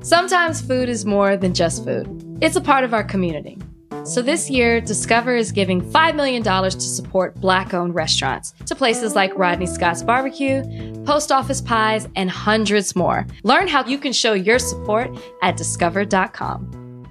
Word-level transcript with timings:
Sometimes 0.00 0.60
food 0.60 0.88
is 0.88 1.04
more 1.04 1.36
than 1.36 1.52
just 1.52 1.84
food, 1.84 2.38
it's 2.40 2.56
a 2.56 2.60
part 2.60 2.84
of 2.84 2.94
our 2.94 3.02
community. 3.02 3.58
So 4.04 4.22
this 4.22 4.48
year, 4.48 4.80
Discover 4.80 5.36
is 5.36 5.52
giving 5.52 5.82
$5 5.82 6.14
million 6.14 6.42
to 6.42 6.80
support 6.80 7.34
Black 7.40 7.74
owned 7.74 7.94
restaurants 7.94 8.54
to 8.64 8.74
places 8.74 9.14
like 9.14 9.36
Rodney 9.36 9.66
Scott's 9.66 10.02
Barbecue, 10.02 10.62
Post 11.04 11.32
Office 11.32 11.60
Pies, 11.60 12.08
and 12.14 12.30
hundreds 12.30 12.96
more. 12.96 13.26
Learn 13.42 13.68
how 13.68 13.84
you 13.84 13.98
can 13.98 14.12
show 14.12 14.32
your 14.32 14.58
support 14.58 15.10
at 15.42 15.56
discover.com. 15.56 17.04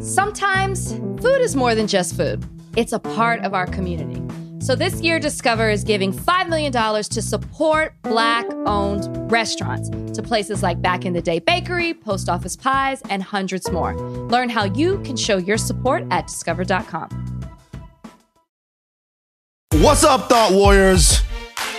Sometimes 0.00 0.92
food 1.20 1.40
is 1.40 1.56
more 1.56 1.74
than 1.74 1.88
just 1.88 2.14
food, 2.14 2.44
it's 2.76 2.92
a 2.92 3.00
part 3.00 3.40
of 3.40 3.54
our 3.54 3.66
community. 3.66 4.22
So 4.66 4.74
this 4.74 5.00
year, 5.00 5.20
Discover 5.20 5.70
is 5.70 5.84
giving 5.84 6.12
$5 6.12 6.48
million 6.48 6.72
to 6.72 7.22
support 7.22 7.94
Black 8.02 8.44
owned 8.66 9.30
restaurants 9.30 9.90
to 10.10 10.24
places 10.24 10.60
like 10.60 10.82
Back 10.82 11.04
in 11.04 11.12
the 11.12 11.22
Day 11.22 11.38
Bakery, 11.38 11.94
Post 11.94 12.28
Office 12.28 12.56
Pies, 12.56 13.00
and 13.08 13.22
hundreds 13.22 13.70
more. 13.70 13.96
Learn 14.26 14.48
how 14.48 14.64
you 14.64 14.98
can 15.04 15.14
show 15.14 15.36
your 15.36 15.56
support 15.56 16.04
at 16.10 16.26
discover.com. 16.26 17.08
What's 19.74 20.02
up, 20.02 20.28
Thought 20.28 20.50
Warriors? 20.50 21.22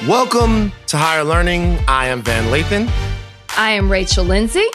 Welcome 0.07 0.71
to 0.85 0.95
Higher 0.95 1.25
Learning. 1.25 1.77
I 1.89 2.07
am 2.07 2.21
Van 2.21 2.45
Lathan. 2.53 2.89
I 3.57 3.71
am 3.71 3.91
Rachel 3.91 4.23
Lindsay 4.23 4.69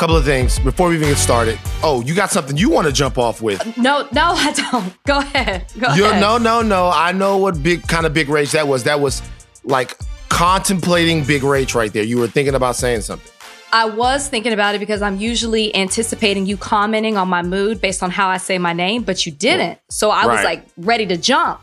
couple 0.00 0.16
of 0.16 0.24
things 0.24 0.58
before 0.60 0.88
we 0.88 0.94
even 0.94 1.10
get 1.10 1.18
started. 1.18 1.58
Oh, 1.82 2.00
you 2.00 2.14
got 2.14 2.30
something 2.30 2.56
you 2.56 2.70
want 2.70 2.86
to 2.86 2.92
jump 2.92 3.18
off 3.18 3.42
with? 3.42 3.76
No, 3.76 4.08
no, 4.12 4.22
I 4.34 4.50
don't. 4.52 5.04
Go 5.04 5.18
ahead. 5.18 5.66
Go 5.78 5.92
You're, 5.92 6.06
ahead. 6.06 6.22
No, 6.22 6.38
no, 6.38 6.62
no. 6.62 6.88
I 6.88 7.12
know 7.12 7.36
what 7.36 7.62
big 7.62 7.86
kind 7.86 8.06
of 8.06 8.14
big 8.14 8.30
rage 8.30 8.52
that 8.52 8.66
was. 8.66 8.84
That 8.84 8.98
was 8.98 9.20
like 9.62 9.98
contemplating 10.30 11.22
big 11.24 11.42
rage 11.42 11.74
right 11.74 11.92
there. 11.92 12.02
You 12.02 12.16
were 12.16 12.28
thinking 12.28 12.54
about 12.54 12.76
saying 12.76 13.02
something. 13.02 13.30
I 13.72 13.84
was 13.84 14.26
thinking 14.26 14.54
about 14.54 14.74
it 14.74 14.78
because 14.78 15.02
I'm 15.02 15.18
usually 15.18 15.76
anticipating 15.76 16.46
you 16.46 16.56
commenting 16.56 17.18
on 17.18 17.28
my 17.28 17.42
mood 17.42 17.82
based 17.82 18.02
on 18.02 18.10
how 18.10 18.30
I 18.30 18.38
say 18.38 18.56
my 18.56 18.72
name, 18.72 19.02
but 19.02 19.26
you 19.26 19.32
didn't. 19.32 19.80
So 19.90 20.10
I 20.10 20.24
right. 20.24 20.34
was 20.34 20.44
like 20.44 20.66
ready 20.78 21.04
to 21.08 21.18
jump. 21.18 21.60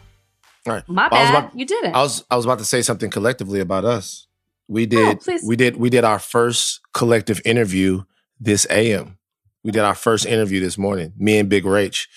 All 0.68 0.74
right. 0.74 0.88
My 0.88 1.10
bad. 1.10 1.36
About, 1.36 1.58
you 1.58 1.66
didn't. 1.66 1.96
I 1.96 2.04
was 2.04 2.24
I 2.30 2.36
was 2.36 2.46
about 2.46 2.60
to 2.60 2.66
say 2.66 2.84
something 2.84 3.10
collectively 3.10 3.62
about 3.62 3.84
us. 3.84 4.28
We 4.68 4.86
did 4.86 5.20
oh, 5.28 5.38
we 5.44 5.56
did 5.56 5.78
we 5.78 5.90
did 5.90 6.04
our 6.04 6.20
first 6.20 6.82
collective 6.94 7.42
interview 7.44 8.04
this 8.40 8.68
AM. 8.70 9.18
We 9.64 9.72
did 9.72 9.82
our 9.82 9.96
first 9.96 10.26
interview 10.26 10.60
this 10.60 10.78
morning, 10.78 11.14
me 11.18 11.40
and 11.40 11.50
Big 11.50 11.64
Rach. 11.64 12.08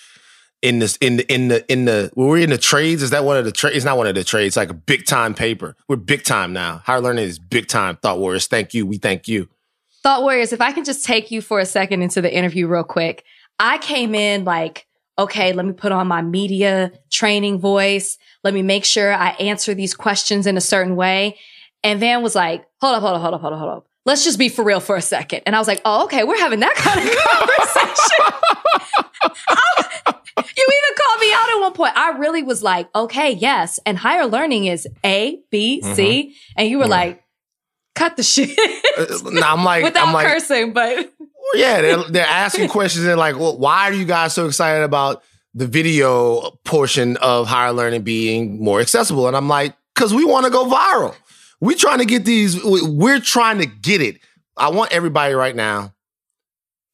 In 0.61 0.77
this, 0.77 0.95
in 0.97 1.17
the, 1.17 1.33
in 1.33 1.47
the, 1.47 1.71
in 1.71 1.85
the, 1.85 2.11
were 2.15 2.29
we 2.29 2.43
in 2.43 2.51
the 2.51 2.57
trades? 2.57 3.01
Is 3.01 3.09
that 3.09 3.23
one 3.23 3.35
of 3.35 3.45
the 3.45 3.51
trades? 3.51 3.77
It's 3.77 3.85
not 3.85 3.97
one 3.97 4.05
of 4.05 4.13
the 4.13 4.23
trades. 4.23 4.49
It's 4.49 4.57
like 4.57 4.69
a 4.69 4.75
big 4.75 5.05
time 5.05 5.33
paper. 5.33 5.75
We're 5.87 5.95
big 5.95 6.23
time 6.23 6.53
now. 6.53 6.83
Higher 6.85 7.01
learning 7.01 7.25
is 7.25 7.39
big 7.39 7.67
time. 7.67 7.97
Thought 7.97 8.19
Warriors, 8.19 8.47
thank 8.47 8.73
you. 8.75 8.85
We 8.85 8.97
thank 8.97 9.27
you. 9.27 9.49
Thought 10.03 10.21
Warriors, 10.21 10.53
if 10.53 10.61
I 10.61 10.71
can 10.71 10.83
just 10.83 11.03
take 11.03 11.31
you 11.31 11.41
for 11.41 11.59
a 11.59 11.65
second 11.65 12.03
into 12.03 12.21
the 12.21 12.33
interview 12.33 12.67
real 12.67 12.83
quick. 12.83 13.23
I 13.59 13.79
came 13.79 14.13
in 14.13 14.45
like, 14.45 14.87
okay, 15.17 15.51
let 15.51 15.65
me 15.65 15.73
put 15.73 15.91
on 15.91 16.07
my 16.07 16.21
media 16.21 16.91
training 17.09 17.59
voice. 17.59 18.17
Let 18.43 18.53
me 18.53 18.61
make 18.61 18.85
sure 18.85 19.13
I 19.13 19.31
answer 19.31 19.73
these 19.73 19.95
questions 19.95 20.47
in 20.47 20.57
a 20.57 20.61
certain 20.61 20.95
way. 20.95 21.37
And 21.83 21.99
Van 21.99 22.21
was 22.21 22.35
like, 22.35 22.65
hold 22.79 22.95
up, 22.95 23.01
hold 23.01 23.15
up, 23.15 23.21
hold 23.21 23.33
up, 23.33 23.41
hold 23.41 23.53
up, 23.53 23.59
hold 23.59 23.77
up 23.77 23.90
let's 24.05 24.23
just 24.23 24.39
be 24.39 24.49
for 24.49 24.63
real 24.63 24.79
for 24.79 24.95
a 24.95 25.01
second. 25.01 25.41
And 25.45 25.55
I 25.55 25.59
was 25.59 25.67
like, 25.67 25.81
oh, 25.85 26.05
okay, 26.05 26.23
we're 26.23 26.37
having 26.37 26.59
that 26.61 26.75
kind 26.75 26.99
of 26.99 27.05
conversation. 27.95 28.41
you 30.57 30.67
even 30.67 30.95
called 30.97 31.19
me 31.19 31.33
out 31.33 31.49
at 31.49 31.59
one 31.61 31.73
point. 31.73 31.97
I 31.97 32.17
really 32.17 32.43
was 32.43 32.63
like, 32.63 32.87
okay, 32.95 33.31
yes. 33.31 33.79
And 33.85 33.97
higher 33.97 34.25
learning 34.25 34.65
is 34.65 34.87
A, 35.05 35.39
B, 35.49 35.81
C. 35.81 35.87
Mm-hmm. 35.87 36.31
And 36.57 36.69
you 36.69 36.77
were 36.77 36.85
mm-hmm. 36.85 36.91
like, 36.91 37.23
cut 37.95 38.17
the 38.17 38.23
shit. 38.23 38.57
Uh, 38.97 39.41
I'm 39.43 39.63
like, 39.63 39.83
without 39.83 40.07
I'm 40.07 40.13
like, 40.13 40.27
cursing, 40.27 40.73
but. 40.73 41.11
yeah, 41.53 41.81
they're, 41.81 42.03
they're 42.03 42.25
asking 42.25 42.69
questions 42.69 43.05
They're 43.05 43.17
like, 43.17 43.37
well, 43.37 43.57
why 43.57 43.89
are 43.89 43.93
you 43.93 44.05
guys 44.05 44.33
so 44.33 44.47
excited 44.47 44.83
about 44.83 45.23
the 45.53 45.67
video 45.67 46.51
portion 46.63 47.17
of 47.17 47.47
higher 47.47 47.73
learning 47.73 48.03
being 48.03 48.63
more 48.63 48.79
accessible? 48.79 49.27
And 49.27 49.35
I'm 49.35 49.47
like, 49.47 49.75
because 49.93 50.13
we 50.13 50.25
want 50.25 50.45
to 50.45 50.51
go 50.51 50.65
viral. 50.65 51.15
We 51.61 51.75
trying 51.75 51.99
to 51.99 52.05
get 52.05 52.25
these. 52.25 52.61
We're 52.63 53.19
trying 53.19 53.59
to 53.59 53.65
get 53.65 54.01
it. 54.01 54.19
I 54.57 54.69
want 54.69 54.91
everybody 54.91 55.33
right 55.33 55.55
now 55.55 55.93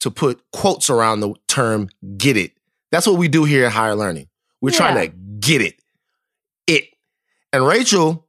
to 0.01 0.11
put 0.11 0.41
quotes 0.51 0.89
around 0.89 1.21
the 1.21 1.33
term 1.47 1.89
"get 2.17 2.37
it." 2.37 2.51
That's 2.91 3.07
what 3.07 3.17
we 3.17 3.27
do 3.29 3.45
here 3.45 3.65
at 3.65 3.71
Higher 3.71 3.95
Learning. 3.95 4.27
We're 4.61 4.71
yeah. 4.71 4.77
trying 4.77 5.09
to 5.09 5.15
get 5.39 5.61
it, 5.61 5.79
it. 6.67 6.89
And 7.53 7.65
Rachel, 7.65 8.27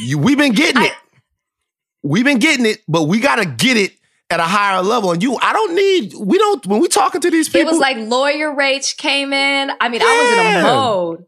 you, 0.00 0.18
we've 0.18 0.38
been 0.38 0.52
getting 0.52 0.82
it. 0.84 0.92
We've 2.02 2.24
been 2.24 2.38
getting 2.38 2.64
it, 2.64 2.82
but 2.88 3.02
we 3.02 3.20
got 3.20 3.36
to 3.36 3.44
get 3.44 3.76
it 3.76 3.92
at 4.30 4.40
a 4.40 4.44
higher 4.44 4.80
level. 4.82 5.12
And 5.12 5.22
you, 5.22 5.36
I 5.36 5.52
don't 5.52 5.74
need, 5.74 6.14
we 6.14 6.38
don't, 6.38 6.64
when 6.66 6.80
we 6.80 6.88
talking 6.88 7.20
to 7.20 7.30
these 7.30 7.48
people. 7.48 7.60
It 7.60 7.72
was 7.72 7.78
like 7.78 7.96
lawyer 7.98 8.54
Rach 8.54 8.96
came 8.96 9.32
in. 9.32 9.70
I 9.80 9.88
mean, 9.88 10.00
yeah. 10.00 10.06
I 10.06 10.22
was 10.22 10.30
in 10.30 10.56
a 10.56 10.62
mode. 10.62 11.26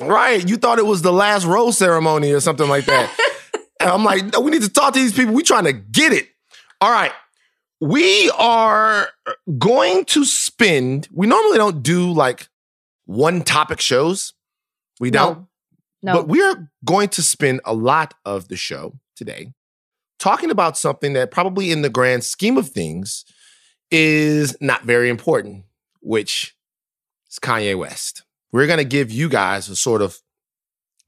Right. 0.00 0.46
You 0.46 0.56
thought 0.56 0.78
it 0.78 0.86
was 0.86 1.02
the 1.02 1.12
last 1.12 1.46
rose 1.46 1.78
ceremony 1.78 2.32
or 2.32 2.40
something 2.40 2.68
like 2.68 2.86
that. 2.86 3.10
And 3.80 3.88
I'm 3.88 4.04
like, 4.04 4.32
no, 4.32 4.40
we 4.40 4.50
need 4.50 4.62
to 4.62 4.68
talk 4.68 4.92
to 4.92 5.00
these 5.00 5.14
people. 5.14 5.34
We 5.34 5.42
trying 5.42 5.64
to 5.64 5.72
get 5.72 6.12
it. 6.12 6.28
All 6.80 6.90
right. 6.90 7.12
We 7.80 8.30
are 8.38 9.08
going 9.58 10.04
to 10.06 10.24
spend, 10.26 11.08
we 11.10 11.26
normally 11.26 11.56
don't 11.56 11.82
do 11.82 12.12
like 12.12 12.48
one 13.06 13.42
topic 13.42 13.80
shows. 13.80 14.34
We 15.00 15.10
don't. 15.10 15.46
No. 16.02 16.12
But 16.12 16.28
we 16.28 16.42
are 16.42 16.70
going 16.84 17.08
to 17.10 17.22
spend 17.22 17.60
a 17.64 17.74
lot 17.74 18.14
of 18.24 18.48
the 18.48 18.56
show 18.56 18.98
today 19.16 19.52
talking 20.18 20.50
about 20.50 20.76
something 20.76 21.14
that 21.14 21.30
probably 21.30 21.70
in 21.70 21.82
the 21.82 21.88
grand 21.88 22.22
scheme 22.24 22.58
of 22.58 22.68
things 22.68 23.24
is 23.90 24.56
not 24.60 24.82
very 24.82 25.08
important, 25.08 25.64
which 26.00 26.54
is 27.30 27.38
Kanye 27.38 27.76
West. 27.76 28.24
We're 28.52 28.66
going 28.66 28.78
to 28.78 28.84
give 28.84 29.10
you 29.10 29.28
guys 29.28 29.68
a 29.68 29.76
sort 29.76 30.02
of 30.02 30.18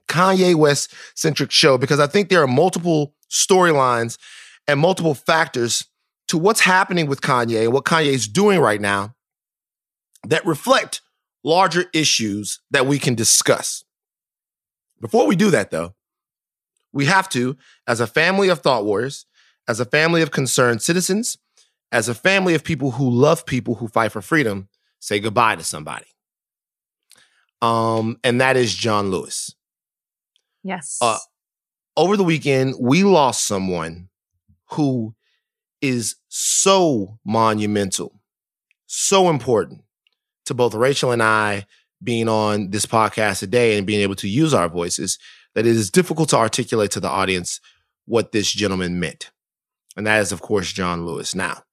Kanye 0.07 0.55
West 0.55 0.93
centric 1.15 1.51
show 1.51 1.77
because 1.77 1.99
I 1.99 2.07
think 2.07 2.29
there 2.29 2.41
are 2.41 2.47
multiple 2.47 3.13
storylines 3.29 4.17
and 4.67 4.79
multiple 4.79 5.13
factors 5.13 5.85
to 6.27 6.37
what's 6.37 6.61
happening 6.61 7.07
with 7.07 7.21
Kanye 7.21 7.63
and 7.63 7.73
what 7.73 7.85
Kanye 7.85 8.07
is 8.07 8.27
doing 8.27 8.59
right 8.59 8.81
now 8.81 9.15
that 10.27 10.45
reflect 10.45 11.01
larger 11.43 11.85
issues 11.93 12.59
that 12.71 12.85
we 12.85 12.97
can 12.99 13.15
discuss. 13.15 13.83
Before 15.01 15.27
we 15.27 15.35
do 15.35 15.49
that, 15.51 15.71
though, 15.71 15.95
we 16.93 17.05
have 17.05 17.27
to, 17.29 17.57
as 17.87 17.99
a 17.99 18.07
family 18.07 18.49
of 18.49 18.59
thought 18.59 18.85
warriors, 18.85 19.25
as 19.67 19.79
a 19.79 19.85
family 19.85 20.21
of 20.21 20.31
concerned 20.31 20.81
citizens, 20.81 21.37
as 21.91 22.07
a 22.07 22.13
family 22.13 22.55
of 22.55 22.63
people 22.63 22.91
who 22.91 23.09
love 23.09 23.45
people 23.45 23.75
who 23.75 23.87
fight 23.87 24.11
for 24.11 24.21
freedom, 24.21 24.69
say 24.99 25.19
goodbye 25.19 25.55
to 25.55 25.63
somebody. 25.63 26.05
Um, 27.61 28.17
and 28.23 28.39
that 28.41 28.57
is 28.57 28.73
John 28.73 29.11
Lewis. 29.11 29.53
Yes. 30.63 30.97
Uh, 31.01 31.19
over 31.95 32.17
the 32.17 32.23
weekend, 32.23 32.75
we 32.79 33.03
lost 33.03 33.45
someone 33.45 34.09
who 34.71 35.13
is 35.81 36.15
so 36.29 37.19
monumental, 37.25 38.19
so 38.85 39.29
important 39.29 39.81
to 40.45 40.53
both 40.53 40.73
Rachel 40.73 41.11
and 41.11 41.21
I 41.21 41.65
being 42.01 42.27
on 42.27 42.69
this 42.71 42.85
podcast 42.85 43.39
today 43.39 43.77
and 43.77 43.87
being 43.87 44.01
able 44.01 44.15
to 44.15 44.27
use 44.27 44.53
our 44.53 44.67
voices 44.67 45.17
that 45.55 45.65
it 45.65 45.75
is 45.75 45.91
difficult 45.91 46.29
to 46.29 46.37
articulate 46.37 46.91
to 46.91 46.99
the 46.99 47.09
audience 47.09 47.59
what 48.05 48.31
this 48.31 48.51
gentleman 48.51 48.99
meant. 48.99 49.31
And 49.95 50.07
that 50.07 50.21
is, 50.21 50.31
of 50.31 50.41
course, 50.41 50.71
John 50.71 51.05
Lewis. 51.05 51.35
Now, 51.35 51.63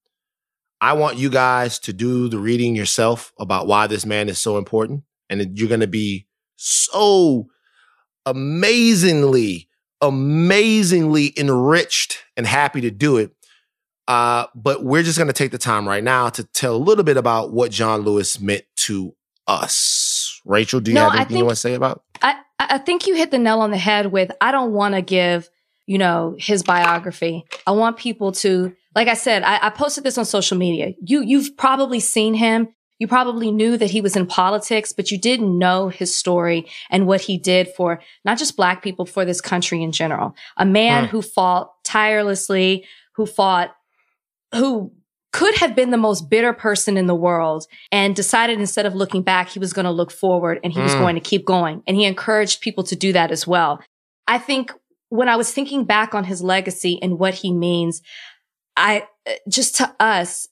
I 0.81 0.93
want 0.93 1.19
you 1.19 1.31
guys 1.31 1.79
to 1.81 1.93
do 1.93 2.29
the 2.29 2.39
reading 2.39 2.75
yourself 2.75 3.33
about 3.39 3.67
why 3.67 3.87
this 3.87 4.07
man 4.07 4.29
is 4.29 4.41
so 4.41 4.59
important. 4.59 5.05
And 5.29 5.59
you're 5.59 5.69
going 5.69 5.81
to 5.81 5.87
be 5.87 6.27
so 6.57 7.49
amazingly, 8.27 9.69
amazingly 10.01 11.33
enriched 11.37 12.25
and 12.37 12.47
happy 12.47 12.81
to 12.83 12.91
do 12.91 13.17
it. 13.17 13.33
Uh, 14.09 14.47
but 14.55 14.83
we're 14.83 15.03
just 15.03 15.19
going 15.19 15.29
to 15.29 15.33
take 15.33 15.53
the 15.53 15.59
time 15.59 15.87
right 15.87 16.03
now 16.03 16.29
to 16.29 16.43
tell 16.43 16.75
a 16.75 16.79
little 16.79 17.05
bit 17.05 17.17
about 17.17 17.53
what 17.53 17.71
John 17.71 18.01
Lewis 18.01 18.41
meant 18.41 18.65
to 18.77 19.15
us. 19.47 20.41
Rachel, 20.45 20.81
do 20.81 20.91
you 20.91 20.97
no, 20.97 21.05
have 21.05 21.13
anything 21.13 21.29
think, 21.29 21.39
you 21.39 21.45
want 21.45 21.57
to 21.57 21.61
say 21.61 21.75
about? 21.75 22.03
I 22.23 22.37
I 22.59 22.79
think 22.79 23.07
you 23.07 23.15
hit 23.15 23.31
the 23.31 23.39
nail 23.39 23.61
on 23.61 23.71
the 23.71 23.79
head 23.79 24.13
with 24.13 24.31
I 24.41 24.53
don't 24.53 24.73
want 24.73 24.95
to 24.95 25.03
give 25.03 25.49
you 25.87 25.99
know 25.99 26.37
his 26.39 26.63
biography. 26.63 27.45
I 27.67 27.73
want 27.73 27.97
people 27.97 28.33
to, 28.33 28.75
like 28.95 29.09
I 29.09 29.15
said, 29.15 29.43
I, 29.43 29.67
I 29.67 29.71
posted 29.71 30.05
this 30.05 30.19
on 30.19 30.25
social 30.25 30.57
media. 30.57 30.95
You 31.05 31.23
you've 31.23 31.57
probably 31.57 32.01
seen 32.01 32.35
him. 32.35 32.69
You 33.01 33.09
probably 33.09 33.51
knew 33.51 33.77
that 33.77 33.91
he 33.91 34.01
was 34.01 34.15
in 34.15 34.27
politics, 34.27 34.93
but 34.93 35.11
you 35.11 35.19
didn't 35.19 35.59
know 35.59 35.89
his 35.89 36.15
story 36.15 36.69
and 36.91 37.07
what 37.07 37.23
he 37.23 37.39
did 37.39 37.69
for 37.77 38.01
not 38.25 38.39
just 38.39 38.57
black 38.57 38.83
people, 38.83 39.07
for 39.07 39.25
this 39.25 39.41
country 39.41 39.83
in 39.83 39.91
general. 39.91 40.37
A 40.57 40.67
man 40.67 41.07
who 41.07 41.23
fought 41.23 41.73
tirelessly, 41.83 42.85
who 43.15 43.27
fought, 43.27 43.75
who 44.55 44.93
could 45.33 45.55
have 45.57 45.75
been 45.75 45.91
the 45.91 45.97
most 45.97 46.29
bitter 46.29 46.53
person 46.53 46.97
in 46.97 47.07
the 47.07 47.15
world 47.15 47.67
and 47.91 48.15
decided 48.15 48.61
instead 48.61 48.87
of 48.87 48.95
looking 48.95 49.23
back, 49.23 49.49
he 49.49 49.59
was 49.59 49.73
going 49.73 49.85
to 49.85 49.91
look 49.91 50.11
forward 50.11 50.61
and 50.63 50.73
he 50.73 50.79
mm. 50.79 50.83
was 50.83 50.95
going 50.95 51.15
to 51.15 51.21
keep 51.21 51.45
going. 51.45 51.83
And 51.87 51.97
he 51.97 52.05
encouraged 52.05 52.61
people 52.61 52.85
to 52.85 52.97
do 52.97 53.13
that 53.13 53.31
as 53.31 53.47
well. 53.47 53.81
I 54.27 54.39
think 54.39 54.73
when 55.09 55.29
I 55.29 55.37
was 55.37 55.53
thinking 55.53 55.85
back 55.85 56.15
on 56.15 56.25
his 56.25 56.43
legacy 56.43 56.99
and 57.01 57.19
what 57.19 57.35
he 57.35 57.53
means, 57.53 58.03
I 58.77 59.07
just 59.49 59.77
to 59.77 59.95
us, 60.01 60.49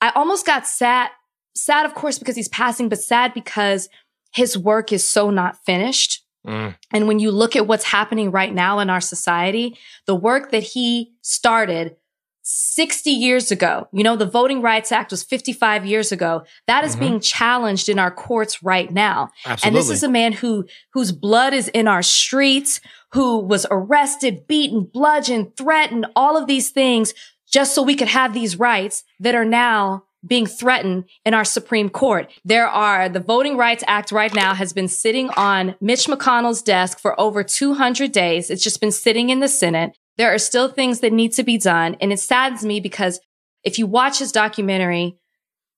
I 0.00 0.10
almost 0.14 0.46
got 0.46 0.66
sad, 0.66 1.10
sad, 1.54 1.86
of 1.86 1.94
course, 1.94 2.18
because 2.18 2.36
he's 2.36 2.48
passing, 2.48 2.88
but 2.88 3.00
sad 3.00 3.34
because 3.34 3.88
his 4.32 4.56
work 4.56 4.92
is 4.92 5.06
so 5.06 5.30
not 5.30 5.56
finished. 5.64 6.24
Mm. 6.46 6.76
And 6.92 7.08
when 7.08 7.18
you 7.18 7.30
look 7.30 7.56
at 7.56 7.66
what's 7.66 7.84
happening 7.84 8.30
right 8.30 8.52
now 8.52 8.78
in 8.78 8.90
our 8.90 9.00
society, 9.00 9.76
the 10.06 10.14
work 10.14 10.50
that 10.50 10.62
he 10.62 11.12
started 11.22 11.96
60 12.42 13.10
years 13.10 13.50
ago, 13.50 13.88
you 13.92 14.02
know, 14.02 14.16
the 14.16 14.24
Voting 14.24 14.62
Rights 14.62 14.90
Act 14.90 15.10
was 15.10 15.22
55 15.22 15.84
years 15.84 16.12
ago. 16.12 16.44
That 16.66 16.84
is 16.84 16.92
mm-hmm. 16.92 17.00
being 17.00 17.20
challenged 17.20 17.88
in 17.90 17.98
our 17.98 18.10
courts 18.10 18.62
right 18.62 18.90
now. 18.90 19.30
Absolutely. 19.44 19.68
And 19.68 19.76
this 19.76 19.90
is 19.90 20.02
a 20.02 20.08
man 20.08 20.32
who, 20.32 20.66
whose 20.94 21.12
blood 21.12 21.52
is 21.52 21.68
in 21.68 21.86
our 21.86 22.02
streets, 22.02 22.80
who 23.12 23.38
was 23.40 23.66
arrested, 23.70 24.46
beaten, 24.46 24.84
bludgeoned, 24.84 25.56
threatened, 25.56 26.06
all 26.16 26.36
of 26.38 26.46
these 26.46 26.70
things 26.70 27.12
just 27.50 27.74
so 27.74 27.82
we 27.82 27.96
could 27.96 28.08
have 28.08 28.32
these 28.32 28.58
rights 28.58 29.04
that 29.20 29.34
are 29.34 29.44
now 29.44 30.04
being 30.28 30.46
threatened 30.46 31.04
in 31.24 31.34
our 31.34 31.44
Supreme 31.44 31.88
Court. 31.88 32.30
There 32.44 32.68
are 32.68 33.08
the 33.08 33.20
Voting 33.20 33.56
Rights 33.56 33.82
Act 33.86 34.12
right 34.12 34.32
now 34.34 34.54
has 34.54 34.72
been 34.72 34.88
sitting 34.88 35.30
on 35.30 35.74
Mitch 35.80 36.06
McConnell's 36.06 36.62
desk 36.62 36.98
for 36.98 37.18
over 37.18 37.42
200 37.42 38.12
days. 38.12 38.50
It's 38.50 38.62
just 38.62 38.80
been 38.80 38.92
sitting 38.92 39.30
in 39.30 39.40
the 39.40 39.48
Senate. 39.48 39.96
There 40.16 40.32
are 40.32 40.38
still 40.38 40.68
things 40.68 41.00
that 41.00 41.12
need 41.12 41.32
to 41.32 41.42
be 41.42 41.58
done. 41.58 41.96
And 42.00 42.12
it 42.12 42.20
saddens 42.20 42.64
me 42.64 42.80
because 42.80 43.20
if 43.64 43.78
you 43.78 43.86
watch 43.86 44.18
his 44.18 44.32
documentary, 44.32 45.16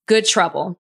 Good 0.07 0.27
Trouble, 0.27 0.79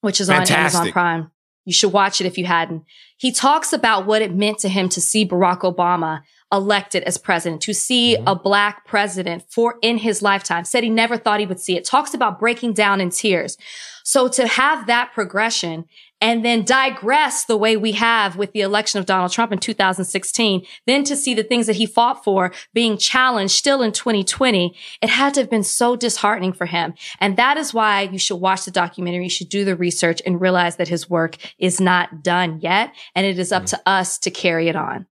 which 0.00 0.20
is 0.20 0.28
Fantastic. 0.28 0.56
on 0.56 0.60
Amazon 0.60 0.92
Prime, 0.92 1.30
you 1.64 1.72
should 1.72 1.92
watch 1.92 2.20
it 2.20 2.26
if 2.26 2.36
you 2.36 2.44
hadn't. 2.44 2.84
He 3.16 3.32
talks 3.32 3.72
about 3.72 4.06
what 4.06 4.22
it 4.22 4.34
meant 4.34 4.58
to 4.58 4.68
him 4.68 4.88
to 4.90 5.00
see 5.00 5.26
Barack 5.26 5.60
Obama 5.60 6.22
elected 6.52 7.02
as 7.04 7.18
president, 7.18 7.62
to 7.62 7.74
see 7.74 8.16
mm-hmm. 8.16 8.28
a 8.28 8.34
black 8.34 8.86
president 8.86 9.44
for 9.50 9.76
in 9.82 9.98
his 9.98 10.22
lifetime, 10.22 10.64
said 10.64 10.84
he 10.84 10.90
never 10.90 11.16
thought 11.16 11.40
he 11.40 11.46
would 11.46 11.60
see 11.60 11.76
it, 11.76 11.84
talks 11.84 12.14
about 12.14 12.38
breaking 12.38 12.72
down 12.72 13.00
in 13.00 13.10
tears. 13.10 13.56
So 14.04 14.28
to 14.28 14.46
have 14.46 14.86
that 14.86 15.12
progression 15.14 15.86
and 16.20 16.44
then 16.44 16.64
digress 16.64 17.44
the 17.44 17.56
way 17.56 17.76
we 17.76 17.92
have 17.92 18.36
with 18.36 18.52
the 18.52 18.60
election 18.60 18.98
of 18.98 19.06
Donald 19.06 19.32
Trump 19.32 19.50
in 19.50 19.58
2016, 19.58 20.66
then 20.86 21.04
to 21.04 21.16
see 21.16 21.34
the 21.34 21.42
things 21.42 21.66
that 21.66 21.76
he 21.76 21.86
fought 21.86 22.22
for 22.22 22.52
being 22.72 22.98
challenged 22.98 23.54
still 23.54 23.82
in 23.82 23.92
2020, 23.92 24.74
it 25.02 25.08
had 25.08 25.34
to 25.34 25.40
have 25.40 25.50
been 25.50 25.64
so 25.64 25.96
disheartening 25.96 26.52
for 26.52 26.66
him. 26.66 26.94
And 27.18 27.36
that 27.36 27.56
is 27.56 27.74
why 27.74 28.02
you 28.02 28.18
should 28.18 28.36
watch 28.36 28.64
the 28.64 28.70
documentary. 28.70 29.24
You 29.24 29.30
should 29.30 29.48
do 29.48 29.64
the 29.64 29.76
research 29.76 30.20
and 30.24 30.40
realize 30.40 30.76
that 30.76 30.88
his 30.88 31.08
work 31.08 31.36
is 31.58 31.80
not 31.80 32.22
done 32.22 32.60
yet. 32.60 32.94
And 33.14 33.26
it 33.26 33.38
is 33.38 33.52
up 33.52 33.64
mm-hmm. 33.64 33.76
to 33.76 33.82
us 33.88 34.18
to 34.18 34.30
carry 34.30 34.68
it 34.68 34.76
on. 34.76 35.06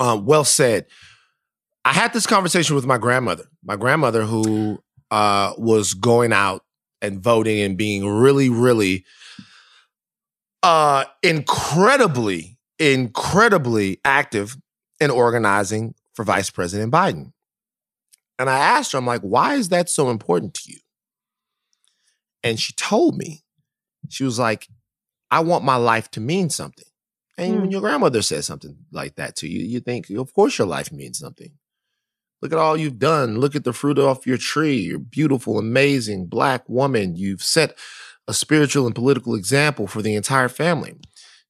Um, 0.00 0.24
well 0.24 0.44
said. 0.44 0.86
I 1.84 1.92
had 1.92 2.12
this 2.12 2.26
conversation 2.26 2.74
with 2.74 2.86
my 2.86 2.98
grandmother. 2.98 3.44
My 3.62 3.76
grandmother, 3.76 4.24
who 4.24 4.82
uh, 5.10 5.52
was 5.56 5.94
going 5.94 6.32
out 6.32 6.64
and 7.00 7.20
voting 7.20 7.60
and 7.60 7.76
being 7.76 8.06
really, 8.06 8.48
really 8.48 9.04
uh, 10.62 11.04
incredibly, 11.22 12.58
incredibly 12.78 14.00
active 14.04 14.56
in 15.00 15.10
organizing 15.10 15.94
for 16.14 16.24
Vice 16.24 16.50
President 16.50 16.92
Biden. 16.92 17.32
And 18.38 18.48
I 18.48 18.58
asked 18.58 18.92
her, 18.92 18.98
I'm 18.98 19.06
like, 19.06 19.22
why 19.22 19.54
is 19.54 19.68
that 19.68 19.88
so 19.88 20.10
important 20.10 20.54
to 20.54 20.72
you? 20.72 20.78
And 22.42 22.58
she 22.58 22.72
told 22.72 23.16
me, 23.16 23.42
she 24.08 24.24
was 24.24 24.38
like, 24.38 24.66
I 25.30 25.40
want 25.40 25.64
my 25.64 25.76
life 25.76 26.10
to 26.12 26.20
mean 26.20 26.50
something. 26.50 26.86
And 27.40 27.54
mm. 27.54 27.60
when 27.62 27.70
your 27.70 27.80
grandmother 27.80 28.20
says 28.20 28.46
something 28.46 28.76
like 28.92 29.16
that 29.16 29.34
to 29.36 29.48
you, 29.48 29.60
you 29.60 29.80
think, 29.80 30.10
of 30.10 30.34
course, 30.34 30.58
your 30.58 30.66
life 30.66 30.92
means 30.92 31.18
something. 31.18 31.52
Look 32.42 32.52
at 32.52 32.58
all 32.58 32.76
you've 32.76 32.98
done. 32.98 33.38
Look 33.38 33.56
at 33.56 33.64
the 33.64 33.72
fruit 33.72 33.98
off 33.98 34.26
your 34.26 34.36
tree. 34.36 34.76
You're 34.76 34.98
beautiful, 34.98 35.58
amazing 35.58 36.26
black 36.26 36.68
woman. 36.68 37.16
You've 37.16 37.42
set 37.42 37.76
a 38.28 38.34
spiritual 38.34 38.86
and 38.86 38.94
political 38.94 39.34
example 39.34 39.86
for 39.86 40.02
the 40.02 40.14
entire 40.14 40.48
family. 40.48 40.96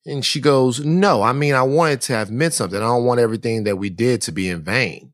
And 0.06 0.24
she 0.24 0.40
goes, 0.40 0.84
No, 0.84 1.22
I 1.22 1.32
mean, 1.32 1.54
I 1.54 1.62
wanted 1.62 2.00
to 2.02 2.12
have 2.14 2.30
meant 2.30 2.54
something. 2.54 2.78
I 2.78 2.86
don't 2.86 3.04
want 3.04 3.20
everything 3.20 3.64
that 3.64 3.76
we 3.76 3.90
did 3.90 4.22
to 4.22 4.32
be 4.32 4.48
in 4.48 4.62
vain. 4.62 5.12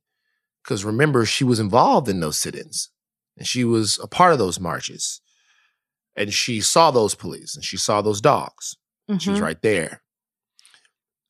Because 0.63 0.85
remember, 0.85 1.25
she 1.25 1.45
was 1.45 1.59
involved 1.59 2.09
in 2.09 2.21
those 2.21 2.37
sit 2.37 2.55
ins 2.55 2.91
and 3.37 3.47
she 3.47 3.65
was 3.65 3.99
a 4.03 4.07
part 4.07 4.33
of 4.33 4.39
those 4.39 4.61
marches. 4.61 5.23
And 6.15 6.33
she 6.33 6.61
saw 6.61 6.91
those 6.91 7.15
police 7.15 7.55
and 7.55 7.65
she 7.65 7.77
saw 7.79 8.03
those 8.03 8.21
dogs. 8.21 8.77
Mm-hmm. 9.11 9.19
She 9.19 9.31
was 9.31 9.39
mm-hmm. 9.39 9.47
right 9.47 9.63
there 9.63 10.03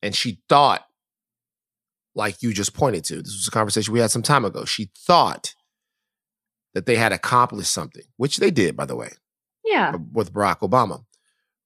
and 0.01 0.15
she 0.15 0.39
thought, 0.49 0.85
like 2.15 2.41
you 2.41 2.53
just 2.53 2.73
pointed 2.73 3.03
to, 3.05 3.21
this 3.21 3.33
was 3.33 3.47
a 3.47 3.51
conversation 3.51 3.93
we 3.93 3.99
had 3.99 4.11
some 4.11 4.23
time 4.23 4.45
ago. 4.45 4.65
She 4.65 4.91
thought 4.97 5.53
that 6.73 6.85
they 6.85 6.95
had 6.95 7.11
accomplished 7.11 7.71
something, 7.71 8.03
which 8.17 8.37
they 8.37 8.51
did, 8.51 8.75
by 8.75 8.85
the 8.85 8.95
way. 8.95 9.11
Yeah. 9.63 9.91
Uh, 9.95 9.99
with 10.11 10.33
Barack 10.33 10.59
Obama. 10.59 11.03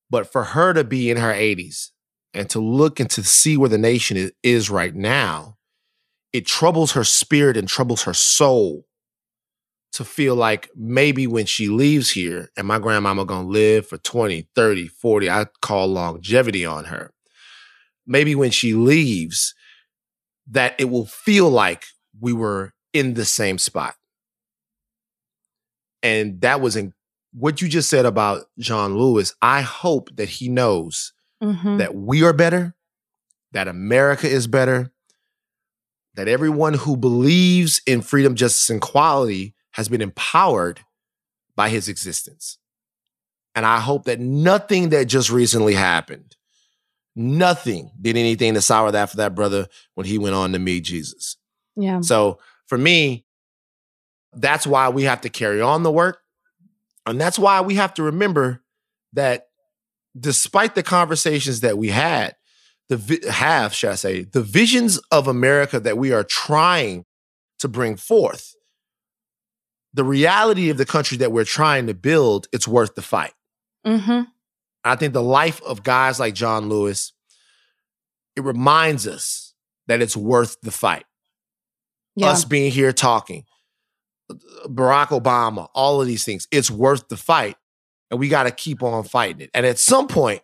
But 0.10 0.32
for 0.32 0.44
her 0.44 0.74
to 0.74 0.84
be 0.84 1.10
in 1.10 1.18
her 1.18 1.34
80s 1.34 1.90
and 2.34 2.50
to 2.50 2.60
look 2.60 3.00
and 3.00 3.10
to 3.12 3.24
see 3.24 3.58
where 3.58 3.70
the 3.70 3.78
nation 3.78 4.32
is 4.44 4.70
right 4.70 4.94
now, 4.94 5.58
it 6.34 6.46
troubles 6.46 6.94
her 6.94 7.04
spirit 7.04 7.58
and 7.58 7.68
troubles 7.68 8.04
her 8.04 8.14
soul 8.14 8.86
to 9.94 10.06
feel 10.06 10.36
like 10.36 10.70
maybe 10.76 11.28
when 11.28 11.46
she 11.46 11.68
leaves 11.68 12.12
here 12.12 12.50
and 12.56 12.66
my 12.66 12.80
grandmama 12.80 13.26
gonna 13.26 13.48
live 13.48 13.88
for 13.88 13.98
20, 13.98 14.48
30, 14.56 14.88
40, 14.88 15.30
I 15.30 15.46
call 15.62 15.88
longevity 15.88 16.66
on 16.66 16.86
her 16.86 17.12
maybe 18.06 18.36
when 18.36 18.52
she 18.52 18.74
leaves, 18.74 19.54
that 20.48 20.76
it 20.80 20.86
will 20.86 21.06
feel 21.06 21.50
like 21.50 21.86
we 22.20 22.34
were 22.34 22.74
in 22.94 23.14
the 23.14 23.26
same 23.26 23.58
spot. 23.58 23.96
And 26.04 26.42
that 26.42 26.62
was 26.62 26.76
in 26.76 26.94
what 27.34 27.62
you 27.62 27.68
just 27.68 27.90
said 27.90 28.06
about 28.06 28.46
John 28.60 28.98
Lewis. 28.98 29.34
I 29.42 29.62
hope 29.62 30.10
that 30.16 30.30
he 30.30 30.50
knows 30.50 31.14
mm-hmm. 31.42 31.78
that 31.78 31.96
we 31.96 32.24
are 32.24 32.34
better, 32.34 32.76
that 33.52 33.68
America 33.68 34.28
is 34.28 34.48
better, 34.48 34.92
that 36.16 36.28
everyone 36.28 36.74
who 36.74 36.98
believes 36.98 37.82
in 37.86 38.02
freedom, 38.02 38.36
justice, 38.36 38.70
and 38.70 38.78
equality 38.84 39.56
has 39.72 39.88
been 39.88 40.02
empowered 40.02 40.82
by 41.56 41.70
his 41.70 41.88
existence. 41.88 42.58
And 43.56 43.66
I 43.66 43.80
hope 43.80 44.06
that 44.06 44.20
nothing 44.20 44.90
that 44.90 45.06
just 45.06 45.30
recently 45.30 45.74
happened 45.74 46.36
Nothing 47.16 47.92
did 48.00 48.16
anything 48.16 48.54
to 48.54 48.62
sour 48.62 48.92
that 48.92 49.10
for 49.10 49.18
that 49.18 49.36
brother 49.36 49.68
when 49.96 50.06
he 50.06 50.18
went 50.18 50.36
on 50.36 50.54
to 50.54 50.60
meet 50.60 50.86
Jesus. 50.86 51.38
Yeah. 51.76 52.02
So 52.02 52.40
for 52.68 52.78
me, 52.78 53.26
that's 54.34 54.66
why 54.66 54.90
we 54.90 55.04
have 55.04 55.22
to 55.22 55.30
carry 55.30 55.62
on 55.62 55.84
the 55.84 55.92
work. 55.92 56.20
And 57.06 57.20
that's 57.20 57.38
why 57.38 57.62
we 57.62 57.76
have 57.76 57.94
to 57.96 58.04
remember 58.04 58.64
that 59.14 59.48
despite 60.18 60.76
the 60.76 60.84
conversations 60.84 61.62
that 61.62 61.78
we 61.78 61.90
had, 61.90 62.36
the 62.90 62.98
vi- 62.98 63.30
have, 63.30 63.74
should 63.74 63.92
I 63.92 63.96
say, 63.96 64.24
the 64.24 64.42
visions 64.42 65.00
of 65.12 65.28
America 65.28 65.80
that 65.80 65.98
we 65.98 66.14
are 66.14 66.24
trying 66.24 67.06
to 67.60 67.68
bring 67.68 67.96
forth, 67.96 68.54
the 69.94 70.04
reality 70.04 70.70
of 70.70 70.78
the 70.78 70.86
country 70.86 71.18
that 71.18 71.32
we're 71.32 71.44
trying 71.44 71.88
to 71.88 71.94
build, 71.94 72.48
it's 72.54 72.68
worth 72.68 72.96
the 72.96 73.02
fight. 73.02 73.34
Mm-hmm. 73.86 74.22
I 74.84 74.96
think 74.96 75.14
the 75.14 75.22
life 75.22 75.62
of 75.64 75.84
guys 75.84 76.20
like 76.20 76.34
John 76.34 76.70
Lewis, 76.70 77.14
it 78.36 78.44
reminds 78.44 79.08
us 79.08 79.54
that 79.88 80.02
it's 80.02 80.18
worth 80.18 80.58
the 80.62 80.72
fight. 80.72 81.06
Yeah. 82.16 82.30
Us 82.30 82.46
being 82.46 82.72
here 82.72 82.92
talking, 82.92 83.46
Barack 84.66 85.08
Obama, 85.08 85.68
all 85.74 86.02
of 86.02 86.08
these 86.08 86.26
things, 86.26 86.48
it's 86.52 86.70
worth 86.72 87.08
the 87.08 87.18
fight. 87.18 87.56
And 88.10 88.20
we 88.20 88.28
got 88.28 88.44
to 88.44 88.52
keep 88.52 88.84
on 88.84 89.04
fighting 89.04 89.42
it. 89.42 89.52
And 89.54 89.66
at 89.66 89.80
some 89.80 90.08
point, 90.08 90.42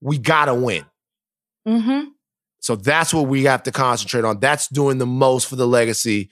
we 0.00 0.18
got 0.18 0.44
to 0.44 0.54
win. 0.54 0.84
Mm-hmm. 1.66 2.10
So 2.60 2.76
that's 2.76 3.12
what 3.12 3.26
we 3.26 3.44
have 3.44 3.64
to 3.64 3.72
concentrate 3.72 4.24
on. 4.24 4.38
That's 4.38 4.68
doing 4.68 4.98
the 4.98 5.06
most 5.06 5.48
for 5.48 5.56
the 5.56 5.66
legacy 5.66 6.30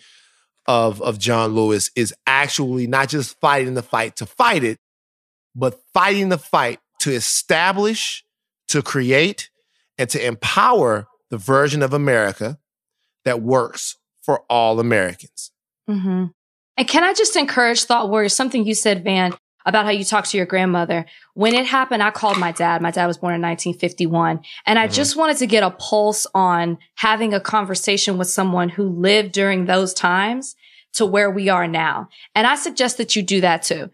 of, 0.66 1.02
of 1.02 1.18
John 1.18 1.54
Lewis 1.54 1.90
is 1.96 2.14
actually 2.26 2.86
not 2.86 3.08
just 3.08 3.38
fighting 3.40 3.74
the 3.74 3.82
fight 3.82 4.16
to 4.16 4.26
fight 4.26 4.62
it, 4.62 4.78
but 5.54 5.80
fighting 5.92 6.28
the 6.28 6.38
fight 6.38 6.80
to 7.00 7.12
establish, 7.12 8.24
to 8.68 8.82
create, 8.82 9.50
and 9.98 10.08
to 10.10 10.24
empower 10.24 11.06
the 11.30 11.38
version 11.38 11.82
of 11.82 11.92
America 11.92 12.58
that 13.24 13.42
works 13.42 13.96
for 14.22 14.44
all 14.48 14.80
Americans. 14.80 15.50
Mm-hmm. 15.88 16.26
And 16.76 16.88
can 16.88 17.04
I 17.04 17.12
just 17.12 17.36
encourage 17.36 17.84
Thought 17.84 18.08
Warriors? 18.08 18.34
Something 18.34 18.66
you 18.66 18.74
said, 18.74 19.04
Van, 19.04 19.34
about 19.64 19.84
how 19.84 19.90
you 19.90 20.04
talked 20.04 20.30
to 20.30 20.36
your 20.36 20.46
grandmother. 20.46 21.06
When 21.34 21.54
it 21.54 21.66
happened, 21.66 22.02
I 22.02 22.10
called 22.10 22.38
my 22.38 22.52
dad. 22.52 22.82
My 22.82 22.90
dad 22.90 23.06
was 23.06 23.18
born 23.18 23.34
in 23.34 23.42
1951. 23.42 24.40
And 24.66 24.78
I 24.78 24.86
mm-hmm. 24.86 24.94
just 24.94 25.16
wanted 25.16 25.36
to 25.38 25.46
get 25.46 25.62
a 25.62 25.70
pulse 25.70 26.26
on 26.34 26.78
having 26.96 27.34
a 27.34 27.40
conversation 27.40 28.18
with 28.18 28.28
someone 28.28 28.70
who 28.70 28.88
lived 28.88 29.32
during 29.32 29.66
those 29.66 29.94
times 29.94 30.56
to 30.94 31.06
where 31.06 31.30
we 31.30 31.48
are 31.48 31.68
now. 31.68 32.08
And 32.34 32.46
I 32.46 32.56
suggest 32.56 32.98
that 32.98 33.16
you 33.16 33.22
do 33.22 33.40
that 33.40 33.62
too 33.62 33.90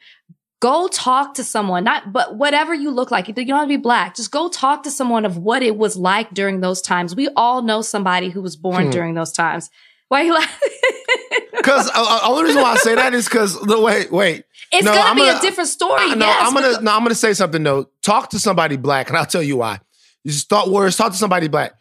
go 0.61 0.89
talk 0.89 1.35
to 1.35 1.45
someone, 1.45 1.85
not, 1.85 2.13
but 2.13 2.37
whatever 2.37 2.75
you 2.75 2.91
look 2.91 3.11
like, 3.11 3.29
you 3.29 3.35
don't 3.35 3.49
have 3.49 3.65
to 3.65 3.69
be 3.69 3.77
black. 3.77 4.17
Just 4.17 4.31
go 4.31 4.49
talk 4.49 4.83
to 4.85 4.91
someone 4.91 5.25
of 5.25 5.37
what 5.37 5.63
it 5.63 5.77
was 5.77 5.97
like 5.97 6.35
during 6.35 6.61
those 6.61 6.81
times. 6.83 7.15
We 7.15 7.29
all 7.37 7.63
know 7.63 7.83
somebody 7.83 8.31
who 8.31 8.43
was 8.43 8.57
born 8.57 8.85
Hmm. 8.87 8.91
during 8.91 9.15
those 9.15 9.33
times. 9.33 9.71
Why 10.09 10.23
are 10.23 10.25
you 10.25 10.35
laughing? 10.35 10.69
Because 11.53 11.89
uh, 11.89 11.93
uh, 11.97 12.21
only 12.25 12.45
reason 12.45 12.63
why 12.63 12.73
I 12.73 12.77
say 12.77 12.95
that 12.95 13.15
is 13.15 13.25
because 13.25 13.61
the 13.61 13.81
wait, 13.81 14.13
wait. 14.13 14.45
it's 14.71 14.85
No, 14.85 14.93
gonna 14.95 15.11
I'm 15.11 15.17
be 15.17 15.23
gonna- 15.23 15.39
a 15.39 15.41
different 15.41 15.69
story. 15.69 16.01
I- 16.03 16.15
no, 16.15 16.25
yes, 16.27 16.41
I'm 16.47 16.55
gonna 16.55 16.81
no, 16.81 16.93
I'm 16.93 17.03
gonna 17.03 17.15
say 17.17 17.35
something 17.35 17.63
though. 17.63 17.91
Talk 18.03 18.31
to 18.31 18.39
somebody 18.39 18.77
black, 18.77 19.09
and 19.09 19.19
I'll 19.19 19.27
tell 19.27 19.43
you 19.43 19.57
why. 19.57 19.81
You 20.25 20.31
just 20.31 20.49
thought 20.49 20.71
words. 20.71 20.97
Talk 20.97 21.11
to 21.13 21.19
somebody 21.19 21.49
black. 21.49 21.73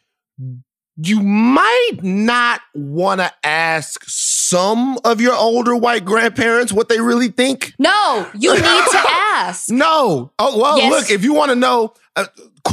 You 0.99 1.21
might 1.21 1.99
not 2.01 2.61
want 2.73 3.21
to 3.21 3.31
ask 3.43 4.03
some 4.07 4.97
of 5.05 5.21
your 5.21 5.35
older 5.35 5.75
white 5.75 6.03
grandparents 6.05 6.73
what 6.73 6.89
they 6.89 6.99
really 6.99 7.27
think. 7.27 7.73
no, 7.77 8.27
you 8.33 8.53
need 8.55 8.61
to 8.63 9.05
ask. 9.07 9.69
No. 9.69 10.31
Oh 10.39 10.57
well, 10.59 10.77
Yes. 10.79 10.91
look. 10.91 11.11
If 11.11 11.23
you 11.23 11.33
want 11.35 11.49
to 11.49 11.55
know 11.55 11.93
a 12.15 12.27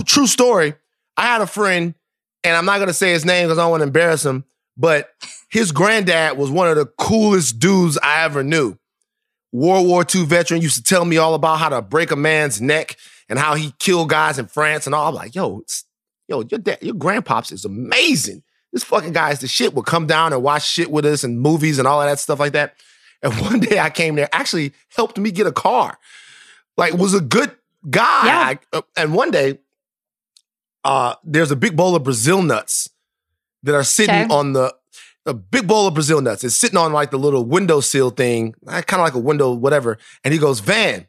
true 0.06 0.26
story, 0.26 0.74
I 1.16 1.26
had 1.26 1.42
a 1.42 1.46
friend, 1.46 1.94
and 2.42 2.56
I'm 2.56 2.64
not 2.64 2.78
gonna 2.78 2.94
say 2.94 3.12
his 3.12 3.24
name 3.26 3.46
because 3.46 3.58
I 3.58 3.62
don't 3.62 3.70
want 3.72 3.80
to 3.82 3.86
embarrass 3.88 4.24
him. 4.24 4.44
But 4.76 5.10
his 5.50 5.70
granddad 5.70 6.36
was 6.38 6.50
one 6.50 6.68
of 6.68 6.76
the 6.76 6.86
coolest 6.86 7.58
dudes 7.58 7.98
I 8.02 8.24
ever 8.24 8.42
knew. 8.42 8.76
World 9.52 9.86
War 9.86 10.04
II 10.12 10.24
veteran 10.24 10.62
used 10.62 10.76
to 10.76 10.82
tell 10.82 11.04
me 11.04 11.16
all 11.16 11.34
about 11.34 11.58
how 11.60 11.68
to 11.68 11.80
break 11.82 12.10
a 12.10 12.16
man's 12.16 12.60
neck 12.60 12.96
and 13.28 13.38
how 13.38 13.54
he 13.54 13.72
killed 13.78 14.08
guys 14.08 14.38
in 14.38 14.46
France 14.46 14.86
and 14.86 14.94
all. 14.94 15.10
I'm 15.10 15.14
like, 15.14 15.34
yo, 15.34 15.60
it's, 15.60 15.84
yo, 16.28 16.42
your 16.48 16.58
dad, 16.58 16.78
your 16.82 16.94
grandpops 16.94 17.52
is 17.52 17.64
amazing. 17.64 18.42
This 18.72 18.84
fucking 18.84 19.12
guy 19.12 19.30
is 19.30 19.38
the 19.40 19.48
shit. 19.48 19.74
Would 19.74 19.86
come 19.86 20.06
down 20.06 20.32
and 20.32 20.42
watch 20.42 20.66
shit 20.68 20.90
with 20.90 21.04
us 21.06 21.22
and 21.24 21.40
movies 21.40 21.78
and 21.78 21.86
all 21.86 22.00
of 22.02 22.08
that 22.08 22.18
stuff 22.18 22.40
like 22.40 22.52
that. 22.52 22.74
And 23.22 23.32
one 23.40 23.60
day 23.60 23.78
I 23.78 23.90
came 23.90 24.16
there, 24.16 24.28
actually 24.32 24.72
helped 24.96 25.18
me 25.18 25.30
get 25.30 25.46
a 25.46 25.52
car. 25.52 25.98
Like 26.76 26.94
was 26.94 27.14
a 27.14 27.20
good 27.20 27.54
guy. 27.88 28.26
Yeah. 28.26 28.38
I- 28.72 28.76
uh, 28.76 28.82
and 28.96 29.14
one 29.14 29.30
day, 29.30 29.58
uh, 30.84 31.14
there's 31.24 31.50
a 31.50 31.56
big 31.56 31.76
bowl 31.76 31.94
of 31.96 32.02
Brazil 32.02 32.42
nuts 32.42 32.88
that 33.62 33.74
are 33.74 33.84
sitting 33.84 34.14
Okay. 34.14 34.34
on 34.34 34.52
the 34.52 34.74
a 35.26 35.32
big 35.32 35.66
bowl 35.66 35.86
of 35.86 35.94
Brazil 35.94 36.20
nuts. 36.20 36.44
It's 36.44 36.54
sitting 36.54 36.76
on 36.76 36.92
like 36.92 37.10
the 37.10 37.18
little 37.18 37.46
windowsill 37.46 38.10
thing, 38.10 38.54
kind 38.66 38.84
of 38.92 38.98
like 38.98 39.14
a 39.14 39.18
window, 39.18 39.52
whatever. 39.54 39.96
And 40.22 40.34
he 40.34 40.38
goes, 40.38 40.60
Van, 40.60 41.06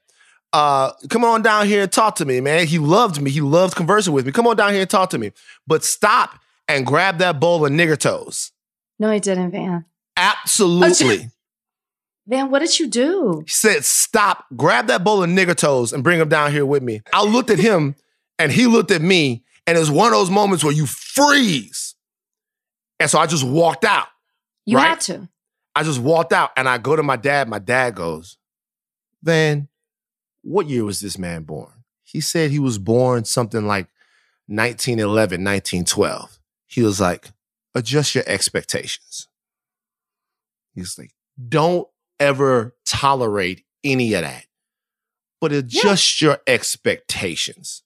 uh, 0.56 0.92
come 1.10 1.26
on 1.26 1.42
down 1.42 1.68
here 1.68 1.84
and 1.84 1.92
talk 1.92 2.16
to 2.16 2.26
me, 2.26 2.40
man. 2.40 2.66
He 2.66 2.80
loved 2.80 3.22
me. 3.22 3.30
He 3.30 3.42
loved 3.42 3.76
conversing 3.76 4.14
with 4.14 4.26
me. 4.26 4.32
Come 4.32 4.48
on 4.48 4.56
down 4.56 4.72
here 4.72 4.82
and 4.82 4.90
talk 4.90 5.10
to 5.10 5.18
me. 5.18 5.32
But 5.68 5.84
stop 5.84 6.40
and 6.70 6.86
grab 6.86 7.18
that 7.18 7.40
bowl 7.40 7.66
of 7.66 7.72
nigger 7.74 7.98
toes. 7.98 8.52
No, 8.98 9.12
he 9.12 9.20
didn't, 9.20 9.52
Van. 9.52 9.84
Absolutely. 10.16 11.30
Van, 12.28 12.50
what 12.50 12.60
did 12.60 12.80
you 12.80 12.88
do? 12.88 13.44
He 13.46 13.52
said, 13.52 13.84
stop, 13.86 14.46
grab 14.56 14.88
that 14.88 15.04
bowl 15.04 15.22
of 15.22 15.30
nigger 15.30 15.56
toes 15.56 15.94
and 15.94 16.04
bring 16.04 16.20
him 16.20 16.30
down 16.30 16.52
here 16.52 16.66
with 16.66 16.82
me. 16.82 17.02
I 17.14 17.24
looked 17.24 17.50
at 17.50 17.60
him 17.60 17.96
and 18.40 18.52
he 18.52 18.66
looked 18.66 18.92
at 18.92 19.02
me, 19.02 19.44
and 19.68 19.78
it's 19.78 19.90
one 19.90 20.08
of 20.08 20.14
those 20.14 20.32
moments 20.32 20.64
where 20.64 20.74
you 20.74 20.86
freeze. 20.88 21.96
And 23.00 23.10
so 23.10 23.20
I 23.20 23.28
just 23.28 23.44
walked 23.44 23.84
out. 23.84 24.08
You 24.66 24.78
Right. 24.78 24.88
had 24.88 25.02
to. 25.02 25.30
I 25.76 25.84
just 25.84 26.00
walked 26.00 26.32
out 26.34 26.52
and 26.56 26.68
I 26.70 26.78
go 26.78 26.96
to 26.96 27.04
my 27.04 27.18
dad. 27.18 27.50
My 27.50 27.60
dad 27.60 27.94
goes, 27.96 28.38
Van, 29.22 29.68
what 30.46 30.70
year 30.70 30.86
was 30.86 31.00
this 31.02 31.18
man 31.18 31.44
born? 31.44 31.84
He 32.04 32.22
said 32.22 32.52
he 32.52 32.60
was 32.60 32.78
born 32.78 33.26
something 33.26 33.66
like 33.66 33.88
1911, 34.48 35.44
1912. 35.44 36.40
He 36.68 36.84
was 36.84 37.02
like, 37.02 37.32
adjust 37.74 38.14
your 38.14 38.24
expectations. 38.28 39.28
He's 40.76 40.98
like, 41.00 41.12
don't 41.50 41.88
ever 42.20 42.76
tolerate 42.86 43.66
any 43.84 44.14
of 44.14 44.22
that, 44.22 44.46
but 45.42 45.52
adjust 45.52 46.22
your 46.22 46.40
expectations. 46.46 47.82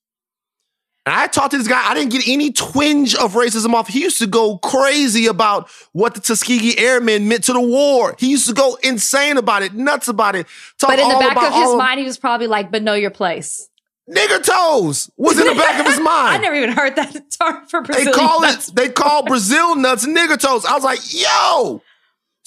And 1.06 1.16
I 1.16 1.28
talked 1.28 1.52
to 1.52 1.58
this 1.58 1.68
guy, 1.68 1.82
I 1.90 1.94
didn't 1.96 2.12
get 2.12 2.28
any 2.28 2.52
twinge 2.52 3.16
of 3.16 3.34
racism 3.34 3.74
off. 3.74 3.88
He 3.88 4.02
used 4.02 4.20
to 4.20 4.28
go 4.28 4.58
crazy 4.58 5.26
about 5.28 5.70
what 5.94 6.14
the 6.14 6.20
Tuskegee 6.22 6.78
Airmen 6.78 7.28
meant 7.28 7.46
to 7.46 7.54
the 7.54 7.62
war. 7.62 8.16
He 8.20 8.30
used 8.30 8.48
to 8.48 8.54
go 8.54 8.78
insane 8.84 9.38
about 9.38 9.64
it, 9.64 9.74
nuts 9.74 10.08
about 10.08 10.36
it. 10.36 10.46
Talk 10.78 10.92
But 10.92 11.00
in 11.00 11.08
the 11.10 11.16
back 11.16 11.38
of 11.38 11.54
his 11.54 11.76
mind, 11.76 12.00
he 12.00 12.06
was 12.06 12.18
probably 12.20 12.48
like, 12.48 12.70
but 12.70 12.84
know 12.84 12.94
your 12.94 13.10
place. 13.12 13.70
nigger 14.10 14.44
toes 14.44 15.10
was 15.18 15.40
in 15.40 15.48
the 15.48 15.56
back 15.56 15.80
of 15.80 15.86
his 15.88 16.00
mind. 16.02 16.36
I 16.36 16.38
never 16.38 16.56
even 16.56 16.72
heard 16.72 16.96
that 16.98 17.14
term 17.42 17.66
for 17.66 17.82
Brazil. 17.82 18.06
They 18.06 18.12
call 18.12 18.42
nuts. 18.42 18.68
it, 18.68 18.76
they 18.76 18.90
call 18.90 19.24
Brazil 19.24 19.76
nuts 19.78 20.06
nigger 20.06 20.38
toes. 20.40 20.66
I 20.66 20.74
was 20.76 20.84
like, 20.84 21.00
yo. 21.14 21.82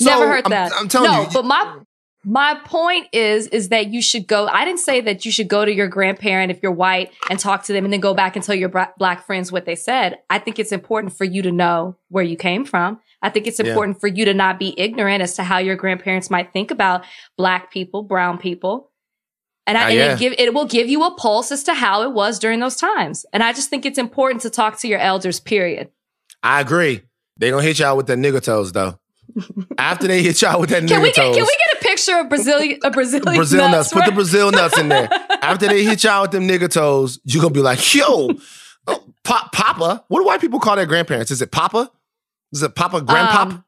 So, 0.00 0.04
Never 0.10 0.26
heard 0.28 0.44
I'm- 0.44 0.50
that. 0.50 0.72
I'm, 0.78 0.88
telling 0.88 1.10
no, 1.10 1.20
you. 1.22 1.26
No, 1.26 1.32
but 1.32 1.44
my 1.46 1.78
my 2.24 2.54
point 2.64 3.08
is 3.12 3.46
is 3.48 3.68
that 3.70 3.88
you 3.88 4.00
should 4.00 4.26
go. 4.26 4.46
I 4.46 4.64
didn't 4.64 4.80
say 4.80 5.00
that 5.00 5.24
you 5.24 5.32
should 5.32 5.48
go 5.48 5.64
to 5.64 5.72
your 5.72 5.88
grandparent 5.88 6.50
if 6.52 6.60
you're 6.62 6.72
white 6.72 7.10
and 7.28 7.38
talk 7.38 7.64
to 7.64 7.72
them, 7.72 7.84
and 7.84 7.92
then 7.92 8.00
go 8.00 8.14
back 8.14 8.36
and 8.36 8.44
tell 8.44 8.54
your 8.54 8.68
black 8.68 9.26
friends 9.26 9.50
what 9.50 9.64
they 9.64 9.74
said. 9.74 10.18
I 10.30 10.38
think 10.38 10.58
it's 10.58 10.72
important 10.72 11.16
for 11.16 11.24
you 11.24 11.42
to 11.42 11.50
know 11.52 11.96
where 12.08 12.24
you 12.24 12.36
came 12.36 12.64
from. 12.64 13.00
I 13.22 13.28
think 13.30 13.46
it's 13.46 13.58
Yeah. 13.60 13.66
important 13.66 14.00
for 14.00 14.06
you 14.08 14.24
to 14.24 14.34
not 14.34 14.58
be 14.58 14.74
ignorant 14.78 15.22
as 15.22 15.34
to 15.36 15.42
how 15.42 15.58
your 15.58 15.76
grandparents 15.76 16.30
might 16.30 16.52
think 16.52 16.70
about 16.70 17.04
black 17.36 17.72
people, 17.72 18.02
brown 18.02 18.38
people. 18.38 18.90
And, 19.66 19.78
I, 19.78 19.82
Ah, 19.82 19.86
and 19.86 19.94
yeah. 19.96 20.12
it, 20.14 20.18
give, 20.18 20.34
it 20.38 20.54
will 20.54 20.64
give 20.64 20.88
you 20.88 21.04
a 21.04 21.14
pulse 21.14 21.52
as 21.52 21.62
to 21.64 21.74
how 21.74 22.02
it 22.02 22.12
was 22.12 22.40
during 22.40 22.58
those 22.58 22.74
times. 22.74 23.24
And 23.32 23.44
I 23.44 23.52
just 23.52 23.70
think 23.70 23.86
it's 23.86 23.98
important 23.98 24.42
to 24.42 24.50
talk 24.50 24.78
to 24.80 24.88
your 24.88 24.98
elders, 24.98 25.38
period. 25.38 25.90
I 26.42 26.60
agree. 26.60 27.02
They 27.36 27.50
gonna 27.50 27.62
hit 27.62 27.78
y'all 27.78 27.96
with 27.96 28.06
the 28.08 28.16
nigger 28.16 28.42
toes 28.42 28.72
though. 28.72 28.98
After 29.78 30.06
they 30.06 30.22
hit 30.22 30.40
y'all 30.42 30.60
with 30.60 30.70
that 30.70 30.80
Can 30.80 30.88
nigger 30.88 31.02
we, 31.02 31.12
get, 31.12 31.16
toes, 31.16 31.36
can 31.36 31.44
we 31.44 31.56
get 31.72 31.80
a 31.80 31.84
picture 31.84 32.18
of 32.18 32.28
Brazilian, 32.28 32.78
a 32.84 32.90
Brazilian 32.90 33.34
Brazil 33.36 33.60
nuts. 33.68 33.72
nuts? 33.72 33.92
Put 33.92 34.04
the? 34.06 34.12
Brazil 34.12 34.50
nuts 34.50 34.78
in 34.78 34.88
there. 34.88 35.08
After 35.42 35.66
they 35.68 35.84
hit 35.84 36.04
y'all 36.04 36.22
with 36.22 36.30
them 36.32 36.46
nigger 36.48 36.70
toes, 36.70 37.18
you 37.24 37.40
gonna 37.40 37.52
be 37.54 37.60
like, 37.60 37.94
yo, 37.94 38.30
oh, 38.86 39.04
pop, 39.24 39.52
Papa. 39.52 40.04
What 40.08 40.20
do 40.20 40.24
white 40.26 40.40
people 40.40 40.60
call 40.60 40.76
their 40.76 40.86
grandparents? 40.86 41.30
Is 41.30 41.42
it 41.42 41.50
Papa? 41.50 41.90
Is 42.52 42.62
it 42.62 42.74
Papa? 42.74 43.00
Grandpop? 43.00 43.42
Um, 43.42 43.64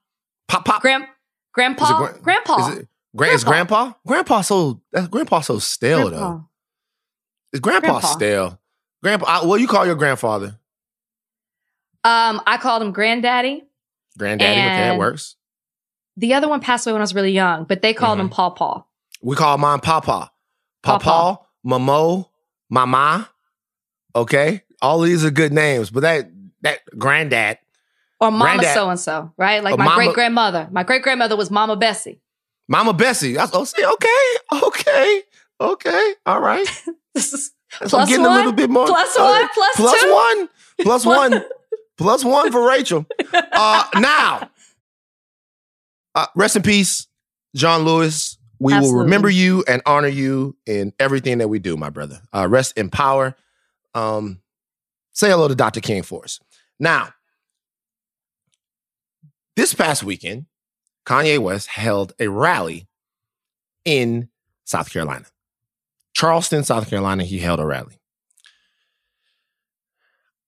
pop, 0.49 0.65
pop. 0.65 0.83
Grand, 0.83 1.05
grandpa, 1.53 2.05
it 2.07 2.23
grandpa, 2.23 2.69
Is 2.71 2.79
it 2.79 2.89
gra- 3.17 3.29
is 3.29 3.45
grandpa? 3.45 3.93
Grandpa 4.07 4.41
so 4.43 4.83
that's 4.93 5.09
grandpa 5.09 5.41
so 5.41 5.59
stale 5.59 6.09
grandpa. 6.09 6.19
though. 6.31 6.49
Is 7.53 7.61
grandpa, 7.61 7.89
Grandpa. 7.89 8.07
stale? 8.09 8.61
Grandpa, 9.03 9.27
I, 9.29 9.45
what 9.47 9.61
you 9.61 9.69
call 9.69 9.87
your 9.87 9.95
grandfather? 9.95 10.59
Um, 12.05 12.41
I 12.47 12.59
called 12.59 12.83
him 12.83 12.93
granddaddy. 12.93 13.63
Granddaddy. 14.19 14.53
okay, 14.61 14.89
that 14.91 14.99
works. 14.99 15.37
The 16.17 16.35
other 16.35 16.49
one 16.49 16.61
passed 16.61 16.87
away 16.87 16.93
when 16.95 17.01
I 17.01 17.05
was 17.05 17.15
really 17.15 17.33
young, 17.33 17.65
but 17.65 17.83
they 17.83 17.93
called 17.95 18.19
Mm-hmm. 18.19 18.27
him 18.27 18.31
Paw 18.31 18.51
Paw. 18.51 18.85
We 19.23 19.37
call 19.37 19.59
mine 19.59 19.81
Papa. 19.81 20.31
Papa. 20.83 21.41
Mamo, 21.67 22.29
Mama. 22.71 23.29
Okay, 24.15 24.63
all 24.83 25.01
these 25.01 25.25
are 25.25 25.31
good 25.31 25.53
names, 25.53 25.91
but 25.91 26.01
that 26.01 26.31
that 26.63 26.81
granddad, 26.97 27.59
Or 28.21 28.31
Mama 28.31 28.63
so 28.75 28.91
and 28.91 29.01
so, 29.01 29.33
right? 29.37 29.63
Like 29.65 29.77
my 29.79 29.95
great 29.97 30.15
grandmother. 30.15 30.69
My 30.71 30.83
great 30.85 31.03
grandmother 31.03 31.37
was 31.37 31.51
Mama 31.51 31.75
Bessie. 31.77 32.21
Mama 32.69 32.93
Bessie. 32.93 33.33
That's 33.35 33.51
oh, 33.55 33.65
see, 33.65 33.85
okay, 33.85 34.63
okay, 34.67 35.23
okay, 35.61 36.15
all 36.27 36.41
right. 36.41 36.67
So 37.87 37.99
I'm 37.99 38.07
getting 38.07 38.23
one, 38.25 38.33
a 38.33 38.37
little 38.37 38.53
bit 38.53 38.71
more. 38.71 38.87
plus 38.87 39.17
uh, 39.19 39.23
one, 39.25 39.49
plus 39.53 39.77
plus 39.77 40.01
two. 40.01 40.13
one, 40.15 40.49
plus 40.83 41.05
one, 41.05 41.45
plus 41.99 42.25
one 42.25 42.53
for 42.53 42.69
Rachel. 42.69 43.05
Uh, 43.35 43.85
now, 43.97 44.49
uh, 46.15 46.27
rest 46.35 46.57
in 46.57 46.63
peace, 46.63 47.07
John 47.55 47.83
Lewis. 47.83 48.39
We 48.61 48.79
will 48.79 48.95
remember 48.95 49.29
you 49.29 49.65
and 49.67 49.83
honor 49.85 50.09
you 50.09 50.57
in 50.65 50.93
everything 50.99 51.39
that 51.39 51.49
we 51.49 51.59
do, 51.59 51.77
my 51.77 51.91
brother. 51.91 52.21
Uh, 52.33 52.47
rest 52.49 52.79
in 52.79 52.89
power. 52.89 53.35
Um, 53.95 54.41
say 55.13 55.29
hello 55.29 55.49
to 55.49 55.55
Dr. 55.55 55.81
King 55.81 56.03
for 56.03 56.25
us. 56.25 56.41
Now, 56.79 57.11
this 59.57 59.75
past 59.75 60.03
weekend, 60.03 60.47
Kanye 61.05 61.39
West 61.39 61.69
held 61.69 62.15
a 62.19 62.29
rally 62.29 62.89
in 63.85 64.29
South 64.65 64.91
Carolina. 64.91 65.27
Charleston, 66.15 66.65
South 66.65 66.89
Carolina, 66.89 67.25
he 67.25 67.39
held 67.39 67.61
a 67.61 67.67
rally. 67.67 67.99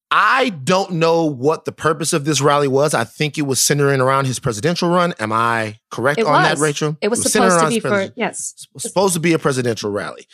I 0.09 0.49
don't 0.49 0.93
know 0.93 1.25
what 1.25 1.65
the 1.65 1.73
purpose 1.73 2.13
of 2.13 2.23
this 2.23 2.39
rally 2.39 2.69
was. 2.69 2.93
I 2.93 3.03
think 3.03 3.37
it 3.37 3.41
was 3.41 3.61
centering 3.61 3.99
around 3.99 4.25
his 4.25 4.39
presidential 4.39 4.89
run. 4.89 5.13
Am 5.19 5.33
I 5.33 5.79
correct 5.91 6.19
It 6.19 6.25
on 6.25 6.43
that. 6.43 6.57
Rachel? 6.59 6.95
It 7.01 7.09
was 7.09 7.21
centered 7.29 7.49
supposed 7.51 7.51
to 7.51 7.59
around 7.59 7.69
be 7.69 7.75
his 7.75 8.07
for 8.09 8.13
yes. 8.15 8.67
was 8.73 8.83
supposed 8.83 9.13
to 9.15 9.19
be 9.19 9.33
a 9.33 9.39
presidential 9.39 9.91
rally. 9.91 10.25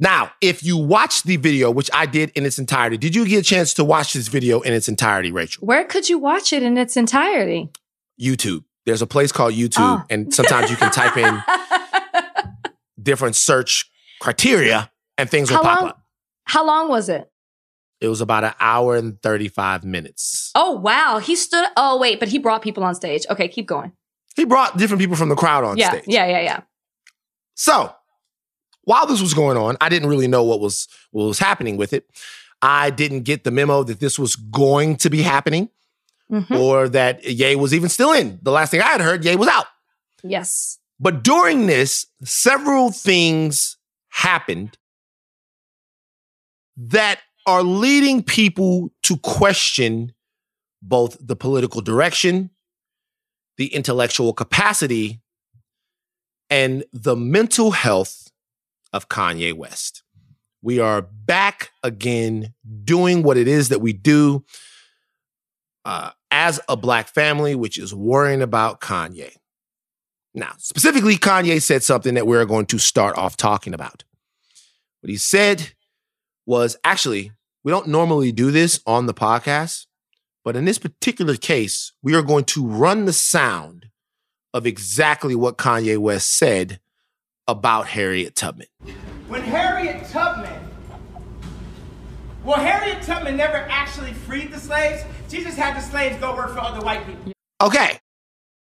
Now, 0.00 0.32
if 0.40 0.64
you 0.64 0.76
watch 0.76 1.22
the 1.22 1.36
video, 1.36 1.70
which 1.70 1.88
I 1.94 2.06
did 2.06 2.30
in 2.30 2.44
its 2.44 2.58
entirety, 2.58 2.98
did 2.98 3.14
you 3.14 3.24
get 3.24 3.38
a 3.38 3.42
chance 3.44 3.72
to 3.74 3.84
watch 3.84 4.14
this 4.14 4.26
video 4.26 4.60
in 4.62 4.72
its 4.72 4.88
entirety, 4.88 5.30
Rachel? 5.30 5.64
Where 5.64 5.84
could 5.84 6.08
you 6.08 6.18
watch 6.18 6.52
it 6.52 6.64
in 6.64 6.76
its 6.76 6.96
entirety? 6.96 7.68
YouTube. 8.20 8.64
There's 8.84 9.02
a 9.02 9.06
place 9.06 9.30
called 9.30 9.54
YouTube, 9.54 9.78
Oh. 10.00 10.04
and 10.10 10.34
sometimes 10.34 10.70
you 10.70 10.76
can 10.76 10.90
type 10.90 11.16
in 11.16 11.40
different 13.02 13.36
search 13.36 13.88
criteria 14.20 14.90
and 15.16 15.30
things 15.30 15.50
will 15.50 15.58
How 15.58 15.62
pop 15.62 15.80
long? 15.80 15.88
up. 15.90 16.02
How 16.44 16.66
long 16.66 16.88
was 16.88 17.08
it? 17.08 17.30
It 18.00 18.08
was 18.08 18.20
about 18.20 18.44
an 18.44 18.54
hour 18.60 18.96
and 18.96 19.20
35 19.22 19.84
minutes. 19.84 20.50
Oh 20.54 20.72
wow, 20.72 21.18
he 21.18 21.36
stood. 21.36 21.66
Oh 21.76 21.98
wait, 21.98 22.18
but 22.18 22.28
he 22.28 22.38
brought 22.38 22.62
people 22.62 22.82
on 22.82 22.94
stage. 22.94 23.26
Okay, 23.28 23.48
keep 23.48 23.66
going. 23.66 23.92
He 24.36 24.44
brought 24.44 24.78
different 24.78 25.00
people 25.00 25.16
from 25.16 25.28
the 25.28 25.36
crowd 25.36 25.64
on 25.64 25.76
yeah, 25.76 25.90
stage. 25.90 26.04
yeah, 26.06 26.26
yeah, 26.26 26.40
yeah. 26.40 26.60
So, 27.54 27.94
while 28.84 29.06
this 29.06 29.20
was 29.20 29.34
going 29.34 29.58
on, 29.58 29.76
I 29.80 29.88
didn't 29.90 30.08
really 30.08 30.28
know 30.28 30.44
what 30.44 30.60
was 30.60 30.88
what 31.10 31.24
was 31.26 31.38
happening 31.38 31.76
with 31.76 31.92
it. 31.92 32.06
I 32.62 32.90
didn't 32.90 33.22
get 33.22 33.44
the 33.44 33.50
memo 33.50 33.82
that 33.82 34.00
this 34.00 34.18
was 34.18 34.36
going 34.36 34.96
to 34.96 35.10
be 35.10 35.22
happening 35.22 35.70
mm-hmm. 36.30 36.54
or 36.54 36.88
that 36.88 37.24
Ye 37.24 37.56
was 37.56 37.74
even 37.74 37.88
still 37.88 38.12
in. 38.12 38.38
The 38.42 38.52
last 38.52 38.70
thing 38.70 38.80
I 38.80 38.88
had 38.88 39.00
heard, 39.00 39.24
Ye 39.24 39.36
was 39.36 39.48
out. 39.48 39.66
Yes. 40.22 40.78
But 40.98 41.22
during 41.24 41.66
this, 41.66 42.06
several 42.22 42.92
things 42.92 43.76
happened 44.10 44.76
that 46.76 47.20
are 47.50 47.64
leading 47.64 48.22
people 48.22 48.92
to 49.02 49.16
question 49.16 50.12
both 50.80 51.16
the 51.20 51.34
political 51.34 51.80
direction, 51.80 52.50
the 53.56 53.74
intellectual 53.74 54.32
capacity, 54.32 55.20
and 56.48 56.84
the 56.92 57.16
mental 57.16 57.72
health 57.72 58.30
of 58.92 59.08
Kanye 59.08 59.52
West. 59.52 60.04
We 60.62 60.78
are 60.78 61.02
back 61.02 61.72
again 61.82 62.54
doing 62.84 63.24
what 63.24 63.36
it 63.36 63.48
is 63.48 63.68
that 63.70 63.80
we 63.80 63.92
do 63.92 64.44
uh, 65.84 66.12
as 66.30 66.60
a 66.68 66.76
black 66.76 67.08
family, 67.08 67.56
which 67.56 67.78
is 67.78 67.92
worrying 67.92 68.42
about 68.42 68.80
Kanye. 68.80 69.34
Now, 70.34 70.52
specifically, 70.58 71.16
Kanye 71.16 71.60
said 71.60 71.82
something 71.82 72.14
that 72.14 72.28
we're 72.28 72.44
going 72.44 72.66
to 72.66 72.78
start 72.78 73.16
off 73.18 73.36
talking 73.36 73.74
about. 73.74 74.04
What 75.00 75.10
he 75.10 75.16
said 75.16 75.72
was 76.46 76.76
actually, 76.84 77.32
we 77.62 77.70
don't 77.70 77.88
normally 77.88 78.32
do 78.32 78.50
this 78.50 78.80
on 78.86 79.06
the 79.06 79.14
podcast, 79.14 79.86
but 80.44 80.56
in 80.56 80.64
this 80.64 80.78
particular 80.78 81.36
case, 81.36 81.92
we 82.02 82.14
are 82.14 82.22
going 82.22 82.44
to 82.44 82.66
run 82.66 83.04
the 83.04 83.12
sound 83.12 83.86
of 84.54 84.66
exactly 84.66 85.34
what 85.34 85.58
Kanye 85.58 85.98
West 85.98 86.36
said 86.36 86.80
about 87.46 87.88
Harriet 87.88 88.34
Tubman. 88.34 88.66
When 89.28 89.42
Harriet 89.42 90.06
Tubman, 90.08 90.68
well, 92.44 92.58
Harriet 92.58 93.02
Tubman 93.02 93.36
never 93.36 93.58
actually 93.68 94.12
freed 94.12 94.50
the 94.50 94.58
slaves. 94.58 95.04
She 95.28 95.42
just 95.42 95.58
had 95.58 95.76
the 95.76 95.80
slaves 95.80 96.16
go 96.18 96.34
work 96.34 96.52
for 96.52 96.60
other 96.60 96.84
white 96.84 97.06
people. 97.06 97.32
Okay. 97.60 97.98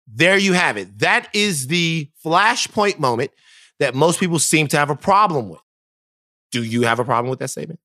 There 0.06 0.38
you 0.38 0.52
have 0.52 0.76
it. 0.76 1.00
That 1.00 1.28
is 1.34 1.66
the 1.66 2.08
flashpoint 2.24 3.00
moment 3.00 3.32
that 3.80 3.94
most 3.94 4.20
people 4.20 4.38
seem 4.38 4.68
to 4.68 4.76
have 4.76 4.88
a 4.88 4.96
problem 4.96 5.48
with. 5.48 5.60
Do 6.52 6.62
you 6.62 6.82
have 6.82 7.00
a 7.00 7.04
problem 7.04 7.28
with 7.28 7.40
that 7.40 7.48
statement? 7.48 7.80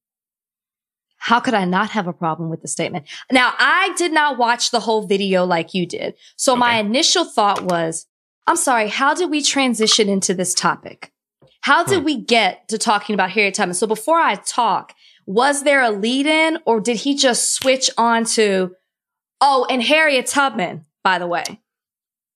How 1.23 1.39
could 1.39 1.53
I 1.53 1.65
not 1.65 1.91
have 1.91 2.07
a 2.07 2.13
problem 2.13 2.49
with 2.49 2.63
the 2.63 2.67
statement? 2.67 3.05
Now, 3.31 3.53
I 3.59 3.93
did 3.95 4.11
not 4.11 4.39
watch 4.39 4.71
the 4.71 4.79
whole 4.79 5.05
video 5.05 5.45
like 5.45 5.75
you 5.75 5.85
did. 5.85 6.15
So 6.35 6.53
okay. 6.53 6.59
my 6.59 6.79
initial 6.79 7.25
thought 7.25 7.63
was, 7.63 8.07
I'm 8.47 8.55
sorry, 8.55 8.87
how 8.87 9.13
did 9.13 9.29
we 9.29 9.43
transition 9.43 10.09
into 10.09 10.33
this 10.33 10.55
topic? 10.55 11.11
How 11.61 11.83
did 11.83 11.99
hmm. 11.99 12.05
we 12.05 12.17
get 12.19 12.67
to 12.69 12.79
talking 12.79 13.13
about 13.13 13.29
Harriet 13.29 13.53
Tubman? 13.53 13.75
So 13.75 13.85
before 13.85 14.17
I 14.17 14.33
talk, 14.33 14.95
was 15.27 15.61
there 15.61 15.83
a 15.83 15.91
lead 15.91 16.25
in 16.25 16.57
or 16.65 16.81
did 16.81 16.97
he 16.97 17.13
just 17.15 17.53
switch 17.53 17.91
on 17.99 18.25
to, 18.25 18.75
oh, 19.41 19.67
and 19.69 19.83
Harriet 19.83 20.25
Tubman, 20.25 20.85
by 21.03 21.19
the 21.19 21.27
way? 21.27 21.43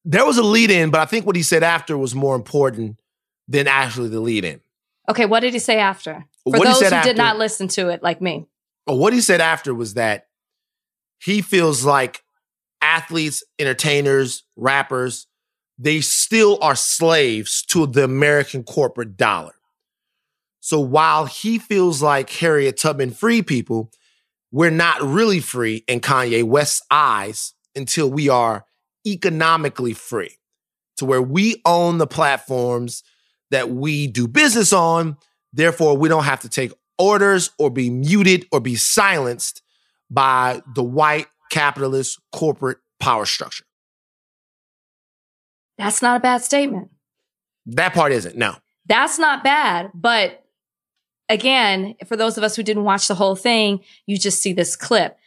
There 0.05 0.27
was 0.27 0.37
a 0.37 0.43
lead 0.43 0.69
in, 0.69 0.91
but 0.91 1.01
I 1.01 1.05
think 1.05 1.25
what 1.25 1.35
he 1.35 1.41
said 1.41 1.63
after 1.63 1.97
was 1.97 2.13
more 2.13 2.35
important 2.35 2.99
than 3.47 3.67
actually 3.67 4.09
the 4.09 4.19
lead 4.19 4.45
in. 4.45 4.61
Okay, 5.09 5.25
what 5.25 5.39
did 5.39 5.53
he 5.53 5.59
say 5.59 5.79
after? 5.79 6.23
For 6.43 6.51
what 6.59 6.65
those 6.65 6.81
who 6.81 6.85
after, 6.85 7.09
did 7.09 7.17
not 7.17 7.39
listen 7.39 7.67
to 7.69 7.89
it 7.89 8.03
like 8.03 8.21
me. 8.21 8.45
What 8.85 9.13
he 9.13 9.21
said 9.21 9.41
after 9.41 9.73
was 9.73 9.95
that 9.95 10.27
he 11.19 11.41
feels 11.41 11.83
like 11.83 12.23
athletes, 12.81 13.43
entertainers, 13.57 14.43
rappers, 14.55 15.27
they 15.77 16.01
still 16.01 16.57
are 16.61 16.75
slaves 16.75 17.63
to 17.67 17.87
the 17.87 18.03
American 18.03 18.63
corporate 18.63 19.17
dollar. 19.17 19.55
So 20.59 20.79
while 20.79 21.25
he 21.25 21.57
feels 21.59 22.01
like 22.01 22.29
Harriet 22.29 22.77
Tubman 22.77 23.11
free 23.11 23.41
people, 23.41 23.91
we're 24.51 24.71
not 24.71 25.01
really 25.01 25.39
free 25.39 25.83
in 25.87 25.99
Kanye 25.99 26.43
West's 26.43 26.81
eyes 26.89 27.53
until 27.75 28.09
we 28.09 28.29
are 28.29 28.65
economically 29.05 29.93
free 29.93 30.37
to 30.97 31.05
where 31.05 31.21
we 31.21 31.61
own 31.65 31.97
the 31.97 32.07
platforms 32.07 33.03
that 33.51 33.69
we 33.69 34.07
do 34.07 34.27
business 34.27 34.71
on. 34.71 35.17
Therefore, 35.53 35.97
we 35.97 36.09
don't 36.09 36.23
have 36.23 36.41
to 36.41 36.49
take 36.49 36.71
orders 36.97 37.51
or 37.57 37.69
be 37.69 37.89
muted 37.89 38.45
or 38.51 38.59
be 38.59 38.75
silenced 38.75 39.61
by 40.09 40.61
the 40.75 40.83
white 40.83 41.27
capitalist 41.51 42.19
corporate 42.31 42.77
power 42.99 43.25
structure. 43.25 43.65
That's 45.77 46.01
not 46.01 46.17
a 46.17 46.19
bad 46.19 46.41
statement. 46.41 46.89
That 47.65 47.93
part 47.93 48.11
isn't, 48.11 48.37
no. 48.37 48.55
That's 48.85 49.19
not 49.19 49.43
bad. 49.43 49.91
But 49.93 50.43
again, 51.27 51.95
for 52.05 52.15
those 52.15 52.37
of 52.37 52.43
us 52.43 52.55
who 52.55 52.63
didn't 52.63 52.83
watch 52.83 53.07
the 53.07 53.15
whole 53.15 53.35
thing, 53.35 53.81
you 54.05 54.17
just 54.17 54.41
see 54.41 54.53
this 54.53 54.75
clip. 54.75 55.17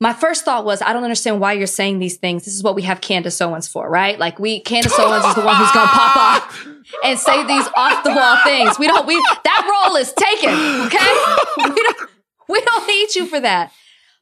My 0.00 0.12
first 0.12 0.44
thought 0.44 0.64
was, 0.64 0.80
I 0.80 0.92
don't 0.92 1.02
understand 1.02 1.40
why 1.40 1.54
you're 1.54 1.66
saying 1.66 1.98
these 1.98 2.16
things. 2.16 2.44
This 2.44 2.54
is 2.54 2.62
what 2.62 2.76
we 2.76 2.82
have 2.82 3.00
Candace 3.00 3.40
Owens 3.40 3.66
for, 3.66 3.90
right? 3.90 4.18
Like 4.18 4.38
we, 4.38 4.60
Candace 4.60 4.94
Owens 4.98 5.24
is 5.24 5.34
the 5.34 5.42
one 5.42 5.56
who's 5.56 5.72
gonna 5.72 5.88
pop 5.88 6.16
up 6.16 6.52
and 7.04 7.18
say 7.18 7.44
these 7.46 7.66
off 7.76 8.04
the 8.04 8.10
wall 8.10 8.38
things. 8.44 8.78
We 8.78 8.86
don't, 8.86 9.06
we, 9.06 9.14
that 9.44 9.84
role 9.86 9.96
is 9.96 10.12
taken, 10.12 10.50
okay? 10.86 11.34
We 11.74 11.82
don't, 11.82 12.10
we 12.48 12.60
don't 12.60 12.86
need 12.86 13.14
you 13.14 13.26
for 13.26 13.40
that. 13.40 13.72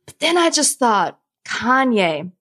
But 0.07 0.19
then 0.19 0.39
I 0.39 0.51
just 0.51 0.79
thought, 0.79 1.19
Kanye, 1.47 2.33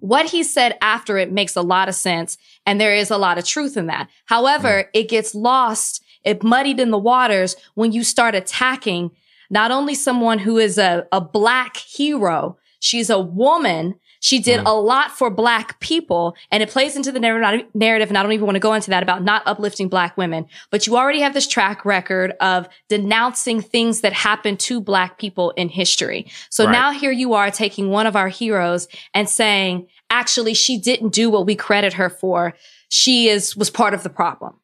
what 0.00 0.30
he 0.30 0.42
said 0.42 0.76
after 0.80 1.18
it 1.18 1.30
makes 1.30 1.56
a 1.56 1.62
lot 1.62 1.88
of 1.88 1.94
sense. 1.94 2.36
And 2.66 2.80
there 2.80 2.94
is 2.94 3.10
a 3.10 3.18
lot 3.18 3.38
of 3.38 3.44
truth 3.44 3.76
in 3.76 3.86
that. 3.86 4.08
However, 4.26 4.68
mm. 4.68 4.88
it 4.94 5.08
gets 5.08 5.34
lost, 5.34 6.02
it 6.24 6.42
muddied 6.42 6.80
in 6.80 6.90
the 6.90 6.98
waters 6.98 7.56
when 7.74 7.92
you 7.92 8.02
start 8.02 8.34
attacking 8.34 9.10
not 9.50 9.70
only 9.70 9.94
someone 9.94 10.38
who 10.38 10.58
is 10.58 10.78
a, 10.78 11.06
a 11.12 11.20
black 11.20 11.76
hero, 11.76 12.56
she's 12.80 13.10
a 13.10 13.18
woman. 13.18 13.94
She 14.22 14.38
did 14.38 14.60
mm. 14.60 14.66
a 14.66 14.72
lot 14.72 15.12
for 15.12 15.30
black 15.30 15.80
people 15.80 16.36
and 16.50 16.62
it 16.62 16.68
plays 16.68 16.94
into 16.94 17.10
the 17.10 17.20
narrative. 17.20 18.08
And 18.08 18.18
I 18.18 18.22
don't 18.22 18.32
even 18.32 18.44
want 18.44 18.56
to 18.56 18.60
go 18.60 18.74
into 18.74 18.90
that 18.90 19.02
about 19.02 19.22
not 19.22 19.42
uplifting 19.46 19.88
black 19.88 20.16
women, 20.18 20.46
but 20.70 20.86
you 20.86 20.96
already 20.96 21.20
have 21.20 21.32
this 21.32 21.46
track 21.46 21.86
record 21.86 22.32
of 22.40 22.68
denouncing 22.88 23.62
things 23.62 24.02
that 24.02 24.12
happened 24.12 24.60
to 24.60 24.80
black 24.80 25.18
people 25.18 25.52
in 25.52 25.70
history. 25.70 26.30
So 26.50 26.66
right. 26.66 26.72
now 26.72 26.92
here 26.92 27.12
you 27.12 27.32
are 27.32 27.50
taking 27.50 27.88
one 27.88 28.06
of 28.06 28.14
our 28.14 28.28
heroes 28.28 28.88
and 29.14 29.26
saying, 29.26 29.88
actually, 30.10 30.52
she 30.52 30.76
didn't 30.76 31.14
do 31.14 31.30
what 31.30 31.46
we 31.46 31.56
credit 31.56 31.94
her 31.94 32.10
for. 32.10 32.54
She 32.90 33.28
is, 33.28 33.56
was 33.56 33.70
part 33.70 33.94
of 33.94 34.02
the 34.02 34.10
problem. 34.10 34.56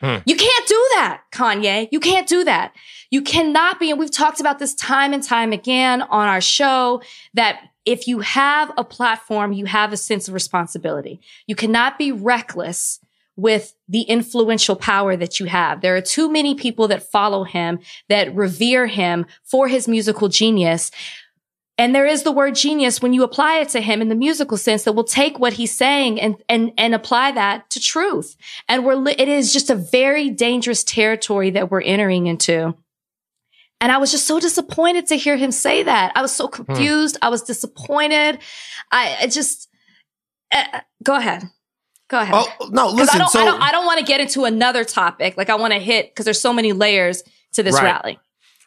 Hmm. 0.00 0.16
You 0.26 0.36
can't 0.36 0.68
do 0.68 0.86
that, 0.94 1.22
Kanye. 1.32 1.88
You 1.90 1.98
can't 2.00 2.28
do 2.28 2.44
that. 2.44 2.72
You 3.10 3.22
cannot 3.22 3.80
be, 3.80 3.90
and 3.90 3.98
we've 3.98 4.10
talked 4.10 4.40
about 4.40 4.58
this 4.58 4.74
time 4.74 5.12
and 5.12 5.22
time 5.22 5.52
again 5.52 6.02
on 6.02 6.28
our 6.28 6.40
show, 6.40 7.02
that 7.34 7.60
if 7.84 8.06
you 8.06 8.20
have 8.20 8.70
a 8.76 8.84
platform, 8.84 9.52
you 9.52 9.64
have 9.64 9.92
a 9.92 9.96
sense 9.96 10.28
of 10.28 10.34
responsibility. 10.34 11.20
You 11.46 11.56
cannot 11.56 11.98
be 11.98 12.12
reckless 12.12 13.00
with 13.34 13.74
the 13.88 14.02
influential 14.02 14.76
power 14.76 15.16
that 15.16 15.40
you 15.40 15.46
have. 15.46 15.80
There 15.80 15.96
are 15.96 16.00
too 16.00 16.30
many 16.30 16.54
people 16.54 16.88
that 16.88 17.10
follow 17.10 17.44
him, 17.44 17.78
that 18.08 18.34
revere 18.34 18.88
him 18.88 19.26
for 19.44 19.68
his 19.68 19.88
musical 19.88 20.28
genius. 20.28 20.90
And 21.78 21.94
there 21.94 22.06
is 22.06 22.24
the 22.24 22.32
word 22.32 22.56
genius 22.56 23.00
when 23.00 23.12
you 23.12 23.22
apply 23.22 23.58
it 23.58 23.68
to 23.70 23.80
him 23.80 24.02
in 24.02 24.08
the 24.08 24.16
musical 24.16 24.56
sense 24.56 24.82
that 24.82 24.94
will 24.94 25.04
take 25.04 25.38
what 25.38 25.52
he's 25.52 25.74
saying 25.74 26.20
and, 26.20 26.36
and, 26.48 26.72
and 26.76 26.92
apply 26.92 27.30
that 27.32 27.70
to 27.70 27.80
truth. 27.80 28.36
And 28.68 28.84
we're, 28.84 28.96
li- 28.96 29.14
it 29.16 29.28
is 29.28 29.52
just 29.52 29.70
a 29.70 29.76
very 29.76 30.28
dangerous 30.28 30.82
territory 30.82 31.50
that 31.50 31.70
we're 31.70 31.82
entering 31.82 32.26
into. 32.26 32.74
And 33.80 33.92
I 33.92 33.98
was 33.98 34.10
just 34.10 34.26
so 34.26 34.40
disappointed 34.40 35.06
to 35.06 35.16
hear 35.16 35.36
him 35.36 35.52
say 35.52 35.84
that. 35.84 36.10
I 36.16 36.20
was 36.20 36.34
so 36.34 36.48
hmm. 36.48 36.64
confused. 36.64 37.16
Hmm. 37.20 37.26
I 37.26 37.28
was 37.28 37.42
disappointed. 37.42 38.40
I, 38.90 39.16
I 39.20 39.26
just, 39.28 39.68
uh, 40.50 40.80
go 41.04 41.14
ahead. 41.14 41.44
Go 42.08 42.18
ahead. 42.18 42.34
Oh, 42.34 42.68
no, 42.72 42.88
listen. 42.88 43.14
I 43.14 43.18
don't, 43.18 43.30
so, 43.30 43.40
I 43.40 43.44
don't, 43.44 43.62
I 43.62 43.70
don't 43.70 43.86
want 43.86 44.00
to 44.00 44.04
get 44.04 44.20
into 44.20 44.44
another 44.46 44.82
topic. 44.82 45.36
Like 45.36 45.48
I 45.48 45.54
want 45.54 45.74
to 45.74 45.78
hit, 45.78 46.12
cause 46.16 46.24
there's 46.24 46.40
so 46.40 46.52
many 46.52 46.72
layers 46.72 47.22
to 47.52 47.62
this 47.62 47.76
right. 47.76 47.84
rally. 47.84 48.18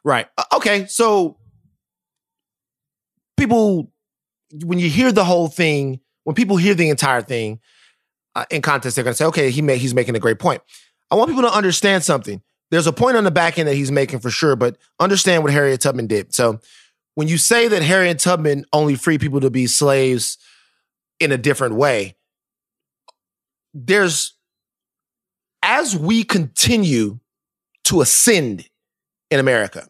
Right. 0.06 0.28
Uh, 0.38 0.43
okay. 0.54 0.86
So 0.86 1.38
people, 3.42 3.92
when 4.64 4.78
you 4.78 4.90
hear 4.90 5.12
the 5.12 5.26
whole 5.26 5.48
thing, 5.48 6.00
when 6.26 6.36
people 6.36 6.58
hear 6.58 6.76
the 6.76 6.90
entire 6.90 7.22
thing 7.22 7.60
uh, 8.36 8.46
in 8.52 8.62
context, 8.62 8.96
they're 8.96 9.04
going 9.04 9.14
to 9.14 9.18
say, 9.18 9.26
okay, 9.26 9.50
he 9.50 9.62
he's 9.78 9.96
making 9.96 10.16
a 10.16 10.20
great 10.20 10.38
point. 10.38 10.62
I 11.10 11.16
want 11.16 11.30
people 11.30 11.44
to 11.44 11.54
understand 11.54 12.04
something. 12.04 12.42
There's 12.70 12.88
a 12.88 12.94
point 12.94 13.18
on 13.18 13.24
the 13.24 13.32
back 13.32 13.58
end 13.58 13.68
that 13.68 13.76
he's 13.76 13.92
making 13.92 14.20
for 14.20 14.30
sure, 14.30 14.56
but 14.56 14.78
understand 15.00 15.44
what 15.44 15.52
Harriet 15.52 15.82
Tubman 15.82 16.08
did. 16.08 16.34
So 16.34 16.60
when 17.16 17.28
you 17.28 17.38
say 17.38 17.68
that 17.68 17.82
Harriet 17.82 18.20
Tubman 18.20 18.66
only 18.72 18.96
freed 18.96 19.20
people 19.20 19.42
to 19.42 19.50
be 19.50 19.68
slaves 19.68 20.38
in 21.20 21.32
a 21.32 21.38
different 21.38 21.76
way, 21.76 22.16
there's, 23.74 24.34
as 25.64 25.98
we 25.98 26.24
continue 26.24 27.20
to 27.86 28.02
ascend 28.02 28.70
in 29.30 29.40
America, 29.40 29.88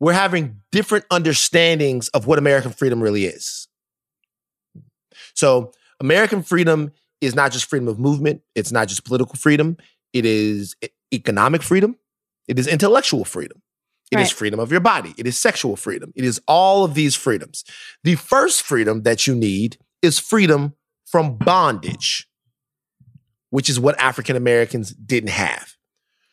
we're 0.00 0.12
having 0.12 0.60
different 0.72 1.04
understandings 1.10 2.08
of 2.08 2.26
what 2.26 2.38
American 2.38 2.70
freedom 2.70 3.02
really 3.02 3.24
is. 3.24 3.68
So, 5.34 5.72
American 6.00 6.42
freedom 6.42 6.92
is 7.20 7.34
not 7.34 7.52
just 7.52 7.66
freedom 7.66 7.88
of 7.88 7.98
movement, 7.98 8.42
it's 8.54 8.70
not 8.70 8.88
just 8.88 9.04
political 9.04 9.34
freedom, 9.34 9.76
it 10.12 10.24
is 10.24 10.76
economic 11.12 11.62
freedom, 11.62 11.96
it 12.46 12.58
is 12.58 12.66
intellectual 12.66 13.24
freedom, 13.24 13.62
it 14.10 14.20
is 14.20 14.28
Right. 14.28 14.38
freedom 14.38 14.60
of 14.60 14.70
your 14.70 14.80
body, 14.80 15.14
it 15.18 15.26
is 15.26 15.38
sexual 15.38 15.76
freedom, 15.76 16.12
it 16.14 16.24
is 16.24 16.40
all 16.46 16.84
of 16.84 16.94
these 16.94 17.16
freedoms. 17.16 17.64
The 18.04 18.14
first 18.14 18.62
freedom 18.62 19.02
that 19.02 19.26
you 19.26 19.34
need 19.34 19.78
is 20.02 20.18
freedom 20.18 20.74
from 21.04 21.36
bondage, 21.38 22.28
which 23.50 23.68
is 23.68 23.80
what 23.80 23.98
African 23.98 24.36
Americans 24.36 24.90
didn't 24.90 25.30
have. 25.30 25.74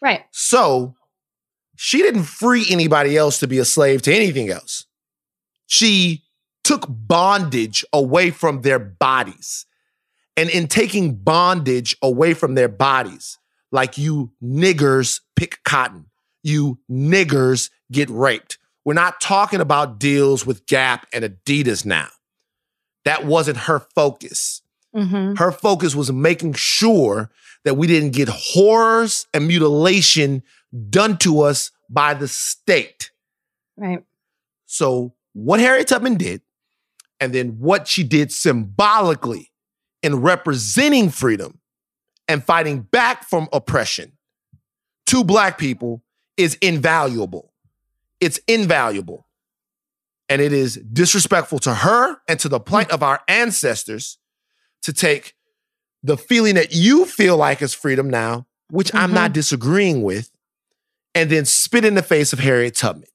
Right. 0.02 0.26
So 0.32 0.96
she 1.76 2.00
didn't 2.00 2.24
free 2.24 2.66
anybody 2.70 3.18
else 3.18 3.40
to 3.40 3.48
be 3.48 3.60
a 3.60 3.66
slave 3.66 4.02
to 4.04 4.14
anything 4.14 4.50
else. 4.50 4.86
She 5.68 6.24
took 6.64 6.86
bondage 6.90 7.86
away 7.94 8.32
from 8.32 8.62
their 8.62 8.80
bodies. 8.80 9.66
And 10.38 10.50
in 10.50 10.68
taking 10.68 11.16
bondage 11.16 11.96
away 12.02 12.34
from 12.34 12.56
their 12.56 12.68
bodies, 12.68 13.38
like 13.72 13.98
you 13.98 14.32
niggers 14.44 15.22
pick 15.36 15.64
cotton, 15.64 16.08
you 16.44 16.80
niggers 16.90 17.70
get 17.92 18.10
raped. 18.10 18.58
We're 18.84 18.94
not 18.94 19.22
talking 19.22 19.62
about 19.62 20.00
deals 20.00 20.46
with 20.46 20.66
Gap 20.68 21.08
and 21.14 21.24
Adidas 21.24 21.86
now. 21.86 22.10
That 23.06 23.26
wasn't 23.26 23.58
her 23.58 23.80
focus. 23.80 24.62
Mm-hmm. 24.96 25.36
Her 25.36 25.52
focus 25.52 25.96
was 25.96 26.12
making 26.12 26.54
sure 26.54 27.30
that 27.64 27.76
we 27.76 27.88
didn't 27.88 28.12
get 28.12 28.30
horrors 28.30 29.28
and 29.34 29.48
mutilation 29.48 30.44
done 30.90 31.18
to 31.20 31.42
us 31.42 31.72
by 31.90 32.14
the 32.14 32.28
state. 32.28 33.12
Right. 33.78 34.04
So, 34.66 35.14
what 35.34 35.60
Harriet 35.60 35.88
Tubman 35.88 36.16
did, 36.16 36.42
and 37.20 37.34
then 37.34 37.60
what 37.60 37.88
she 37.88 38.04
did 38.04 38.32
symbolically 38.32 39.52
in 40.02 40.22
representing 40.22 41.10
freedom 41.10 41.60
and 42.28 42.44
fighting 42.44 42.82
back 42.82 43.24
from 43.24 43.48
oppression 43.52 44.14
to 45.08 45.24
Black 45.24 45.58
people 45.58 46.04
is 46.38 46.56
invaluable. 46.56 47.54
It's 48.20 48.40
invaluable. 48.48 49.28
And 50.28 50.42
it 50.42 50.52
is 50.52 50.76
disrespectful 50.76 51.60
to 51.60 51.74
her 51.74 52.18
and 52.28 52.40
to 52.40 52.50
the 52.50 52.60
plight 52.60 52.90
of 52.90 53.04
our 53.04 53.22
ancestors 53.28 54.18
to 54.82 54.94
take 54.94 55.36
the 56.02 56.18
feeling 56.18 56.56
that 56.56 56.74
you 56.74 57.06
feel 57.06 57.38
like 57.38 57.62
is 57.62 57.74
freedom 57.74 58.10
now, 58.10 58.48
which 58.70 58.94
I'm 58.94 59.14
not 59.14 59.26
mm-hmm. 59.26 59.34
disagreeing 59.34 60.02
with, 60.04 60.32
and 61.16 61.30
then 61.32 61.46
spit 61.46 61.86
in 61.86 61.96
the 61.96 62.04
face 62.04 62.34
of 62.34 62.40
Harriet 62.40 62.76
Tubman, 62.76 63.08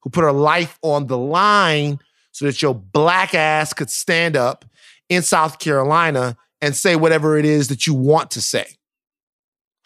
who 0.00 0.10
put 0.10 0.22
her 0.24 0.32
life 0.32 0.78
on 0.82 1.06
the 1.06 1.18
line 1.18 2.00
so 2.32 2.46
that 2.46 2.60
your 2.62 2.74
black 2.74 3.34
ass 3.34 3.72
could 3.72 3.90
stand 3.90 4.36
up 4.36 4.64
in 5.08 5.22
South 5.22 5.58
Carolina 5.58 6.36
and 6.60 6.74
say 6.74 6.96
whatever 6.96 7.38
it 7.38 7.44
is 7.44 7.68
that 7.68 7.86
you 7.86 7.94
want 7.94 8.30
to 8.32 8.40
say. 8.40 8.66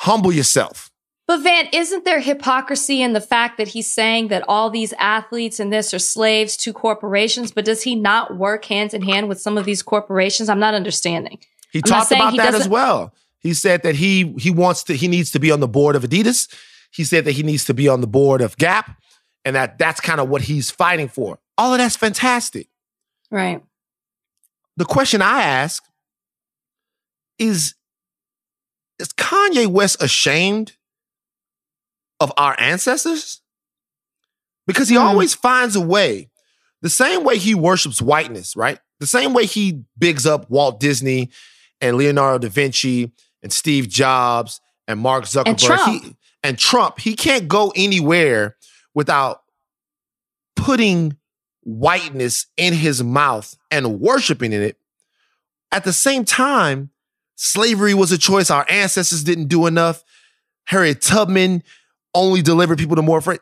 Humble 0.01 0.33
yourself. 0.33 0.91
But 1.29 1.39
Van, 1.39 1.69
isn't 1.73 2.05
there 2.05 2.21
hypocrisy 2.21 3.01
in 3.01 3.13
the 3.13 3.21
fact 3.21 3.57
that 3.59 3.69
he's 3.69 3.91
saying 3.91 4.29
that 4.29 4.45
all 4.49 4.71
these 4.71 4.93
athletes 4.95 5.61
and 5.61 5.73
this 5.73 5.95
are 5.95 5.99
slaves 5.99 6.57
to 6.59 6.73
corporations, 6.73 7.53
but 7.53 7.65
does 7.65 7.83
he 7.83 7.95
not 7.95 8.37
work 8.37 8.65
hand 8.65 8.93
in 8.93 9.03
hand 9.03 9.29
with 9.29 9.41
some 9.41 9.57
of 9.57 9.65
these 9.65 9.83
corporations? 9.83 10.49
I'm 10.49 10.59
not 10.59 10.75
understanding. 10.75 11.39
He 11.73 11.79
I'm 11.79 11.83
talked 11.83 12.13
about 12.13 12.37
that 12.37 12.49
as 12.49 12.55
doesn't- 12.55 12.73
well. 12.73 13.15
He 13.39 13.55
said 13.55 13.83
that 13.83 13.97
he 13.97 14.35
he 14.39 14.51
wants 14.51 14.85
to 14.85 14.95
he 14.95 15.09
needs 15.09 15.33
to 15.33 15.41
be 15.41 15.51
on 15.51 15.59
the 15.61 15.67
board 15.69 15.97
of 15.97 16.05
Adidas. 16.05 16.49
He 16.93 17.05
said 17.05 17.25
that 17.25 17.33
he 17.33 17.43
needs 17.43 17.65
to 17.65 17.75
be 17.75 17.89
on 17.89 18.01
the 18.01 18.07
board 18.07 18.41
of 18.41 18.57
Gap, 18.57 19.01
and 19.45 19.57
that 19.57 19.79
that's 19.79 20.01
kind 20.01 20.21
of 20.21 20.29
what 20.29 20.43
he's 20.43 20.71
fighting 20.71 21.09
for. 21.09 21.39
All 21.59 21.73
of 21.73 21.79
that's 21.79 21.97
fantastic. 21.97 22.69
Right. 23.31 23.63
The 24.77 24.85
question 24.85 25.21
I 25.23 25.43
ask 25.43 25.83
is: 27.39 27.75
Is 28.99 29.09
Kanye 29.09 29.67
West 29.67 30.03
ashamed 30.03 30.77
of 32.21 32.33
our 32.37 32.55
ancestors? 32.61 33.41
Because 34.67 34.89
he 34.89 34.95
Hmm. 34.95 35.03
always 35.03 35.35
finds 35.35 35.75
a 35.75 35.81
way. 35.81 36.31
The 36.83 36.91
same 36.91 37.25
way 37.25 37.39
he 37.39 37.55
worships 37.55 38.01
whiteness, 38.03 38.55
right? 38.55 38.79
The 39.01 39.07
same 39.07 39.33
way 39.35 39.47
he 39.47 39.83
bigs 39.99 40.27
up 40.27 40.49
Walt 40.51 40.79
Disney 40.79 41.31
and 41.81 41.97
Leonardo 41.97 42.39
da 42.47 42.49
Vinci 42.53 43.13
and 43.43 43.53
Steve 43.53 43.89
Jobs 43.89 44.61
and 44.87 45.01
Mark 45.01 45.25
Zuckerberg 45.25 45.59
Trump. 45.59 46.05
He, 46.05 46.17
and 46.43 46.59
Trump. 46.59 46.99
He 46.99 47.15
can't 47.15 47.49
go 47.49 47.73
anywhere 47.75 48.57
without 48.95 49.43
putting 50.57 51.17
whiteness 51.63 52.47
in 52.57 52.75
his 52.75 53.03
mouth 53.03 53.57
and 53.71 54.01
worshiping 54.01 54.53
in 54.53 54.63
it. 54.63 54.79
At 55.71 55.85
the 55.85 55.93
same 55.93 56.25
time, 56.25 56.91
slavery 57.37 57.95
was 57.95 58.13
a 58.13 58.19
choice 58.19 58.51
our 58.51 58.67
ancestors 58.69 59.25
didn't 59.25 59.49
do 59.49 59.67
enough. 59.67 60.05
Harriet 60.67 61.01
Tubman 61.01 61.63
only 62.15 62.43
delivered 62.43 62.79
people 62.79 62.97
to 62.97 63.03
more 63.03 63.21
free. 63.21 63.39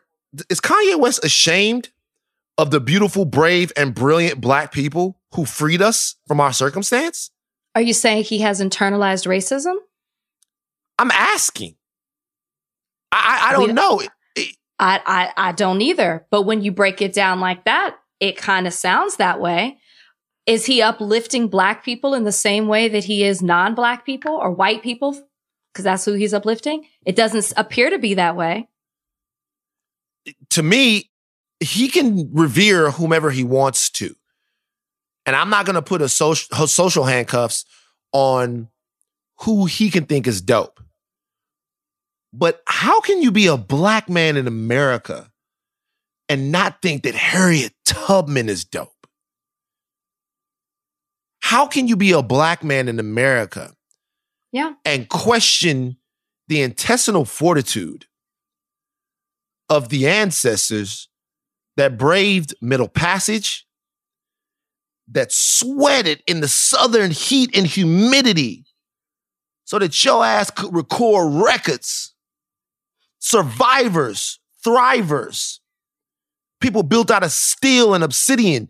Is 0.49 0.61
Kanye 0.61 0.97
West 0.97 1.25
ashamed 1.25 1.89
of 2.57 2.71
the 2.71 2.79
beautiful, 2.79 3.25
brave, 3.25 3.71
and 3.75 3.93
brilliant 3.93 4.39
black 4.39 4.71
people 4.71 5.19
who 5.33 5.45
freed 5.45 5.81
us 5.81 6.15
from 6.27 6.39
our 6.39 6.53
circumstance? 6.53 7.31
Are 7.75 7.81
you 7.81 7.93
saying 7.93 8.25
he 8.25 8.39
has 8.39 8.61
internalized 8.61 9.27
racism? 9.27 9.75
I'm 10.99 11.11
asking. 11.11 11.75
I, 13.11 13.49
I, 13.49 13.51
don't 13.53 13.67
don't- 13.67 13.75
know. 13.75 14.01
I, 14.79 14.99
I, 15.05 15.31
I 15.49 15.51
don't 15.51 15.81
either. 15.81 16.25
But 16.31 16.43
when 16.43 16.61
you 16.61 16.71
break 16.71 17.01
it 17.01 17.13
down 17.13 17.39
like 17.39 17.65
that, 17.65 17.97
it 18.19 18.37
kind 18.37 18.65
of 18.67 18.73
sounds 18.73 19.17
that 19.17 19.39
way. 19.39 19.77
Is 20.47 20.65
he 20.65 20.81
uplifting 20.81 21.47
black 21.47 21.85
people 21.85 22.13
in 22.15 22.23
the 22.23 22.31
same 22.31 22.67
way 22.67 22.87
that 22.89 23.03
he 23.03 23.23
is 23.23 23.41
non 23.43 23.75
black 23.75 24.05
people 24.05 24.33
or 24.33 24.49
white 24.51 24.81
people? 24.81 25.11
Because 25.71 25.83
that's 25.85 26.03
who 26.03 26.13
he's 26.13 26.33
uplifting. 26.33 26.85
It 27.05 27.15
doesn't 27.15 27.53
appear 27.57 27.89
to 27.91 27.99
be 27.99 28.15
that 28.15 28.35
way. 28.35 28.67
to 30.49 30.63
me, 30.63 31.09
he 31.59 31.87
can 31.87 32.29
revere 32.33 32.89
whomever 32.91 33.29
he 33.31 33.43
wants 33.43 33.89
to. 33.91 34.15
And 35.27 35.35
I'm 35.35 35.49
not 35.51 35.65
going 35.65 35.75
to 35.75 35.81
put 35.81 36.01
a 36.01 36.09
social, 36.09 36.67
social 36.67 37.03
handcuffs 37.05 37.65
on 38.11 38.67
who 39.41 39.65
he 39.67 39.89
can 39.91 40.05
think 40.05 40.25
is 40.27 40.41
dope. 40.41 40.80
But 42.33 42.61
how 42.65 43.01
can 43.01 43.21
you 43.21 43.31
be 43.31 43.47
a 43.47 43.57
black 43.57 44.09
man 44.09 44.37
in 44.37 44.47
America 44.47 45.31
and 46.29 46.51
not 46.51 46.81
think 46.81 47.03
that 47.03 47.15
Harriet 47.15 47.73
Tubman 47.85 48.47
is 48.47 48.63
dope? 48.63 49.07
How 51.41 51.67
can 51.67 51.87
you 51.87 51.95
be 51.97 52.11
a 52.11 52.21
black 52.21 52.63
man 52.63 52.87
in 52.87 52.99
America 52.99 53.75
Yeah. 54.51 54.73
and 54.85 55.09
question 55.09 55.97
the 56.47 56.61
intestinal 56.61 57.25
fortitude 57.25 58.05
of 59.69 59.89
the 59.89 60.07
ancestors 60.07 61.09
that 61.77 61.97
braved 61.97 62.53
Middle 62.61 62.89
Passage, 62.89 63.65
that 65.07 65.31
sweated 65.31 66.21
in 66.27 66.41
the 66.41 66.47
southern 66.47 67.11
heat 67.11 67.55
and 67.55 67.65
humidity 67.65 68.65
so 69.65 69.79
that 69.79 70.03
your 70.03 70.23
ass 70.25 70.51
could 70.51 70.73
record 70.73 71.33
records. 71.43 72.10
Survivors, 73.21 74.39
thrivers, 74.65 75.59
people 76.59 76.81
built 76.81 77.11
out 77.11 77.23
of 77.23 77.31
steel 77.31 77.93
and 77.93 78.03
obsidian. 78.03 78.69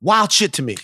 Wild 0.00 0.32
shit 0.32 0.54
to 0.54 0.62
me. 0.62 0.76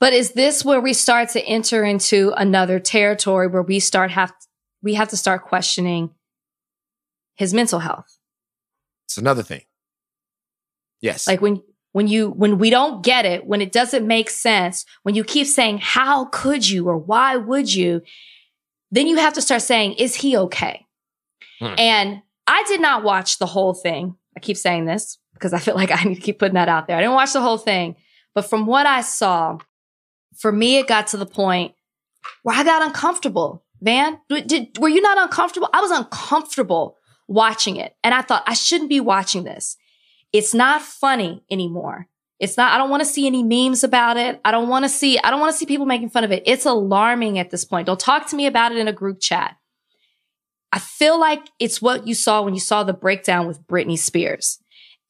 But 0.00 0.14
is 0.14 0.32
this 0.32 0.64
where 0.64 0.80
we 0.80 0.94
start 0.94 1.28
to 1.30 1.44
enter 1.44 1.84
into 1.84 2.32
another 2.36 2.80
territory 2.80 3.46
where 3.46 3.62
we 3.62 3.80
start 3.80 4.10
have 4.10 4.32
we 4.82 4.94
have 4.94 5.08
to 5.08 5.16
start 5.16 5.44
questioning 5.44 6.10
his 7.34 7.54
mental 7.54 7.80
health? 7.80 8.18
It's 9.04 9.18
another 9.18 9.42
thing. 9.42 9.62
Yes. 11.02 11.26
Like 11.26 11.42
when 11.42 11.62
when 11.92 12.08
you 12.08 12.30
when 12.30 12.56
we 12.58 12.70
don't 12.70 13.04
get 13.04 13.26
it, 13.26 13.46
when 13.46 13.60
it 13.60 13.72
doesn't 13.72 14.06
make 14.06 14.30
sense, 14.30 14.86
when 15.02 15.14
you 15.14 15.22
keep 15.22 15.46
saying 15.46 15.80
how 15.82 16.24
could 16.26 16.68
you 16.68 16.88
or 16.88 16.96
why 16.96 17.36
would 17.36 17.72
you, 17.72 18.00
then 18.90 19.06
you 19.06 19.16
have 19.18 19.34
to 19.34 19.42
start 19.42 19.60
saying 19.60 19.94
is 19.94 20.14
he 20.14 20.34
okay? 20.36 20.86
Hmm. 21.60 21.74
And 21.78 22.22
I 22.46 22.64
did 22.68 22.80
not 22.80 23.02
watch 23.02 23.38
the 23.38 23.46
whole 23.46 23.74
thing. 23.74 24.16
I 24.36 24.40
keep 24.40 24.56
saying 24.56 24.86
this 24.86 25.18
because 25.34 25.52
I 25.52 25.58
feel 25.58 25.74
like 25.74 25.90
I 25.94 26.04
need 26.04 26.16
to 26.16 26.20
keep 26.20 26.38
putting 26.38 26.54
that 26.54 26.68
out 26.68 26.86
there. 26.86 26.96
I 26.96 27.00
didn't 27.00 27.14
watch 27.14 27.32
the 27.32 27.40
whole 27.40 27.58
thing, 27.58 27.96
but 28.34 28.42
from 28.42 28.66
what 28.66 28.86
I 28.86 29.02
saw, 29.02 29.58
for 30.36 30.52
me 30.52 30.78
it 30.78 30.88
got 30.88 31.08
to 31.08 31.16
the 31.16 31.26
point 31.26 31.74
where 32.42 32.56
I 32.56 32.64
got 32.64 32.82
uncomfortable. 32.82 33.64
Van, 33.80 34.20
did, 34.28 34.78
were 34.78 34.88
you 34.88 35.00
not 35.00 35.18
uncomfortable? 35.18 35.68
I 35.72 35.80
was 35.80 35.90
uncomfortable 35.90 36.96
watching 37.26 37.76
it. 37.76 37.96
And 38.04 38.14
I 38.14 38.22
thought 38.22 38.44
I 38.46 38.54
shouldn't 38.54 38.90
be 38.90 39.00
watching 39.00 39.44
this. 39.44 39.76
It's 40.32 40.54
not 40.54 40.82
funny 40.82 41.42
anymore. 41.50 42.08
It's 42.38 42.56
not, 42.56 42.72
I 42.72 42.78
don't 42.78 42.90
want 42.90 43.02
to 43.02 43.08
see 43.08 43.26
any 43.26 43.42
memes 43.42 43.84
about 43.84 44.16
it. 44.16 44.40
I 44.44 44.50
don't 44.50 44.68
want 44.68 44.84
to 44.84 44.88
see, 44.88 45.18
I 45.18 45.30
don't 45.30 45.40
want 45.40 45.52
to 45.52 45.58
see 45.58 45.66
people 45.66 45.86
making 45.86 46.10
fun 46.10 46.24
of 46.24 46.32
it. 46.32 46.42
It's 46.46 46.66
alarming 46.66 47.38
at 47.38 47.50
this 47.50 47.64
point. 47.64 47.86
Don't 47.86 48.00
talk 48.00 48.26
to 48.28 48.36
me 48.36 48.46
about 48.46 48.72
it 48.72 48.78
in 48.78 48.88
a 48.88 48.92
group 48.92 49.20
chat. 49.20 49.56
I 50.72 50.78
feel 50.78 51.20
like 51.20 51.46
it's 51.58 51.82
what 51.82 52.06
you 52.06 52.14
saw 52.14 52.42
when 52.42 52.54
you 52.54 52.60
saw 52.60 52.82
the 52.82 52.94
breakdown 52.94 53.46
with 53.46 53.66
Britney 53.66 53.98
Spears. 53.98 54.58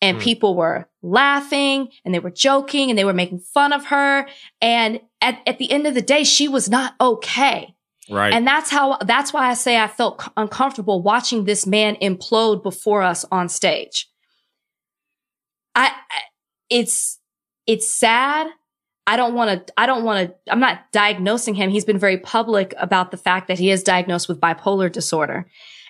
And 0.00 0.16
Hmm. 0.16 0.22
people 0.22 0.56
were 0.56 0.88
laughing 1.02 1.88
and 2.04 2.12
they 2.12 2.18
were 2.18 2.32
joking 2.32 2.90
and 2.90 2.98
they 2.98 3.04
were 3.04 3.12
making 3.12 3.38
fun 3.38 3.72
of 3.72 3.86
her. 3.86 4.26
And 4.60 5.00
at, 5.20 5.40
at 5.46 5.58
the 5.58 5.70
end 5.70 5.86
of 5.86 5.94
the 5.94 6.02
day, 6.02 6.24
she 6.24 6.48
was 6.48 6.68
not 6.68 6.94
okay. 7.00 7.74
Right. 8.10 8.32
And 8.34 8.44
that's 8.44 8.68
how, 8.68 8.96
that's 8.98 9.32
why 9.32 9.48
I 9.48 9.54
say 9.54 9.78
I 9.78 9.86
felt 9.86 10.28
uncomfortable 10.36 11.00
watching 11.02 11.44
this 11.44 11.68
man 11.68 11.94
implode 12.02 12.64
before 12.64 13.02
us 13.02 13.24
on 13.30 13.48
stage. 13.48 14.08
I, 15.76 15.92
it's, 16.68 17.20
it's 17.68 17.88
sad. 17.88 18.48
I 19.06 19.16
don't 19.16 19.34
want 19.34 19.66
to, 19.66 19.74
I 19.76 19.86
don't 19.86 20.04
want 20.04 20.28
to, 20.28 20.52
I'm 20.52 20.60
not 20.60 20.90
diagnosing 20.92 21.54
him. 21.54 21.70
He's 21.70 21.84
been 21.84 21.98
very 21.98 22.18
public 22.18 22.72
about 22.78 23.10
the 23.10 23.16
fact 23.16 23.48
that 23.48 23.58
he 23.58 23.70
is 23.70 23.82
diagnosed 23.82 24.28
with 24.28 24.40
bipolar 24.40 24.90
disorder. 24.90 25.46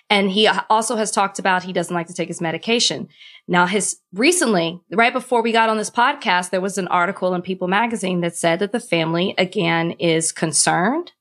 And 0.09 0.29
he 0.29 0.47
also 0.47 0.95
has 0.95 1.11
talked 1.11 1.39
about 1.39 1.63
he 1.63 1.73
doesn't 1.73 1.93
like 1.93 2.07
to 2.07 2.13
take 2.13 2.27
his 2.27 2.41
medication. 2.41 3.07
Now, 3.47 3.65
his 3.65 3.97
recently, 4.13 4.79
right 4.91 5.13
before 5.13 5.41
we 5.41 5.51
got 5.51 5.69
on 5.69 5.77
this 5.77 5.89
podcast, 5.89 6.49
there 6.49 6.61
was 6.61 6.77
an 6.77 6.87
article 6.89 7.33
in 7.33 7.41
People 7.41 7.67
magazine 7.67 8.21
that 8.21 8.35
said 8.35 8.59
that 8.59 8.71
the 8.71 8.79
family 8.79 9.33
again 9.37 9.91
is 9.91 10.31
concerned. 10.31 11.13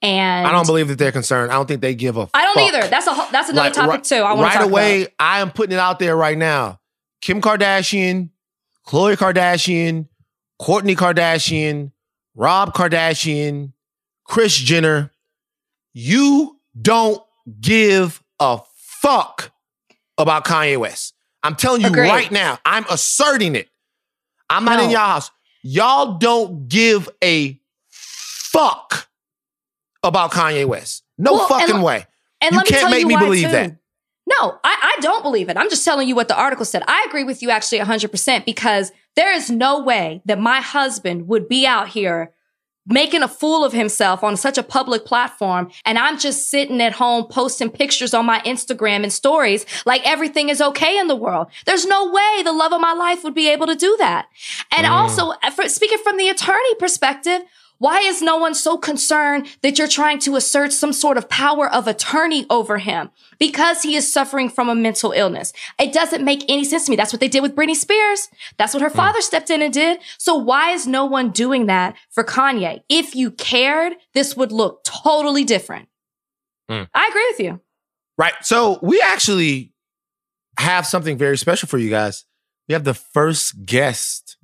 And 0.00 0.46
I 0.46 0.52
don't 0.52 0.66
believe 0.66 0.88
that 0.88 0.98
they're 0.98 1.12
concerned. 1.12 1.50
I 1.50 1.54
don't 1.54 1.66
think 1.66 1.80
they 1.80 1.94
give 1.94 2.16
a. 2.16 2.28
I 2.32 2.44
don't 2.44 2.54
fuck. 2.54 2.74
either. 2.74 2.88
That's 2.88 3.06
a 3.06 3.28
that's 3.32 3.48
another 3.48 3.66
Like, 3.66 3.72
topic 3.72 3.90
right, 3.90 4.04
too. 4.04 4.16
I 4.16 4.32
want 4.32 4.40
right 4.42 4.52
to 4.52 4.58
talk 4.58 4.66
away. 4.68 5.02
About. 5.02 5.12
I 5.18 5.40
am 5.40 5.50
putting 5.50 5.72
it 5.72 5.80
out 5.80 5.98
there 5.98 6.16
right 6.16 6.38
now. 6.38 6.80
Kim 7.20 7.40
Kardashian, 7.40 8.30
Khloe 8.86 9.16
Kardashian, 9.16 10.06
Kourtney 10.60 10.96
Kardashian, 10.96 11.92
Rob 12.34 12.74
Kardashian, 12.74 13.72
Kris 14.24 14.56
Jenner. 14.56 15.10
You 15.92 16.58
don't 16.80 17.22
give 17.60 18.22
a 18.40 18.60
fuck 18.76 19.50
about 20.16 20.44
Kanye 20.44 20.76
West. 20.76 21.14
I'm 21.42 21.54
telling 21.54 21.80
you 21.82 21.88
Agreed. 21.88 22.08
right 22.08 22.30
now. 22.30 22.58
I'm 22.64 22.84
asserting 22.90 23.54
it. 23.56 23.68
I'm 24.50 24.64
not 24.64 24.80
in 24.80 24.86
No. 24.86 24.92
y'all 24.92 25.00
house. 25.08 25.30
Y'all 25.62 26.18
don't 26.18 26.68
give 26.68 27.08
a 27.22 27.60
fuck 27.90 29.08
about 30.02 30.32
Kanye 30.32 30.66
West. 30.66 31.04
No 31.16 31.34
Well, 31.34 31.48
fucking 31.48 31.76
l- 31.76 31.84
way. 31.84 32.06
And 32.40 32.52
You 32.52 32.58
let 32.58 32.66
me 32.66 32.70
can't 32.70 32.80
tell 32.82 32.90
make 32.90 33.00
you 33.00 33.08
me 33.08 33.16
believe 33.16 33.46
too. 33.46 33.52
that. 33.52 33.76
No, 34.26 34.58
I, 34.62 34.94
I 34.96 35.00
don't 35.00 35.22
believe 35.22 35.48
it. 35.48 35.56
I'm 35.56 35.70
just 35.70 35.84
telling 35.84 36.06
you 36.06 36.14
what 36.14 36.28
the 36.28 36.36
article 36.36 36.64
said. 36.64 36.82
I 36.86 37.04
agree 37.08 37.24
with 37.24 37.42
you 37.42 37.50
actually 37.50 37.78
100% 37.80 38.44
because 38.44 38.92
there 39.18 39.32
is 39.32 39.50
no 39.50 39.80
way 39.80 40.22
that 40.26 40.38
my 40.38 40.60
husband 40.60 41.26
would 41.26 41.48
be 41.48 41.66
out 41.66 41.88
here 41.88 42.32
making 42.86 43.22
a 43.22 43.28
fool 43.28 43.64
of 43.64 43.72
himself 43.72 44.22
on 44.22 44.36
such 44.36 44.56
a 44.56 44.62
public 44.62 45.04
platform. 45.04 45.70
And 45.84 45.98
I'm 45.98 46.18
just 46.18 46.48
sitting 46.48 46.80
at 46.80 46.92
home 46.92 47.26
posting 47.28 47.68
pictures 47.68 48.14
on 48.14 48.24
my 48.24 48.38
Instagram 48.52 49.02
and 49.02 49.12
stories 49.12 49.66
like 49.84 50.08
everything 50.08 50.48
is 50.48 50.60
okay 50.60 50.96
in 50.98 51.08
the 51.08 51.16
world. 51.16 51.48
There's 51.66 51.84
no 51.84 52.10
way 52.10 52.42
the 52.44 52.52
love 52.52 52.72
of 52.72 52.80
my 52.80 52.92
life 52.92 53.24
would 53.24 53.34
be 53.34 53.50
able 53.50 53.66
to 53.66 53.74
do 53.74 53.94
that. 53.98 54.26
And 54.74 54.86
Mm. 54.86 54.90
also, 54.90 55.32
uh, 55.42 55.50
for, 55.50 55.68
speaking 55.68 55.98
from 55.98 56.16
the 56.16 56.28
attorney 56.28 56.74
perspective, 56.78 57.42
why 57.78 58.00
is 58.00 58.20
no 58.20 58.36
one 58.36 58.54
so 58.54 58.76
concerned 58.76 59.46
that 59.62 59.78
you're 59.78 59.88
trying 59.88 60.18
to 60.20 60.36
assert 60.36 60.72
some 60.72 60.92
sort 60.92 61.16
of 61.16 61.28
power 61.28 61.72
of 61.72 61.86
attorney 61.86 62.44
over 62.50 62.78
him? 62.78 63.10
Because 63.38 63.82
he 63.82 63.94
is 63.94 64.12
suffering 64.12 64.48
from 64.48 64.68
a 64.68 64.74
mental 64.74 65.12
illness. 65.12 65.52
It 65.78 65.92
doesn't 65.92 66.24
make 66.24 66.44
any 66.48 66.64
sense 66.64 66.86
to 66.86 66.90
me. 66.90 66.96
That's 66.96 67.12
what 67.12 67.20
they 67.20 67.28
did 67.28 67.42
with 67.42 67.54
Britney 67.54 67.76
Spears. 67.76 68.28
That's 68.56 68.74
what 68.74 68.82
her 68.82 68.90
father 68.90 69.20
stepped 69.20 69.50
in 69.50 69.62
and 69.62 69.72
did. 69.72 70.00
So 70.18 70.34
why 70.34 70.72
is 70.72 70.86
no 70.88 71.04
one 71.04 71.30
doing 71.30 71.66
that 71.66 71.96
for 72.10 72.24
Kanye? 72.24 72.80
If 72.88 73.14
you 73.14 73.30
cared, 73.30 73.94
this 74.12 74.36
would 74.36 74.50
look 74.50 74.82
totally 74.84 75.44
different. 75.44 75.88
Hmm. 76.68 76.82
I 76.94 77.06
agree 77.06 77.26
with 77.30 77.40
you. 77.40 77.60
Right. 78.18 78.34
So 78.42 78.80
we 78.82 79.00
actually 79.00 79.72
have 80.58 80.84
something 80.84 81.16
very 81.16 81.38
special 81.38 81.68
for 81.68 81.78
you 81.78 81.90
guys. 81.90 82.24
We 82.68 82.72
have 82.72 82.84
the 82.84 82.94
first 82.94 83.64
guest 83.64 84.36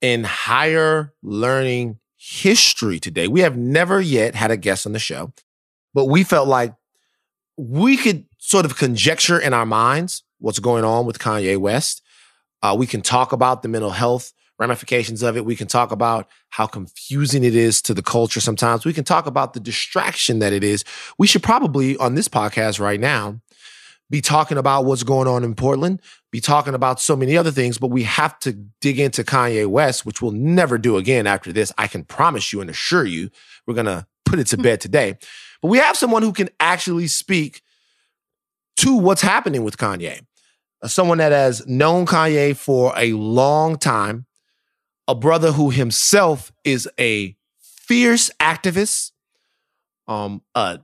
in 0.00 0.24
higher 0.24 1.12
learning 1.22 1.98
history 2.28 2.98
today. 2.98 3.28
We 3.28 3.40
have 3.40 3.56
never 3.56 4.00
yet 4.00 4.34
had 4.34 4.50
a 4.50 4.56
guest 4.56 4.84
on 4.84 4.92
the 4.92 4.98
show, 4.98 5.32
but 5.94 6.06
we 6.06 6.24
felt 6.24 6.48
like 6.48 6.74
we 7.56 7.96
could 7.96 8.24
sort 8.38 8.64
of 8.64 8.76
conjecture 8.76 9.38
in 9.38 9.54
our 9.54 9.64
minds 9.64 10.24
what's 10.38 10.58
going 10.58 10.84
on 10.84 11.06
with 11.06 11.20
Kanye 11.20 11.56
West. 11.56 12.02
Uh, 12.62 12.74
we 12.76 12.86
can 12.86 13.00
talk 13.00 13.32
about 13.32 13.62
the 13.62 13.68
mental 13.68 13.90
health 13.90 14.32
ramifications 14.58 15.22
of 15.22 15.36
it. 15.36 15.44
We 15.44 15.54
can 15.54 15.68
talk 15.68 15.92
about 15.92 16.28
how 16.48 16.66
confusing 16.66 17.44
it 17.44 17.54
is 17.54 17.80
to 17.82 17.94
the 17.94 18.02
culture 18.02 18.40
sometimes. 18.40 18.84
We 18.84 18.92
can 18.92 19.04
talk 19.04 19.26
about 19.26 19.52
the 19.52 19.60
distraction 19.60 20.40
that 20.40 20.52
it 20.52 20.64
is. 20.64 20.84
We 21.18 21.26
should 21.26 21.42
probably, 21.42 21.96
on 21.98 22.14
this 22.14 22.28
podcast 22.28 22.80
right 22.80 22.98
now, 22.98 23.40
be 24.10 24.20
talking 24.20 24.58
about 24.58 24.84
what's 24.84 25.02
going 25.02 25.26
on 25.26 25.42
in 25.42 25.54
Portland, 25.54 26.00
be 26.30 26.40
talking 26.40 26.74
about 26.74 27.00
so 27.00 27.16
many 27.16 27.36
other 27.36 27.50
things, 27.50 27.78
but 27.78 27.88
we 27.88 28.04
have 28.04 28.38
to 28.40 28.52
dig 28.80 29.00
into 29.00 29.24
Kanye 29.24 29.66
West, 29.66 30.06
which 30.06 30.22
we'll 30.22 30.32
never 30.32 30.78
do 30.78 30.96
again 30.96 31.26
after 31.26 31.52
this. 31.52 31.72
I 31.76 31.88
can 31.88 32.04
promise 32.04 32.52
you 32.52 32.60
and 32.60 32.70
assure 32.70 33.04
you, 33.04 33.30
we're 33.66 33.74
going 33.74 33.86
to 33.86 34.06
put 34.24 34.38
it 34.38 34.46
to 34.48 34.56
bed 34.56 34.80
today. 34.80 35.16
But 35.60 35.68
we 35.68 35.78
have 35.78 35.96
someone 35.96 36.22
who 36.22 36.32
can 36.32 36.50
actually 36.60 37.08
speak 37.08 37.62
to 38.78 38.96
what's 38.96 39.22
happening 39.22 39.64
with 39.64 39.76
Kanye. 39.76 40.20
Uh, 40.82 40.88
Someone 40.88 41.18
that 41.18 41.32
has 41.32 41.66
known 41.66 42.06
Kanye 42.06 42.56
for 42.56 42.92
a 42.96 43.12
long 43.12 43.76
time, 43.76 44.26
a 45.08 45.14
brother 45.14 45.52
who 45.52 45.70
himself 45.70 46.52
is 46.64 46.88
a 46.98 47.36
fierce 47.58 48.30
activist, 48.40 49.12
um, 50.06 50.42
uh, 50.54 50.78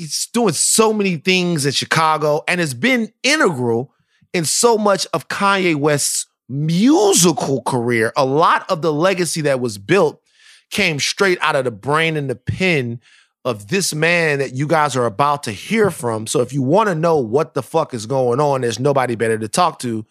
he's 0.00 0.28
doing 0.32 0.54
so 0.54 0.92
many 0.92 1.16
things 1.16 1.66
in 1.66 1.72
Chicago 1.72 2.42
and 2.48 2.58
has 2.58 2.72
been 2.72 3.12
integral 3.22 3.92
in 4.32 4.44
so 4.44 4.78
much 4.78 5.06
of 5.12 5.28
Kanye 5.28 5.76
West's 5.76 6.26
musical 6.48 7.62
career. 7.62 8.12
A 8.16 8.24
lot 8.24 8.68
of 8.70 8.80
the 8.80 8.92
legacy 8.92 9.42
that 9.42 9.60
was 9.60 9.76
built 9.76 10.22
came 10.70 10.98
straight 10.98 11.38
out 11.42 11.54
of 11.54 11.64
the 11.64 11.70
brain 11.70 12.16
and 12.16 12.30
the 12.30 12.34
pen 12.34 13.00
of 13.44 13.68
this 13.68 13.94
man 13.94 14.38
that 14.38 14.54
you 14.54 14.66
guys 14.66 14.96
are 14.96 15.06
about 15.06 15.42
to 15.42 15.52
hear 15.52 15.90
from. 15.90 16.26
So 16.26 16.40
if 16.40 16.52
you 16.52 16.62
want 16.62 16.88
to 16.88 16.94
know 16.94 17.18
what 17.18 17.54
the 17.54 17.62
fuck 17.62 17.92
is 17.92 18.06
going 18.06 18.40
on, 18.40 18.62
there's 18.62 18.80
nobody 18.80 19.16
better 19.16 19.38
to 19.38 19.48
talk 19.48 19.78
to. 19.80 20.06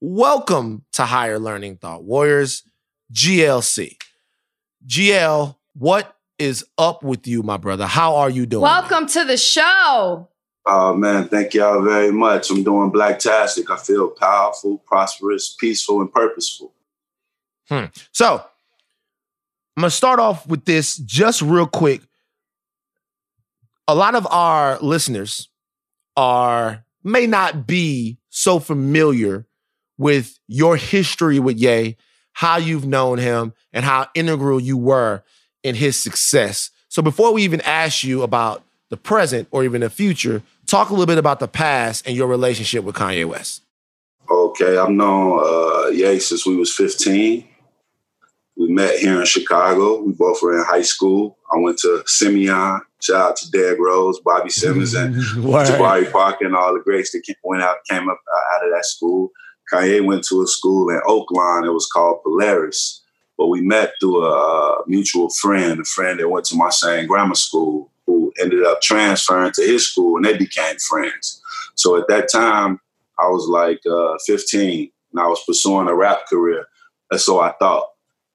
Welcome 0.00 0.84
to 0.92 1.04
Higher 1.04 1.38
Learning 1.38 1.76
Thought 1.76 2.04
Warriors, 2.04 2.62
GLC. 3.12 3.96
GL, 4.86 5.56
what 5.74 6.13
is 6.38 6.64
up 6.78 7.02
with 7.02 7.26
you, 7.26 7.42
my 7.42 7.56
brother? 7.56 7.86
How 7.86 8.16
are 8.16 8.30
you 8.30 8.46
doing? 8.46 8.62
Welcome 8.62 9.06
to 9.08 9.24
the 9.24 9.36
show. 9.36 10.28
Oh 10.66 10.94
man, 10.94 11.28
thank 11.28 11.54
y'all 11.54 11.82
very 11.82 12.10
much. 12.10 12.50
I'm 12.50 12.64
doing 12.64 12.90
blacktastic. 12.90 13.70
I 13.70 13.76
feel 13.76 14.08
powerful, 14.08 14.78
prosperous, 14.78 15.54
peaceful, 15.58 16.00
and 16.00 16.12
purposeful. 16.12 16.72
Hmm. 17.68 17.84
So 18.12 18.44
I'm 19.76 19.80
gonna 19.80 19.90
start 19.90 20.20
off 20.20 20.46
with 20.46 20.64
this 20.64 20.96
just 20.96 21.42
real 21.42 21.66
quick. 21.66 22.02
A 23.86 23.94
lot 23.94 24.14
of 24.14 24.26
our 24.30 24.78
listeners 24.80 25.48
are 26.16 26.84
may 27.02 27.26
not 27.26 27.66
be 27.66 28.18
so 28.30 28.58
familiar 28.58 29.46
with 29.98 30.38
your 30.48 30.76
history 30.76 31.38
with 31.38 31.58
Ye, 31.58 31.96
how 32.32 32.56
you've 32.56 32.86
known 32.86 33.18
him, 33.18 33.52
and 33.72 33.84
how 33.84 34.08
integral 34.14 34.60
you 34.60 34.78
were 34.78 35.22
in 35.64 35.74
his 35.74 36.00
success. 36.00 36.70
So 36.88 37.02
before 37.02 37.32
we 37.32 37.42
even 37.42 37.60
ask 37.62 38.04
you 38.04 38.22
about 38.22 38.62
the 38.90 38.96
present 38.96 39.48
or 39.50 39.64
even 39.64 39.80
the 39.80 39.90
future, 39.90 40.42
talk 40.66 40.90
a 40.90 40.92
little 40.92 41.06
bit 41.06 41.18
about 41.18 41.40
the 41.40 41.48
past 41.48 42.06
and 42.06 42.14
your 42.14 42.28
relationship 42.28 42.84
with 42.84 42.94
Kanye 42.94 43.24
West. 43.24 43.62
Okay, 44.30 44.76
I've 44.76 44.90
known 44.90 45.40
uh, 45.42 45.88
Ye 45.88 46.20
since 46.20 46.46
we 46.46 46.54
was 46.54 46.72
15. 46.72 47.48
We 48.56 48.72
met 48.72 48.98
here 48.98 49.18
in 49.18 49.26
Chicago. 49.26 50.00
We 50.00 50.12
both 50.12 50.40
were 50.42 50.56
in 50.56 50.64
high 50.64 50.82
school. 50.82 51.36
I 51.52 51.58
went 51.58 51.78
to 51.78 52.04
Simeon. 52.06 52.80
Shout 53.02 53.30
out 53.30 53.36
to 53.38 53.50
Derrick 53.50 53.80
Rose, 53.80 54.20
Bobby 54.20 54.50
Simmons, 54.50 54.94
and. 54.94 55.14
Jabari 55.36 56.10
Parker, 56.10 56.46
and 56.46 56.54
all 56.54 56.72
the 56.72 56.80
greats 56.80 57.10
that 57.12 57.22
came, 57.24 57.36
went 57.42 57.62
out 57.62 57.78
came 57.90 58.08
up 58.08 58.20
uh, 58.32 58.56
out 58.56 58.66
of 58.66 58.72
that 58.72 58.86
school. 58.86 59.30
Kanye 59.72 60.04
went 60.04 60.24
to 60.24 60.42
a 60.42 60.46
school 60.46 60.88
in 60.90 61.00
Oak 61.06 61.30
Lawn. 61.32 61.64
It 61.64 61.72
was 61.72 61.88
called 61.92 62.22
Polaris. 62.22 63.02
But 63.36 63.48
we 63.48 63.60
met 63.60 63.92
through 64.00 64.24
a 64.24 64.78
uh, 64.78 64.82
mutual 64.86 65.28
friend, 65.30 65.80
a 65.80 65.84
friend 65.84 66.20
that 66.20 66.28
went 66.28 66.44
to 66.46 66.56
my 66.56 66.70
same 66.70 67.06
grammar 67.06 67.34
school, 67.34 67.90
who 68.06 68.32
ended 68.40 68.64
up 68.64 68.80
transferring 68.80 69.52
to 69.52 69.62
his 69.62 69.88
school, 69.88 70.16
and 70.16 70.24
they 70.24 70.36
became 70.36 70.76
friends. 70.76 71.42
So 71.74 71.96
at 71.96 72.08
that 72.08 72.30
time, 72.30 72.80
I 73.18 73.28
was 73.28 73.48
like 73.48 73.80
uh, 73.86 74.16
15, 74.26 74.90
and 75.12 75.20
I 75.20 75.26
was 75.26 75.42
pursuing 75.46 75.88
a 75.88 75.94
rap 75.94 76.26
career. 76.28 76.66
And 77.10 77.20
so 77.20 77.40
I 77.40 77.52
thought. 77.58 77.88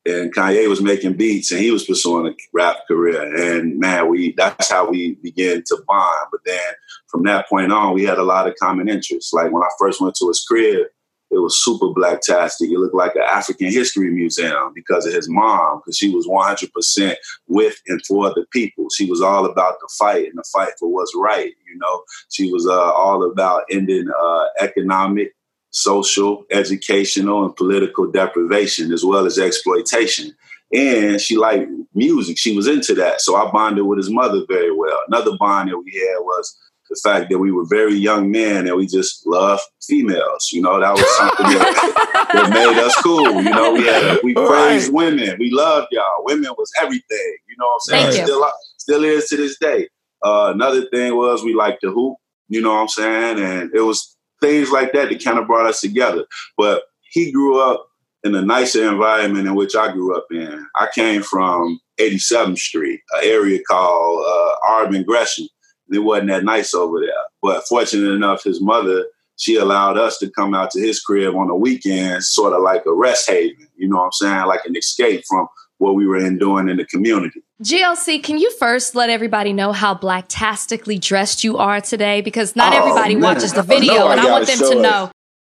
And 0.06 0.34
Kanye 0.34 0.68
was 0.70 0.82
making 0.82 1.18
beats, 1.18 1.52
and 1.52 1.60
he 1.60 1.72
was 1.72 1.86
pursuing 1.86 2.28
a 2.28 2.36
rap 2.54 2.78
career. 2.88 3.22
And 3.22 3.80
man, 3.80 4.10
we 4.10 4.34
that's 4.36 4.72
how 4.72 4.90
we 4.90 5.16
began 5.16 5.62
to 5.68 5.84
bond. 5.86 6.28
But 6.32 6.40
then 6.46 6.74
from 7.08 7.24
that 7.24 7.50
point 7.50 7.72
on, 7.74 7.94
we 7.94 8.06
had 8.06 8.18
a 8.18 8.24
lot 8.24 8.48
of 8.48 8.56
common 8.56 8.88
interests. 8.88 9.34
Like 9.34 9.52
when 9.52 9.62
I 9.62 9.68
first 9.78 10.00
went 10.00 10.16
to 10.16 10.28
his 10.30 10.44
crib, 10.48 10.88
it 11.32 11.38
was 11.38 11.64
super 11.64 11.88
blacktastic. 11.88 12.72
It 12.72 12.80
looked 12.80 12.96
like 12.96 13.16
an 13.16 13.24
African 13.28 13.72
history 13.72 14.12
museum 14.12 14.72
because 14.74 15.06
of 15.06 15.14
his 15.14 15.30
mom, 15.30 15.80
because 15.80 15.98
she 15.98 16.10
was 16.10 16.28
100% 16.28 17.16
with 17.48 17.76
and 17.88 18.02
for 18.06 18.30
the 18.30 18.46
people. 18.52 18.88
She 18.90 19.10
was 19.10 19.22
all 19.22 19.46
about 19.46 19.80
the 19.80 19.90
fight 19.98 20.26
and 20.28 20.38
the 20.38 20.44
fight 20.52 20.74
for 20.80 20.92
what's 20.92 21.14
right. 21.16 21.54
You 21.68 21.78
know, 21.78 22.04
she 22.30 22.52
was 22.52 22.68
uh, 22.68 22.72
all 22.74 23.30
about 23.30 23.64
ending 23.72 24.08
uh, 24.20 24.46
economic, 24.60 25.36
social, 25.72 26.46
educational, 26.52 27.46
and 27.46 27.56
political 27.56 28.10
deprivation, 28.10 28.92
as 28.92 29.06
well 29.06 29.26
as 29.26 29.38
exploitation. 29.38 30.36
and 30.74 31.22
she 31.22 31.38
liked 31.38 31.70
music. 31.94 32.38
She 32.38 32.56
was 32.56 32.68
into 32.68 32.94
that. 32.96 33.22
So 33.22 33.36
I 33.36 33.52
bonded 33.52 33.86
with 33.86 33.98
his 33.98 34.10
mother 34.10 34.44
very 34.48 34.72
well. 34.72 35.00
Another 35.08 35.38
bond 35.38 35.70
that 35.70 35.78
we 35.78 35.94
had 35.94 36.20
was 36.22 36.56
the 36.90 37.00
fact 37.04 37.30
that 37.30 37.40
we 37.40 37.52
were 37.52 37.66
very 37.66 37.94
young 37.94 38.32
men 38.32 38.68
and 38.68 38.76
we 38.76 38.88
just 38.88 39.26
loved 39.26 39.62
females. 39.82 40.50
You 40.52 40.62
know, 40.62 40.80
that 40.80 40.94
was 40.94 41.18
something 41.18 41.46
that, 41.46 42.30
that 42.34 42.50
made 42.50 42.78
us 42.78 42.96
cool. 43.02 43.42
You 43.42 43.50
know, 43.50 43.74
we 43.74 43.86
had 43.86 44.04
a, 44.04 44.20
we 44.24 44.34
praised 44.34 44.92
women. 44.92 45.38
We 45.40 45.52
loved 45.52 45.88
y'all. 45.92 46.24
Women 46.24 46.52
was 46.58 46.72
everything. 46.82 47.38
You 47.48 47.56
know 47.60 47.66
what 47.66 47.74
I'm 47.74 47.80
saying? 47.80 48.12
Thank 48.12 48.26
still 48.28 48.52
still 48.78 49.04
is 49.04 49.28
to 49.30 49.38
this 49.38 49.58
day. 49.60 49.88
Uh, 50.24 50.52
another 50.54 50.86
thing 50.90 51.16
was 51.16 51.44
we 51.44 51.54
liked 51.54 51.82
to 51.82 51.92
hoop. 51.92 52.18
You 52.48 52.62
know 52.62 52.74
what 52.74 52.82
I'm 52.82 52.88
saying? 52.88 53.40
And 53.40 53.72
it 53.74 53.82
was 53.82 54.18
things 54.42 54.72
like 54.72 54.94
that 54.94 55.10
that 55.10 55.24
kind 55.24 55.40
of 55.40 55.48
brought 55.48 55.68
us 55.68 55.82
together. 55.82 56.26
But 56.58 56.84
he 57.12 57.32
grew 57.32 57.62
up 57.62 57.86
in 58.24 58.36
a 58.36 58.42
nicer 58.42 58.90
environment 58.90 59.48
in 59.48 59.56
which 59.56 59.76
I 59.76 59.92
grew 59.92 60.18
up 60.18 60.26
in. 60.32 60.68
I 60.76 60.88
came 60.94 61.22
from 61.22 61.80
87th 62.00 62.58
Street, 62.58 63.00
an 63.14 63.22
area 63.24 63.60
called 63.70 64.26
uh, 64.26 64.56
Auburn 64.68 65.04
Gresham 65.04 65.48
it 65.92 66.00
wasn't 66.00 66.30
that 66.30 66.44
nice 66.44 66.74
over 66.74 67.00
there. 67.00 67.10
But 67.42 67.68
fortunate 67.68 68.12
enough, 68.12 68.44
his 68.44 68.62
mother, 68.62 69.06
she 69.38 69.56
allowed 69.56 69.98
us 69.98 70.18
to 70.20 70.30
come 70.30 70.54
out 70.54 70.72
to 70.72 70.82
his 70.82 71.00
crib 71.00 71.36
on 71.36 71.48
the 71.48 71.56
weekends, 71.56 72.30
sort 72.30 72.54
of 72.54 72.62
like 72.62 72.86
a 72.86 72.94
rest 72.94 73.30
haven, 73.30 73.68
you 73.78 73.88
know 73.88 73.98
what 73.98 74.06
I'm 74.06 74.12
saying? 74.12 74.46
Like 74.46 74.66
an 74.66 74.76
escape 74.76 75.24
from 75.28 75.48
what 75.78 75.96
we 75.96 76.06
were 76.06 76.18
in 76.18 76.38
doing 76.38 76.70
in 76.70 76.78
the 76.78 76.86
community. 76.86 77.42
GLC, 77.64 78.22
can 78.22 78.38
you 78.38 78.52
first 78.52 78.96
let 78.96 79.10
everybody 79.10 79.54
know 79.54 79.72
how 79.72 79.96
blacktastically 79.96 81.00
dressed 81.00 81.44
you 81.44 81.58
are 81.58 81.82
today? 81.82 82.22
Because 82.22 82.56
not 82.56 82.74
oh, 82.74 82.78
everybody 82.78 83.16
man. 83.16 83.24
watches 83.36 83.54
the 83.54 83.64
video, 83.64 84.08
I 84.08 84.12
and 84.14 84.22
I 84.22 84.32
want 84.32 84.48
them 84.48 84.60
to 84.60 84.72
it. 84.72 84.82
know. 84.82 85.12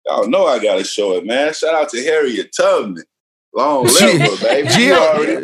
Y'all 0.07 0.29
know 0.29 0.47
I 0.47 0.61
gotta 0.61 0.85
show 0.85 1.17
it, 1.17 1.27
man. 1.27 1.53
Shout 1.53 1.75
out 1.75 1.89
to 1.91 2.03
Harriet 2.03 2.51
Tubman. 2.57 3.05
Long 3.55 3.85
live 3.85 4.41
baby. 4.41 4.69
GL- 4.69 5.43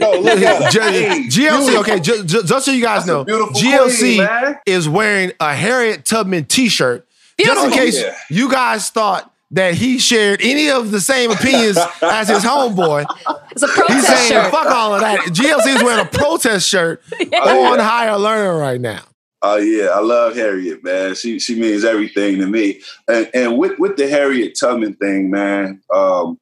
GLC, 1.28 1.76
okay, 1.80 2.00
just, 2.00 2.46
just 2.46 2.64
so 2.64 2.72
you 2.72 2.82
guys 2.82 3.06
know, 3.06 3.24
GLC 3.24 4.26
queen, 4.26 4.56
is 4.64 4.88
wearing 4.88 5.32
a 5.40 5.54
Harriet 5.54 6.06
Tubman 6.06 6.46
t-shirt. 6.46 7.06
Beautiful. 7.36 7.64
Just 7.64 7.76
in 7.76 7.84
case 7.84 8.02
yeah. 8.02 8.16
you 8.30 8.50
guys 8.50 8.88
thought 8.88 9.32
that 9.50 9.74
he 9.74 9.98
shared 9.98 10.40
any 10.42 10.70
of 10.70 10.90
the 10.90 11.00
same 11.00 11.30
opinions 11.30 11.78
as 12.02 12.28
his 12.28 12.42
homeboy. 12.42 13.06
It's 13.50 13.62
a 13.62 13.68
protest 13.68 13.92
He's 13.92 14.06
saying, 14.06 14.28
shirt. 14.28 14.50
fuck 14.50 14.66
all 14.66 14.94
of 14.94 15.00
that. 15.00 15.20
GLC 15.20 15.76
is 15.76 15.82
wearing 15.82 16.04
a 16.04 16.08
protest 16.10 16.68
shirt 16.68 17.02
yeah. 17.20 17.38
on 17.40 17.78
Higher 17.78 18.18
Learning 18.18 18.58
right 18.58 18.80
now. 18.80 19.02
Oh 19.40 19.56
yeah, 19.56 19.90
I 19.90 20.00
love 20.00 20.34
Harriet, 20.34 20.82
man. 20.82 21.14
She 21.14 21.38
she 21.38 21.60
means 21.60 21.84
everything 21.84 22.38
to 22.38 22.46
me. 22.46 22.80
And 23.06 23.30
and 23.32 23.56
with 23.56 23.78
with 23.78 23.96
the 23.96 24.08
Harriet 24.08 24.58
Tubman 24.58 24.94
thing, 24.94 25.30
man, 25.30 25.80
um, 25.94 26.40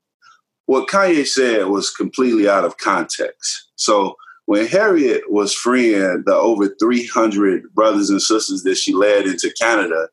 what 0.66 0.88
Kanye 0.88 1.26
said 1.26 1.66
was 1.66 1.90
completely 1.90 2.48
out 2.48 2.64
of 2.64 2.78
context. 2.78 3.70
So 3.76 4.16
when 4.46 4.66
Harriet 4.66 5.30
was 5.30 5.54
freeing 5.54 6.22
the 6.24 6.34
over 6.34 6.68
300 6.80 7.74
brothers 7.74 8.10
and 8.10 8.22
sisters 8.22 8.62
that 8.62 8.76
she 8.76 8.92
led 8.92 9.26
into 9.26 9.52
Canada, 9.60 10.08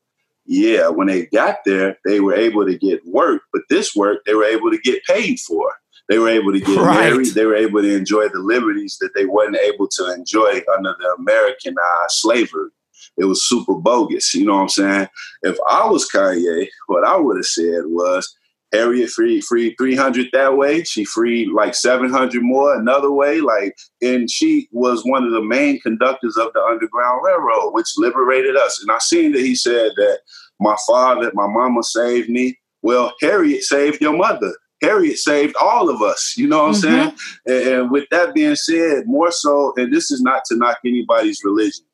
yeah, 0.45 0.89
when 0.89 1.07
they 1.07 1.27
got 1.27 1.57
there, 1.65 1.97
they 2.05 2.19
were 2.19 2.35
able 2.35 2.65
to 2.65 2.77
get 2.77 3.05
work, 3.05 3.43
but 3.53 3.61
this 3.69 3.95
work 3.95 4.19
they 4.25 4.33
were 4.33 4.43
able 4.43 4.71
to 4.71 4.79
get 4.79 5.03
paid 5.05 5.39
for. 5.39 5.71
They 6.09 6.19
were 6.19 6.29
able 6.29 6.51
to 6.51 6.59
get 6.59 6.77
right. 6.77 7.11
married. 7.11 7.27
They 7.27 7.45
were 7.45 7.55
able 7.55 7.81
to 7.81 7.95
enjoy 7.95 8.27
the 8.27 8.39
liberties 8.39 8.97
that 8.99 9.11
they 9.15 9.25
weren't 9.25 9.55
able 9.55 9.87
to 9.87 10.13
enjoy 10.13 10.61
under 10.75 10.93
the 10.99 11.15
American 11.17 11.75
uh, 11.81 12.05
slavery. 12.09 12.69
It 13.17 13.25
was 13.25 13.47
super 13.47 13.75
bogus. 13.75 14.33
You 14.33 14.45
know 14.45 14.55
what 14.55 14.61
I'm 14.63 14.69
saying? 14.69 15.07
If 15.43 15.57
I 15.69 15.87
was 15.87 16.09
Kanye, 16.09 16.67
what 16.87 17.05
I 17.05 17.15
would 17.15 17.37
have 17.37 17.45
said 17.45 17.83
was, 17.85 18.35
Harriet 18.73 19.11
freed 19.11 19.43
freed 19.43 19.75
300 19.77 20.27
that 20.33 20.57
way. 20.57 20.83
She 20.83 21.05
freed 21.05 21.49
like 21.49 21.75
700 21.75 22.41
more 22.41 22.75
another 22.75 23.11
way. 23.11 23.39
Like, 23.39 23.77
and 24.01 24.29
she 24.29 24.67
was 24.71 25.03
one 25.05 25.23
of 25.23 25.31
the 25.31 25.43
main 25.43 25.79
conductors 25.79 26.35
of 26.37 26.51
the 26.53 26.61
Underground 26.61 27.21
Railroad, 27.23 27.73
which 27.73 27.87
liberated 27.97 28.57
us. 28.57 28.81
And 28.81 28.91
I 28.91 28.97
seen 28.97 29.31
that 29.33 29.41
he 29.41 29.55
said 29.55 29.91
that 29.95 30.19
my 30.59 30.75
father, 30.87 31.31
my 31.33 31.47
mama 31.47 31.83
saved 31.83 32.29
me. 32.29 32.57
Well, 32.81 33.13
Harriet 33.21 33.63
saved 33.63 34.01
your 34.01 34.17
mother. 34.17 34.53
Harriet 34.81 35.17
saved 35.17 35.55
all 35.55 35.89
of 35.89 36.01
us. 36.01 36.33
You 36.35 36.47
know 36.47 36.63
what 36.63 36.75
I'm 36.75 36.81
mm-hmm. 36.81 36.81
saying? 36.81 37.17
And, 37.45 37.73
and 37.73 37.91
with 37.91 38.05
that 38.11 38.33
being 38.33 38.55
said, 38.55 39.03
more 39.05 39.31
so, 39.31 39.73
and 39.77 39.93
this 39.93 40.11
is 40.11 40.21
not 40.21 40.43
to 40.45 40.57
knock 40.57 40.79
anybody's 40.83 41.41
religion, 41.43 41.85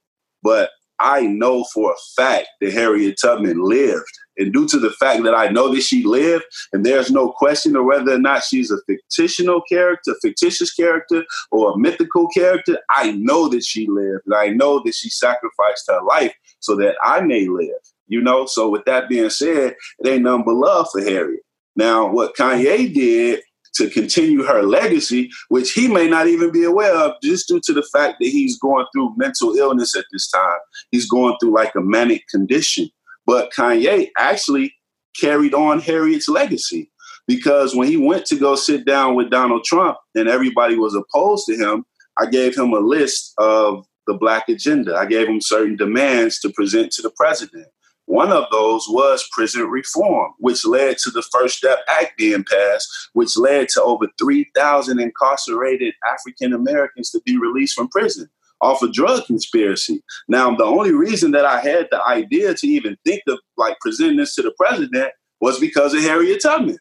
but 0.41 0.71
I 0.99 1.21
know 1.21 1.65
for 1.73 1.91
a 1.91 2.21
fact 2.21 2.47
that 2.61 2.73
Harriet 2.73 3.17
Tubman 3.21 3.61
lived. 3.61 4.19
And 4.39 4.51
due 4.51 4.67
to 4.69 4.79
the 4.79 4.91
fact 4.91 5.23
that 5.23 5.35
I 5.35 5.49
know 5.49 5.73
that 5.73 5.81
she 5.81 6.03
lived, 6.03 6.45
and 6.73 6.85
there's 6.85 7.11
no 7.11 7.31
question 7.31 7.75
of 7.75 7.85
whether 7.85 8.13
or 8.13 8.19
not 8.19 8.43
she's 8.43 8.71
a 8.71 8.77
fictional 9.13 9.61
character, 9.69 10.15
fictitious 10.21 10.73
character, 10.73 11.25
or 11.51 11.71
a 11.71 11.77
mythical 11.77 12.27
character, 12.29 12.79
I 12.89 13.11
know 13.11 13.49
that 13.49 13.63
she 13.63 13.87
lived. 13.87 14.23
And 14.25 14.33
I 14.33 14.47
know 14.47 14.81
that 14.83 14.95
she 14.95 15.09
sacrificed 15.09 15.85
her 15.89 16.01
life 16.01 16.33
so 16.59 16.75
that 16.77 16.95
I 17.03 17.21
may 17.21 17.47
live. 17.47 17.81
You 18.07 18.21
know, 18.21 18.47
so 18.47 18.69
with 18.69 18.85
that 18.85 19.07
being 19.07 19.29
said, 19.29 19.75
it 19.99 20.07
ain't 20.07 20.23
nothing 20.23 20.45
but 20.45 20.55
love 20.55 20.87
for 20.91 21.01
Harriet. 21.01 21.41
Now, 21.75 22.11
what 22.11 22.35
Kanye 22.35 22.91
did 22.91 23.41
to 23.75 23.89
continue 23.89 24.43
her 24.43 24.63
legacy, 24.63 25.29
which 25.49 25.73
he 25.73 25.87
may 25.87 26.07
not 26.07 26.27
even 26.27 26.51
be 26.51 26.63
aware 26.63 26.93
of, 26.95 27.13
just 27.21 27.47
due 27.47 27.61
to 27.63 27.73
the 27.73 27.87
fact 27.93 28.17
that 28.19 28.27
he's 28.27 28.57
going 28.57 28.85
through 28.93 29.15
mental 29.15 29.55
illness 29.55 29.95
at 29.95 30.05
this 30.11 30.29
time. 30.29 30.57
He's 30.91 31.07
going 31.07 31.37
through 31.39 31.53
like 31.53 31.73
a 31.75 31.81
manic 31.81 32.27
condition. 32.29 32.89
But 33.29 33.51
Kanye 33.51 34.09
actually 34.17 34.73
carried 35.15 35.53
on 35.53 35.81
Harriet's 35.81 36.27
legacy 36.27 36.91
because 37.27 37.75
when 37.75 37.87
he 37.87 37.95
went 37.95 38.25
to 38.25 38.35
go 38.35 38.55
sit 38.55 38.87
down 38.87 39.13
with 39.13 39.29
Donald 39.29 39.63
Trump 39.65 39.99
and 40.15 40.27
everybody 40.27 40.75
was 40.75 40.95
opposed 40.95 41.45
to 41.45 41.55
him, 41.55 41.85
I 42.17 42.25
gave 42.25 42.57
him 42.57 42.73
a 42.73 42.79
list 42.79 43.35
of 43.37 43.85
the 44.07 44.15
Black 44.15 44.49
agenda. 44.49 44.95
I 44.95 45.05
gave 45.05 45.27
him 45.27 45.41
certain 45.41 45.75
demands 45.75 46.39
to 46.39 46.49
present 46.49 46.91
to 46.93 47.03
the 47.03 47.11
president. 47.11 47.67
One 48.05 48.31
of 48.31 48.45
those 48.51 48.87
was 48.89 49.29
prison 49.31 49.67
reform, 49.67 50.33
which 50.39 50.65
led 50.65 50.97
to 51.03 51.11
the 51.11 51.21
First 51.21 51.57
Step 51.57 51.81
Act 51.87 52.17
being 52.17 52.43
passed, 52.43 52.89
which 53.13 53.37
led 53.37 53.69
to 53.73 53.83
over 53.83 54.07
3,000 54.17 54.99
incarcerated 54.99 55.93
African 56.11 56.51
Americans 56.51 57.11
to 57.11 57.21
be 57.27 57.37
released 57.37 57.75
from 57.75 57.89
prison 57.89 58.27
off 58.61 58.81
a 58.81 58.91
drug 58.91 59.25
conspiracy. 59.25 60.01
Now, 60.27 60.55
the 60.55 60.65
only 60.65 60.93
reason 60.93 61.31
that 61.31 61.45
I 61.45 61.61
had 61.61 61.87
the 61.91 62.03
idea 62.05 62.53
to 62.53 62.67
even 62.67 62.97
think 63.05 63.23
of 63.27 63.39
like 63.57 63.77
presenting 63.79 64.17
this 64.17 64.35
to 64.35 64.41
the 64.41 64.53
president 64.57 65.11
was 65.41 65.59
because 65.59 65.93
of 65.93 66.01
Harriet 66.01 66.41
Tubman. 66.41 66.77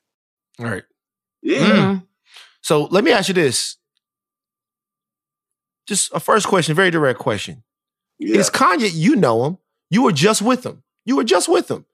All 0.59 0.67
right. 0.67 0.85
Yeah. 1.43 1.59
Mm-hmm. 1.59 2.05
So 2.63 2.85
let 2.87 3.05
me 3.05 3.13
ask 3.13 3.29
you 3.29 3.35
this. 3.35 3.77
Just 5.87 6.13
a 6.13 6.21
first 6.21 6.47
question, 6.47 6.75
very 6.75 6.91
direct 6.91 7.19
question. 7.19 7.63
Yeah. 8.19 8.39
Is 8.39 8.51
Kanye, 8.51 8.91
you 8.93 9.17
know 9.17 9.45
him, 9.47 9.59
you 9.91 10.03
were 10.03 10.13
just 10.13 10.43
with 10.43 10.67
him. 10.67 10.83
You 11.07 11.17
were 11.17 11.25
just 11.25 11.49
with 11.49 11.71
him. 11.71 11.87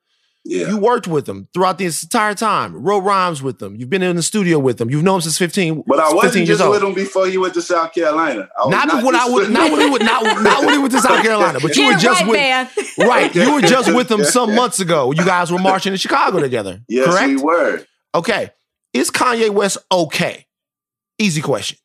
Yeah. 0.47 0.69
You 0.69 0.77
worked 0.77 1.09
with 1.09 1.27
him 1.27 1.49
throughout 1.55 1.79
this 1.79 2.03
entire 2.03 2.35
time. 2.35 2.75
Wrote 2.75 2.99
rhymes 3.01 3.43
with 3.43 3.63
him. 3.63 3.77
You've 3.77 3.89
been 3.89 4.03
in 4.03 4.15
the 4.15 4.23
studio 4.23 4.59
with 4.59 4.79
him. 4.79 4.91
You've 4.91 5.03
known 5.03 5.17
him 5.17 5.21
since 5.23 5.39
fifteen. 5.39 5.83
But 5.87 6.01
I 6.01 6.13
wasn't 6.13 6.47
just 6.47 6.69
with 6.69 6.83
him 6.83 6.93
before 6.93 7.27
he 7.27 7.39
went 7.39 7.55
to 7.55 7.63
South 7.63 7.95
Carolina. 7.95 8.51
not, 8.67 8.89
not 8.89 9.03
when 9.03 9.17
I 9.17 9.27
would 9.27 9.51
not 9.51 9.73
when 9.73 9.81
he 9.81 9.91
went 9.91 10.05
not, 10.05 10.23
not 10.43 10.65
when 10.65 10.75
he 10.75 10.79
went 10.79 10.93
to 10.93 11.01
South 11.01 11.23
Carolina. 11.23 11.61
But 11.63 11.77
you 11.77 11.87
were 11.87 11.95
just 11.95 12.21
right, 12.21 12.29
with 12.29 12.37
man. 12.37 12.69
right. 12.99 13.35
You 13.35 13.55
were 13.55 13.63
just 13.63 13.95
with 13.95 14.11
him 14.11 14.23
some 14.25 14.55
months 14.55 14.81
ago. 14.81 15.13
You 15.13 15.25
guys 15.25 15.51
were 15.51 15.59
marching 15.59 15.93
in 15.93 15.99
Chicago 15.99 16.41
together. 16.41 16.83
Yes, 16.89 17.07
correct? 17.07 17.29
we 17.29 17.37
were. 17.37 17.85
Okay. 18.15 18.51
Is 18.93 19.11
Kanye 19.11 19.49
West 19.49 19.79
okay? 19.91 20.47
Easy 21.19 21.41
question. 21.41 21.79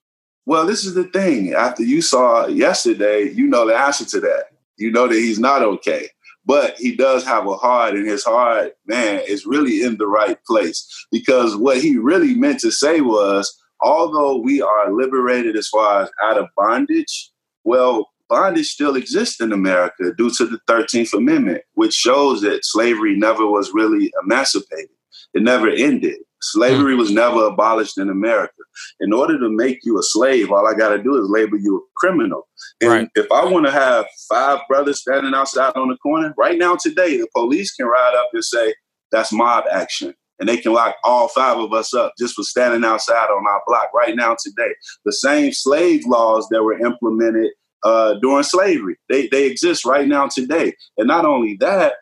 Well, 0.45 0.65
this 0.65 0.83
is 0.83 0.95
the 0.95 1.05
thing. 1.05 1.53
After 1.53 1.83
you 1.83 2.01
saw 2.01 2.47
yesterday, 2.47 3.31
you 3.31 3.47
know 3.47 3.65
the 3.65 3.75
answer 3.75 4.03
to 4.05 4.19
that. 4.19 4.45
You 4.77 4.91
know 4.91 5.07
that 5.07 5.15
he's 5.15 5.39
not 5.39 5.61
okay 5.61 6.09
but 6.45 6.75
he 6.77 6.95
does 6.95 7.25
have 7.25 7.47
a 7.47 7.55
heart, 7.55 7.95
and 7.95 8.07
his 8.07 8.23
heart, 8.23 8.73
man, 8.85 9.21
is 9.27 9.45
really 9.45 9.83
in 9.83 9.97
the 9.97 10.07
right 10.07 10.37
place. 10.45 10.87
Because 11.11 11.55
what 11.55 11.81
he 11.81 11.97
really 11.97 12.35
meant 12.35 12.59
to 12.61 12.71
say 12.71 13.01
was, 13.01 13.55
although 13.81 14.37
we 14.37 14.61
are 14.61 14.91
liberated 14.91 15.55
as 15.55 15.67
far 15.67 16.03
as 16.03 16.09
out 16.23 16.37
of 16.37 16.47
bondage, 16.57 17.31
well, 17.63 18.09
bondage 18.29 18.67
still 18.67 18.95
exists 18.95 19.41
in 19.41 19.51
America 19.51 20.13
due 20.17 20.29
to 20.31 20.45
the 20.45 20.59
13th 20.67 21.13
Amendment, 21.13 21.61
which 21.73 21.93
shows 21.93 22.41
that 22.41 22.65
slavery 22.65 23.15
never 23.15 23.45
was 23.45 23.71
really 23.73 24.11
emancipated. 24.23 24.89
It 25.33 25.43
never 25.43 25.69
ended. 25.69 26.15
Hmm. 26.15 26.23
Slavery 26.41 26.95
was 26.95 27.11
never 27.11 27.45
abolished 27.45 27.97
in 27.97 28.09
America. 28.09 28.53
In 28.99 29.13
order 29.13 29.39
to 29.39 29.49
make 29.49 29.79
you 29.83 29.99
a 29.99 30.03
slave, 30.03 30.51
all 30.51 30.67
I 30.67 30.73
got 30.73 30.89
to 30.89 31.01
do 31.01 31.21
is 31.21 31.29
label 31.29 31.57
you 31.57 31.77
a 31.77 31.81
criminal. 31.95 32.47
And 32.81 32.89
right. 32.89 33.09
if 33.15 33.31
I 33.31 33.45
want 33.45 33.65
to 33.65 33.71
have 33.71 34.05
five 34.29 34.59
brothers 34.67 35.01
standing 35.01 35.33
outside 35.33 35.73
on 35.75 35.89
the 35.89 35.97
corner, 35.97 36.33
right 36.37 36.57
now 36.57 36.75
today, 36.75 37.17
the 37.17 37.27
police 37.35 37.73
can 37.73 37.87
ride 37.87 38.15
up 38.15 38.29
and 38.33 38.43
say, 38.43 38.73
that's 39.11 39.33
mob 39.33 39.65
action. 39.71 40.13
And 40.39 40.47
they 40.47 40.57
can 40.57 40.71
lock 40.71 40.95
all 41.03 41.27
five 41.27 41.57
of 41.57 41.73
us 41.73 41.93
up 41.93 42.13
just 42.17 42.35
for 42.35 42.43
standing 42.43 42.85
outside 42.85 43.27
on 43.27 43.45
our 43.45 43.61
block 43.67 43.93
right 43.93 44.15
now 44.15 44.37
today. 44.41 44.73
The 45.03 45.11
same 45.11 45.51
slave 45.51 46.03
laws 46.05 46.47
that 46.49 46.63
were 46.63 46.79
implemented 46.79 47.51
uh, 47.83 48.15
during 48.21 48.43
slavery, 48.43 48.97
they, 49.09 49.27
they 49.27 49.45
exist 49.45 49.85
right 49.85 50.07
now 50.07 50.27
today. 50.27 50.73
And 50.97 51.07
not 51.07 51.25
only 51.25 51.57
that, 51.59 51.93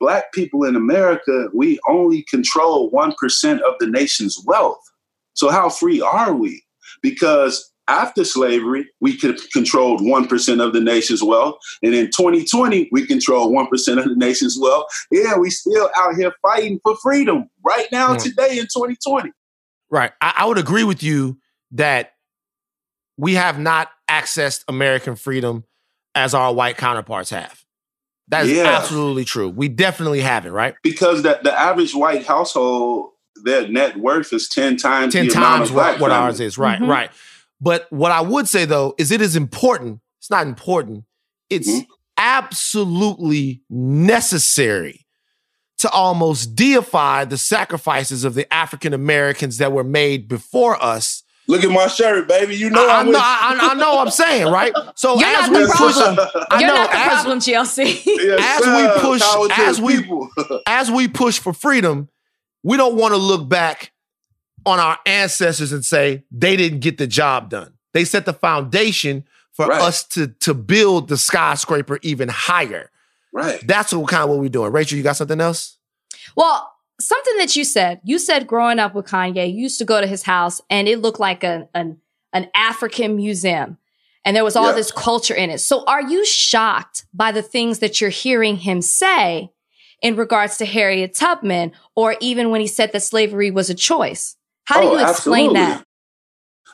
black 0.00 0.32
people 0.32 0.64
in 0.64 0.76
America, 0.76 1.48
we 1.54 1.78
only 1.88 2.24
control 2.24 2.90
1% 2.90 3.60
of 3.60 3.74
the 3.80 3.86
nation's 3.86 4.38
wealth. 4.46 4.80
So 5.34 5.50
how 5.50 5.68
free 5.68 6.00
are 6.00 6.34
we? 6.34 6.64
Because 7.02 7.70
after 7.86 8.24
slavery, 8.24 8.88
we 9.00 9.16
could 9.16 9.38
controlled 9.52 10.00
1% 10.00 10.64
of 10.64 10.72
the 10.72 10.80
nation's 10.80 11.22
wealth. 11.22 11.56
And 11.82 11.94
in 11.94 12.06
2020, 12.06 12.88
we 12.92 13.06
control 13.06 13.52
1% 13.52 13.98
of 13.98 14.04
the 14.04 14.16
nation's 14.16 14.58
wealth. 14.58 14.86
Yeah, 15.10 15.36
we 15.36 15.50
still 15.50 15.90
out 15.96 16.14
here 16.16 16.32
fighting 16.42 16.80
for 16.82 16.96
freedom 17.02 17.50
right 17.64 17.86
now, 17.92 18.14
mm. 18.14 18.22
today 18.22 18.58
in 18.58 18.64
2020. 18.64 19.30
Right. 19.90 20.12
I, 20.20 20.34
I 20.38 20.46
would 20.46 20.58
agree 20.58 20.84
with 20.84 21.02
you 21.02 21.38
that 21.72 22.12
we 23.16 23.34
have 23.34 23.58
not 23.58 23.90
accessed 24.08 24.64
American 24.66 25.16
freedom 25.16 25.64
as 26.14 26.34
our 26.34 26.54
white 26.54 26.76
counterparts 26.76 27.30
have. 27.30 27.64
That 28.28 28.46
is 28.46 28.52
yeah. 28.52 28.78
absolutely 28.78 29.24
true. 29.24 29.50
We 29.50 29.68
definitely 29.68 30.20
have 30.20 30.46
it, 30.46 30.50
right? 30.50 30.74
Because 30.82 31.22
the, 31.22 31.38
the 31.42 31.52
average 31.52 31.94
white 31.94 32.24
household, 32.24 33.10
their 33.42 33.68
net 33.68 33.96
worth 33.96 34.32
is 34.32 34.48
10 34.48 34.76
times 34.76 35.12
10 35.12 35.28
times 35.28 35.70
what, 35.70 36.00
what 36.00 36.10
ours 36.10 36.40
is. 36.40 36.56
Right, 36.56 36.80
mm-hmm. 36.80 36.90
right. 36.90 37.10
But 37.60 37.90
what 37.90 38.12
I 38.12 38.20
would 38.20 38.48
say 38.48 38.64
though 38.64 38.94
is 38.98 39.10
it 39.10 39.20
is 39.20 39.36
important. 39.36 40.00
It's 40.18 40.30
not 40.30 40.46
important. 40.46 41.04
It's 41.50 41.70
mm-hmm. 41.70 41.90
absolutely 42.16 43.62
necessary 43.68 45.04
to 45.78 45.90
almost 45.90 46.54
deify 46.54 47.24
the 47.24 47.36
sacrifices 47.36 48.24
of 48.24 48.34
the 48.34 48.52
African 48.52 48.94
Americans 48.94 49.58
that 49.58 49.72
were 49.72 49.84
made 49.84 50.28
before 50.28 50.82
us. 50.82 51.22
Look 51.46 51.62
at 51.62 51.70
my 51.70 51.88
shirt, 51.88 52.26
baby. 52.26 52.56
You 52.56 52.70
know 52.70 52.86
I, 52.88 53.00
I 53.00 53.02
know. 53.02 53.18
I, 53.18 53.58
I, 53.60 53.74
know. 53.74 53.98
I'm 53.98 54.10
saying 54.10 54.50
right. 54.50 54.72
So 54.96 55.18
You're 55.18 55.28
as 55.28 55.50
we 55.50 55.66
push, 55.66 55.96
I 56.50 56.58
You're 56.58 56.68
know, 56.68 56.74
not 56.74 56.90
the 56.90 56.96
as, 56.96 57.12
problem, 57.12 57.38
GLC. 57.38 58.02
Yes, 58.06 58.62
as 58.62 58.94
we 58.94 59.00
push, 59.02 59.22
as 59.58 59.80
we 59.80 60.60
as 60.66 60.90
we 60.90 61.08
push 61.08 61.38
for 61.38 61.52
freedom, 61.52 62.08
we 62.64 62.76
don't 62.76 62.96
want 62.96 63.12
to 63.12 63.18
look 63.18 63.48
back 63.48 63.92
on 64.66 64.80
our 64.80 64.98
ancestors 65.06 65.70
and 65.70 65.84
say 65.84 66.24
they 66.32 66.56
didn't 66.56 66.80
get 66.80 66.98
the 66.98 67.06
job 67.06 67.50
done. 67.50 67.74
They 67.92 68.04
set 68.04 68.24
the 68.24 68.32
foundation 68.32 69.24
for 69.52 69.66
right. 69.66 69.80
us 69.80 70.04
to 70.08 70.28
to 70.40 70.54
build 70.54 71.08
the 71.08 71.16
skyscraper 71.16 72.00
even 72.02 72.28
higher. 72.28 72.90
Right. 73.32 73.64
That's 73.64 73.92
what 73.92 74.08
kind 74.08 74.24
of 74.24 74.30
what 74.30 74.40
we're 74.40 74.48
doing. 74.48 74.72
Rachel, 74.72 74.96
you 74.96 75.04
got 75.04 75.16
something 75.16 75.40
else? 75.40 75.76
Well, 76.36 76.72
something 77.00 77.36
that 77.38 77.54
you 77.54 77.64
said. 77.64 78.00
You 78.04 78.18
said 78.18 78.46
growing 78.46 78.78
up 78.78 78.94
with 78.94 79.06
Kanye, 79.06 79.52
you 79.52 79.62
used 79.62 79.78
to 79.78 79.84
go 79.84 80.00
to 80.00 80.06
his 80.06 80.22
house 80.22 80.60
and 80.70 80.88
it 80.88 81.00
looked 81.00 81.20
like 81.20 81.44
an 81.44 81.68
an, 81.74 81.98
an 82.32 82.50
African 82.54 83.16
museum. 83.16 83.78
And 84.24 84.34
there 84.34 84.44
was 84.44 84.56
all 84.56 84.72
this 84.72 84.90
culture 84.90 85.34
in 85.34 85.50
it. 85.50 85.58
So 85.58 85.84
are 85.84 86.00
you 86.00 86.24
shocked 86.24 87.04
by 87.12 87.30
the 87.30 87.42
things 87.42 87.80
that 87.80 88.00
you're 88.00 88.08
hearing 88.08 88.56
him 88.56 88.80
say 88.80 89.52
in 90.04 90.16
regards 90.16 90.58
to 90.58 90.66
Harriet 90.66 91.14
Tubman, 91.14 91.72
or 91.96 92.14
even 92.20 92.50
when 92.50 92.60
he 92.60 92.66
said 92.66 92.92
that 92.92 93.00
slavery 93.00 93.50
was 93.50 93.70
a 93.70 93.74
choice? 93.74 94.36
How 94.66 94.82
do 94.82 94.88
oh, 94.88 94.92
you 94.92 95.08
explain 95.08 95.56
absolutely. 95.56 95.60
that? 95.60 95.86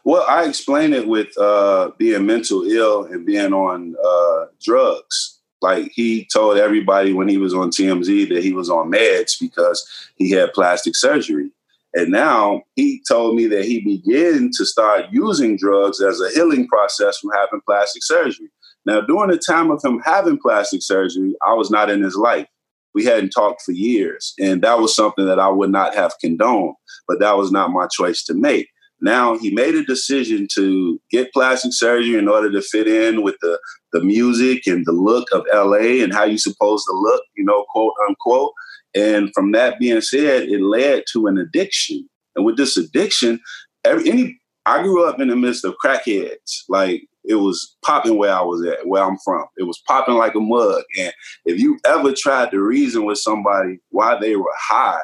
Well, 0.04 0.26
I 0.28 0.48
explain 0.48 0.92
it 0.92 1.06
with 1.06 1.38
uh, 1.38 1.92
being 1.96 2.26
mental 2.26 2.64
ill 2.64 3.04
and 3.04 3.24
being 3.24 3.52
on 3.52 3.94
uh, 4.04 4.46
drugs. 4.60 5.38
Like 5.62 5.92
he 5.94 6.26
told 6.32 6.58
everybody 6.58 7.12
when 7.12 7.28
he 7.28 7.36
was 7.36 7.54
on 7.54 7.70
TMZ 7.70 8.30
that 8.30 8.42
he 8.42 8.52
was 8.52 8.68
on 8.68 8.90
meds 8.90 9.38
because 9.38 9.88
he 10.16 10.30
had 10.30 10.52
plastic 10.52 10.96
surgery. 10.96 11.50
And 11.94 12.10
now 12.10 12.62
he 12.74 13.00
told 13.06 13.36
me 13.36 13.46
that 13.46 13.64
he 13.64 13.80
began 13.80 14.50
to 14.56 14.64
start 14.64 15.06
using 15.12 15.56
drugs 15.56 16.00
as 16.00 16.20
a 16.20 16.30
healing 16.30 16.66
process 16.66 17.18
from 17.18 17.30
having 17.36 17.60
plastic 17.64 18.02
surgery. 18.02 18.48
Now, 18.86 19.02
during 19.02 19.30
the 19.30 19.38
time 19.38 19.70
of 19.70 19.84
him 19.84 20.00
having 20.00 20.38
plastic 20.38 20.82
surgery, 20.82 21.36
I 21.46 21.52
was 21.52 21.70
not 21.70 21.90
in 21.90 22.02
his 22.02 22.16
life. 22.16 22.48
We 22.94 23.04
hadn't 23.04 23.30
talked 23.30 23.62
for 23.62 23.72
years. 23.72 24.34
And 24.38 24.62
that 24.62 24.80
was 24.80 24.94
something 24.94 25.26
that 25.26 25.38
I 25.38 25.48
would 25.48 25.70
not 25.70 25.94
have 25.94 26.12
condoned 26.20 26.74
but 27.10 27.18
that 27.18 27.36
was 27.36 27.50
not 27.50 27.72
my 27.72 27.88
choice 27.88 28.22
to 28.24 28.34
make. 28.34 28.68
Now 29.00 29.36
he 29.36 29.50
made 29.50 29.74
a 29.74 29.82
decision 29.82 30.46
to 30.54 31.00
get 31.10 31.32
plastic 31.32 31.72
surgery 31.72 32.16
in 32.16 32.28
order 32.28 32.52
to 32.52 32.62
fit 32.62 32.86
in 32.86 33.22
with 33.22 33.36
the, 33.40 33.58
the 33.92 34.00
music 34.00 34.66
and 34.66 34.86
the 34.86 34.92
look 34.92 35.26
of 35.32 35.44
LA 35.52 36.02
and 36.04 36.12
how 36.12 36.24
you're 36.24 36.38
supposed 36.38 36.84
to 36.86 36.94
look, 36.94 37.22
you 37.36 37.44
know, 37.44 37.64
quote 37.70 37.94
unquote. 38.08 38.52
And 38.94 39.30
from 39.34 39.52
that 39.52 39.80
being 39.80 40.00
said, 40.02 40.44
it 40.44 40.60
led 40.60 41.04
to 41.12 41.26
an 41.26 41.36
addiction. 41.36 42.08
And 42.36 42.44
with 42.44 42.56
this 42.56 42.76
addiction, 42.76 43.40
every 43.84 44.08
any 44.08 44.38
I 44.66 44.82
grew 44.82 45.04
up 45.04 45.18
in 45.20 45.28
the 45.28 45.36
midst 45.36 45.64
of 45.64 45.74
crackheads. 45.84 46.62
Like 46.68 47.02
it 47.30 47.36
was 47.36 47.76
popping 47.84 48.18
where 48.18 48.34
I 48.34 48.42
was 48.42 48.66
at, 48.66 48.86
where 48.88 49.04
I'm 49.04 49.16
from. 49.24 49.44
It 49.56 49.62
was 49.62 49.80
popping 49.86 50.16
like 50.16 50.34
a 50.34 50.40
mug. 50.40 50.82
And 50.98 51.12
if 51.44 51.60
you 51.60 51.78
ever 51.86 52.12
tried 52.12 52.50
to 52.50 52.60
reason 52.60 53.04
with 53.04 53.18
somebody 53.18 53.78
why 53.90 54.18
they 54.18 54.34
were 54.34 54.52
high, 54.58 55.00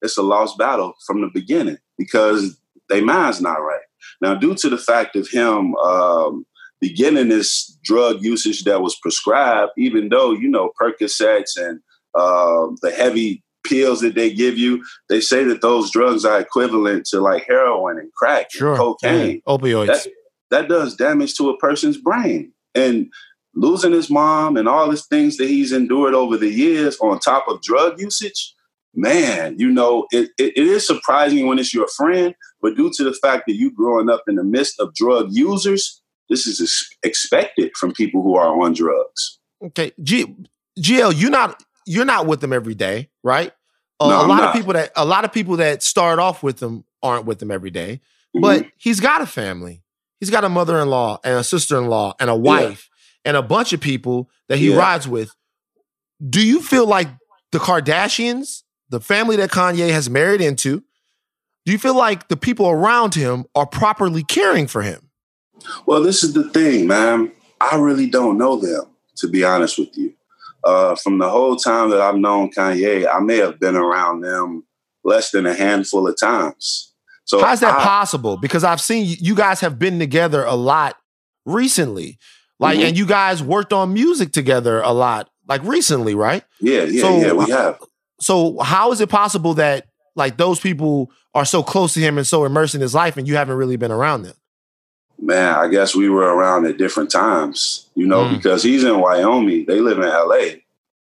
it's 0.00 0.16
a 0.16 0.22
lost 0.22 0.56
battle 0.56 0.94
from 1.06 1.20
the 1.20 1.28
beginning 1.32 1.76
because 1.98 2.58
their 2.88 3.04
mind's 3.04 3.42
not 3.42 3.58
right. 3.58 3.82
Now, 4.22 4.34
due 4.34 4.54
to 4.54 4.70
the 4.70 4.78
fact 4.78 5.14
of 5.14 5.28
him 5.28 5.74
um, 5.76 6.46
beginning 6.80 7.28
this 7.28 7.76
drug 7.84 8.22
usage 8.22 8.64
that 8.64 8.80
was 8.80 8.98
prescribed, 9.02 9.72
even 9.76 10.08
though, 10.08 10.32
you 10.32 10.48
know, 10.48 10.70
Percocets 10.80 11.58
and 11.58 11.80
uh, 12.14 12.68
the 12.80 12.92
heavy 12.96 13.44
pills 13.66 14.00
that 14.00 14.14
they 14.14 14.32
give 14.32 14.56
you, 14.56 14.82
they 15.10 15.20
say 15.20 15.44
that 15.44 15.60
those 15.60 15.90
drugs 15.90 16.24
are 16.24 16.40
equivalent 16.40 17.04
to 17.06 17.20
like 17.20 17.44
heroin 17.46 17.98
and 17.98 18.10
crack 18.14 18.50
sure. 18.50 18.70
and 18.70 18.78
cocaine. 18.78 19.42
opioids. 19.46 19.86
That, 19.88 20.06
that 20.50 20.68
does 20.68 20.96
damage 20.96 21.34
to 21.34 21.50
a 21.50 21.58
person's 21.58 21.98
brain. 21.98 22.52
And 22.74 23.10
losing 23.54 23.92
his 23.92 24.10
mom 24.10 24.56
and 24.56 24.68
all 24.68 24.90
the 24.90 24.96
things 24.96 25.36
that 25.36 25.48
he's 25.48 25.72
endured 25.72 26.14
over 26.14 26.36
the 26.36 26.48
years 26.48 26.96
on 27.00 27.18
top 27.18 27.48
of 27.48 27.62
drug 27.62 28.00
usage, 28.00 28.54
man, 28.94 29.56
you 29.58 29.70
know, 29.70 30.06
it, 30.10 30.30
it, 30.38 30.56
it 30.56 30.66
is 30.66 30.86
surprising 30.86 31.46
when 31.46 31.58
it's 31.58 31.74
your 31.74 31.88
friend, 31.88 32.34
but 32.60 32.76
due 32.76 32.90
to 32.94 33.04
the 33.04 33.12
fact 33.12 33.44
that 33.46 33.56
you 33.56 33.72
growing 33.72 34.08
up 34.08 34.22
in 34.28 34.36
the 34.36 34.44
midst 34.44 34.78
of 34.80 34.94
drug 34.94 35.28
users, 35.30 36.00
this 36.28 36.46
is 36.46 36.60
ex- 36.60 36.90
expected 37.02 37.72
from 37.76 37.92
people 37.92 38.22
who 38.22 38.36
are 38.36 38.60
on 38.60 38.74
drugs. 38.74 39.38
Okay, 39.62 39.92
G- 40.02 40.36
GL, 40.78 41.14
you're 41.16 41.30
not 41.30 41.62
you're 41.86 42.04
not 42.04 42.26
with 42.26 42.40
them 42.40 42.52
every 42.52 42.74
day, 42.74 43.08
right? 43.24 43.50
Uh, 43.98 44.10
no, 44.10 44.26
a 44.26 44.28
lot 44.28 44.44
of 44.44 44.52
people 44.52 44.74
that 44.74 44.92
a 44.94 45.04
lot 45.04 45.24
of 45.24 45.32
people 45.32 45.56
that 45.56 45.82
start 45.82 46.18
off 46.18 46.42
with 46.42 46.58
them 46.58 46.84
aren't 47.02 47.24
with 47.24 47.38
them 47.38 47.50
every 47.50 47.70
day, 47.70 48.00
mm-hmm. 48.36 48.40
but 48.40 48.66
he's 48.76 49.00
got 49.00 49.20
a 49.20 49.26
family. 49.26 49.82
He's 50.20 50.30
got 50.30 50.44
a 50.44 50.48
mother-in-law 50.48 51.20
and 51.24 51.34
a 51.38 51.44
sister-in-law 51.44 52.14
and 52.18 52.28
a 52.28 52.36
wife 52.36 52.90
yeah. 53.24 53.30
and 53.30 53.36
a 53.36 53.42
bunch 53.42 53.72
of 53.72 53.80
people 53.80 54.30
that 54.48 54.58
he 54.58 54.70
yeah. 54.70 54.78
rides 54.78 55.06
with. 55.06 55.34
Do 56.28 56.44
you 56.44 56.60
feel 56.60 56.86
like 56.86 57.08
the 57.52 57.58
Kardashians 57.58 58.62
the 58.90 59.00
family 59.00 59.36
that 59.36 59.50
Kanye 59.50 59.90
has 59.90 60.08
married 60.08 60.40
into, 60.40 60.82
do 61.64 61.72
you 61.72 61.78
feel 61.78 61.96
like 61.96 62.28
the 62.28 62.36
people 62.36 62.68
around 62.68 63.14
him 63.14 63.44
are 63.54 63.66
properly 63.66 64.22
caring 64.22 64.66
for 64.66 64.82
him? 64.82 65.10
Well, 65.86 66.02
this 66.02 66.24
is 66.24 66.32
the 66.32 66.48
thing, 66.50 66.86
man. 66.86 67.32
I 67.60 67.76
really 67.76 68.08
don't 68.08 68.38
know 68.38 68.56
them, 68.56 68.84
to 69.16 69.28
be 69.28 69.44
honest 69.44 69.78
with 69.78 69.96
you. 69.96 70.14
Uh, 70.64 70.94
from 70.96 71.18
the 71.18 71.28
whole 71.28 71.56
time 71.56 71.90
that 71.90 72.00
I've 72.00 72.16
known 72.16 72.50
Kanye, 72.50 73.06
I 73.12 73.20
may 73.20 73.36
have 73.36 73.60
been 73.60 73.76
around 73.76 74.20
them 74.20 74.64
less 75.04 75.30
than 75.30 75.46
a 75.46 75.54
handful 75.54 76.08
of 76.08 76.18
times. 76.18 76.92
So 77.28 77.44
how's 77.44 77.60
that 77.60 77.78
I, 77.78 77.84
possible? 77.84 78.38
Because 78.38 78.64
I've 78.64 78.80
seen 78.80 79.14
you 79.20 79.34
guys 79.34 79.60
have 79.60 79.78
been 79.78 79.98
together 79.98 80.44
a 80.44 80.54
lot 80.54 80.96
recently, 81.44 82.18
like, 82.58 82.78
mm-hmm. 82.78 82.88
and 82.88 82.98
you 82.98 83.04
guys 83.04 83.42
worked 83.42 83.70
on 83.74 83.92
music 83.92 84.32
together 84.32 84.80
a 84.80 84.92
lot, 84.92 85.28
like 85.46 85.62
recently, 85.62 86.14
right? 86.14 86.42
Yeah, 86.58 86.84
yeah, 86.84 87.02
so, 87.02 87.18
yeah. 87.18 87.32
We 87.34 87.50
have. 87.50 87.84
So 88.18 88.58
how 88.60 88.92
is 88.92 89.02
it 89.02 89.10
possible 89.10 89.52
that 89.54 89.88
like 90.16 90.38
those 90.38 90.58
people 90.58 91.10
are 91.34 91.44
so 91.44 91.62
close 91.62 91.92
to 91.94 92.00
him 92.00 92.16
and 92.16 92.26
so 92.26 92.46
immersed 92.46 92.74
in 92.74 92.80
his 92.80 92.94
life 92.94 93.18
and 93.18 93.28
you 93.28 93.36
haven't 93.36 93.56
really 93.56 93.76
been 93.76 93.92
around 93.92 94.22
them? 94.22 94.34
Man, 95.20 95.54
I 95.54 95.68
guess 95.68 95.94
we 95.94 96.08
were 96.08 96.34
around 96.34 96.64
at 96.64 96.78
different 96.78 97.10
times, 97.10 97.90
you 97.94 98.06
know, 98.06 98.24
mm. 98.24 98.36
because 98.36 98.62
he's 98.62 98.84
in 98.84 99.00
Wyoming. 99.00 99.66
They 99.66 99.80
live 99.80 99.98
in 99.98 100.08
LA. 100.08 100.60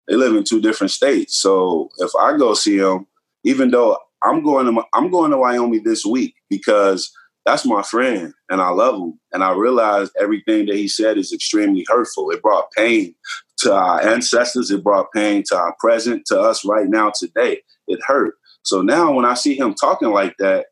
They 0.07 0.15
live 0.15 0.33
in 0.33 0.45
two 0.45 0.61
different 0.61 0.91
states. 0.91 1.35
So 1.35 1.89
if 1.97 2.11
I 2.15 2.37
go 2.37 2.53
see 2.53 2.77
him, 2.77 3.05
even 3.43 3.69
though 3.69 3.97
I'm 4.25 4.43
going 4.43 4.73
to 4.73 4.83
I'm 4.93 5.09
going 5.09 5.31
to 5.31 5.37
Wyoming 5.37 5.83
this 5.83 6.05
week 6.05 6.35
because 6.49 7.11
that's 7.45 7.65
my 7.65 7.83
friend 7.83 8.33
and 8.49 8.59
I 8.59 8.69
love 8.69 8.95
him. 8.95 9.19
And 9.31 9.43
I 9.43 9.53
realized 9.53 10.11
everything 10.19 10.65
that 10.65 10.75
he 10.75 10.87
said 10.87 11.17
is 11.17 11.31
extremely 11.31 11.85
hurtful. 11.87 12.31
It 12.31 12.41
brought 12.41 12.71
pain 12.71 13.13
to 13.59 13.73
our 13.73 14.01
ancestors. 14.01 14.71
It 14.71 14.83
brought 14.83 15.11
pain 15.13 15.43
to 15.47 15.55
our 15.55 15.75
present, 15.79 16.25
to 16.27 16.39
us 16.39 16.65
right 16.65 16.87
now, 16.87 17.11
today. 17.17 17.61
It 17.87 17.99
hurt. 18.05 18.33
So 18.63 18.81
now 18.81 19.13
when 19.13 19.25
I 19.25 19.35
see 19.35 19.57
him 19.57 19.75
talking 19.75 20.09
like 20.09 20.35
that, 20.39 20.65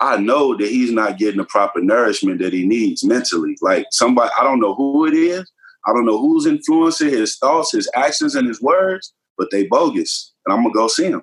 I 0.00 0.18
know 0.18 0.56
that 0.56 0.68
he's 0.68 0.90
not 0.90 1.16
getting 1.16 1.38
the 1.38 1.44
proper 1.44 1.80
nourishment 1.80 2.40
that 2.40 2.52
he 2.52 2.66
needs 2.66 3.04
mentally. 3.04 3.56
Like 3.62 3.86
somebody, 3.92 4.30
I 4.38 4.42
don't 4.42 4.60
know 4.60 4.74
who 4.74 5.06
it 5.06 5.14
is. 5.14 5.50
I 5.86 5.92
don't 5.92 6.04
know 6.04 6.18
who's 6.18 6.46
influencing 6.46 7.10
his 7.10 7.38
thoughts, 7.38 7.72
his 7.72 7.88
actions, 7.94 8.34
and 8.34 8.48
his 8.48 8.60
words, 8.60 9.14
but 9.38 9.48
they 9.52 9.66
bogus. 9.68 10.34
And 10.44 10.52
I'm 10.52 10.64
to 10.64 10.70
go 10.70 10.88
see 10.88 11.04
him. 11.04 11.22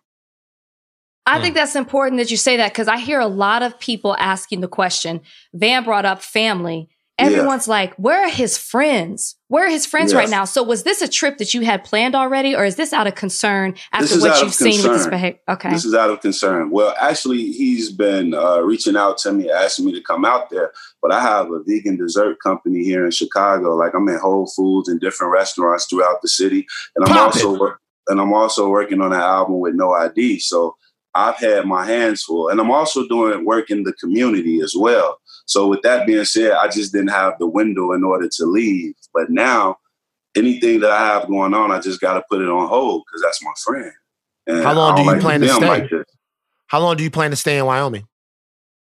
I 1.25 1.41
think 1.41 1.55
that's 1.55 1.75
important 1.75 2.19
that 2.19 2.31
you 2.31 2.37
say 2.37 2.57
that 2.57 2.73
because 2.73 2.87
I 2.87 2.97
hear 2.97 3.19
a 3.19 3.27
lot 3.27 3.63
of 3.63 3.79
people 3.79 4.15
asking 4.19 4.61
the 4.61 4.67
question. 4.67 5.21
Van 5.53 5.83
brought 5.83 6.05
up 6.05 6.21
family. 6.21 6.89
everyone's 7.19 7.67
yeah. 7.67 7.73
like, 7.73 7.95
where 7.95 8.25
are 8.25 8.29
his 8.29 8.57
friends? 8.57 9.35
Where 9.47 9.67
are 9.67 9.69
his 9.69 9.85
friends 9.85 10.11
yes. 10.11 10.17
right 10.17 10.29
now? 10.29 10.45
So 10.45 10.63
was 10.63 10.83
this 10.83 11.01
a 11.01 11.07
trip 11.07 11.37
that 11.37 11.53
you 11.53 11.61
had 11.61 11.83
planned 11.83 12.15
already, 12.15 12.55
or 12.55 12.65
is 12.65 12.75
this 12.75 12.91
out 12.91 13.05
of 13.07 13.15
concern 13.15 13.75
after 13.93 14.19
what 14.19 14.41
you've 14.41 14.53
seen 14.53 14.81
with 14.81 14.97
his 14.97 15.07
behavior? 15.07 15.39
Okay. 15.47 15.69
This 15.69 15.85
is 15.85 15.93
out 15.93 16.09
of 16.09 16.21
concern. 16.21 16.71
Well, 16.71 16.93
actually, 16.99 17.51
he's 17.51 17.91
been 17.91 18.33
uh, 18.33 18.61
reaching 18.61 18.97
out 18.97 19.19
to 19.19 19.31
me, 19.31 19.49
asking 19.51 19.85
me 19.85 19.93
to 19.93 20.01
come 20.01 20.25
out 20.25 20.49
there. 20.49 20.73
But 21.01 21.11
I 21.11 21.21
have 21.21 21.51
a 21.51 21.59
vegan 21.65 21.97
dessert 21.97 22.39
company 22.41 22.83
here 22.83 23.05
in 23.05 23.11
Chicago. 23.11 23.75
Like 23.75 23.93
I'm 23.93 24.09
in 24.09 24.17
Whole 24.17 24.47
Foods 24.47 24.89
and 24.89 24.99
different 24.99 25.31
restaurants 25.31 25.85
throughout 25.85 26.21
the 26.21 26.29
city. 26.29 26.65
And 26.95 27.05
I'm 27.05 27.13
Pop 27.13 27.35
also 27.35 27.65
it. 27.65 27.73
and 28.07 28.19
I'm 28.19 28.33
also 28.33 28.69
working 28.69 29.01
on 29.01 29.13
an 29.13 29.21
album 29.21 29.59
with 29.59 29.75
No 29.75 29.93
ID. 29.93 30.39
So 30.39 30.75
I've 31.15 31.37
had 31.37 31.65
my 31.65 31.85
hands 31.85 32.23
full. 32.23 32.49
And 32.49 32.59
I'm 32.59 32.71
also 32.71 33.07
doing 33.07 33.45
work 33.45 33.69
in 33.69 33.83
the 33.83 33.93
community 33.93 34.61
as 34.61 34.73
well. 34.75 35.19
So 35.45 35.67
with 35.67 35.81
that 35.83 36.07
being 36.07 36.25
said, 36.25 36.53
I 36.53 36.67
just 36.67 36.93
didn't 36.93 37.09
have 37.09 37.33
the 37.39 37.47
window 37.47 37.93
in 37.93 38.03
order 38.03 38.27
to 38.27 38.45
leave. 38.45 38.95
But 39.13 39.29
now 39.29 39.77
anything 40.35 40.79
that 40.79 40.91
I 40.91 41.05
have 41.07 41.27
going 41.27 41.53
on, 41.53 41.71
I 41.71 41.79
just 41.79 42.01
got 42.01 42.15
to 42.15 42.23
put 42.29 42.41
it 42.41 42.49
on 42.49 42.67
hold 42.67 43.03
because 43.05 43.21
that's 43.21 43.43
my 43.43 43.53
friend. 43.63 43.91
And 44.47 44.63
How 44.63 44.73
long 44.73 44.95
do 44.95 45.01
you 45.01 45.07
like 45.07 45.21
plan 45.21 45.41
to 45.41 45.49
stay? 45.49 45.67
Like 45.67 45.89
How 46.67 46.79
long 46.79 46.97
do 46.97 47.03
you 47.03 47.11
plan 47.11 47.29
to 47.31 47.35
stay 47.35 47.57
in 47.57 47.65
Wyoming? 47.65 48.07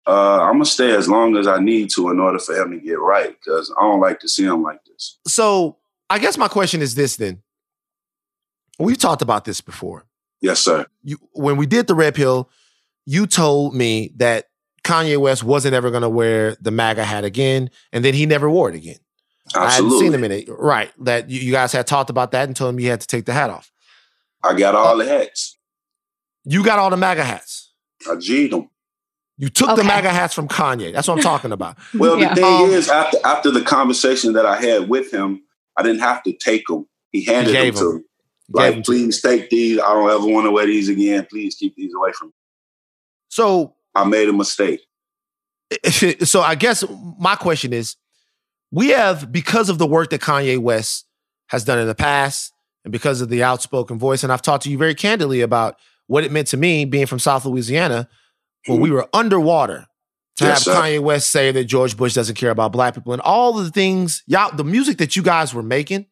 Uh, 0.08 0.42
I'm 0.42 0.54
gonna 0.54 0.66
stay 0.66 0.96
as 0.96 1.08
long 1.08 1.38
as 1.38 1.46
I 1.46 1.60
need 1.60 1.92
to 1.92 2.10
in 2.10 2.20
order 2.20 2.40
for 2.40 2.60
him 2.60 2.72
to 2.72 2.80
get 2.80 3.00
right 3.00 3.36
because 3.40 3.72
I 3.80 3.84
don't 3.84 4.00
like 4.00 4.20
to 4.22 4.28
see 4.28 4.44
him 4.44 4.64
like 4.64 4.84
this. 4.86 5.20
So 5.28 5.78
I 6.10 6.18
guess 6.18 6.38
my 6.38 6.48
question 6.48 6.82
is 6.82 6.96
this 6.96 7.18
then. 7.18 7.44
We've 8.80 8.98
talked 8.98 9.22
about 9.22 9.46
this 9.46 9.62
before. 9.62 10.06
Yes, 10.42 10.60
sir. 10.60 10.86
You, 11.04 11.18
when 11.34 11.58
we 11.58 11.66
did 11.66 11.88
the 11.88 11.96
red 11.96 12.16
pill, 12.16 12.50
you 13.06 13.28
told 13.28 13.76
me 13.76 14.12
that 14.18 14.50
Kanye 14.84 15.18
West 15.18 15.44
wasn't 15.44 15.76
ever 15.76 15.92
going 15.92 16.02
to 16.02 16.10
wear 16.10 16.56
the 16.62 16.72
MAGA 16.72 17.06
hat 17.06 17.24
again, 17.24 17.70
and 17.92 18.04
then 18.04 18.14
he 18.14 18.26
never 18.26 18.50
wore 18.50 18.70
it 18.70 18.76
again. 18.76 18.98
Absolutely. 19.56 19.68
I 19.68 19.72
hadn't 19.72 20.00
seen 20.00 20.14
him 20.14 20.24
in 20.24 20.32
it. 20.32 20.50
Right. 20.50 20.92
That 21.04 21.30
you, 21.30 21.40
you, 21.40 21.52
guys 21.52 21.72
had 21.72 21.88
talked 21.88 22.10
about 22.10 22.32
that 22.32 22.48
and 22.48 22.56
told 22.56 22.74
him 22.74 22.80
you 22.80 22.90
had 22.90 23.02
to 23.02 23.08
take 23.08 23.26
the 23.26 23.34
hat 23.34 23.50
off. 23.50 23.72
I 24.44 24.58
got 24.58 24.76
all 24.76 25.00
uh, 25.00 25.04
the 25.04 25.10
hats. 25.10 25.58
You 26.46 26.64
got 26.64 26.80
all 26.80 26.90
the 26.90 26.98
MAGA 26.98 27.24
hats. 27.24 27.74
I 28.10 28.16
G'd 28.16 28.52
them. 28.52 28.70
You 29.38 29.50
took 29.50 29.70
okay. 29.70 29.82
the 29.82 29.88
MAGA 29.88 30.10
hats 30.10 30.34
from 30.34 30.48
Kanye. 30.48 30.94
That's 30.94 31.08
what 31.08 31.18
I'm 31.18 31.24
talking 31.24 31.52
about. 31.52 31.78
well, 31.96 32.20
yeah. 32.20 32.30
the 32.30 32.42
thing 32.42 32.66
um, 32.66 32.70
is, 32.70 32.90
after 32.90 33.18
after 33.24 33.52
the 33.52 33.62
conversation 33.62 34.34
that 34.34 34.46
I 34.46 34.60
had 34.62 34.90
with 34.90 35.12
him, 35.12 35.42
I 35.78 35.84
didn't 35.84 36.02
have 36.02 36.24
to 36.24 36.34
take 36.34 36.68
them. 36.68 36.88
He 37.12 37.26
handed 37.26 37.56
them 37.56 37.74
to 37.74 37.94
me. 37.96 38.04
Like, 38.54 38.84
please 38.84 39.22
take 39.22 39.50
these. 39.50 39.80
I 39.80 39.94
don't 39.94 40.10
ever 40.10 40.28
want 40.28 40.46
to 40.46 40.52
wear 40.52 40.66
these 40.66 40.90
again. 40.90 41.26
Please 41.30 41.56
keep 41.56 41.76
these 41.76 41.94
away 41.94 42.12
from 42.12 42.30
me. 42.30 42.34
So 43.30 43.76
I 43.96 44.04
made 44.04 44.30
a 44.30 44.34
mistake. 44.34 44.82
So 46.26 46.42
I 46.42 46.56
guess 46.56 46.84
my 47.18 47.36
question 47.36 47.72
is 47.72 47.96
we 48.72 48.90
have, 48.90 49.32
because 49.32 49.70
of 49.70 49.78
the 49.78 49.88
work 49.88 50.10
that 50.10 50.22
Kanye 50.22 50.58
West 50.58 51.06
has 51.48 51.64
done 51.64 51.80
in 51.80 51.88
the 51.88 51.96
past 51.96 52.52
and 52.84 52.92
because 52.92 53.22
of 53.22 53.30
the 53.30 53.44
outspoken 53.44 53.98
voice, 53.98 54.24
and 54.24 54.34
I've 54.34 54.42
talked 54.42 54.64
to 54.66 54.70
you 54.70 54.78
very 54.78 54.96
candidly 54.96 55.42
about 55.42 55.78
what 56.08 56.24
it 56.26 56.32
meant 56.32 56.48
to 56.50 56.58
me 56.58 56.84
being 56.84 57.06
from 57.06 57.20
South 57.20 57.46
Louisiana 57.46 58.10
when 58.66 58.78
mm-hmm. 58.78 58.84
we 58.84 58.92
were 58.92 59.08
underwater 59.14 59.88
to 60.38 60.46
yes, 60.46 60.66
have 60.66 60.76
sir. 60.76 60.82
Kanye 60.82 61.00
West 61.00 61.30
say 61.30 61.52
that 61.52 61.66
George 61.66 61.96
Bush 61.96 62.14
doesn't 62.14 62.36
care 62.36 62.52
about 62.52 62.72
black 62.72 62.96
people 62.96 63.14
and 63.14 63.22
all 63.22 63.54
the 63.54 63.70
things, 63.70 64.24
y'all, 64.28 64.56
the 64.56 64.64
music 64.64 64.98
that 64.98 65.16
you 65.16 65.24
guys 65.24 65.54
were 65.54 65.64
making, 65.64 66.06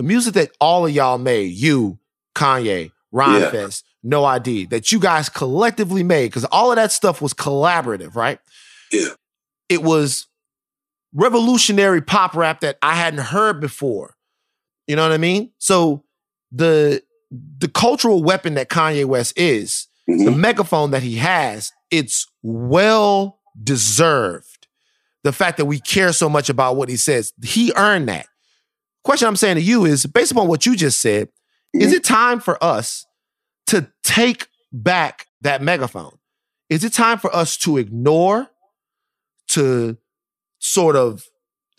the 0.00 0.06
music 0.06 0.32
that 0.32 0.50
all 0.62 0.86
of 0.86 0.92
y'all 0.92 1.18
made, 1.18 1.52
you, 1.52 1.98
Kanye, 2.34 2.90
Ron 3.12 3.38
yeah. 3.38 3.50
Fest, 3.50 3.84
No 4.02 4.24
ID, 4.24 4.64
that 4.70 4.90
you 4.90 4.98
guys 4.98 5.28
collectively 5.28 6.02
made, 6.02 6.28
because 6.28 6.46
all 6.46 6.72
of 6.72 6.76
that 6.76 6.90
stuff 6.90 7.20
was 7.20 7.34
collaborative, 7.34 8.16
right? 8.16 8.38
Yeah. 8.90 9.10
It 9.68 9.82
was 9.82 10.26
revolutionary 11.12 12.00
pop 12.00 12.34
rap 12.34 12.60
that 12.60 12.78
I 12.80 12.94
hadn't 12.94 13.20
heard 13.20 13.60
before. 13.60 14.16
You 14.86 14.96
know 14.96 15.02
what 15.02 15.12
I 15.12 15.18
mean? 15.18 15.50
So 15.58 16.02
the 16.50 17.02
the 17.58 17.68
cultural 17.68 18.22
weapon 18.22 18.54
that 18.54 18.70
Kanye 18.70 19.04
West 19.04 19.34
is, 19.36 19.86
mm-hmm. 20.08 20.24
the 20.24 20.30
megaphone 20.30 20.92
that 20.92 21.02
he 21.02 21.16
has, 21.16 21.72
it's 21.90 22.26
well 22.42 23.38
deserved. 23.62 24.66
The 25.24 25.32
fact 25.32 25.58
that 25.58 25.66
we 25.66 25.78
care 25.78 26.14
so 26.14 26.30
much 26.30 26.48
about 26.48 26.76
what 26.76 26.88
he 26.88 26.96
says, 26.96 27.34
he 27.44 27.70
earned 27.76 28.08
that. 28.08 28.28
Question 29.04 29.28
I'm 29.28 29.36
saying 29.36 29.56
to 29.56 29.62
you 29.62 29.84
is 29.84 30.06
based 30.06 30.32
upon 30.32 30.48
what 30.48 30.66
you 30.66 30.76
just 30.76 31.00
said, 31.00 31.28
mm-hmm. 31.28 31.80
is 31.80 31.92
it 31.92 32.04
time 32.04 32.40
for 32.40 32.62
us 32.62 33.06
to 33.68 33.90
take 34.02 34.48
back 34.72 35.26
that 35.40 35.62
megaphone? 35.62 36.18
Is 36.68 36.84
it 36.84 36.92
time 36.92 37.18
for 37.18 37.34
us 37.34 37.56
to 37.58 37.78
ignore, 37.78 38.48
to 39.48 39.96
sort 40.58 40.96
of 40.96 41.24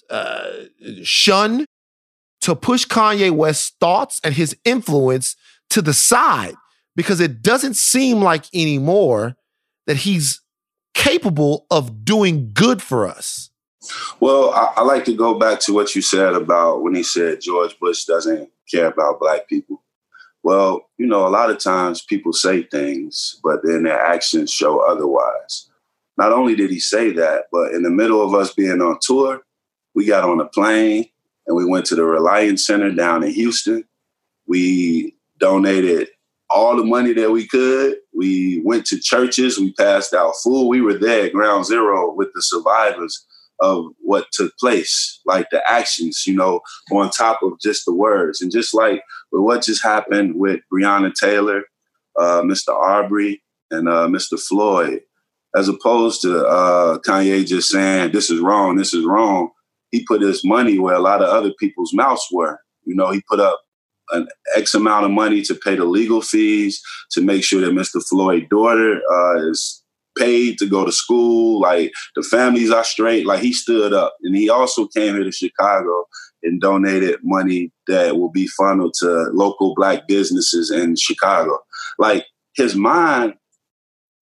uh, 0.09 0.49
shun, 1.03 1.65
to 2.41 2.55
push 2.55 2.85
Kanye 2.85 3.31
West's 3.31 3.71
thoughts 3.79 4.19
and 4.23 4.33
his 4.33 4.57
influence 4.65 5.35
to 5.69 5.81
the 5.81 5.93
side? 5.93 6.55
Because 6.95 7.21
it 7.21 7.41
doesn't 7.41 7.75
seem 7.75 8.21
like 8.21 8.45
anymore 8.53 9.35
that 9.87 9.97
he's 9.97 10.41
capable 10.93 11.65
of 11.71 12.03
doing 12.03 12.51
good 12.53 12.81
for 12.81 13.07
us. 13.07 13.50
Well, 14.19 14.51
I, 14.51 14.73
I, 14.77 14.83
like 14.83 15.05
to 15.05 15.15
go 15.15 15.33
back 15.33 15.59
to 15.61 15.73
what 15.73 15.95
you 15.95 16.01
said 16.01 16.33
about 16.33 16.83
when 16.83 16.93
he 16.93 17.01
said 17.01 17.41
George 17.41 17.77
Bush 17.79 18.05
doesn't 18.05 18.49
care 18.69 18.87
about 18.87 19.19
black 19.19 19.47
people. 19.47 19.81
Well, 20.43 20.87
you 20.97 21.07
know, 21.07 21.27
a 21.27 21.29
lot 21.29 21.49
of 21.49 21.59
times 21.59 22.03
people 22.03 22.33
say 22.33 22.63
things, 22.63 23.39
but 23.43 23.61
then 23.63 23.83
their 23.83 23.99
actions 23.99 24.51
show 24.51 24.79
otherwise. 24.79 25.69
Not 26.17 26.31
only 26.31 26.55
did 26.55 26.69
he 26.69 26.79
say 26.79 27.11
that, 27.13 27.45
but 27.51 27.71
in 27.71 27.83
the 27.83 27.89
middle 27.89 28.23
of 28.23 28.35
us 28.35 28.53
being 28.53 28.81
on 28.81 28.99
tour, 29.01 29.41
we 29.95 30.05
got 30.05 30.23
on 30.23 30.39
a 30.39 30.45
plane 30.45 31.05
and 31.47 31.55
we 31.55 31.65
went 31.65 31.85
to 31.87 31.95
the 31.95 32.03
Reliant 32.03 32.59
Center 32.59 32.91
down 32.91 33.23
in 33.23 33.31
Houston. 33.31 33.83
We 34.45 35.15
donated 35.39 36.09
all 36.49 36.75
the 36.75 36.83
money 36.83 37.13
that 37.13 37.31
we 37.31 37.47
could. 37.47 37.97
We 38.13 38.61
went 38.63 38.85
to 38.87 38.99
churches, 38.99 39.57
we 39.57 39.73
passed 39.73 40.13
out 40.13 40.33
food. 40.43 40.67
We 40.67 40.81
were 40.81 40.97
there 40.97 41.25
at 41.25 41.33
ground 41.33 41.65
zero 41.65 42.13
with 42.13 42.29
the 42.33 42.41
survivors 42.41 43.25
of 43.61 43.85
what 43.99 44.25
took 44.31 44.51
place, 44.57 45.21
like 45.25 45.47
the 45.51 45.61
actions, 45.69 46.23
you 46.25 46.35
know, 46.35 46.61
on 46.91 47.09
top 47.11 47.41
of 47.43 47.59
just 47.61 47.85
the 47.85 47.93
words. 47.93 48.41
And 48.41 48.51
just 48.51 48.73
like 48.73 49.03
with 49.31 49.43
what 49.43 49.63
just 49.63 49.83
happened 49.83 50.35
with 50.35 50.59
Breonna 50.73 51.13
Taylor, 51.13 51.63
uh, 52.19 52.41
Mr. 52.41 52.69
Arbery, 52.69 53.41
and 53.69 53.87
uh, 53.87 54.07
Mr. 54.07 54.39
Floyd, 54.39 55.01
as 55.55 55.67
opposed 55.67 56.21
to 56.21 56.45
uh, 56.45 56.97
Kanye 56.99 57.45
just 57.45 57.69
saying, 57.69 58.11
this 58.11 58.29
is 58.29 58.39
wrong, 58.39 58.75
this 58.75 58.93
is 58.93 59.05
wrong. 59.05 59.49
He 59.91 60.05
put 60.05 60.21
his 60.21 60.43
money 60.43 60.79
where 60.79 60.95
a 60.95 60.99
lot 60.99 61.21
of 61.21 61.29
other 61.29 61.51
people's 61.59 61.93
mouths 61.93 62.25
were. 62.31 62.59
You 62.85 62.95
know, 62.95 63.11
he 63.11 63.21
put 63.29 63.39
up 63.39 63.61
an 64.11 64.27
X 64.55 64.73
amount 64.73 65.05
of 65.05 65.11
money 65.11 65.41
to 65.43 65.55
pay 65.55 65.75
the 65.75 65.85
legal 65.85 66.21
fees 66.21 66.81
to 67.11 67.21
make 67.21 67.43
sure 67.43 67.61
that 67.61 67.71
Mr. 67.71 68.01
Floyd's 68.05 68.47
daughter 68.49 69.01
uh, 69.11 69.49
is 69.49 69.80
paid 70.17 70.57
to 70.57 70.67
go 70.67 70.85
to 70.85 70.91
school. 70.91 71.61
Like 71.61 71.91
the 72.15 72.23
families 72.23 72.71
are 72.71 72.83
straight. 72.83 73.25
Like 73.25 73.41
he 73.41 73.53
stood 73.53 73.93
up, 73.93 74.15
and 74.23 74.35
he 74.35 74.49
also 74.49 74.87
came 74.87 75.15
here 75.15 75.23
to 75.23 75.31
Chicago 75.31 76.05
and 76.43 76.59
donated 76.59 77.19
money 77.23 77.71
that 77.87 78.17
will 78.17 78.31
be 78.31 78.47
funneled 78.47 78.95
to 78.99 79.07
local 79.33 79.75
black 79.75 80.07
businesses 80.07 80.71
in 80.71 80.95
Chicago. 80.95 81.59
Like 81.99 82.25
his 82.55 82.75
mind 82.75 83.35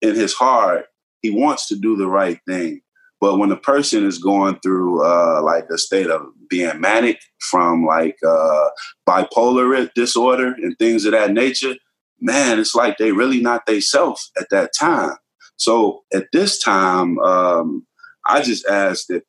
and 0.02 0.16
his 0.16 0.34
heart, 0.34 0.86
he 1.22 1.30
wants 1.30 1.68
to 1.68 1.76
do 1.76 1.96
the 1.96 2.08
right 2.08 2.38
thing. 2.46 2.80
But 3.20 3.38
when 3.38 3.50
a 3.50 3.56
person 3.56 4.06
is 4.06 4.18
going 4.18 4.60
through 4.60 5.04
uh, 5.04 5.42
like 5.42 5.66
a 5.70 5.78
state 5.78 6.08
of 6.08 6.22
being 6.48 6.80
manic 6.80 7.18
from 7.50 7.84
like 7.84 8.16
uh, 8.26 8.68
bipolar 9.08 9.88
disorder 9.94 10.54
and 10.62 10.76
things 10.78 11.04
of 11.04 11.12
that 11.12 11.32
nature, 11.32 11.74
man, 12.20 12.60
it's 12.60 12.74
like 12.74 12.96
they 12.98 13.12
really 13.12 13.40
not 13.40 13.66
they 13.66 13.80
self 13.80 14.24
at 14.40 14.46
that 14.50 14.70
time. 14.78 15.16
So 15.58 16.04
at 16.14 16.26
this 16.32 16.62
time, 16.62 17.18
um, 17.18 17.86
I 18.26 18.42
just 18.42 18.66
ask 18.66 19.06
that 19.08 19.24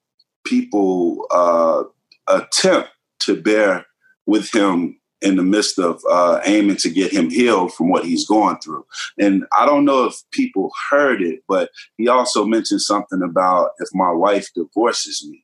people 0.45 1.25
uh, 1.31 1.83
attempt 2.27 2.89
to 3.21 3.39
bear 3.39 3.85
with 4.25 4.53
him 4.53 4.99
in 5.21 5.35
the 5.35 5.43
midst 5.43 5.77
of 5.77 6.01
uh, 6.09 6.39
aiming 6.45 6.77
to 6.77 6.89
get 6.89 7.11
him 7.11 7.29
healed 7.29 7.73
from 7.73 7.89
what 7.89 8.05
he's 8.05 8.25
going 8.25 8.57
through. 8.63 8.85
And 9.17 9.43
I 9.57 9.65
don't 9.65 9.85
know 9.85 10.05
if 10.05 10.15
people 10.31 10.71
heard 10.89 11.21
it, 11.21 11.41
but 11.47 11.69
he 11.97 12.07
also 12.07 12.45
mentioned 12.45 12.81
something 12.81 13.21
about 13.21 13.71
if 13.79 13.89
my 13.93 14.11
wife 14.11 14.47
divorces 14.55 15.25
me. 15.29 15.43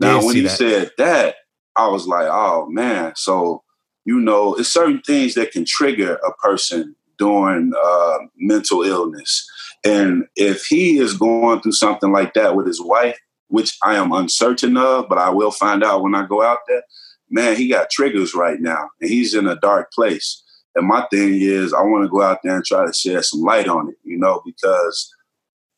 now, 0.00 0.24
when 0.24 0.36
he 0.36 0.42
that. 0.42 0.56
said 0.56 0.90
that, 0.96 1.36
I 1.76 1.88
was 1.88 2.06
like, 2.06 2.28
oh 2.30 2.66
man. 2.70 3.12
So, 3.16 3.62
you 4.06 4.20
know, 4.20 4.54
it's 4.54 4.72
certain 4.72 5.02
things 5.02 5.34
that 5.34 5.52
can 5.52 5.64
trigger 5.66 6.14
a 6.14 6.32
person 6.34 6.96
during 7.18 7.72
uh, 7.78 8.18
mental 8.36 8.82
illness. 8.82 9.46
And 9.84 10.24
if 10.34 10.64
he 10.64 10.98
is 10.98 11.16
going 11.16 11.60
through 11.60 11.72
something 11.72 12.12
like 12.12 12.34
that 12.34 12.56
with 12.56 12.66
his 12.66 12.80
wife, 12.80 13.18
which 13.48 13.76
I 13.82 13.96
am 13.96 14.12
uncertain 14.12 14.76
of, 14.76 15.08
but 15.08 15.18
I 15.18 15.30
will 15.30 15.50
find 15.50 15.84
out 15.84 16.02
when 16.02 16.14
I 16.14 16.26
go 16.26 16.42
out 16.42 16.60
there, 16.66 16.82
man, 17.30 17.56
he 17.56 17.68
got 17.68 17.90
triggers 17.90 18.34
right 18.34 18.60
now 18.60 18.88
and 19.00 19.10
he's 19.10 19.34
in 19.34 19.46
a 19.46 19.56
dark 19.56 19.92
place. 19.92 20.42
And 20.74 20.88
my 20.88 21.06
thing 21.10 21.40
is, 21.40 21.72
I 21.72 21.82
want 21.82 22.04
to 22.04 22.10
go 22.10 22.22
out 22.22 22.38
there 22.42 22.56
and 22.56 22.64
try 22.64 22.86
to 22.86 22.92
shed 22.92 23.24
some 23.24 23.42
light 23.42 23.68
on 23.68 23.90
it, 23.90 23.96
you 24.02 24.18
know, 24.18 24.42
because 24.44 25.12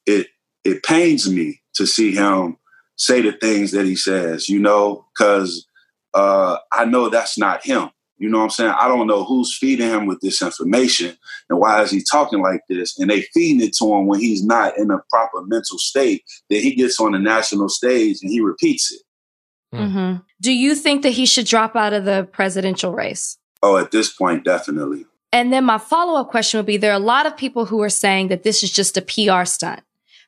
it 0.07 0.29
it 0.65 0.83
pains 0.83 1.31
me 1.31 1.61
to 1.75 1.87
see 1.87 2.13
him 2.13 2.57
say 2.97 3.21
the 3.21 3.33
things 3.33 3.73
that 3.73 3.85
he 3.85 3.95
says, 3.95 4.49
you 4.49 4.59
know, 4.59 5.07
because 5.15 5.67
uh, 6.15 6.57
I 6.73 6.87
know 6.87 7.09
that's 7.09 7.37
not 7.37 7.65
him. 7.65 7.91
You 8.19 8.31
know 8.31 8.39
what 8.39 8.45
I'm 8.45 8.51
saying? 8.51 8.75
I 8.79 8.89
don't 8.89 9.07
know 9.07 9.25
who's 9.25 9.57
feeding 9.57 9.91
him 9.91 10.07
with 10.07 10.21
this 10.21 10.41
information 10.41 11.17
and 11.51 11.59
why 11.59 11.83
is 11.83 11.91
he 11.91 12.03
talking 12.03 12.41
like 12.41 12.63
this? 12.69 12.99
And 12.99 13.11
they 13.11 13.23
feeding 13.23 13.67
it 13.67 13.77
to 13.77 13.85
him 13.95 14.07
when 14.07 14.21
he's 14.21 14.45
not 14.45 14.79
in 14.79 14.91
a 14.91 14.99
proper 15.11 15.43
mental 15.43 15.79
state. 15.79 16.25
That 16.49 16.61
he 16.61 16.75
gets 16.75 16.99
on 16.99 17.13
the 17.13 17.19
national 17.19 17.69
stage 17.69 18.19
and 18.23 18.31
he 18.31 18.41
repeats 18.41 18.93
it. 18.93 19.03
Mm-hmm. 19.75 20.23
Do 20.41 20.53
you 20.53 20.75
think 20.75 21.03
that 21.03 21.11
he 21.11 21.27
should 21.27 21.47
drop 21.47 21.77
out 21.77 21.93
of 21.93 22.05
the 22.05 22.29
presidential 22.33 22.93
race? 22.93 23.37
Oh, 23.63 23.77
at 23.77 23.91
this 23.91 24.13
point, 24.13 24.45
definitely. 24.45 25.05
And 25.33 25.53
then 25.53 25.65
my 25.65 25.79
follow 25.79 26.19
up 26.19 26.31
question 26.31 26.59
would 26.59 26.67
be 26.67 26.77
there 26.77 26.93
are 26.93 26.95
a 26.95 26.99
lot 26.99 27.27
of 27.27 27.37
people 27.37 27.67
who 27.67 27.83
are 27.83 27.91
saying 27.91 28.29
that 28.29 28.43
this 28.43 28.63
is 28.63 28.71
just 28.71 28.97
a 28.97 29.03
PR 29.03 29.45
stunt 29.45 29.83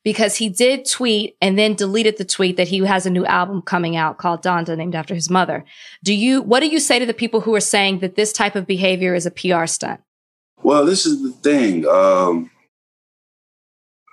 because 0.09 0.37
he 0.37 0.49
did 0.49 0.89
tweet 0.89 1.37
and 1.43 1.59
then 1.59 1.75
deleted 1.75 2.17
the 2.17 2.25
tweet 2.25 2.57
that 2.57 2.67
he 2.67 2.79
has 2.79 3.05
a 3.05 3.11
new 3.11 3.27
album 3.27 3.61
coming 3.61 3.95
out 3.95 4.17
called 4.17 4.43
Donda 4.43 4.75
named 4.75 4.95
after 4.95 5.15
his 5.15 5.29
mother. 5.29 5.67
Do 6.03 6.15
you, 6.15 6.41
what 6.41 6.61
do 6.61 6.67
you 6.67 6.81
say 6.81 6.99
to 6.99 7.05
the 7.05 7.13
people 7.13 7.43
who 7.43 7.55
are 7.55 7.61
saying 7.61 7.99
that 7.99 8.17
this 8.17 8.33
type 8.33 8.57
of 8.57 8.67
behavior 8.67 9.15
is 9.15 9.27
a 9.27 9.31
PR 9.31 9.67
stunt? 9.67 10.01
Well, 10.63 10.87
this 10.87 11.05
is 11.05 11.23
the 11.23 11.31
thing. 11.31 11.87
Um, 11.87 12.51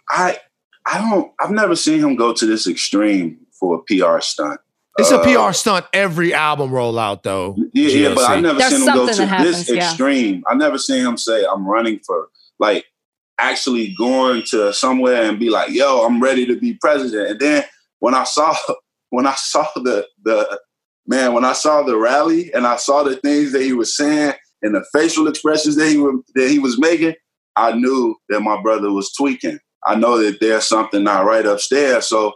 I, 0.09 0.37
I 0.85 0.97
don't, 0.97 1.31
I've 1.39 1.51
never 1.51 1.77
seen 1.77 2.01
him 2.01 2.17
go 2.17 2.33
to 2.33 2.45
this 2.45 2.67
extreme 2.67 3.37
for 3.57 3.75
a 3.75 3.79
PR 3.83 4.19
stunt. 4.19 4.59
It's 4.97 5.11
a 5.11 5.19
PR 5.19 5.39
uh, 5.39 5.51
stunt 5.53 5.85
every 5.93 6.33
album 6.33 6.71
rollout, 6.71 7.23
though. 7.23 7.55
Yeah, 7.71 7.87
yeah 7.87 8.15
but 8.15 8.29
I 8.29 8.41
never 8.41 8.59
There's 8.59 8.75
seen 8.75 8.85
him 8.89 8.93
go 8.93 9.13
to 9.13 9.25
happens, 9.25 9.65
this 9.65 9.77
extreme. 9.77 10.35
Yeah. 10.35 10.51
I 10.53 10.55
never 10.55 10.77
seen 10.77 11.05
him 11.05 11.17
say, 11.17 11.45
"I'm 11.45 11.65
running 11.67 11.99
for 11.99 12.29
like 12.59 12.85
actually 13.37 13.93
going 13.97 14.43
to 14.49 14.73
somewhere 14.73 15.23
and 15.23 15.39
be 15.39 15.49
like, 15.49 15.71
"Yo, 15.71 16.05
I'm 16.05 16.21
ready 16.21 16.45
to 16.45 16.59
be 16.59 16.77
president." 16.81 17.31
And 17.31 17.39
then 17.39 17.63
when 17.99 18.13
I 18.13 18.23
saw 18.23 18.55
when 19.09 19.27
I 19.27 19.35
saw 19.35 19.67
the 19.75 20.07
the 20.23 20.59
man, 21.07 21.33
when 21.33 21.45
I 21.45 21.53
saw 21.53 21.83
the 21.83 21.97
rally 21.97 22.53
and 22.53 22.65
I 22.65 22.77
saw 22.77 23.03
the 23.03 23.15
things 23.17 23.51
that 23.51 23.61
he 23.61 23.73
was 23.73 23.95
saying 23.95 24.33
and 24.61 24.75
the 24.75 24.85
facial 24.93 25.27
expressions 25.27 25.75
that 25.75 25.89
he 25.89 25.97
was 25.97 26.21
that 26.35 26.49
he 26.49 26.59
was 26.59 26.79
making, 26.79 27.15
I 27.55 27.73
knew 27.73 28.15
that 28.29 28.41
my 28.41 28.61
brother 28.61 28.91
was 28.91 29.11
tweaking. 29.13 29.59
I 29.85 29.95
know 29.95 30.17
that 30.17 30.39
there's 30.39 30.65
something 30.65 31.03
not 31.03 31.25
right 31.25 31.45
upstairs. 31.45 32.07
So 32.07 32.33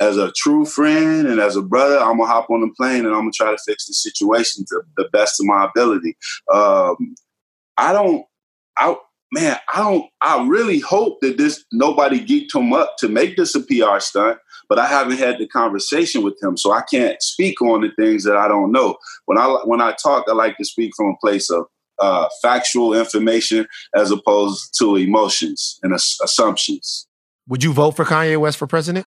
as 0.00 0.16
a 0.16 0.32
true 0.36 0.64
friend 0.64 1.26
and 1.26 1.40
as 1.40 1.56
a 1.56 1.62
brother, 1.62 1.98
I'm 1.98 2.18
gonna 2.18 2.30
hop 2.30 2.50
on 2.50 2.60
the 2.60 2.72
plane 2.76 3.04
and 3.04 3.14
I'm 3.14 3.22
gonna 3.22 3.30
try 3.32 3.50
to 3.50 3.58
fix 3.66 3.86
the 3.86 3.94
situation 3.94 4.64
to 4.68 4.82
the 4.96 5.08
best 5.12 5.40
of 5.40 5.46
my 5.46 5.66
ability. 5.66 6.16
Um, 6.52 7.14
I 7.76 7.92
don't, 7.92 8.24
I 8.76 8.96
man, 9.32 9.56
I 9.74 9.78
don't. 9.78 10.06
I 10.20 10.46
really 10.46 10.80
hope 10.80 11.18
that 11.20 11.38
this 11.38 11.64
nobody 11.72 12.24
geeked 12.24 12.54
him 12.54 12.72
up 12.72 12.96
to 12.98 13.08
make 13.08 13.36
this 13.36 13.54
a 13.54 13.60
PR 13.60 14.00
stunt. 14.00 14.38
But 14.68 14.78
I 14.78 14.86
haven't 14.86 15.16
had 15.16 15.38
the 15.38 15.46
conversation 15.46 16.22
with 16.22 16.36
him, 16.42 16.56
so 16.56 16.72
I 16.72 16.82
can't 16.82 17.22
speak 17.22 17.62
on 17.62 17.80
the 17.80 17.90
things 17.98 18.24
that 18.24 18.36
I 18.36 18.48
don't 18.48 18.70
know. 18.70 18.96
When 19.24 19.38
I 19.38 19.46
when 19.64 19.80
I 19.80 19.92
talk, 19.92 20.26
I 20.28 20.32
like 20.32 20.56
to 20.58 20.64
speak 20.64 20.92
from 20.96 21.08
a 21.08 21.16
place 21.20 21.50
of 21.50 21.66
uh, 21.98 22.28
factual 22.42 22.94
information 22.94 23.66
as 23.94 24.10
opposed 24.10 24.74
to 24.78 24.96
emotions 24.96 25.78
and 25.82 25.94
assumptions. 25.94 27.06
Would 27.48 27.64
you 27.64 27.72
vote 27.72 27.92
for 27.92 28.04
Kanye 28.04 28.38
West 28.38 28.58
for 28.58 28.66
president? 28.66 29.06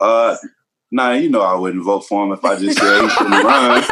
Uh, 0.00 0.36
nah, 0.90 1.12
you 1.12 1.30
know 1.30 1.42
I 1.42 1.54
wouldn't 1.54 1.84
vote 1.84 2.00
for 2.00 2.24
him 2.26 2.32
if 2.32 2.44
I 2.44 2.58
just 2.58 2.78
said 2.78 3.02
he 3.02 3.08
shouldn't 3.08 3.44
run. 3.44 3.84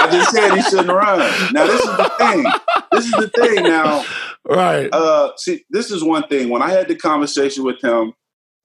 I 0.00 0.08
just 0.10 0.30
said 0.30 0.54
he 0.54 0.62
shouldn't 0.62 0.88
run. 0.88 1.18
Now 1.52 1.66
this 1.66 1.80
is 1.80 1.96
the 1.96 2.12
thing. 2.18 2.44
This 2.92 3.04
is 3.04 3.12
the 3.12 3.28
thing. 3.28 3.64
Now, 3.64 4.04
right? 4.46 4.88
Uh, 4.92 5.32
see, 5.36 5.64
this 5.70 5.90
is 5.90 6.02
one 6.02 6.26
thing. 6.28 6.48
When 6.48 6.62
I 6.62 6.70
had 6.70 6.88
the 6.88 6.96
conversation 6.96 7.64
with 7.64 7.82
him 7.82 8.12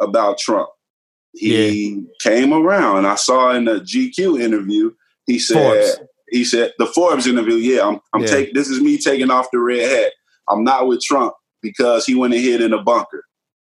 about 0.01 0.37
Trump, 0.37 0.69
he 1.33 1.89
yeah. 1.89 2.01
came 2.21 2.53
around. 2.53 3.05
I 3.05 3.15
saw 3.15 3.51
in 3.51 3.65
the 3.65 3.79
GQ 3.79 4.41
interview. 4.41 4.91
He 5.25 5.39
said. 5.39 5.55
Forbes. 5.55 6.09
He 6.29 6.43
said 6.43 6.73
the 6.79 6.87
Forbes 6.87 7.27
interview. 7.27 7.55
Yeah, 7.55 7.87
I'm. 7.87 7.99
I'm 8.13 8.21
yeah. 8.21 8.27
taking. 8.27 8.53
This 8.55 8.69
is 8.69 8.81
me 8.81 8.97
taking 8.97 9.29
off 9.29 9.51
the 9.51 9.59
red 9.59 9.87
hat. 9.87 10.13
I'm 10.49 10.63
not 10.63 10.87
with 10.87 11.01
Trump 11.01 11.33
because 11.61 12.05
he 12.05 12.15
went 12.15 12.33
and 12.33 12.43
hid 12.43 12.61
in 12.61 12.73
a 12.73 12.81
bunker. 12.81 13.23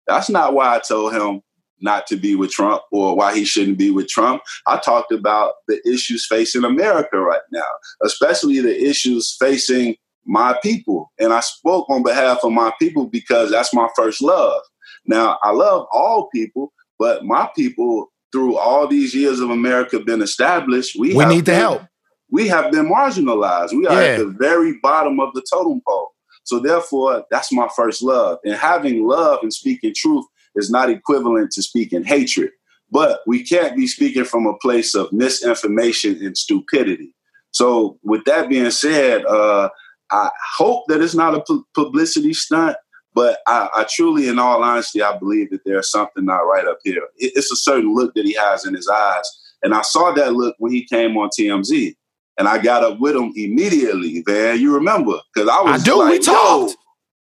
That's 0.07 0.29
not 0.29 0.53
why 0.53 0.75
I 0.75 0.79
told 0.79 1.13
him 1.13 1.41
not 1.81 2.07
to 2.07 2.15
be 2.15 2.35
with 2.35 2.51
Trump 2.51 2.83
or 2.91 3.15
why 3.15 3.35
he 3.35 3.43
shouldn't 3.43 3.77
be 3.77 3.89
with 3.89 4.07
Trump. 4.07 4.41
I 4.67 4.77
talked 4.77 5.11
about 5.11 5.53
the 5.67 5.81
issues 5.87 6.25
facing 6.27 6.63
America 6.63 7.19
right 7.19 7.41
now, 7.51 7.65
especially 8.03 8.59
the 8.59 8.79
issues 8.83 9.35
facing 9.39 9.95
my 10.25 10.57
people. 10.61 11.11
And 11.19 11.33
I 11.33 11.39
spoke 11.39 11.89
on 11.89 12.03
behalf 12.03 12.39
of 12.43 12.51
my 12.51 12.71
people 12.79 13.07
because 13.07 13.51
that's 13.51 13.73
my 13.73 13.87
first 13.95 14.21
love. 14.21 14.61
Now, 15.05 15.37
I 15.43 15.51
love 15.51 15.87
all 15.91 16.29
people, 16.33 16.73
but 16.99 17.25
my 17.25 17.49
people, 17.55 18.11
through 18.31 18.57
all 18.57 18.87
these 18.87 19.13
years 19.15 19.39
of 19.39 19.49
America 19.49 19.99
been 19.99 20.21
established, 20.21 20.95
we, 20.97 21.15
we 21.15 21.25
need 21.25 21.45
been, 21.45 21.55
the 21.55 21.55
help. 21.55 21.81
We 22.29 22.47
have 22.47 22.71
been 22.71 22.89
marginalized. 22.89 23.73
We 23.73 23.87
are 23.87 24.01
yeah. 24.01 24.07
at 24.09 24.17
the 24.19 24.35
very 24.39 24.77
bottom 24.81 25.19
of 25.19 25.33
the 25.33 25.43
totem 25.51 25.81
pole. 25.87 26.11
So 26.43 26.59
therefore, 26.59 27.25
that's 27.29 27.51
my 27.51 27.67
first 27.75 28.01
love. 28.01 28.39
And 28.43 28.55
having 28.55 29.07
love 29.07 29.39
and 29.41 29.53
speaking 29.53 29.93
truth 29.95 30.25
is 30.55 30.69
not 30.69 30.89
equivalent 30.89 31.51
to 31.51 31.61
speaking 31.61 32.03
hatred. 32.03 32.51
But 32.89 33.21
we 33.25 33.43
can't 33.43 33.75
be 33.75 33.87
speaking 33.87 34.25
from 34.25 34.45
a 34.45 34.57
place 34.57 34.93
of 34.93 35.11
misinformation 35.13 36.17
and 36.23 36.37
stupidity. 36.37 37.15
So, 37.51 37.97
with 38.03 38.23
that 38.25 38.49
being 38.49 38.71
said, 38.71 39.25
uh, 39.25 39.69
I 40.11 40.29
hope 40.55 40.85
that 40.87 41.01
it's 41.01 41.15
not 41.15 41.35
a 41.35 41.41
pu- 41.41 41.65
publicity 41.73 42.33
stunt, 42.33 42.77
but 43.13 43.39
I, 43.47 43.69
I, 43.73 43.85
truly, 43.89 44.27
in 44.27 44.39
all 44.39 44.63
honesty, 44.63 45.01
I 45.01 45.17
believe 45.17 45.49
that 45.51 45.61
there's 45.65 45.89
something 45.89 46.25
not 46.25 46.39
right 46.39 46.65
up 46.65 46.79
here. 46.83 47.03
It, 47.17 47.33
it's 47.35 47.51
a 47.51 47.55
certain 47.55 47.93
look 47.93 48.13
that 48.15 48.25
he 48.25 48.33
has 48.33 48.65
in 48.65 48.73
his 48.73 48.87
eyes. 48.87 49.29
And 49.63 49.73
I 49.73 49.81
saw 49.81 50.11
that 50.13 50.33
look 50.33 50.55
when 50.59 50.71
he 50.71 50.85
came 50.85 51.17
on 51.17 51.29
TMZ. 51.29 51.95
And 52.37 52.47
I 52.47 52.57
got 52.57 52.83
up 52.83 52.99
with 52.99 53.15
him 53.15 53.31
immediately, 53.35 54.23
man. 54.25 54.59
You 54.59 54.73
remember? 54.73 55.19
Because 55.33 55.49
I 55.49 55.61
was 55.61 55.81
I 55.81 55.83
do, 55.83 55.99
like, 55.99 56.11
we 56.11 56.19
talked. 56.19 56.77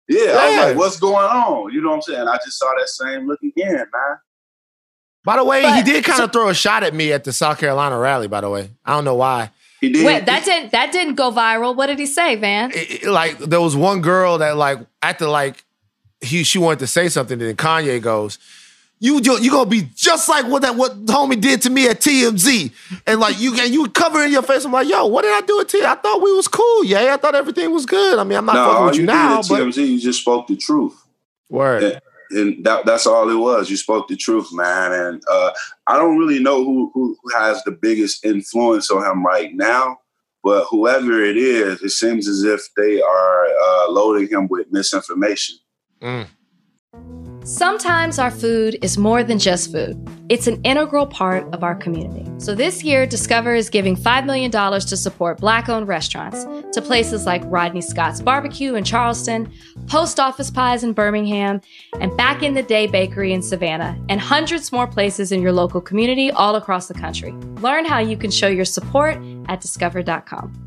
Yeah, 0.07 0.23
yeah, 0.23 0.31
I 0.31 0.47
was 0.47 0.57
like, 0.57 0.77
what's 0.77 0.99
going 0.99 1.15
on? 1.15 1.71
You 1.71 1.81
know 1.81 1.89
what 1.89 1.95
I'm 1.95 2.01
saying? 2.01 2.27
I 2.27 2.37
just 2.43 2.59
saw 2.59 2.71
that 2.77 2.89
same 2.89 3.27
look 3.27 3.41
again, 3.41 3.75
man. 3.75 4.17
By 5.23 5.37
the 5.37 5.43
way, 5.43 5.63
but, 5.63 5.75
he 5.75 5.83
did 5.83 6.03
kind 6.03 6.21
of 6.21 6.25
so, 6.25 6.39
throw 6.39 6.49
a 6.49 6.53
shot 6.53 6.83
at 6.83 6.93
me 6.93 7.11
at 7.11 7.23
the 7.23 7.33
South 7.33 7.57
Carolina 7.57 7.97
rally. 7.97 8.27
By 8.27 8.41
the 8.41 8.49
way, 8.49 8.69
I 8.83 8.91
don't 8.91 9.05
know 9.05 9.15
why. 9.15 9.51
He 9.85 9.93
did. 9.93 10.05
Wait, 10.05 10.25
that 10.25 10.45
didn't 10.45 10.71
that 10.71 10.91
didn't 10.91 11.15
go 11.15 11.31
viral. 11.31 11.75
What 11.75 11.87
did 11.87 11.99
he 11.99 12.05
say, 12.05 12.35
Van? 12.35 12.71
It, 12.71 13.03
it, 13.03 13.07
like 13.07 13.37
there 13.37 13.61
was 13.61 13.75
one 13.75 14.01
girl 14.01 14.39
that 14.39 14.57
like 14.57 14.79
after 15.01 15.27
like 15.27 15.63
he 16.21 16.43
she 16.43 16.57
wanted 16.57 16.79
to 16.79 16.87
say 16.87 17.09
something, 17.09 17.39
and 17.39 17.49
then 17.49 17.55
Kanye 17.55 18.01
goes, 18.01 18.39
you 18.99 19.19
you 19.19 19.51
gonna 19.51 19.69
be 19.69 19.83
just 19.95 20.27
like 20.27 20.47
what 20.47 20.63
that 20.63 20.75
what 20.75 21.05
homie 21.05 21.39
did 21.39 21.61
to 21.63 21.69
me 21.69 21.87
at 21.87 21.99
TMZ, 21.99 22.71
and 23.05 23.19
like 23.19 23.39
you 23.39 23.55
and 23.59 23.73
you 23.73 23.87
covering 23.89 24.31
your 24.31 24.41
face. 24.41 24.65
I'm 24.65 24.71
like, 24.71 24.87
yo, 24.87 25.05
what 25.05 25.23
did 25.23 25.33
I 25.33 25.45
do 25.45 25.63
to 25.63 25.77
you? 25.77 25.85
I 25.85 25.95
thought 25.95 26.21
we 26.21 26.33
was 26.33 26.47
cool. 26.47 26.83
Yeah, 26.83 27.13
I 27.13 27.17
thought 27.17 27.35
everything 27.35 27.71
was 27.71 27.85
good. 27.85 28.17
I 28.17 28.23
mean, 28.23 28.37
I'm 28.37 28.45
not 28.45 28.55
no, 28.55 28.65
fucking 28.65 28.85
with 28.85 28.95
you, 28.95 29.01
you 29.01 29.07
now. 29.07 29.37
But 29.37 29.61
TMZ, 29.61 29.87
you 29.87 29.99
just 29.99 30.21
spoke 30.21 30.47
the 30.47 30.55
truth. 30.55 30.95
Word. 31.49 31.83
And, 31.83 32.01
and 32.31 32.63
that, 32.65 32.85
that's 32.85 33.05
all 33.05 33.29
it 33.29 33.35
was. 33.35 33.69
You 33.69 33.77
spoke 33.77 34.07
the 34.07 34.15
truth, 34.15 34.47
man. 34.51 34.91
And 34.91 35.23
uh, 35.29 35.51
I 35.87 35.97
don't 35.97 36.17
really 36.17 36.41
know 36.41 36.63
who, 36.63 36.91
who 36.93 37.17
has 37.35 37.63
the 37.63 37.71
biggest 37.71 38.25
influence 38.25 38.89
on 38.91 39.05
him 39.05 39.25
right 39.25 39.53
now, 39.53 39.99
but 40.43 40.65
whoever 40.69 41.23
it 41.23 41.37
is, 41.37 41.81
it 41.81 41.89
seems 41.89 42.27
as 42.27 42.43
if 42.43 42.61
they 42.77 43.01
are 43.01 43.45
uh, 43.45 43.91
loading 43.91 44.27
him 44.27 44.47
with 44.47 44.71
misinformation. 44.71 45.57
Mm. 46.01 46.27
Sometimes 47.45 48.17
our 48.17 48.31
food 48.31 48.75
is 48.81 48.97
more 48.97 49.23
than 49.23 49.37
just 49.37 49.71
food. 49.71 49.95
It's 50.29 50.47
an 50.47 50.59
integral 50.63 51.05
part 51.05 51.45
of 51.53 51.63
our 51.63 51.75
community. 51.75 52.27
So 52.39 52.55
this 52.55 52.83
year, 52.83 53.05
Discover 53.05 53.53
is 53.53 53.69
giving 53.69 53.95
$5 53.95 54.25
million 54.25 54.49
to 54.49 54.97
support 54.97 55.37
Black 55.37 55.69
owned 55.69 55.87
restaurants 55.87 56.43
to 56.73 56.81
places 56.81 57.27
like 57.27 57.43
Rodney 57.45 57.81
Scott's 57.81 58.19
Barbecue 58.19 58.73
in 58.73 58.83
Charleston, 58.83 59.53
Post 59.85 60.19
Office 60.19 60.49
Pies 60.49 60.83
in 60.83 60.93
Birmingham, 60.93 61.61
and 61.99 62.17
Back 62.17 62.41
in 62.41 62.55
the 62.55 62.63
Day 62.63 62.87
Bakery 62.87 63.31
in 63.31 63.43
Savannah, 63.43 63.95
and 64.09 64.19
hundreds 64.19 64.71
more 64.71 64.87
places 64.87 65.31
in 65.31 65.39
your 65.39 65.53
local 65.53 65.81
community 65.81 66.31
all 66.31 66.55
across 66.55 66.87
the 66.87 66.95
country. 66.95 67.31
Learn 67.61 67.85
how 67.85 67.99
you 67.99 68.17
can 68.17 68.31
show 68.31 68.47
your 68.47 68.65
support 68.65 69.21
at 69.47 69.61
discover.com. 69.61 70.64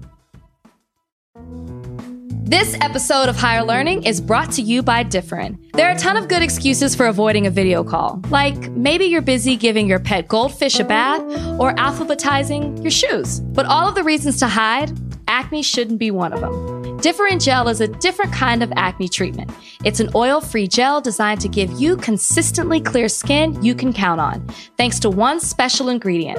This 2.49 2.79
episode 2.81 3.29
of 3.29 3.37
Higher 3.37 3.63
Learning 3.63 4.05
is 4.05 4.23
brought 4.23 4.53
to 4.53 4.63
you 4.63 4.83
by 4.83 5.05
Differin. 5.05 5.59
There 5.75 5.87
are 5.87 5.93
a 5.95 5.99
ton 5.99 6.17
of 6.17 6.29
good 6.29 6.43
excuses 6.43 6.95
for 6.95 7.05
avoiding 7.05 7.47
a 7.47 7.51
video 7.51 7.85
call, 7.85 8.23
like 8.31 8.71
maybe 8.71 9.05
you're 9.05 9.21
busy 9.21 9.55
giving 9.55 9.87
your 9.87 9.99
pet 9.99 10.29
goldfish 10.29 10.81
a 10.81 10.85
bath 10.85 11.21
or 11.61 11.75
alphabetizing 11.75 12.83
your 12.83 12.91
shoes. 12.91 13.41
But 13.41 13.67
all 13.67 13.87
of 13.87 13.95
the 13.95 14.03
reasons 14.03 14.39
to 14.39 14.49
hide, 14.49 14.99
acne 15.29 15.61
shouldn't 15.61 15.99
be 15.99 16.11
one 16.11 16.33
of 16.33 16.41
them. 16.41 16.97
Differin 17.01 17.39
Gel 17.39 17.69
is 17.69 17.83
a 17.83 17.89
different 17.89 18.33
kind 18.33 18.63
of 18.63 18.73
acne 18.77 19.11
treatment. 19.11 19.51
It's 19.85 20.01
an 20.01 20.09
oil 20.15 20.41
free 20.41 20.69
gel 20.69 21.03
designed 21.03 21.43
to 21.43 21.49
give 21.49 21.71
you 21.73 21.99
consistently 21.99 22.81
clear 22.81 23.11
skin 23.11 23.63
you 23.63 23.75
can 23.75 23.93
count 23.93 24.23
on, 24.23 24.49
thanks 24.79 24.99
to 25.01 25.11
one 25.11 25.39
special 25.39 25.91
ingredient, 25.91 26.39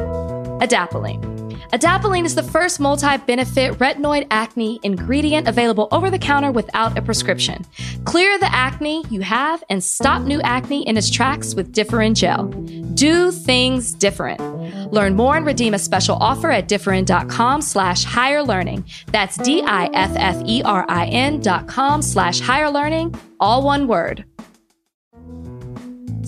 adapalene. 0.59 1.48
Adapalene 1.71 2.25
is 2.25 2.33
the 2.33 2.41
first 2.41 2.79
multi 2.79 3.17
benefit 3.17 3.73
retinoid 3.73 4.25
acne 4.31 4.79
ingredient 4.81 5.47
available 5.47 5.87
over 5.91 6.09
the 6.09 6.17
counter 6.17 6.51
without 6.51 6.97
a 6.97 7.01
prescription. 7.01 7.63
Clear 8.05 8.39
the 8.39 8.51
acne 8.51 9.05
you 9.11 9.21
have 9.21 9.63
and 9.69 9.83
stop 9.83 10.23
new 10.23 10.41
acne 10.41 10.87
in 10.87 10.97
its 10.97 11.11
tracks 11.11 11.53
with 11.53 11.71
Differin 11.71 12.15
Gel. 12.15 12.47
Do 12.95 13.31
things 13.31 13.93
different. 13.93 14.41
Learn 14.91 15.15
more 15.15 15.37
and 15.37 15.45
redeem 15.45 15.75
a 15.75 15.79
special 15.79 16.15
offer 16.15 16.49
at 16.49 16.67
differin.com 16.67 17.61
slash 17.61 18.03
higher 18.03 18.41
learning. 18.41 18.85
That's 19.11 19.37
D 19.37 19.61
I 19.61 19.91
F 19.93 20.11
F 20.15 20.41
E 20.45 20.63
R 20.63 20.85
I 20.89 21.05
N 21.05 21.39
dot 21.39 21.67
com 21.67 22.01
slash 22.01 22.39
higher 22.39 22.71
learning, 22.71 23.13
all 23.39 23.61
one 23.61 23.87
word. 23.87 24.25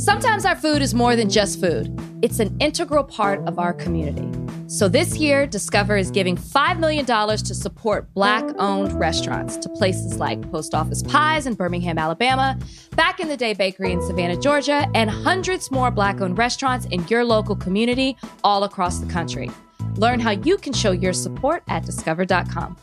Sometimes 0.02 0.46
our 0.46 0.56
food 0.56 0.82
is 0.82 0.96
more 0.96 1.16
than 1.16 1.30
just 1.30 1.62
food, 1.62 1.96
it's 2.24 2.40
an 2.40 2.58
integral 2.60 3.04
part 3.04 3.40
of 3.48 3.60
our 3.60 3.72
community. 3.72 4.28
So 4.66 4.90
this 4.90 5.18
year, 5.18 5.46
Discover 5.46 5.96
is 5.96 6.10
giving 6.10 6.36
$5 6.36 6.80
million 6.80 7.06
to 7.06 7.54
support 7.54 8.12
Black 8.16 8.44
owned 8.58 8.94
restaurants 8.94 9.58
to 9.58 9.70
places 9.70 10.18
like 10.18 10.42
Post 10.50 10.74
Office 10.74 11.04
Pies 11.04 11.46
in 11.46 11.54
Birmingham, 11.54 12.00
Alabama, 12.00 12.58
Back 12.96 13.20
in 13.20 13.28
the 13.28 13.38
Day 13.38 13.54
Bakery 13.54 13.92
in 13.92 14.02
Savannah, 14.02 14.38
Georgia, 14.38 14.90
and 14.96 15.08
hundreds 15.08 15.70
more 15.70 15.92
Black 15.92 16.20
owned 16.20 16.36
restaurants 16.36 16.88
in 16.88 17.08
your 17.08 17.24
local 17.24 17.56
community 17.56 18.18
all 18.44 18.64
across 18.64 18.98
the 18.98 19.12
country. 19.12 19.52
Learn 19.98 20.20
how 20.20 20.32
you 20.32 20.58
can 20.58 20.74
show 20.74 20.94
your 20.94 21.14
support 21.14 21.62
at 21.68 21.86
discover.com. 21.86 22.76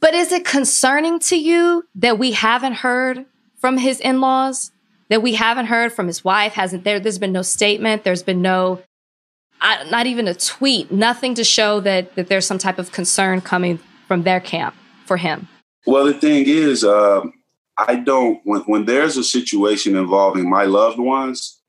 But 0.00 0.12
is 0.12 0.32
it 0.32 0.44
concerning 0.44 1.20
to 1.20 1.36
you 1.36 1.84
that 1.94 2.18
we 2.18 2.32
haven't 2.32 2.72
heard 2.72 3.26
from 3.60 3.78
his 3.78 4.00
in 4.00 4.20
laws? 4.20 4.72
That 5.10 5.22
we 5.22 5.34
haven't 5.34 5.66
heard 5.66 5.92
from 5.92 6.06
his 6.06 6.24
wife? 6.24 6.54
Hasn't 6.54 6.84
there? 6.84 6.98
There's 6.98 7.18
been 7.18 7.32
no 7.32 7.42
statement. 7.42 8.04
There's 8.04 8.22
been 8.22 8.40
no, 8.40 8.82
uh, 9.60 9.84
not 9.90 10.06
even 10.06 10.26
a 10.28 10.34
tweet. 10.34 10.90
Nothing 10.90 11.34
to 11.34 11.44
show 11.44 11.80
that 11.80 12.14
that 12.14 12.28
there's 12.28 12.46
some 12.46 12.58
type 12.58 12.78
of 12.78 12.92
concern 12.92 13.40
coming 13.40 13.78
from 14.06 14.22
their 14.22 14.40
camp 14.40 14.74
for 15.04 15.16
him. 15.16 15.48
Well, 15.86 16.06
the 16.06 16.14
thing 16.14 16.44
is, 16.46 16.84
um, 16.84 17.32
I 17.76 17.96
don't. 17.96 18.40
When 18.44 18.62
when 18.62 18.84
there's 18.86 19.16
a 19.16 19.24
situation 19.24 19.96
involving 19.96 20.48
my 20.48 20.64
loved 20.64 20.98
ones, 20.98 21.60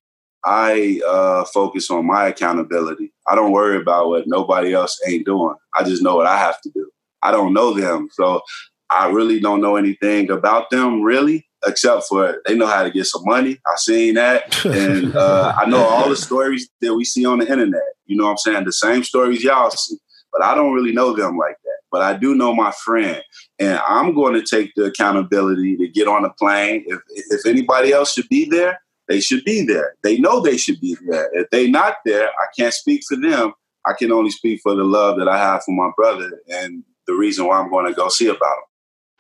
I 0.46 1.02
uh, 1.08 1.46
focus 1.46 1.90
on 1.92 2.06
my 2.06 2.28
accountability. 2.28 3.12
I 3.28 3.36
don't 3.36 3.52
worry 3.52 3.78
about 3.78 4.10
what 4.10 4.28
nobody 4.28 4.74
else 4.74 5.00
ain't 5.08 5.26
doing. 5.26 5.56
I 5.76 5.84
just 5.84 6.02
know 6.02 6.16
what 6.16 6.28
I 6.28 6.38
have 6.38 6.60
to 6.62 6.70
do. 6.70 6.90
I 7.22 7.32
don't 7.32 7.54
know 7.54 7.74
them, 7.74 8.10
so 8.12 8.42
I 8.90 9.10
really 9.10 9.40
don't 9.40 9.62
know 9.62 9.76
anything 9.76 10.30
about 10.32 10.70
them 10.70 11.02
really, 11.02 11.48
except 11.66 12.04
for 12.08 12.42
they 12.46 12.56
know 12.56 12.68
how 12.68 12.84
to 12.84 12.92
get 12.92 13.06
some 13.06 13.24
money. 13.26 13.60
I 13.68 13.76
seen 13.76 14.16
that, 14.16 14.64
and 14.66 15.16
uh, 15.16 15.54
I 15.58 15.66
know 15.66 15.84
all 15.84 16.10
the 16.10 16.16
stories 16.16 16.70
that 16.82 16.94
we 16.94 17.06
see 17.06 17.26
on 17.26 17.40
the 17.40 17.50
internet. 17.50 17.82
You 18.06 18.18
know 18.18 18.26
what 18.26 18.32
I'm 18.32 18.38
saying? 18.38 18.66
The 18.66 18.74
same 18.74 19.04
stories 19.04 19.44
y'all 19.44 19.72
see, 19.72 19.98
but 20.32 20.44
I 20.44 20.56
don't 20.56 20.74
really 20.74 20.94
know 20.94 21.16
them 21.16 21.38
like 21.38 21.58
that. 21.64 21.78
But 21.92 22.02
I 22.02 22.14
do 22.14 22.36
know 22.36 22.56
my 22.56 22.72
friend, 22.72 23.22
and 23.60 23.80
I'm 23.88 24.16
going 24.16 24.34
to 24.34 24.44
take 24.44 24.74
the 24.76 24.86
accountability 24.86 25.78
to 25.78 25.88
get 25.88 26.08
on 26.08 26.26
a 26.26 26.34
plane. 26.34 26.84
If 26.88 27.00
if 27.08 27.46
anybody 27.46 27.92
else 27.92 28.14
should 28.14 28.30
be 28.30 28.46
there, 28.50 28.82
they 29.08 29.20
should 29.20 29.44
be 29.44 29.66
there. 29.66 29.96
They 30.04 30.18
know 30.18 30.40
they 30.40 30.58
should 30.58 30.80
be 30.80 30.98
there. 31.08 31.30
If 31.34 31.50
they 31.50 31.70
not 31.70 31.96
there, 32.06 32.28
I 32.28 32.46
can't 32.58 32.74
speak 32.74 33.04
for 33.08 33.18
them. 33.18 33.54
I 33.86 33.94
can 33.94 34.12
only 34.12 34.32
speak 34.32 34.62
for 34.62 34.76
the 34.76 34.84
love 34.84 35.18
that 35.18 35.28
I 35.28 35.38
have 35.38 35.64
for 35.64 35.72
my 35.72 35.92
brother 35.96 36.40
and 36.48 36.84
the 37.08 37.14
reason 37.14 37.46
why 37.46 37.60
I'm 37.60 37.70
going 37.70 37.88
to 37.88 37.94
go 37.94 38.10
see 38.10 38.28
about 38.28 38.58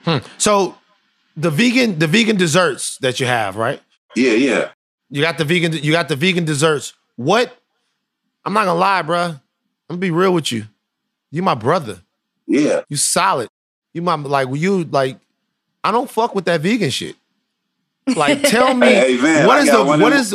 him. 0.05 0.21
Hmm. 0.21 0.27
So 0.37 0.77
the 1.37 1.49
vegan 1.49 1.99
the 1.99 2.07
vegan 2.07 2.35
desserts 2.37 2.97
that 3.01 3.19
you 3.19 3.25
have, 3.25 3.55
right? 3.55 3.81
Yeah, 4.15 4.33
yeah. 4.33 4.69
You 5.09 5.21
got 5.21 5.37
the 5.37 5.45
vegan 5.45 5.73
you 5.73 5.91
got 5.91 6.07
the 6.09 6.15
vegan 6.15 6.45
desserts. 6.45 6.93
What? 7.15 7.55
I'm 8.45 8.53
not 8.53 8.65
gonna 8.65 8.79
lie, 8.79 9.01
bruh. 9.03 9.29
I'm 9.31 9.39
gonna 9.89 9.99
be 9.99 10.11
real 10.11 10.33
with 10.33 10.51
you. 10.51 10.65
You 11.31 11.41
my 11.43 11.55
brother. 11.55 12.01
Yeah. 12.47 12.81
You 12.89 12.97
solid. 12.97 13.47
You 13.93 14.01
my 14.01 14.15
like 14.15 14.47
you 14.51 14.83
like 14.85 15.19
I 15.83 15.91
don't 15.91 16.09
fuck 16.09 16.35
with 16.35 16.45
that 16.45 16.61
vegan 16.61 16.89
shit. 16.89 17.15
Like 18.15 18.41
tell 18.43 18.73
me 18.75 18.87
Hey, 18.87 19.17
man, 19.21 19.47
what, 19.47 19.57
is 19.59 19.63
I 19.63 19.63
is 19.63 19.69
got 19.71 19.77
the 19.83 19.85
one 19.89 20.01
what 20.01 20.13
of 20.13 20.19
is. 20.19 20.31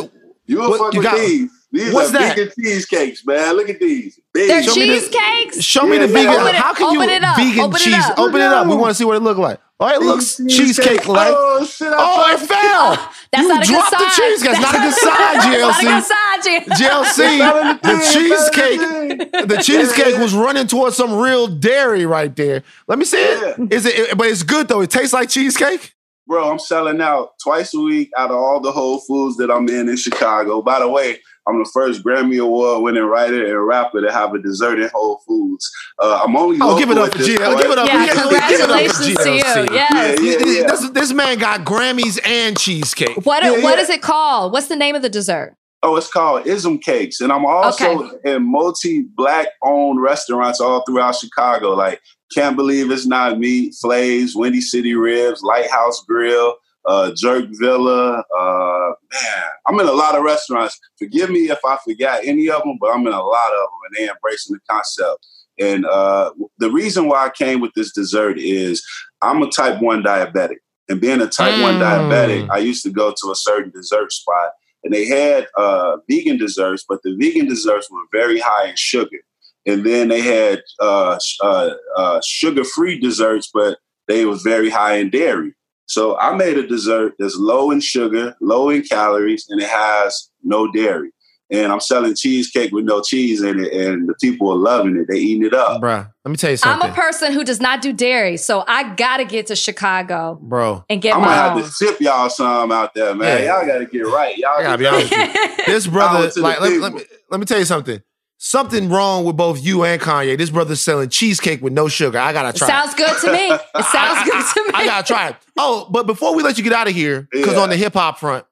You 0.46 0.58
will 0.60 0.70
What- 0.70 0.78
fuck 0.78 0.94
you 0.94 1.00
with 1.00 1.04
got- 1.10 1.18
these. 1.18 1.50
These 1.72 1.92
what's 1.92 2.10
are 2.10 2.12
that? 2.12 2.36
vegan 2.36 2.52
cheesecakes, 2.58 3.26
man. 3.26 3.56
Look 3.56 3.68
at 3.68 3.80
these. 3.80 4.18
Big. 4.32 4.48
They're 4.48 4.62
Show 4.62 4.76
me 4.76 4.86
the- 4.86 5.00
cheesecakes. 5.00 5.60
show 5.62 5.82
me 5.86 5.98
the 5.98 6.06
Yeah, 6.06 6.12
vegan 6.12 6.28
open 6.34 6.46
it- 6.46 6.54
how 6.54 6.74
can 6.74 6.86
open 6.86 7.00
you 7.08 7.16
it 7.16 7.24
up, 7.24 7.36
vegan 7.36 7.60
open 7.60 7.76
it 7.76 7.80
cheese 7.80 7.94
up. 7.94 8.18
open 8.18 8.36
it 8.40 8.42
up. 8.52 8.66
We 8.68 8.76
want 8.76 8.90
to 8.90 8.94
see 8.94 9.04
what 9.04 9.16
it 9.16 9.20
look 9.20 9.36
like. 9.36 9.58
Oh, 9.78 9.88
it 9.88 10.00
looks 10.00 10.36
cheesecake 10.48 11.06
like. 11.06 11.34
Oh, 11.36 11.62
shit. 11.66 11.88
I 11.88 11.94
Oh, 11.98 12.34
it 12.34 12.38
fell. 12.46 13.12
That's 13.32 13.42
you 13.42 13.48
not 13.48 13.62
a 13.62 13.66
good 13.66 13.74
dropped 13.74 13.90
sign. 13.90 14.00
the 14.00 14.08
cheesecake. 14.14 14.50
That's 14.52 14.60
not 14.62 14.74
a 14.74 14.78
good 14.78 14.94
sign, 14.94 15.16
That's 15.34 15.44
not 15.46 15.66
a 15.66 15.68
GLC. 15.68 15.82
good 15.82 16.04
sign, 16.04 16.42
G- 16.42 16.84
GLC, 16.84 17.82
Better 17.82 17.96
the 17.98 18.10
cheesecake, 18.12 18.78
better 18.78 19.08
than 19.08 19.18
this. 19.18 19.56
the 19.56 19.62
cheesecake 19.62 20.18
was 20.18 20.34
running 20.34 20.66
towards 20.66 20.96
some 20.96 21.14
real 21.18 21.46
dairy 21.48 22.06
right 22.06 22.34
there. 22.34 22.62
Let 22.86 22.98
me 22.98 23.04
see 23.04 23.18
it. 23.18 23.58
Yeah. 23.58 23.66
Is 23.70 23.84
it? 23.86 24.16
But 24.16 24.28
it's 24.28 24.42
good 24.44 24.68
though. 24.68 24.80
It 24.82 24.90
tastes 24.90 25.12
like 25.12 25.28
cheesecake. 25.28 25.94
Bro, 26.26 26.50
I'm 26.50 26.58
selling 26.58 27.00
out 27.00 27.30
twice 27.42 27.72
a 27.74 27.80
week 27.80 28.10
out 28.16 28.30
of 28.30 28.36
all 28.36 28.60
the 28.60 28.72
Whole 28.72 29.00
Foods 29.00 29.36
that 29.36 29.50
I'm 29.50 29.68
in 29.68 29.88
in 29.88 29.96
Chicago. 29.96 30.60
By 30.60 30.80
the 30.80 30.88
way, 30.88 31.18
I'm 31.48 31.60
the 31.62 31.70
first 31.72 32.02
Grammy 32.04 32.42
Award 32.42 32.82
winning 32.82 33.04
writer 33.04 33.44
and 33.46 33.66
rapper 33.66 34.00
to 34.00 34.10
have 34.12 34.34
a 34.34 34.40
dessert 34.42 34.80
in 34.80 34.90
Whole 34.92 35.20
Foods. 35.28 35.70
Uh, 36.02 36.20
I'm 36.24 36.34
only 36.36 36.58
Oh, 36.60 36.70
local 36.70 36.78
give 36.80 36.90
it 36.90 36.98
up 36.98 37.06
at 37.06 37.12
for 37.12 37.18
this 37.18 37.28
GL. 37.28 37.44
point. 37.46 37.62
Give 37.62 37.70
it 37.70 37.78
up. 37.78 37.86
Yeah, 37.86 38.06
Give 38.06 38.16
it 38.16 38.18
up 38.18 38.24
for 38.24 38.28
congratulations 38.40 38.98
to 38.98 39.10
you. 39.36 39.42
GLC. 39.42 39.72
Yes. 39.72 40.20
Yeah, 40.20 40.30
yeah, 40.46 40.60
yeah. 40.62 40.66
This, 40.70 40.90
this 40.90 41.12
man 41.12 41.38
got 41.38 41.60
Grammys 41.64 42.18
and 42.26 42.58
cheesecake. 42.58 43.24
What 43.24 43.44
Yeah, 43.44 43.50
what 43.62 43.76
yeah. 43.76 43.80
is 43.82 43.90
it 43.90 44.02
called? 44.02 44.52
What's 44.52 44.66
the 44.66 44.76
name 44.76 44.96
of 44.96 45.02
the 45.02 45.08
dessert? 45.08 45.54
Oh, 45.84 45.94
it's 45.94 46.10
called 46.10 46.48
Ism 46.48 46.78
Cakes. 46.78 47.20
And 47.20 47.30
I'm 47.30 47.46
also 47.46 48.18
in 48.24 48.50
multi 48.50 49.02
black 49.14 49.46
owned 49.62 50.02
restaurants 50.02 50.60
all 50.60 50.82
throughout 50.84 51.14
Chicago. 51.14 51.74
Like 51.74 52.00
Can't 52.34 52.56
Believe 52.56 52.90
It's 52.90 53.06
Not 53.06 53.38
Meat, 53.38 53.74
Flays, 53.80 54.34
Windy 54.36 54.60
City 54.60 54.94
Ribs, 54.94 55.42
Lighthouse 55.42 56.04
Grill, 56.06 56.54
uh, 56.84 57.12
Jerk 57.16 57.46
Villa. 57.52 58.24
Uh, 58.36 58.90
man, 59.12 59.42
I'm 59.66 59.80
in 59.80 59.86
a 59.86 59.92
lot 59.92 60.14
of 60.16 60.22
restaurants. 60.22 60.78
Forgive 60.98 61.30
me 61.30 61.50
if 61.50 61.58
I 61.64 61.78
forgot 61.84 62.20
any 62.24 62.48
of 62.50 62.62
them, 62.62 62.78
but 62.80 62.90
I'm 62.94 63.06
in 63.06 63.12
a 63.12 63.22
lot 63.22 63.48
of 63.52 63.58
them 63.58 63.80
and 63.88 63.96
they 64.06 64.10
embracing 64.10 64.54
the 64.54 64.60
concept. 64.70 65.26
And 65.58 65.86
uh, 65.86 66.32
the 66.58 66.70
reason 66.70 67.08
why 67.08 67.24
I 67.26 67.30
came 67.30 67.60
with 67.60 67.72
this 67.74 67.92
dessert 67.92 68.38
is 68.38 68.84
I'm 69.22 69.42
a 69.42 69.50
type 69.50 69.80
1 69.80 70.02
diabetic. 70.02 70.56
And 70.88 71.00
being 71.00 71.20
a 71.20 71.26
type 71.26 71.60
1 71.62 71.74
Mm. 71.76 71.80
diabetic, 71.80 72.48
I 72.50 72.58
used 72.58 72.82
to 72.84 72.90
go 72.90 73.10
to 73.10 73.30
a 73.30 73.34
certain 73.36 73.70
dessert 73.70 74.12
spot 74.12 74.50
and 74.84 74.92
they 74.94 75.06
had 75.06 75.48
uh, 75.56 75.96
vegan 76.08 76.36
desserts, 76.38 76.84
but 76.88 77.00
the 77.02 77.16
vegan 77.18 77.48
desserts 77.48 77.90
were 77.90 78.02
very 78.12 78.38
high 78.38 78.68
in 78.68 78.76
sugar. 78.76 79.18
And 79.66 79.84
then 79.84 80.08
they 80.08 80.20
had 80.20 80.62
uh, 80.80 81.18
uh, 81.42 81.70
uh, 81.96 82.20
sugar-free 82.24 83.00
desserts, 83.00 83.50
but 83.52 83.78
they 84.08 84.24
was 84.24 84.42
very 84.42 84.70
high 84.70 84.96
in 84.96 85.10
dairy. 85.10 85.54
So 85.86 86.18
I 86.18 86.34
made 86.36 86.56
a 86.58 86.66
dessert 86.66 87.14
that's 87.18 87.36
low 87.36 87.70
in 87.70 87.80
sugar, 87.80 88.36
low 88.40 88.70
in 88.70 88.82
calories, 88.82 89.46
and 89.48 89.60
it 89.60 89.68
has 89.68 90.30
no 90.42 90.70
dairy. 90.72 91.10
And 91.48 91.70
I'm 91.70 91.78
selling 91.78 92.16
cheesecake 92.16 92.72
with 92.72 92.84
no 92.84 93.00
cheese 93.02 93.40
in 93.40 93.60
it, 93.60 93.72
and 93.72 94.08
the 94.08 94.14
people 94.20 94.50
are 94.50 94.56
loving 94.56 94.96
it. 94.96 95.06
They 95.08 95.18
eating 95.20 95.46
it 95.46 95.54
up. 95.54 95.80
Bruh, 95.80 96.10
let 96.24 96.30
me 96.30 96.36
tell 96.36 96.50
you 96.50 96.56
something. 96.56 96.88
I'm 96.88 96.90
a 96.90 96.94
person 96.94 97.32
who 97.32 97.44
does 97.44 97.60
not 97.60 97.80
do 97.82 97.92
dairy, 97.92 98.36
so 98.36 98.64
I 98.66 98.94
gotta 98.96 99.24
get 99.24 99.46
to 99.46 99.54
Chicago 99.54 100.40
Bro, 100.42 100.84
and 100.90 101.00
get 101.00 101.14
I'm 101.14 101.20
gonna 101.22 101.30
my 101.30 101.36
have 101.36 101.56
own. 101.56 101.62
to 101.62 101.70
tip 101.78 102.00
y'all 102.00 102.28
some 102.30 102.72
out 102.72 102.94
there, 102.94 103.14
man. 103.14 103.44
Yeah. 103.44 103.58
Y'all 103.58 103.66
got 103.66 103.78
to 103.78 103.86
get 103.86 104.06
right. 104.06 104.36
Y'all 104.36 104.58
I 104.58 104.62
gotta 104.64 104.78
be 104.78 104.84
get- 104.84 104.92
honest 104.94 105.10
with 105.12 105.58
you. 105.58 105.64
This 105.72 105.86
brother, 105.86 106.18
Power 106.18 106.28
to 106.30 106.34
the 106.34 106.40
like, 106.40 106.60
let, 106.60 106.80
let 106.80 106.94
me 106.94 107.02
let 107.30 107.38
me 107.40 107.46
tell 107.46 107.60
you 107.60 107.64
something. 107.64 108.00
Something 108.38 108.90
wrong 108.90 109.24
with 109.24 109.36
both 109.36 109.62
you 109.64 109.82
and 109.84 110.00
Kanye. 110.00 110.36
This 110.36 110.50
brother's 110.50 110.80
selling 110.82 111.08
cheesecake 111.08 111.62
with 111.62 111.72
no 111.72 111.88
sugar. 111.88 112.18
I 112.18 112.32
gotta 112.34 112.50
It 112.50 112.56
try. 112.56 112.68
sounds 112.68 112.94
good 112.94 113.16
to 113.22 113.32
me. 113.32 113.50
It 113.50 113.84
sounds 113.92 114.30
good 114.30 114.44
to 114.54 114.64
me. 114.64 114.70
I 114.74 114.84
gotta 114.84 115.06
try 115.06 115.28
it. 115.28 115.36
Oh, 115.56 115.88
but 115.90 116.06
before 116.06 116.34
we 116.36 116.42
let 116.42 116.58
you 116.58 116.64
get 116.64 116.74
out 116.74 116.86
of 116.88 116.94
here, 116.94 117.26
because 117.32 117.54
Yeah. 117.54 117.60
on 117.60 117.70
the 117.70 117.76
hip 117.76 117.94
hop 117.94 118.18
front, 118.18 118.44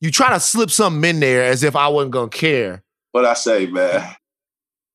you 0.00 0.10
try 0.10 0.30
to 0.30 0.40
slip 0.40 0.70
something 0.70 1.08
in 1.08 1.20
there 1.20 1.44
as 1.44 1.62
if 1.62 1.74
I 1.74 1.88
wasn't 1.88 2.12
gonna 2.12 2.28
care. 2.28 2.82
What 3.12 3.24
I 3.24 3.32
say, 3.34 3.66
man. 3.66 4.14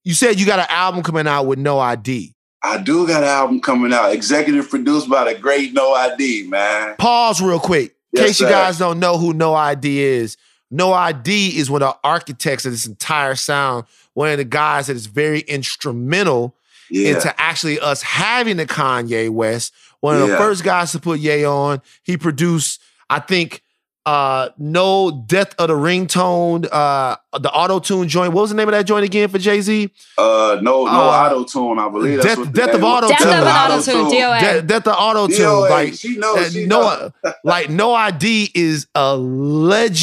You 0.04 0.14
said 0.14 0.40
you 0.40 0.46
got 0.46 0.60
an 0.60 0.68
album 0.70 1.02
coming 1.02 1.28
out 1.28 1.48
with 1.48 1.58
No 1.60 1.80
ID. 1.80 2.36
I 2.64 2.78
do 2.78 3.08
got 3.08 3.24
an 3.24 3.30
album 3.30 3.62
coming 3.62 3.94
out, 3.94 4.12
executive 4.14 4.70
produced 4.70 5.10
by 5.10 5.32
the 5.32 5.40
great 5.40 5.74
No 5.74 5.94
ID, 5.94 6.48
man. 6.48 6.96
Pause 6.98 7.42
real 7.42 7.60
quick. 7.60 7.96
In 8.14 8.20
Yes, 8.22 8.26
case 8.28 8.40
you 8.42 8.46
sir. 8.48 8.52
guys 8.52 8.78
don't 8.78 9.00
know 9.00 9.18
who 9.18 9.34
No 9.34 9.54
ID 9.56 10.00
is, 10.02 10.38
No 10.70 10.92
ID 10.94 11.58
is 11.58 11.70
one 11.70 11.82
of 11.82 11.94
the 11.94 12.00
architects 12.04 12.66
of 12.66 12.72
this 12.72 12.86
entire 12.86 13.36
sound, 13.36 13.86
one 14.14 14.30
of 14.30 14.38
the 14.38 14.44
guys 14.46 14.88
that 14.88 14.96
is 14.96 15.06
very 15.06 15.42
instrumental 15.42 16.56
Yeah. 16.90 17.16
into 17.16 17.34
actually 17.42 17.80
us 17.80 18.02
having 18.02 18.58
the 18.58 18.66
Kanye 18.66 19.30
West. 19.30 19.74
One 20.00 20.16
of 20.22 20.28
the 20.28 20.38
first 20.38 20.64
guys 20.64 20.92
to 20.92 21.00
put 21.00 21.20
Ye 21.20 21.46
on. 21.46 21.82
He 22.04 22.18
produced, 22.18 22.80
I 23.10 23.20
think, 23.20 23.62
uh, 24.08 24.50
No 24.58 25.12
Death 25.28 25.54
of 25.60 25.68
the 25.68 25.74
Ringtone, 25.74 26.68
uh, 26.72 27.18
the 27.40 27.52
auto 27.52 27.80
tune 27.80 28.08
joint. 28.08 28.32
What 28.32 28.42
was 28.44 28.52
the 28.52 28.56
name 28.56 28.70
of 28.70 28.72
that 28.72 28.86
joint 28.86 29.04
again 29.04 29.28
for 29.28 29.38
Jay 29.38 29.60
Z? 29.60 29.92
uh, 30.18 30.58
no, 30.62 30.86
no 30.86 30.90
Uh, 30.90 31.30
auto 31.30 31.44
tune. 31.44 31.78
I 31.78 31.90
believe 31.90 32.16
that's 32.24 32.28
Death- 32.28 32.38
what 32.38 32.54
the 32.54 32.62
Death 32.62 32.76
of. 32.76 32.84
Auto-Tune. 32.84 33.18
Death 33.28 33.42
of 33.42 33.48
Auto-Tune. 33.48 33.96
auto 34.00 34.10
tune, 34.10 34.20
DOA. 34.20 34.40
Death, 34.40 34.68
Death 34.68 34.88
of 34.88 34.96
auto 34.98 35.28
tune. 35.28 35.70
Like, 35.70 35.94
she 35.94 36.18
knows. 36.18 36.38
uh, 36.38 36.50
She 36.50 36.66
no, 36.66 36.82
knows. 36.82 37.12
like 37.44 37.70
No 37.70 37.94
ID 37.94 38.52
is 38.56 38.88
a 38.96 39.18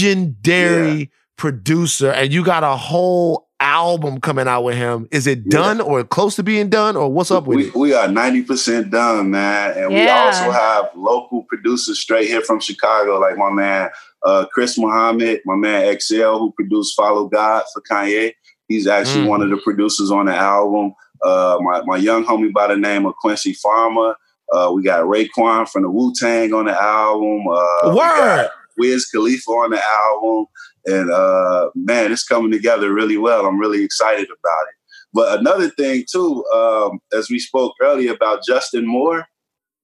legendary 0.04 1.10
producer, 1.36 2.10
and 2.10 2.32
you 2.32 2.44
got 2.44 2.62
a 2.62 2.76
whole 2.76 3.48
album 3.64 4.20
coming 4.20 4.46
out 4.46 4.62
with 4.62 4.76
him. 4.76 5.08
Is 5.10 5.26
it 5.26 5.48
done 5.48 5.78
yeah. 5.78 5.84
or 5.84 6.04
close 6.04 6.36
to 6.36 6.42
being 6.42 6.68
done, 6.68 6.96
or 6.96 7.10
what's 7.10 7.30
up 7.30 7.46
with 7.46 7.56
we, 7.56 7.68
it? 7.68 7.74
We 7.74 7.94
are 7.94 8.06
ninety 8.06 8.42
percent 8.42 8.90
done, 8.90 9.30
man, 9.30 9.76
and 9.76 9.92
yeah. 9.92 10.04
we 10.04 10.08
also 10.08 10.50
have 10.50 10.90
local 10.94 11.42
producers 11.44 11.98
straight 11.98 12.28
here 12.28 12.42
from 12.42 12.60
Chicago, 12.60 13.18
like 13.18 13.36
my 13.36 13.50
man 13.50 13.90
uh, 14.24 14.46
Chris 14.52 14.78
Muhammad, 14.78 15.40
my 15.44 15.56
man 15.56 15.98
XL, 15.98 16.38
who 16.38 16.52
produced 16.52 16.94
"Follow 16.94 17.28
God" 17.28 17.64
for 17.72 17.82
Kanye. 17.82 18.34
He's 18.68 18.86
actually 18.86 19.24
mm. 19.24 19.28
one 19.28 19.42
of 19.42 19.50
the 19.50 19.58
producers 19.58 20.10
on 20.10 20.26
the 20.26 20.34
album. 20.34 20.94
Uh, 21.22 21.58
my 21.60 21.82
my 21.84 21.96
young 21.96 22.24
homie 22.24 22.52
by 22.52 22.68
the 22.68 22.76
name 22.76 23.06
of 23.06 23.14
Quincy 23.16 23.54
Farmer. 23.54 24.16
Uh, 24.52 24.70
we 24.74 24.82
got 24.82 25.04
Raekwon 25.04 25.68
from 25.68 25.82
the 25.82 25.90
Wu 25.90 26.12
Tang 26.14 26.52
on 26.52 26.66
the 26.66 26.80
album. 26.80 27.46
Uh, 27.48 27.94
Word. 27.94 28.50
Wiz 28.76 29.06
Khalifa 29.06 29.50
on 29.50 29.70
the 29.70 29.82
album. 30.06 30.46
And 30.86 31.10
uh, 31.10 31.70
man, 31.74 32.12
it's 32.12 32.26
coming 32.26 32.50
together 32.50 32.92
really 32.92 33.16
well. 33.16 33.46
I'm 33.46 33.58
really 33.58 33.82
excited 33.82 34.26
about 34.26 34.68
it. 34.68 34.74
But 35.12 35.38
another 35.38 35.70
thing 35.70 36.04
too, 36.10 36.44
um, 36.46 36.98
as 37.12 37.30
we 37.30 37.38
spoke 37.38 37.74
earlier 37.80 38.12
about 38.12 38.44
Justin 38.46 38.86
Moore. 38.86 39.26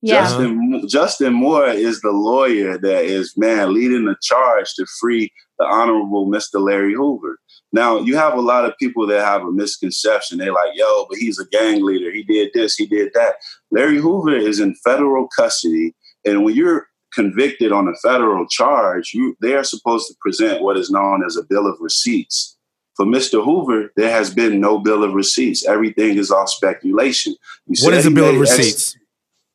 Yeah. 0.02 0.22
Justin 0.22 0.88
Justin 0.88 1.32
Moore 1.34 1.68
is 1.68 2.00
the 2.00 2.10
lawyer 2.10 2.78
that 2.78 3.04
is 3.04 3.34
man 3.36 3.74
leading 3.74 4.06
the 4.06 4.16
charge 4.22 4.72
to 4.74 4.86
free 4.98 5.30
the 5.58 5.66
honorable 5.66 6.26
Mr. 6.26 6.58
Larry 6.58 6.94
Hoover. 6.94 7.38
Now 7.72 8.00
you 8.00 8.16
have 8.16 8.34
a 8.34 8.40
lot 8.40 8.64
of 8.64 8.72
people 8.78 9.06
that 9.08 9.22
have 9.22 9.42
a 9.42 9.52
misconception. 9.52 10.38
They're 10.38 10.54
like, 10.54 10.70
"Yo, 10.74 11.06
but 11.08 11.18
he's 11.18 11.38
a 11.38 11.46
gang 11.46 11.84
leader. 11.84 12.10
He 12.10 12.22
did 12.22 12.48
this. 12.54 12.76
He 12.76 12.86
did 12.86 13.12
that." 13.12 13.34
Larry 13.70 13.98
Hoover 13.98 14.34
is 14.34 14.58
in 14.58 14.74
federal 14.76 15.28
custody, 15.36 15.94
and 16.24 16.44
when 16.44 16.54
you're 16.54 16.88
convicted 17.14 17.72
on 17.72 17.88
a 17.88 17.94
federal 18.02 18.46
charge, 18.46 19.12
you 19.14 19.36
they 19.40 19.54
are 19.54 19.64
supposed 19.64 20.08
to 20.08 20.14
present 20.20 20.62
what 20.62 20.76
is 20.76 20.90
known 20.90 21.24
as 21.24 21.36
a 21.36 21.42
bill 21.42 21.66
of 21.66 21.76
receipts. 21.80 22.56
For 22.96 23.06
Mr. 23.06 23.42
Hoover, 23.42 23.92
there 23.96 24.10
has 24.10 24.34
been 24.34 24.60
no 24.60 24.78
bill 24.78 25.02
of 25.02 25.14
receipts. 25.14 25.64
Everything 25.66 26.18
is 26.18 26.30
all 26.30 26.46
speculation. 26.46 27.34
You 27.66 27.84
what 27.84 27.94
is 27.94 28.06
a 28.06 28.10
bill 28.10 28.28
of 28.28 28.40
receipts? 28.40 28.94
Ex- 28.94 29.04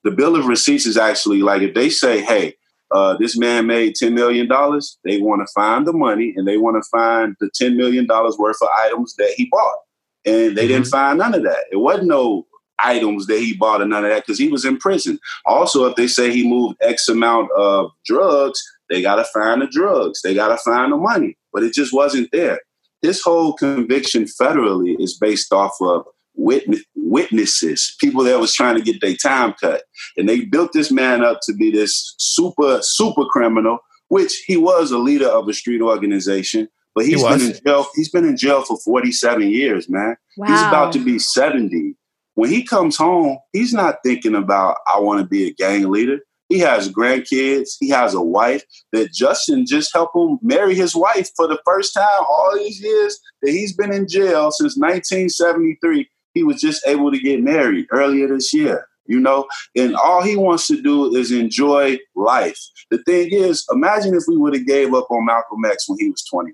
the 0.04 0.12
bill 0.12 0.36
of 0.36 0.46
receipts 0.46 0.86
is 0.86 0.98
actually 0.98 1.42
like 1.42 1.62
if 1.62 1.74
they 1.74 1.90
say, 1.90 2.22
"Hey, 2.22 2.56
uh, 2.92 3.18
this 3.18 3.38
man 3.38 3.68
made 3.68 3.96
ten 3.96 4.14
million 4.14 4.48
dollars," 4.48 4.98
they 5.04 5.20
want 5.20 5.42
to 5.46 5.52
find 5.54 5.86
the 5.86 5.94
money 5.94 6.34
and 6.36 6.48
they 6.48 6.58
want 6.58 6.82
to 6.82 6.90
find 6.90 7.36
the 7.40 7.50
ten 7.54 7.76
million 7.76 8.08
dollars 8.08 8.38
worth 8.38 8.62
of 8.62 8.70
items 8.86 9.16
that 9.16 9.34
he 9.36 9.48
bought, 9.52 9.78
and 10.26 10.56
they 10.56 10.64
mm-hmm. 10.64 10.68
didn't 10.68 10.88
find 10.88 11.20
none 11.20 11.36
of 11.36 11.44
that. 11.44 11.66
It 11.72 11.78
wasn't 11.78 12.08
no 12.08 12.48
items 12.80 13.28
that 13.28 13.40
he 13.40 13.56
bought 13.56 13.82
and 13.82 13.90
none 13.90 14.04
of 14.04 14.12
that 14.12 14.26
because 14.26 14.40
he 14.40 14.50
was 14.50 14.66
in 14.66 14.78
prison. 14.78 15.20
Also, 15.46 15.86
if 15.86 15.96
they 15.96 16.08
say 16.08 16.32
he 16.32 16.48
moved 16.48 16.78
X 16.82 17.08
amount 17.08 17.50
of 17.58 17.92
drugs, 18.06 18.62
they 18.90 19.02
got 19.02 19.16
to 19.16 19.24
find 19.26 19.62
the 19.62 19.68
drugs. 19.68 20.22
They 20.22 20.34
got 20.34 20.50
to 20.50 20.58
find 20.58 20.92
the 20.92 20.98
money. 20.98 21.38
But 21.54 21.64
it 21.64 21.74
just 21.74 21.94
wasn't 21.94 22.30
there. 22.32 22.60
This 23.02 23.22
whole 23.22 23.54
conviction 23.54 24.24
federally 24.24 24.96
is 25.00 25.18
based 25.18 25.54
off 25.54 25.76
of 25.82 26.06
witness, 26.36 26.84
witnesses, 26.96 27.96
people 28.00 28.24
that 28.24 28.40
was 28.40 28.54
trying 28.54 28.76
to 28.76 28.82
get 28.82 29.02
their 29.02 29.16
time 29.16 29.54
cut. 29.60 29.84
And 30.18 30.28
they 30.28 30.42
built 30.42 30.74
this 30.74 30.92
man 30.92 31.24
up 31.24 31.40
to 31.44 31.54
be 31.54 31.72
this 31.72 32.16
super, 32.18 32.80
super 32.82 33.26
criminal, 33.26 33.80
which 34.10 34.44
he 34.46 34.58
was 34.58 34.92
a 34.92 34.98
leader 34.98 35.28
of 35.28 35.48
a 35.48 35.54
street 35.54 35.82
organization. 35.82 36.68
But 36.94 37.06
he's 37.06 37.22
he 37.22 37.28
been 37.28 37.42
in 37.42 37.60
jail. 37.66 37.86
He's 37.96 38.10
been 38.10 38.26
in 38.26 38.38
jail 38.38 38.64
for 38.64 38.78
47 38.78 39.50
years, 39.50 39.90
man. 39.90 40.16
Wow. 40.38 40.48
He's 40.48 40.62
about 40.62 40.94
to 40.94 41.00
be 41.00 41.20
70 41.20 41.96
when 42.36 42.50
he 42.50 42.64
comes 42.64 42.96
home, 42.96 43.38
he's 43.54 43.74
not 43.74 43.98
thinking 44.04 44.36
about, 44.36 44.78
I 44.94 45.00
want 45.00 45.20
to 45.22 45.26
be 45.26 45.48
a 45.48 45.54
gang 45.54 45.90
leader. 45.90 46.20
He 46.50 46.60
has 46.60 46.92
grandkids. 46.92 47.72
He 47.80 47.90
has 47.90 48.14
a 48.14 48.22
wife 48.22 48.64
that 48.92 49.12
Justin 49.12 49.66
just 49.66 49.92
helped 49.94 50.16
him 50.16 50.38
marry 50.42 50.76
his 50.76 50.96
wife 50.96 51.32
for 51.36 51.48
the 51.48 51.60
first 51.66 51.94
time 51.94 52.24
all 52.30 52.52
these 52.56 52.80
years 52.82 53.20
that 53.42 53.52
he's 53.52 53.74
been 53.74 53.92
in 53.92 54.08
jail 54.08 54.52
since 54.52 54.78
1973. 54.78 56.08
He 56.34 56.44
was 56.44 56.62
just 56.62 56.86
able 56.86 57.12
to 57.12 57.20
get 57.20 57.42
married 57.42 57.88
earlier 57.92 58.28
this 58.28 58.54
year, 58.54 58.86
you 59.08 59.20
know, 59.20 59.48
and 59.76 59.96
all 59.96 60.22
he 60.22 60.36
wants 60.36 60.68
to 60.68 60.82
do 60.82 61.16
is 61.16 61.32
enjoy 61.32 61.98
life. 62.16 62.60
The 62.92 63.02
thing 63.04 63.32
is, 63.32 63.66
imagine 63.72 64.14
if 64.14 64.24
we 64.28 64.38
would 64.38 64.54
have 64.54 64.68
gave 64.68 64.94
up 64.94 65.10
on 65.10 65.26
Malcolm 65.26 65.64
X 65.66 65.90
when 65.90 65.98
he 66.00 66.10
was 66.10 66.24
21. 66.26 66.54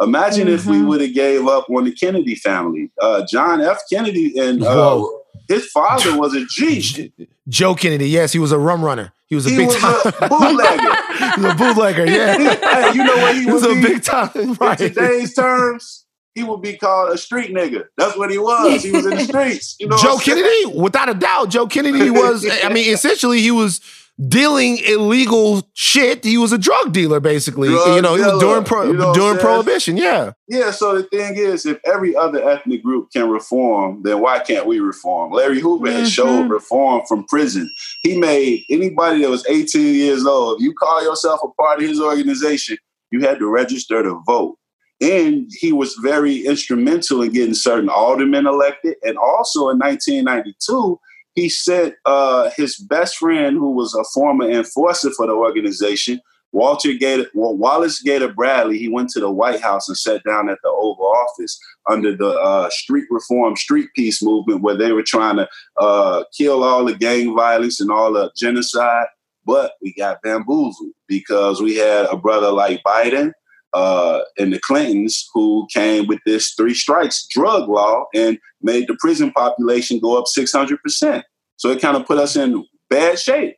Imagine 0.00 0.46
mm-hmm. 0.46 0.54
if 0.54 0.66
we 0.66 0.76
mm-hmm. 0.76 0.88
would 0.88 1.00
have 1.00 1.14
gave 1.14 1.46
up 1.46 1.70
on 1.70 1.84
the 1.84 1.92
Kennedy 1.92 2.34
family. 2.34 2.90
Uh, 3.00 3.24
John 3.26 3.60
F. 3.60 3.80
Kennedy 3.90 4.38
and 4.38 4.62
uh, 4.62 5.04
his 5.48 5.66
father 5.70 6.18
was 6.18 6.34
a 6.34 6.44
G. 6.46 7.12
Joe 7.48 7.74
Kennedy, 7.74 8.08
yes, 8.08 8.32
he 8.32 8.38
was 8.38 8.52
a 8.52 8.58
rum 8.58 8.84
runner. 8.84 9.12
He 9.26 9.34
was 9.34 9.46
a 9.46 9.50
he 9.50 9.56
big 9.56 9.68
was 9.68 9.76
time 9.76 10.00
a 10.04 10.10
bootlegger. 10.28 11.34
he 11.34 11.40
was 11.40 11.52
a 11.52 11.54
bootlegger, 11.56 12.06
yeah. 12.06 12.36
hey, 12.38 12.92
you 12.94 13.04
know 13.04 13.16
what 13.16 13.34
he, 13.34 13.44
he 13.44 13.50
was 13.50 13.64
a 13.64 13.74
big 13.74 14.02
time. 14.02 14.30
Right. 14.54 14.80
In 14.80 14.94
today's 14.94 15.34
terms, 15.34 16.06
he 16.34 16.42
would 16.42 16.62
be 16.62 16.76
called 16.76 17.12
a 17.12 17.18
street 17.18 17.52
nigga. 17.52 17.84
That's 17.96 18.16
what 18.16 18.30
he 18.30 18.38
was. 18.38 18.82
He 18.82 18.92
was 18.92 19.06
in 19.06 19.16
the 19.16 19.24
streets. 19.24 19.76
You 19.80 19.88
know 19.88 19.96
Joe 19.96 20.18
Kennedy, 20.18 20.66
without 20.66 21.08
a 21.08 21.14
doubt, 21.14 21.48
Joe 21.50 21.66
Kennedy 21.66 22.10
was. 22.10 22.46
I 22.62 22.68
mean, 22.68 22.92
essentially, 22.92 23.40
he 23.40 23.50
was 23.50 23.80
dealing 24.28 24.78
illegal 24.78 25.62
shit. 25.74 26.24
He 26.24 26.38
was 26.38 26.52
a 26.52 26.58
drug 26.58 26.92
dealer, 26.92 27.20
basically. 27.20 27.68
Drug 27.68 27.96
you 27.96 28.02
know, 28.02 28.14
he 28.14 28.22
was 28.22 28.40
during 28.40 28.64
pro- 28.64 28.84
you 28.84 28.94
know 28.94 29.12
during 29.12 29.38
prohibition. 29.38 29.96
Yeah. 29.96 30.32
Yeah. 30.48 30.70
So 30.70 30.96
the 30.96 31.02
thing 31.04 31.36
is, 31.36 31.66
if 31.66 31.78
every 31.84 32.16
other 32.16 32.42
ethnic 32.48 32.82
group 32.82 33.10
can 33.12 33.28
reform, 33.28 34.02
then 34.02 34.20
why 34.20 34.38
can't 34.38 34.66
we 34.66 34.80
reform? 34.80 35.32
Larry 35.32 35.60
Hoover 35.60 35.88
mm-hmm. 35.88 35.98
has 35.98 36.12
showed 36.12 36.48
reform 36.50 37.02
from 37.06 37.24
prison. 37.26 37.70
He 38.02 38.18
made 38.18 38.64
anybody 38.70 39.22
that 39.22 39.30
was 39.30 39.46
18 39.48 39.94
years 39.94 40.24
old. 40.24 40.60
If 40.60 40.64
you 40.64 40.74
call 40.74 41.02
yourself 41.02 41.40
a 41.44 41.48
part 41.62 41.82
of 41.82 41.88
his 41.88 42.00
organization, 42.00 42.78
you 43.10 43.20
had 43.20 43.38
to 43.38 43.48
register 43.48 44.02
to 44.02 44.22
vote. 44.26 44.56
And 45.00 45.50
he 45.50 45.72
was 45.72 45.94
very 46.02 46.46
instrumental 46.46 47.20
in 47.20 47.32
getting 47.32 47.54
certain 47.54 47.90
aldermen 47.90 48.46
elected. 48.46 48.94
And 49.02 49.18
also 49.18 49.68
in 49.68 49.78
1992, 49.78 50.98
he 51.36 51.50
sent 51.50 51.94
uh, 52.06 52.50
his 52.56 52.76
best 52.76 53.18
friend, 53.18 53.56
who 53.56 53.70
was 53.70 53.94
a 53.94 54.02
former 54.12 54.50
enforcer 54.50 55.10
for 55.10 55.26
the 55.26 55.34
organization, 55.34 56.18
Walter 56.50 56.94
Gator, 56.94 57.26
Wallace 57.34 58.00
Gator 58.00 58.32
Bradley. 58.32 58.78
He 58.78 58.88
went 58.88 59.10
to 59.10 59.20
the 59.20 59.30
White 59.30 59.60
House 59.60 59.86
and 59.86 59.96
sat 59.96 60.24
down 60.24 60.48
at 60.48 60.58
the 60.62 60.70
Oval 60.70 61.04
Office 61.04 61.60
under 61.88 62.16
the 62.16 62.30
uh, 62.30 62.70
street 62.70 63.04
reform, 63.10 63.54
street 63.54 63.90
peace 63.94 64.22
movement, 64.22 64.62
where 64.62 64.76
they 64.76 64.92
were 64.92 65.02
trying 65.02 65.36
to 65.36 65.48
uh, 65.76 66.24
kill 66.36 66.64
all 66.64 66.86
the 66.86 66.94
gang 66.94 67.36
violence 67.36 67.80
and 67.80 67.90
all 67.90 68.14
the 68.14 68.32
genocide. 68.34 69.06
But 69.44 69.72
we 69.82 69.92
got 69.92 70.22
bamboozled 70.22 70.92
because 71.06 71.60
we 71.60 71.76
had 71.76 72.06
a 72.06 72.16
brother 72.16 72.50
like 72.50 72.82
Biden 72.82 73.32
uh, 73.74 74.20
and 74.38 74.52
the 74.52 74.60
Clintons 74.60 75.28
who 75.34 75.66
came 75.72 76.06
with 76.06 76.20
this 76.24 76.52
three 76.54 76.74
strikes 76.74 77.26
drug 77.28 77.68
law 77.68 78.06
and 78.14 78.38
made 78.62 78.88
the 78.88 78.96
prison 79.00 79.32
population 79.32 79.98
go 79.98 80.18
up 80.18 80.24
600%. 80.26 81.22
So 81.56 81.70
it 81.70 81.80
kind 81.80 81.96
of 81.96 82.06
put 82.06 82.18
us 82.18 82.36
in 82.36 82.64
bad 82.88 83.18
shape. 83.18 83.56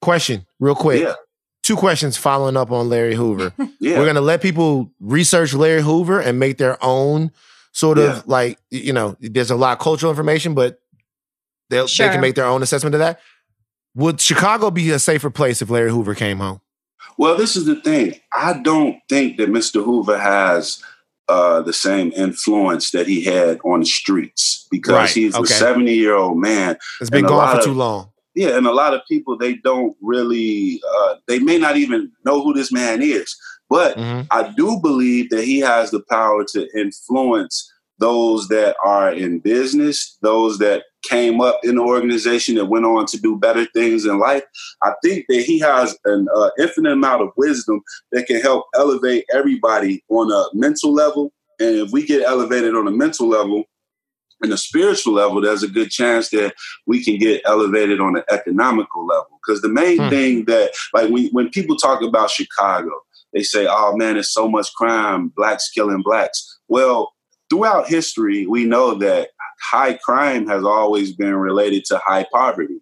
Question, 0.00 0.46
real 0.58 0.74
quick. 0.74 1.02
Yeah. 1.02 1.14
Two 1.62 1.76
questions 1.76 2.16
following 2.16 2.56
up 2.56 2.70
on 2.70 2.88
Larry 2.88 3.14
Hoover. 3.14 3.52
yeah. 3.80 3.98
We're 3.98 4.04
going 4.04 4.14
to 4.14 4.22
let 4.22 4.40
people 4.40 4.90
research 4.98 5.52
Larry 5.52 5.82
Hoover 5.82 6.20
and 6.20 6.38
make 6.38 6.56
their 6.56 6.82
own 6.82 7.30
sort 7.72 7.98
of 7.98 8.16
yeah. 8.16 8.22
like, 8.26 8.58
you 8.70 8.92
know, 8.92 9.16
there's 9.20 9.50
a 9.50 9.56
lot 9.56 9.72
of 9.72 9.78
cultural 9.78 10.10
information, 10.10 10.54
but 10.54 10.80
they 11.68 11.86
sure. 11.86 12.06
they 12.06 12.12
can 12.12 12.20
make 12.20 12.34
their 12.34 12.46
own 12.46 12.62
assessment 12.62 12.94
of 12.94 13.00
that. 13.00 13.20
Would 13.94 14.20
Chicago 14.20 14.70
be 14.70 14.90
a 14.90 14.98
safer 14.98 15.30
place 15.30 15.60
if 15.60 15.70
Larry 15.70 15.90
Hoover 15.90 16.14
came 16.14 16.38
home? 16.38 16.60
Well, 17.20 17.36
this 17.36 17.54
is 17.54 17.66
the 17.66 17.74
thing. 17.74 18.14
I 18.32 18.62
don't 18.62 18.98
think 19.10 19.36
that 19.36 19.50
Mr. 19.50 19.84
Hoover 19.84 20.18
has 20.18 20.82
uh, 21.28 21.60
the 21.60 21.72
same 21.74 22.12
influence 22.12 22.92
that 22.92 23.06
he 23.06 23.22
had 23.22 23.60
on 23.62 23.80
the 23.80 23.86
streets 23.86 24.66
because 24.70 24.94
right. 24.94 25.10
he's 25.10 25.34
okay. 25.34 25.52
a 25.52 25.58
70 25.58 25.94
year 25.94 26.14
old 26.14 26.38
man. 26.38 26.78
It's 26.98 27.10
been 27.10 27.26
gone 27.26 27.52
for 27.52 27.58
of, 27.58 27.64
too 27.66 27.74
long. 27.74 28.10
Yeah, 28.34 28.56
and 28.56 28.66
a 28.66 28.72
lot 28.72 28.94
of 28.94 29.02
people 29.06 29.36
they 29.36 29.56
don't 29.56 29.94
really 30.00 30.80
uh, 30.90 31.16
they 31.28 31.40
may 31.40 31.58
not 31.58 31.76
even 31.76 32.10
know 32.24 32.42
who 32.42 32.54
this 32.54 32.72
man 32.72 33.02
is. 33.02 33.36
But 33.68 33.98
mm-hmm. 33.98 34.22
I 34.30 34.54
do 34.56 34.80
believe 34.80 35.28
that 35.28 35.44
he 35.44 35.58
has 35.58 35.90
the 35.90 36.00
power 36.08 36.46
to 36.54 36.68
influence 36.74 37.70
those 37.98 38.48
that 38.48 38.76
are 38.82 39.12
in 39.12 39.40
business, 39.40 40.16
those 40.22 40.56
that 40.60 40.84
came 41.02 41.40
up 41.40 41.58
in 41.62 41.76
the 41.76 41.82
organization 41.82 42.54
that 42.56 42.66
went 42.66 42.84
on 42.84 43.06
to 43.06 43.20
do 43.20 43.38
better 43.38 43.66
things 43.66 44.04
in 44.04 44.18
life. 44.18 44.44
I 44.82 44.92
think 45.02 45.26
that 45.28 45.42
he 45.42 45.58
has 45.60 45.96
an 46.04 46.28
uh, 46.34 46.50
infinite 46.58 46.92
amount 46.92 47.22
of 47.22 47.30
wisdom 47.36 47.80
that 48.12 48.26
can 48.26 48.40
help 48.40 48.66
elevate 48.74 49.24
everybody 49.32 50.04
on 50.08 50.30
a 50.30 50.44
mental 50.54 50.92
level. 50.92 51.32
And 51.58 51.76
if 51.76 51.92
we 51.92 52.06
get 52.06 52.22
elevated 52.22 52.74
on 52.74 52.86
a 52.86 52.92
mental 52.92 53.28
level, 53.28 53.64
and 54.42 54.52
a 54.52 54.56
spiritual 54.56 55.12
level, 55.12 55.40
there's 55.40 55.62
a 55.62 55.68
good 55.68 55.90
chance 55.90 56.30
that 56.30 56.54
we 56.86 57.04
can 57.04 57.18
get 57.18 57.42
elevated 57.44 58.00
on 58.00 58.16
an 58.16 58.22
economical 58.30 59.06
level. 59.06 59.38
Because 59.44 59.60
the 59.60 59.68
main 59.68 59.98
hmm. 59.98 60.08
thing 60.08 60.44
that, 60.46 60.72
like, 60.94 61.10
when, 61.10 61.28
when 61.28 61.50
people 61.50 61.76
talk 61.76 62.02
about 62.02 62.30
Chicago, 62.30 62.90
they 63.32 63.42
say, 63.42 63.66
oh 63.68 63.96
man, 63.96 64.14
there's 64.14 64.32
so 64.32 64.48
much 64.48 64.72
crime, 64.74 65.28
blacks 65.36 65.70
killing 65.70 66.02
blacks. 66.02 66.58
Well, 66.68 67.12
throughout 67.48 67.88
history, 67.88 68.46
we 68.46 68.64
know 68.64 68.94
that 68.94 69.30
high 69.60 69.94
crime 69.94 70.46
has 70.48 70.64
always 70.64 71.12
been 71.12 71.36
related 71.36 71.84
to 71.86 71.98
high 71.98 72.26
poverty. 72.32 72.80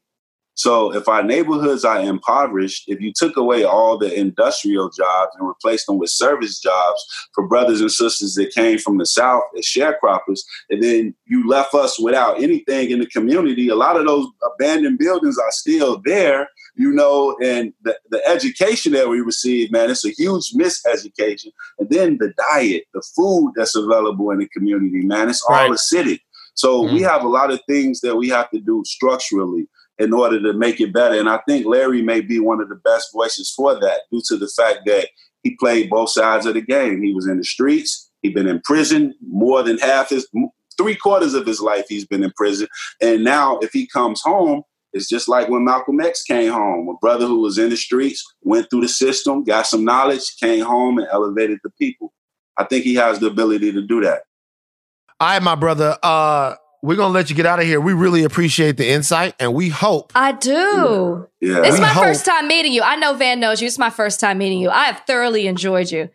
So 0.58 0.92
if 0.92 1.06
our 1.06 1.22
neighborhoods 1.22 1.84
are 1.84 2.00
impoverished, 2.00 2.88
if 2.88 3.00
you 3.00 3.12
took 3.14 3.36
away 3.36 3.62
all 3.62 3.96
the 3.96 4.12
industrial 4.12 4.90
jobs 4.90 5.30
and 5.38 5.46
replaced 5.46 5.86
them 5.86 5.98
with 5.98 6.10
service 6.10 6.58
jobs 6.58 7.28
for 7.32 7.46
brothers 7.46 7.80
and 7.80 7.92
sisters 7.92 8.34
that 8.34 8.52
came 8.52 8.78
from 8.78 8.98
the 8.98 9.06
South 9.06 9.44
as 9.56 9.64
sharecroppers, 9.64 10.40
and 10.68 10.82
then 10.82 11.14
you 11.26 11.46
left 11.46 11.74
us 11.74 12.00
without 12.00 12.42
anything 12.42 12.90
in 12.90 12.98
the 12.98 13.06
community, 13.06 13.68
a 13.68 13.76
lot 13.76 13.96
of 13.96 14.04
those 14.04 14.26
abandoned 14.44 14.98
buildings 14.98 15.38
are 15.38 15.52
still 15.52 16.02
there, 16.04 16.48
you 16.74 16.90
know, 16.90 17.36
and 17.40 17.72
the, 17.82 17.96
the 18.10 18.20
education 18.26 18.90
that 18.94 19.08
we 19.08 19.20
receive, 19.20 19.70
man, 19.70 19.90
it's 19.90 20.04
a 20.04 20.10
huge 20.10 20.52
miseducation. 20.54 21.52
And 21.78 21.88
then 21.88 22.18
the 22.18 22.32
diet, 22.50 22.82
the 22.94 23.02
food 23.14 23.52
that's 23.54 23.76
available 23.76 24.32
in 24.32 24.38
the 24.38 24.48
community, 24.48 25.06
man, 25.06 25.28
it's 25.28 25.44
all 25.48 25.54
Right. 25.54 25.70
acidic. 25.70 26.20
So 26.58 26.82
we 26.82 27.00
Mhm. 27.00 27.08
have 27.08 27.22
a 27.22 27.28
lot 27.28 27.52
of 27.52 27.60
things 27.68 28.00
that 28.00 28.16
we 28.16 28.28
have 28.30 28.50
to 28.50 28.58
do 28.58 28.82
structurally 28.84 29.68
in 30.00 30.12
order 30.12 30.40
to 30.42 30.52
make 30.52 30.80
it 30.80 30.92
better. 30.92 31.14
And 31.14 31.28
I 31.28 31.38
think 31.48 31.66
Larry 31.66 32.02
may 32.02 32.20
be 32.20 32.40
one 32.40 32.60
of 32.60 32.68
the 32.68 32.74
best 32.74 33.12
voices 33.12 33.52
for 33.56 33.78
that 33.78 34.00
due 34.10 34.20
to 34.26 34.36
the 34.36 34.48
fact 34.48 34.80
that 34.86 35.08
he 35.44 35.56
played 35.60 35.88
both 35.88 36.10
sides 36.10 36.46
of 36.46 36.54
the 36.54 36.60
game. 36.60 37.00
He 37.00 37.14
was 37.14 37.28
in 37.28 37.38
the 37.38 37.44
streets, 37.44 38.10
he'd 38.22 38.34
been 38.34 38.48
in 38.48 38.60
prison 38.64 39.14
more 39.20 39.62
than 39.62 39.78
half 39.78 40.08
his 40.10 40.26
three 40.76 40.96
quarters 40.96 41.34
of 41.34 41.46
his 41.46 41.60
life 41.60 41.86
he's 41.88 42.06
been 42.06 42.24
in 42.24 42.32
prison. 42.36 42.66
And 43.00 43.22
now 43.22 43.58
if 43.58 43.72
he 43.72 43.86
comes 43.86 44.20
home, 44.20 44.62
it's 44.92 45.08
just 45.08 45.28
like 45.28 45.48
when 45.48 45.64
Malcolm 45.64 46.00
X 46.00 46.24
came 46.24 46.52
home, 46.52 46.88
a 46.88 46.94
brother 46.94 47.26
who 47.26 47.40
was 47.40 47.56
in 47.56 47.70
the 47.70 47.76
streets, 47.76 48.24
went 48.42 48.68
through 48.68 48.80
the 48.80 48.88
system, 48.88 49.44
got 49.44 49.66
some 49.66 49.84
knowledge, 49.84 50.36
came 50.40 50.64
home 50.64 50.98
and 50.98 51.06
elevated 51.12 51.60
the 51.62 51.70
people. 51.70 52.12
I 52.56 52.64
think 52.64 52.84
he 52.84 52.96
has 52.96 53.20
the 53.20 53.26
ability 53.26 53.70
to 53.72 53.82
do 53.82 54.00
that. 54.00 54.22
All 55.20 55.28
right, 55.28 55.42
my 55.42 55.54
brother. 55.54 55.96
Uh, 56.02 56.54
we're 56.82 56.94
gonna 56.96 57.12
let 57.12 57.28
you 57.28 57.34
get 57.34 57.44
out 57.46 57.58
of 57.58 57.64
here. 57.64 57.80
We 57.80 57.92
really 57.92 58.22
appreciate 58.22 58.76
the 58.76 58.88
insight, 58.88 59.34
and 59.40 59.52
we 59.52 59.68
hope. 59.68 60.12
I 60.14 60.32
do. 60.32 61.26
Yeah. 61.40 61.62
It's 61.64 61.74
We 61.74 61.80
my 61.80 61.88
hope- 61.88 62.04
first 62.04 62.24
time 62.24 62.46
meeting 62.46 62.72
you. 62.72 62.82
I 62.82 62.94
know 62.96 63.14
Van 63.14 63.40
knows 63.40 63.60
you. 63.60 63.66
It's 63.66 63.78
my 63.78 63.90
first 63.90 64.20
time 64.20 64.38
meeting 64.38 64.60
you. 64.60 64.70
I 64.70 64.84
have 64.84 65.02
thoroughly 65.06 65.48
enjoyed 65.48 65.90
you. 65.90 66.08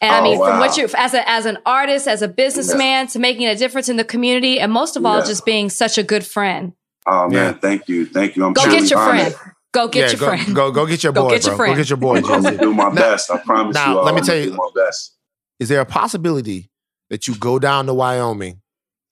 And 0.00 0.14
I 0.14 0.20
Oh, 0.20 0.22
mean, 0.22 0.38
from 0.38 0.58
what 0.58 0.76
you 0.78 0.88
as 0.96 1.12
a 1.14 1.28
as 1.28 1.44
an 1.46 1.58
artist, 1.66 2.06
as 2.08 2.22
a 2.22 2.28
businessman, 2.28 3.08
to 3.08 3.18
making 3.18 3.46
a 3.46 3.54
difference 3.56 3.88
in 3.90 3.96
the 3.98 4.04
community, 4.04 4.58
and 4.58 4.72
most 4.72 4.96
of 4.96 5.04
all, 5.04 5.18
Yeah. 5.18 5.24
just 5.26 5.44
being 5.44 5.68
such 5.68 5.98
a 5.98 6.02
good 6.02 6.24
friend. 6.24 6.72
Oh 7.06 7.28
man, 7.28 7.32
Yeah. 7.32 7.52
thank 7.52 7.88
you. 7.88 8.06
Thank 8.06 8.36
you. 8.36 8.44
I'm 8.46 8.52
Go 8.54 8.64
get 8.70 8.88
your 8.90 8.98
honored. 8.98 9.34
friend. 9.34 9.52
Go 9.72 9.88
get 9.88 10.00
yeah, 10.00 10.10
your 10.12 10.18
go, 10.20 10.26
friend. 10.28 10.54
Go, 10.56 10.70
go 10.70 10.86
get 10.86 11.02
your 11.04 11.12
Go 11.12 11.24
boy, 11.24 11.30
get 11.30 11.44
your 11.44 11.50
bro. 11.56 11.56
friend. 11.66 11.74
Go 11.74 11.80
get 11.82 11.90
your 11.90 11.96
boy. 11.98 12.16
I'm 12.16 12.22
gonna 12.42 12.56
do 12.56 12.72
my 12.74 12.84
Now- 12.84 12.94
best. 12.94 13.30
I 13.30 13.36
promise 13.38 13.74
now, 13.74 13.92
you. 13.98 14.00
let 14.02 14.14
me 14.14 14.20
I'm 14.20 14.26
tell 14.26 14.36
you- 14.36 14.50
do 14.50 14.56
my 14.56 14.68
best. 14.74 15.12
Is 15.60 15.68
there 15.68 15.80
a 15.80 15.86
possibility 15.86 16.70
that 17.10 17.28
you 17.28 17.34
go 17.36 17.58
down 17.58 17.86
to 17.86 17.94
Wyoming 17.94 18.60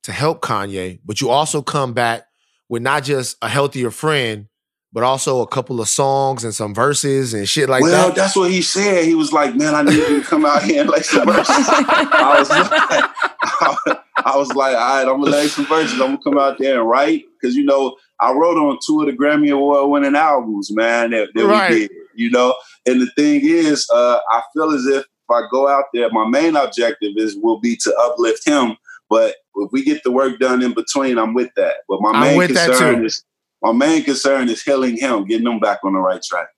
to 0.05 0.13
help 0.13 0.43
Kanye, 0.43 1.01
but 1.05 1.21
you 1.21 1.31
also 1.31 1.63
come 1.63 1.93
back 1.93 2.27
with 2.69 2.83
not 2.83 3.05
just 3.05 3.37
a 3.43 3.49
healthier 3.49 3.91
friend, 3.91 4.49
but 4.93 5.03
also 5.03 5.41
a 5.41 5.47
couple 5.47 5.81
of 5.81 5.89
songs 5.89 6.45
and 6.45 6.55
some 6.55 6.73
verses 6.73 7.35
and 7.35 7.49
shit 7.49 7.69
like 7.69 7.83
well, 7.83 7.91
that? 7.91 8.07
Well, 8.07 8.15
that's 8.15 8.37
what 8.37 8.51
he 8.51 8.63
said. 8.63 9.05
He 9.05 9.15
was 9.17 9.33
like, 9.33 9.57
"Man, 9.57 9.75
I 9.75 9.83
need 9.83 9.97
you 9.97 10.21
to 10.21 10.27
come 10.27 10.47
out 10.47 10.63
here 10.63 10.83
and 10.83 10.91
lay 10.91 11.03
some 11.03 11.27
verses." 11.27 11.47
I 11.49 12.37
was 12.39 12.49
like, 12.49 14.01
I 14.25 14.37
was 14.37 14.49
like, 14.55 14.77
"All 14.77 14.97
right, 14.97 15.09
I'm 15.09 15.21
gonna 15.21 15.31
lay 15.33 15.49
some 15.49 15.67
verses. 15.67 16.01
I'm 16.01 16.17
gonna 16.17 16.23
come 16.23 16.39
out 16.39 16.59
there 16.59 16.81
and 16.81 16.89
write." 16.89 17.25
Because 17.41 17.57
you 17.57 17.65
know, 17.65 17.97
I 18.21 18.33
wrote 18.33 18.57
on 18.57 18.79
two 18.87 19.01
of 19.01 19.07
the 19.07 19.13
Grammy 19.13 19.53
Award 19.53 19.91
winning 19.91 20.15
albums, 20.15 20.71
man. 20.73 21.11
That, 21.11 21.29
that 21.35 21.45
Right. 21.45 21.71
we 21.71 21.79
did, 21.81 21.91
you 22.15 22.31
know. 22.31 22.55
And 22.87 23.01
the 23.01 23.11
thing 23.17 23.41
is, 23.43 23.89
uh, 23.93 24.21
I 24.31 24.43
feel 24.55 24.71
as 24.73 24.87
if 24.87 24.99
if 25.01 25.07
I 25.31 25.43
go 25.51 25.69
out 25.69 25.85
there, 25.95 26.11
my 26.11 26.29
main 26.29 26.57
objective 26.57 27.13
is 27.17 27.37
will 27.37 27.61
be 27.61 27.77
to 27.77 27.95
uplift 28.05 28.47
him. 28.47 28.77
But 29.11 29.35
if 29.57 29.71
we 29.73 29.85
get 29.85 30.03
the 30.03 30.11
work 30.11 30.39
done 30.41 30.63
in 30.63 30.73
between, 30.75 31.19
I'm 31.19 31.35
with 31.35 31.51
that. 31.57 31.77
But 31.89 32.01
my 32.01 32.11
I'm 32.11 32.21
main 32.21 32.39
with 32.39 32.55
that 32.55 32.69
concern 32.71 33.01
too. 33.01 33.07
is 33.07 33.25
my 33.63 33.73
main 33.73 34.03
concern 34.03 34.49
is 34.49 34.63
healing 34.63 34.97
him, 34.97 35.25
getting 35.27 35.47
him 35.47 35.61
back 35.61 35.79
on 35.85 35.93
the 35.93 35.99
right 36.01 36.23
track. 36.23 36.49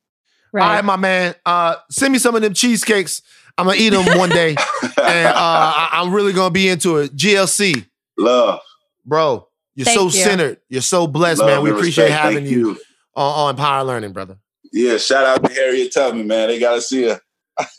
All 0.54 0.60
right, 0.60 0.84
my 0.84 0.96
man. 0.96 1.34
Uh, 1.44 1.76
send 1.90 2.12
me 2.12 2.18
some 2.18 2.34
of 2.34 2.42
them 2.42 2.54
cheesecakes. 2.54 3.20
I'm 3.58 3.66
gonna 3.66 3.78
eat 3.78 3.90
them 3.90 4.18
one 4.18 4.28
day, 4.30 4.50
and 4.82 5.28
uh, 5.28 5.32
I- 5.36 5.88
I'm 5.92 6.12
really 6.12 6.32
gonna 6.32 6.50
be 6.50 6.68
into 6.68 6.98
it. 6.98 7.14
GLC, 7.16 7.86
Love. 8.18 8.60
bro, 9.04 9.48
you're 9.74 9.84
Thank 9.84 9.98
so 9.98 10.04
you. 10.04 10.10
centered. 10.10 10.58
You're 10.68 10.82
so 10.82 11.06
blessed, 11.06 11.40
Love 11.40 11.48
man. 11.48 11.62
We 11.62 11.70
appreciate 11.70 12.04
respect. 12.04 12.22
having 12.22 12.44
Thank 12.44 12.50
you, 12.56 12.78
on, 13.14 13.48
on 13.50 13.56
Higher 13.56 13.84
Learning, 13.84 14.12
brother. 14.12 14.38
Yeah, 14.72 14.96
shout 14.98 15.24
out 15.24 15.44
to 15.44 15.52
Harriet 15.54 15.92
Tubman, 15.92 16.26
man. 16.26 16.48
They 16.48 16.58
gotta 16.58 16.80
see 16.82 17.04
her. 17.08 17.20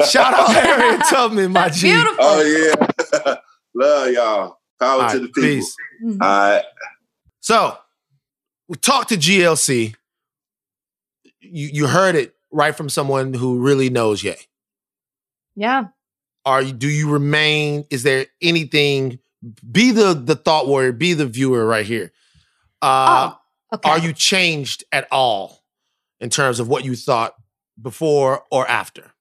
Shout 0.09 0.33
out 0.33 0.49
Harriet 0.53 1.01
Tubman, 1.09 1.51
my 1.51 1.69
G. 1.69 1.87
Beautiful. 1.91 2.15
Oh 2.19 2.41
yeah. 3.25 3.35
Love 3.75 4.11
y'all. 4.11 4.57
Power 4.79 5.03
All 5.03 5.09
to 5.09 5.19
the 5.19 5.27
people. 5.27 5.41
peace. 5.43 5.75
Mhm. 6.03 6.17
All 6.21 6.27
right. 6.51 6.63
So 7.39 7.77
we 8.67 8.75
talked 8.77 9.09
to 9.09 9.15
GLC. 9.17 9.95
You 11.41 11.69
you 11.73 11.87
heard 11.87 12.15
it 12.15 12.35
right 12.51 12.75
from 12.75 12.89
someone 12.89 13.33
who 13.33 13.59
really 13.59 13.89
knows 13.89 14.23
Ye. 14.23 14.35
Yeah. 15.55 15.85
Are 16.45 16.61
you 16.61 16.73
do 16.73 16.87
you 16.87 17.09
remain? 17.09 17.85
Is 17.89 18.03
there 18.03 18.27
anything? 18.41 19.19
Be 19.71 19.91
the 19.91 20.13
the 20.13 20.35
thought 20.35 20.67
warrior, 20.67 20.91
be 20.91 21.13
the 21.13 21.25
viewer 21.27 21.65
right 21.65 21.85
here. 21.85 22.11
Uh 22.81 23.31
oh. 23.33 23.39
Okay. 23.75 23.89
are 23.89 23.99
you 23.99 24.13
changed 24.13 24.85
at 24.93 25.07
all 25.11 25.61
in 26.21 26.29
terms 26.29 26.59
of 26.61 26.67
what 26.69 26.85
you 26.85 26.95
thought 26.95 27.33
before 27.81 28.43
or 28.49 28.67
after? 28.67 29.11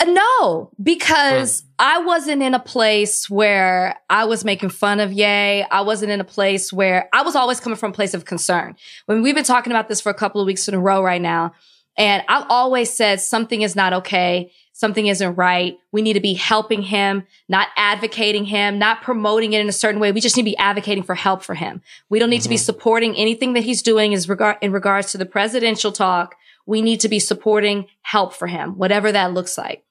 Uh, 0.00 0.04
No, 0.06 0.70
because 0.82 1.64
I 1.78 1.98
wasn't 1.98 2.42
in 2.42 2.54
a 2.54 2.58
place 2.60 3.28
where 3.28 3.96
I 4.08 4.24
was 4.24 4.44
making 4.44 4.70
fun 4.70 4.98
of 5.00 5.12
Ye. 5.12 5.62
I 5.62 5.80
wasn't 5.82 6.10
in 6.12 6.20
a 6.20 6.24
place 6.24 6.72
where 6.72 7.08
I 7.12 7.22
was 7.22 7.36
always 7.36 7.60
coming 7.60 7.76
from 7.76 7.90
a 7.90 7.94
place 7.94 8.14
of 8.14 8.24
concern. 8.24 8.76
When 9.06 9.22
we've 9.22 9.34
been 9.34 9.44
talking 9.44 9.72
about 9.72 9.88
this 9.88 10.00
for 10.00 10.10
a 10.10 10.14
couple 10.14 10.40
of 10.40 10.46
weeks 10.46 10.68
in 10.68 10.74
a 10.74 10.80
row 10.80 11.02
right 11.02 11.20
now, 11.20 11.52
and 11.98 12.22
I've 12.28 12.46
always 12.48 12.92
said 12.92 13.20
something 13.20 13.62
is 13.62 13.76
not 13.76 13.92
okay. 13.92 14.52
Something 14.72 15.08
isn't 15.08 15.34
right. 15.34 15.76
We 15.92 16.00
need 16.00 16.14
to 16.14 16.20
be 16.20 16.32
helping 16.32 16.80
him, 16.80 17.26
not 17.50 17.68
advocating 17.76 18.46
him, 18.46 18.78
not 18.78 19.02
promoting 19.02 19.52
it 19.52 19.60
in 19.60 19.68
a 19.68 19.72
certain 19.72 20.00
way. 20.00 20.10
We 20.10 20.22
just 20.22 20.36
need 20.36 20.44
to 20.44 20.50
be 20.50 20.56
advocating 20.56 21.02
for 21.04 21.14
help 21.14 21.42
for 21.42 21.54
him. 21.54 21.82
We 22.08 22.18
don't 22.18 22.30
need 22.30 22.40
to 22.42 22.48
be 22.48 22.54
Mhm. 22.54 22.60
supporting 22.64 23.16
anything 23.16 23.52
that 23.52 23.64
he's 23.64 23.82
doing 23.82 24.12
is 24.12 24.28
regard 24.28 24.56
in 24.62 24.72
regards 24.72 25.12
to 25.12 25.18
the 25.18 25.26
presidential 25.26 25.92
talk. 25.92 26.36
We 26.64 26.80
need 26.80 27.00
to 27.00 27.08
be 27.10 27.18
supporting 27.18 27.88
help 28.02 28.32
for 28.32 28.46
him, 28.46 28.78
whatever 28.78 29.12
that 29.12 29.34
looks 29.34 29.58
like. 29.58 29.82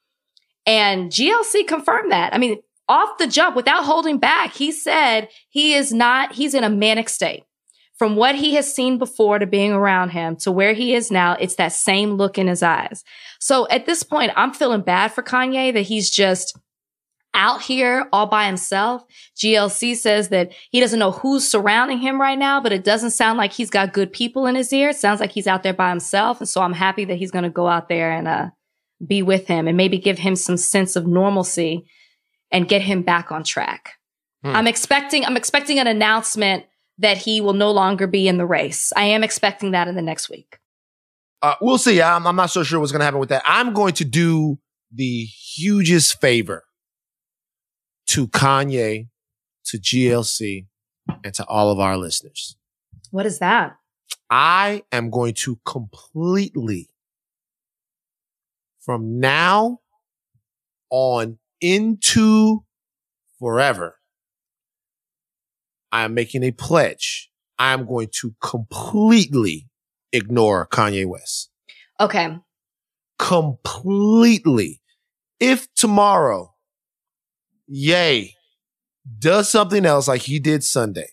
And 0.70 1.12
GLC 1.12 1.66
confirmed 1.66 2.12
that. 2.12 2.32
I 2.32 2.38
mean, 2.38 2.60
off 2.88 3.18
the 3.18 3.26
jump, 3.26 3.56
without 3.56 3.86
holding 3.86 4.20
back, 4.20 4.54
he 4.54 4.72
said 4.72 5.30
he 5.50 5.74
is 5.74 5.92
not, 5.92 6.34
he's 6.34 6.54
in 6.54 6.64
a 6.64 6.70
manic 6.70 7.10
state. 7.10 7.44
From 7.98 8.16
what 8.16 8.36
he 8.36 8.54
has 8.54 8.72
seen 8.72 9.00
before 9.00 9.40
to 9.40 9.48
being 9.48 9.72
around 9.72 10.12
him 10.12 10.36
to 10.38 10.52
where 10.52 10.74
he 10.74 10.94
is 10.94 11.10
now, 11.10 11.34
it's 11.40 11.56
that 11.56 11.74
same 11.74 12.14
look 12.14 12.38
in 12.38 12.48
his 12.48 12.62
eyes. 12.62 13.04
So 13.40 13.68
at 13.70 13.88
this 13.88 14.04
point, 14.04 14.32
I'm 14.36 14.54
feeling 14.54 14.82
bad 14.82 15.12
for 15.12 15.24
Kanye 15.24 15.74
that 15.74 15.82
he's 15.82 16.12
just 16.12 16.56
out 17.34 17.64
here 17.64 18.08
all 18.14 18.28
by 18.28 18.46
himself. 18.46 19.04
GLC 19.38 19.96
says 19.96 20.30
that 20.30 20.52
he 20.70 20.80
doesn't 20.80 21.00
know 21.00 21.12
who's 21.12 21.48
surrounding 21.48 21.98
him 21.98 22.22
right 22.22 22.38
now, 22.38 22.62
but 22.62 22.72
it 22.72 22.84
doesn't 22.84 23.12
sound 23.12 23.40
like 23.40 23.54
he's 23.54 23.72
got 23.72 23.92
good 23.92 24.14
people 24.14 24.46
in 24.46 24.54
his 24.54 24.72
ear. 24.72 24.90
It 24.90 24.98
sounds 24.98 25.20
like 25.20 25.32
he's 25.32 25.48
out 25.48 25.64
there 25.64 25.74
by 25.74 25.90
himself. 25.90 26.40
And 26.40 26.48
so 26.48 26.62
I'm 26.62 26.74
happy 26.74 27.06
that 27.06 27.18
he's 27.18 27.32
going 27.32 27.44
to 27.44 27.50
go 27.50 27.68
out 27.68 27.90
there 27.90 28.12
and, 28.12 28.28
uh, 28.28 28.50
be 29.06 29.22
with 29.22 29.48
him 29.48 29.68
and 29.68 29.78
maybe 29.78 29.98
give 29.98 30.20
him 30.20 30.36
some 30.36 30.58
sense 30.58 30.96
of 30.96 31.08
normalcy 31.08 31.86
and 32.52 32.68
get 32.68 32.82
him 32.82 33.02
back 33.02 33.32
on 33.32 33.44
track. 33.44 33.94
Hmm. 34.44 34.56
I'm 34.56 34.68
expecting 34.68 35.26
I'm 35.26 35.38
expecting 35.38 35.80
an 35.80 35.88
announcement 35.88 36.66
that 37.00 37.18
he 37.18 37.42
will 37.42 37.54
no 37.54 37.72
longer 37.72 38.08
be 38.08 38.28
in 38.28 38.38
the 38.38 38.46
race. 38.46 38.92
I 38.96 39.06
am 39.06 39.24
expecting 39.24 39.72
that 39.72 39.88
in 39.88 39.96
the 39.96 40.02
next 40.02 40.30
week. 40.30 40.60
Uh, 41.42 41.56
we'll 41.62 41.78
see. 41.78 42.02
I'm, 42.02 42.28
I'm 42.28 42.36
not 42.36 42.50
so 42.50 42.64
sure 42.64 42.80
what's 42.80 42.92
going 42.92 43.00
to 43.00 43.06
happen 43.06 43.22
with 43.22 43.30
that. 43.30 43.42
I'm 43.46 43.74
going 43.74 43.94
to 43.96 44.06
do 44.06 44.60
the 44.92 45.24
hugest 45.24 46.20
favor 46.20 46.66
to 48.08 48.28
Kanye, 48.28 49.08
to 49.66 49.78
GLC, 49.78 50.66
and 51.24 51.34
to 51.36 51.46
all 51.46 51.72
of 51.72 51.80
our 51.80 51.96
listeners. 51.96 52.58
What 53.12 53.26
is 53.26 53.40
that? 53.40 53.78
I 54.30 54.84
am 54.92 55.10
going 55.10 55.34
to 55.36 55.60
completely, 55.66 56.89
from 58.90 59.20
now 59.20 59.78
on 60.90 61.38
into 61.62 62.64
forever, 63.38 64.00
I 65.92 66.06
am 66.06 66.16
making 66.16 66.42
a 66.42 66.50
pledge. 66.50 67.30
I 67.60 67.74
am 67.74 67.86
going 67.86 68.08
to 68.22 68.34
completely 68.42 69.70
ignore 70.12 70.66
Kanye 70.66 71.06
West. 71.06 71.52
Okay. 72.00 72.36
Completely. 73.20 74.82
If 75.40 75.72
tomorrow, 75.76 76.56
Ye, 77.68 78.34
does 79.20 79.52
something 79.52 79.86
else 79.86 80.08
like 80.08 80.24
he 80.24 80.40
did 80.40 80.64
Sunday, 80.64 81.10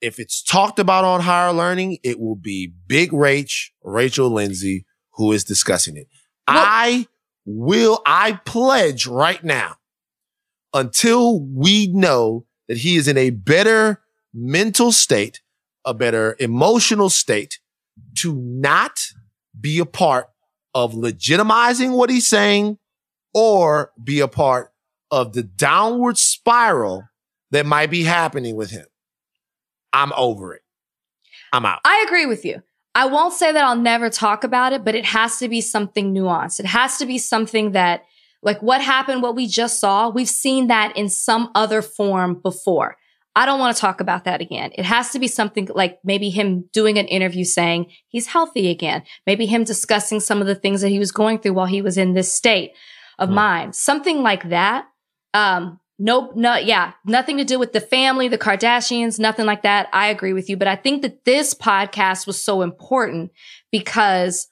if 0.00 0.18
it's 0.18 0.42
talked 0.42 0.78
about 0.78 1.04
on 1.04 1.20
higher 1.20 1.52
learning, 1.52 1.98
it 2.02 2.18
will 2.18 2.36
be 2.36 2.72
Big 2.86 3.10
Rach, 3.10 3.66
Rachel 3.82 4.30
Lindsay, 4.30 4.86
who 5.12 5.30
is 5.32 5.44
discussing 5.44 5.98
it. 5.98 6.06
Well- 6.48 6.64
I 6.66 7.06
will, 7.46 8.02
I 8.06 8.32
pledge 8.44 9.06
right 9.06 9.42
now 9.42 9.76
until 10.72 11.40
we 11.40 11.86
know 11.88 12.46
that 12.68 12.78
he 12.78 12.96
is 12.96 13.06
in 13.08 13.16
a 13.16 13.30
better 13.30 14.02
mental 14.32 14.92
state, 14.92 15.40
a 15.84 15.94
better 15.94 16.36
emotional 16.38 17.10
state 17.10 17.58
to 18.18 18.34
not 18.34 19.00
be 19.58 19.78
a 19.78 19.86
part 19.86 20.28
of 20.74 20.94
legitimizing 20.94 21.96
what 21.96 22.10
he's 22.10 22.26
saying 22.26 22.78
or 23.32 23.92
be 24.02 24.20
a 24.20 24.28
part 24.28 24.72
of 25.10 25.32
the 25.32 25.42
downward 25.42 26.18
spiral 26.18 27.04
that 27.52 27.66
might 27.66 27.90
be 27.90 28.02
happening 28.02 28.56
with 28.56 28.70
him. 28.70 28.86
I'm 29.92 30.12
over 30.14 30.54
it. 30.54 30.62
I'm 31.52 31.64
out. 31.64 31.80
I 31.84 32.02
agree 32.06 32.26
with 32.26 32.44
you. 32.44 32.62
I 32.94 33.06
won't 33.06 33.34
say 33.34 33.52
that 33.52 33.64
I'll 33.64 33.76
never 33.76 34.08
talk 34.08 34.44
about 34.44 34.72
it, 34.72 34.84
but 34.84 34.94
it 34.94 35.04
has 35.06 35.38
to 35.38 35.48
be 35.48 35.60
something 35.60 36.14
nuanced. 36.14 36.60
It 36.60 36.66
has 36.66 36.98
to 36.98 37.06
be 37.06 37.18
something 37.18 37.72
that, 37.72 38.04
like 38.42 38.62
what 38.62 38.80
happened, 38.80 39.22
what 39.22 39.34
we 39.34 39.46
just 39.46 39.80
saw, 39.80 40.08
we've 40.08 40.28
seen 40.28 40.68
that 40.68 40.96
in 40.96 41.08
some 41.08 41.50
other 41.54 41.82
form 41.82 42.34
before. 42.34 42.96
I 43.36 43.46
don't 43.46 43.58
want 43.58 43.76
to 43.76 43.80
talk 43.80 44.00
about 44.00 44.24
that 44.24 44.40
again. 44.40 44.70
It 44.74 44.84
has 44.84 45.10
to 45.10 45.18
be 45.18 45.26
something 45.26 45.68
like 45.74 45.98
maybe 46.04 46.30
him 46.30 46.68
doing 46.72 46.98
an 46.98 47.06
interview 47.06 47.44
saying 47.44 47.90
he's 48.06 48.28
healthy 48.28 48.70
again. 48.70 49.02
Maybe 49.26 49.46
him 49.46 49.64
discussing 49.64 50.20
some 50.20 50.40
of 50.40 50.46
the 50.46 50.54
things 50.54 50.82
that 50.82 50.90
he 50.90 51.00
was 51.00 51.10
going 51.10 51.40
through 51.40 51.54
while 51.54 51.66
he 51.66 51.82
was 51.82 51.98
in 51.98 52.14
this 52.14 52.32
state 52.32 52.72
of 53.18 53.28
mm. 53.28 53.34
mind. 53.34 53.74
Something 53.74 54.22
like 54.22 54.50
that. 54.50 54.86
Um, 55.32 55.80
Nope, 55.98 56.32
no, 56.34 56.56
yeah, 56.56 56.92
nothing 57.04 57.36
to 57.38 57.44
do 57.44 57.58
with 57.58 57.72
the 57.72 57.80
family, 57.80 58.26
the 58.26 58.38
Kardashians, 58.38 59.20
nothing 59.20 59.46
like 59.46 59.62
that. 59.62 59.88
I 59.92 60.08
agree 60.08 60.32
with 60.32 60.48
you. 60.48 60.56
But 60.56 60.66
I 60.66 60.74
think 60.74 61.02
that 61.02 61.24
this 61.24 61.54
podcast 61.54 62.26
was 62.26 62.42
so 62.42 62.62
important 62.62 63.30
because 63.70 64.48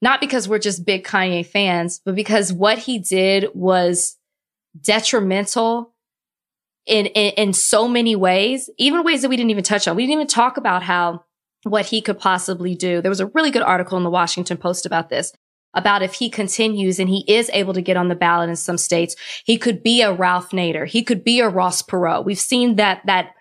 not 0.00 0.20
because 0.20 0.48
we're 0.48 0.60
just 0.60 0.86
big 0.86 1.04
Kanye 1.04 1.44
fans, 1.44 2.00
but 2.04 2.14
because 2.14 2.52
what 2.52 2.78
he 2.78 2.98
did 2.98 3.48
was 3.52 4.16
detrimental 4.80 5.92
in, 6.86 7.06
in, 7.06 7.32
in 7.34 7.52
so 7.52 7.88
many 7.88 8.16
ways, 8.16 8.70
even 8.78 9.04
ways 9.04 9.22
that 9.22 9.28
we 9.28 9.36
didn't 9.36 9.50
even 9.50 9.64
touch 9.64 9.86
on. 9.86 9.96
We 9.96 10.04
didn't 10.04 10.14
even 10.14 10.26
talk 10.26 10.56
about 10.56 10.82
how 10.82 11.24
what 11.64 11.86
he 11.86 12.00
could 12.00 12.18
possibly 12.18 12.74
do. 12.74 13.02
There 13.02 13.10
was 13.10 13.20
a 13.20 13.26
really 13.26 13.50
good 13.50 13.62
article 13.62 13.98
in 13.98 14.04
the 14.04 14.10
Washington 14.10 14.56
Post 14.56 14.86
about 14.86 15.10
this 15.10 15.32
about 15.74 16.02
if 16.02 16.14
he 16.14 16.28
continues 16.28 16.98
and 16.98 17.08
he 17.08 17.24
is 17.28 17.50
able 17.52 17.74
to 17.74 17.82
get 17.82 17.96
on 17.96 18.08
the 18.08 18.14
ballot 18.14 18.48
in 18.48 18.56
some 18.56 18.78
states, 18.78 19.16
he 19.44 19.56
could 19.56 19.82
be 19.82 20.02
a 20.02 20.12
Ralph 20.12 20.50
Nader. 20.50 20.86
He 20.86 21.02
could 21.02 21.22
be 21.22 21.40
a 21.40 21.48
Ross 21.48 21.82
Perot. 21.82 22.24
We've 22.24 22.38
seen 22.38 22.76
that, 22.76 23.02
that, 23.06 23.34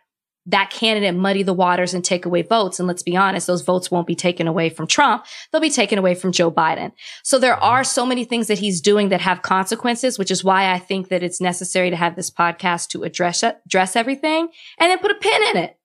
that 0.46 0.70
candidate 0.70 1.16
muddy 1.16 1.44
the 1.44 1.54
waters 1.54 1.94
and 1.94 2.04
take 2.04 2.26
away 2.26 2.44
votes. 2.44 2.80
And 2.80 2.88
let's 2.88 3.04
be 3.04 3.18
honest, 3.18 3.48
those 3.48 3.64
votes 3.64 3.90
won't 3.90 4.08
be 4.08 4.16
taken 4.16 4.48
away 4.48 4.70
from 4.70 4.88
Trump. 4.88 5.26
They'll 5.52 5.62
be 5.62 5.70
taken 5.70 5.98
away 5.98 6.16
from 6.16 6.32
Joe 6.32 6.52
Biden. 6.52 6.92
So 7.24 7.40
there 7.40 7.56
are 7.56 7.84
so 7.84 8.06
many 8.06 8.26
things 8.26 8.48
that 8.48 8.60
he's 8.60 8.82
doing 8.82 9.10
that 9.10 9.22
have 9.22 9.42
consequences, 9.42 10.20
which 10.20 10.32
is 10.32 10.44
why 10.44 10.72
I 10.72 10.80
think 10.80 11.10
that 11.10 11.24
it's 11.24 11.42
necessary 11.42 11.90
to 11.90 11.96
have 11.96 12.16
this 12.16 12.32
podcast 12.32 12.90
to 12.90 13.04
address, 13.04 13.44
address 13.44 13.96
everything 13.96 14.50
and 14.80 14.92
then 14.92 15.00
put 15.00 15.12
a 15.12 15.16
pin 15.16 15.42
in 15.52 15.58
it. 15.58 15.78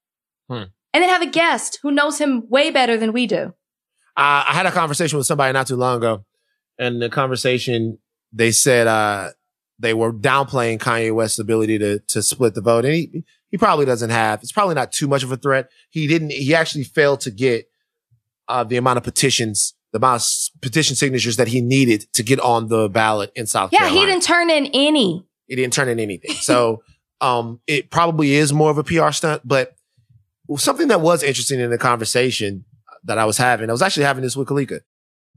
Hmm. 0.49 0.65
And 0.93 1.03
then 1.03 1.09
have 1.09 1.23
a 1.23 1.27
guest 1.27 1.81
who 1.83 1.91
knows 1.91 2.19
him 2.19 2.49
way 2.49 2.71
better 2.71 2.97
than 2.97 3.13
we 3.13 3.27
do. 3.27 3.55
Uh, 4.17 4.47
I 4.47 4.53
had 4.53 4.65
a 4.65 4.71
conversation 4.71 5.19
with 5.19 5.27
somebody 5.27 5.53
not 5.53 5.67
too 5.67 5.75
long 5.75 5.97
ago 5.97 6.25
and 6.79 7.01
the 7.01 7.09
conversation 7.09 7.99
they 8.33 8.51
said 8.51 8.87
uh, 8.87 9.31
they 9.79 9.95
were 9.95 10.13
downplaying 10.13 10.79
Kanye 10.79 11.15
West's 11.15 11.39
ability 11.39 11.79
to 11.79 12.01
to 12.01 12.23
split 12.23 12.55
the 12.55 12.61
vote, 12.61 12.85
and 12.85 12.95
he 12.95 13.25
he 13.51 13.59
probably 13.59 13.87
doesn't 13.87 14.11
have. 14.11 14.43
It's 14.43 14.53
probably 14.53 14.75
not 14.75 14.93
too 14.93 15.09
much 15.09 15.23
of 15.23 15.33
a 15.33 15.37
threat. 15.37 15.71
He 15.91 16.07
didn't. 16.07 16.33
He 16.33 16.55
actually 16.55 16.85
failed 16.85 17.21
to 17.21 17.31
get 17.31 17.69
uh, 18.49 18.65
the 18.65 18.77
amount 18.77 18.99
of 18.99 19.05
petitions, 19.05 19.75
the 19.93 19.99
amount 19.99 20.23
of 20.23 20.61
petition 20.61 20.97
signatures 20.97 21.37
that 21.37 21.49
he 21.49 21.61
needed 21.61 22.07
to 22.15 22.23
get 22.23 22.41
on 22.41 22.69
the 22.69 22.89
ballot 22.89 23.33
in 23.35 23.47
South 23.47 23.73
yeah, 23.73 23.81
Carolina. 23.81 24.01
Yeah, 24.01 24.07
he 24.07 24.13
didn't 24.13 24.25
turn 24.25 24.51
in 24.51 24.67
any. 24.75 25.27
He 25.47 25.57
didn't 25.57 25.73
turn 25.73 25.89
in 25.89 26.01
anything. 26.01 26.35
So 26.41 26.83
um, 27.21 27.61
it 27.67 27.91
probably 27.91 28.35
is 28.35 28.53
more 28.53 28.71
of 28.71 28.79
a 28.79 28.85
PR 28.85 29.11
stunt. 29.13 29.43
But 29.45 29.75
something 30.57 30.89
that 30.89 31.01
was 31.01 31.23
interesting 31.23 31.61
in 31.61 31.71
the 31.71 31.79
conversation 31.79 32.65
that 33.05 33.19
I 33.19 33.25
was 33.25 33.39
having, 33.39 33.71
I 33.71 33.73
was 33.73 33.83
actually 33.83 34.05
having 34.05 34.23
this 34.23 34.37
with 34.37 34.49
Kalika 34.49 34.81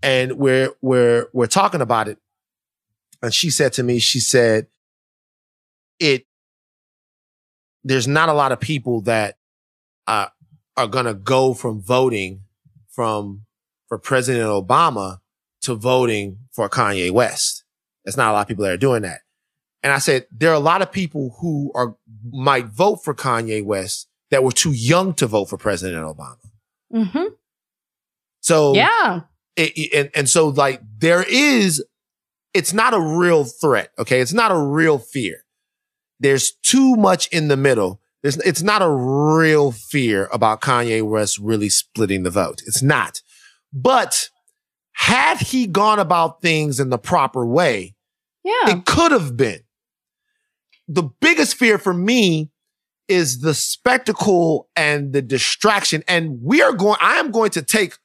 and 0.02 0.34
we're 0.34 0.72
we're 0.82 1.28
we're 1.34 1.48
talking 1.48 1.82
about 1.82 2.08
it. 2.08 2.18
And 3.22 3.34
she 3.34 3.50
said 3.50 3.74
to 3.74 3.84
me 3.84 4.00
she 4.00 4.20
said 4.20 4.68
it 6.00 6.26
there's 7.84 8.08
not 8.08 8.30
a 8.30 8.34
lot 8.34 8.52
of 8.52 8.60
people 8.60 9.02
that 9.02 9.38
uh, 10.08 10.28
are 10.76 10.88
going 10.88 11.06
to 11.06 11.14
go 11.14 11.54
from 11.54 11.82
voting 11.82 12.42
from 12.90 13.44
for 13.88 13.98
president 13.98 14.46
obama 14.46 15.20
to 15.62 15.76
voting 15.76 16.38
for 16.52 16.70
kanye 16.70 17.12
west. 17.12 17.64
There's 18.04 18.18
not 18.18 18.32
a 18.32 18.34
lot 18.34 18.42
of 18.42 18.48
people 18.48 18.66
that 18.66 18.74
are 18.74 18.78
doing 18.78 19.04
that. 19.04 19.22
And 19.84 19.94
i 19.94 20.00
said 20.00 20.28
there 20.32 20.52
are 20.52 20.56
a 20.56 20.60
lot 20.60 20.82
of 20.82 20.92
people 20.92 21.36
who 21.40 21.72
are 21.74 21.96
might 22.32 22.66
vote 22.66 22.98
for 23.04 23.14
kanye 23.14 23.64
west 23.64 24.08
that 24.30 24.44
were 24.44 24.52
too 24.52 24.74
young 24.74 25.14
to 25.16 25.28
vote 25.28 25.46
for 25.46 25.58
president 25.58 26.04
obama. 26.04 26.38
Mm-hmm. 26.94 27.34
so 28.42 28.74
yeah 28.74 29.22
it, 29.58 29.94
and, 29.94 30.10
and 30.14 30.30
so 30.30 30.48
like 30.50 30.82
there 31.00 31.24
is, 31.28 31.84
it's 32.54 32.74
not 32.74 32.94
a 32.94 33.00
real 33.00 33.44
threat. 33.44 33.92
Okay. 34.00 34.22
It's 34.22 34.34
not 34.34 34.52
a 34.52 34.58
real 34.58 35.00
fear. 35.00 35.44
There's 36.20 36.52
too 36.52 36.96
much 36.96 37.28
in 37.28 37.48
the 37.48 37.58
middle. 37.58 38.02
There's, 38.24 38.38
it's 38.38 38.64
not 38.64 38.82
a 38.82 38.90
real 38.90 39.72
fear 39.72 40.28
about 40.32 40.62
Kanye 40.62 41.04
West 41.04 41.38
really 41.38 41.70
splitting 41.70 42.24
the 42.24 42.32
vote. 42.32 42.62
It's 42.66 42.82
not. 42.82 43.22
But 43.72 44.30
had 44.94 45.38
he 45.38 45.68
gone 45.68 46.00
about 46.00 46.42
things 46.42 46.80
in 46.80 46.90
the 46.90 46.98
proper 46.98 47.46
way, 47.46 47.96
yeah, 48.44 48.72
it 48.72 48.86
could 48.86 49.12
have 49.12 49.38
been. 49.38 49.60
The 50.88 51.04
biggest 51.04 51.56
fear 51.56 51.78
for 51.78 51.94
me 51.94 52.50
is 53.08 53.42
the 53.42 53.54
spectacle 53.54 54.70
and 54.76 55.14
the 55.14 55.22
distraction. 55.22 56.04
And 56.08 56.40
we 56.42 56.62
are 56.62 56.74
going, 56.74 56.98
I 57.02 57.18
am 57.18 57.32
going 57.32 57.52
to 57.52 57.62
take 57.62 57.98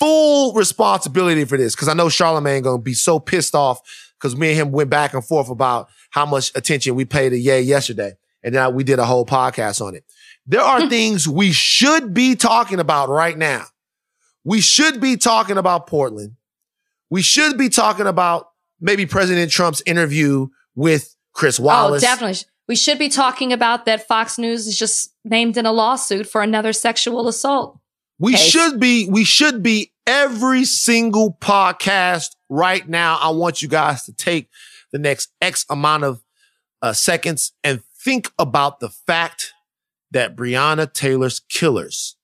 full 0.00 0.54
responsibility 0.54 1.44
for 1.44 1.56
this 1.56 1.76
because 1.76 1.88
I 1.88 1.94
know 1.94 2.08
Charlemagne 2.08 2.62
gonna 2.62 2.82
be 2.82 2.94
so 2.94 3.20
pissed 3.20 3.54
off 3.54 3.80
because 4.18 4.34
me 4.36 4.48
and 4.48 4.56
him 4.56 4.72
went 4.72 4.90
back 4.90 5.14
and 5.14 5.24
forth 5.24 5.50
about 5.50 5.88
how 6.10 6.26
much 6.26 6.50
attention 6.56 6.96
we 6.96 7.04
paid 7.04 7.30
to 7.30 7.38
Ye 7.38 7.60
yesterday, 7.60 8.14
and 8.42 8.54
now 8.54 8.70
we 8.70 8.82
did 8.82 8.98
a 8.98 9.04
whole 9.04 9.26
podcast 9.26 9.80
on 9.80 9.94
it. 9.94 10.04
There 10.46 10.60
are 10.60 10.82
hmm. 10.82 10.88
things 10.88 11.28
we 11.28 11.52
should 11.52 12.12
be 12.12 12.34
talking 12.34 12.80
about 12.80 13.08
right 13.08 13.38
now. 13.38 13.66
We 14.42 14.60
should 14.60 15.00
be 15.00 15.16
talking 15.16 15.58
about 15.58 15.86
Portland. 15.86 16.36
We 17.10 17.22
should 17.22 17.58
be 17.58 17.68
talking 17.68 18.06
about 18.06 18.48
maybe 18.80 19.04
President 19.04 19.52
Trump's 19.52 19.82
interview 19.84 20.48
with 20.74 21.14
Chris 21.32 21.60
oh, 21.60 21.64
Wallace. 21.64 22.02
Oh, 22.02 22.06
definitely. 22.06 22.46
We 22.68 22.76
should 22.76 22.98
be 22.98 23.08
talking 23.08 23.52
about 23.52 23.84
that 23.86 24.06
Fox 24.06 24.38
News 24.38 24.66
is 24.66 24.78
just 24.78 25.12
named 25.24 25.56
in 25.56 25.66
a 25.66 25.72
lawsuit 25.72 26.26
for 26.26 26.40
another 26.40 26.72
sexual 26.72 27.28
assault. 27.28 27.78
We 28.18 28.32
case. 28.32 28.42
should 28.42 28.78
be, 28.78 29.08
we 29.08 29.24
should 29.24 29.62
be 29.62 29.89
every 30.06 30.64
single 30.64 31.36
podcast 31.40 32.30
right 32.48 32.88
now. 32.88 33.18
I 33.20 33.30
want 33.30 33.62
you 33.62 33.68
guys 33.68 34.04
to 34.04 34.12
take 34.12 34.48
the 34.92 34.98
next 34.98 35.32
X 35.40 35.64
amount 35.70 36.04
of 36.04 36.22
uh, 36.82 36.92
seconds 36.92 37.52
and 37.62 37.82
think 38.04 38.30
about 38.38 38.80
the 38.80 38.88
fact 38.88 39.52
that 40.10 40.36
Breonna 40.36 40.92
Taylor's 40.92 41.40
killers 41.40 42.16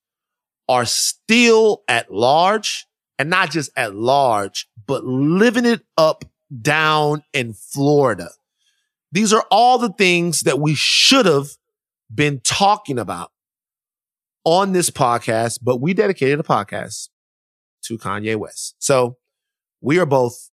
are 0.68 0.84
still 0.84 1.82
at 1.88 2.12
large 2.12 2.86
and 3.18 3.30
not 3.30 3.50
just 3.50 3.70
at 3.76 3.94
large, 3.94 4.68
but 4.86 5.04
living 5.04 5.64
it 5.64 5.82
up 5.96 6.24
down 6.62 7.22
in 7.32 7.52
Florida. 7.52 8.30
These 9.12 9.32
are 9.32 9.44
all 9.50 9.78
the 9.78 9.92
things 9.92 10.40
that 10.42 10.58
we 10.58 10.74
should 10.74 11.26
have 11.26 11.50
been 12.12 12.40
talking 12.42 12.98
about 12.98 13.30
on 14.44 14.72
this 14.72 14.90
podcast, 14.90 15.58
but 15.62 15.80
we 15.80 15.94
dedicated 15.94 16.38
a 16.40 16.42
podcast 16.42 17.08
to 17.87 17.99
Kanye 17.99 18.37
West. 18.37 18.76
So 18.78 19.16
we 19.80 19.99
are 19.99 20.07
both 20.07 20.51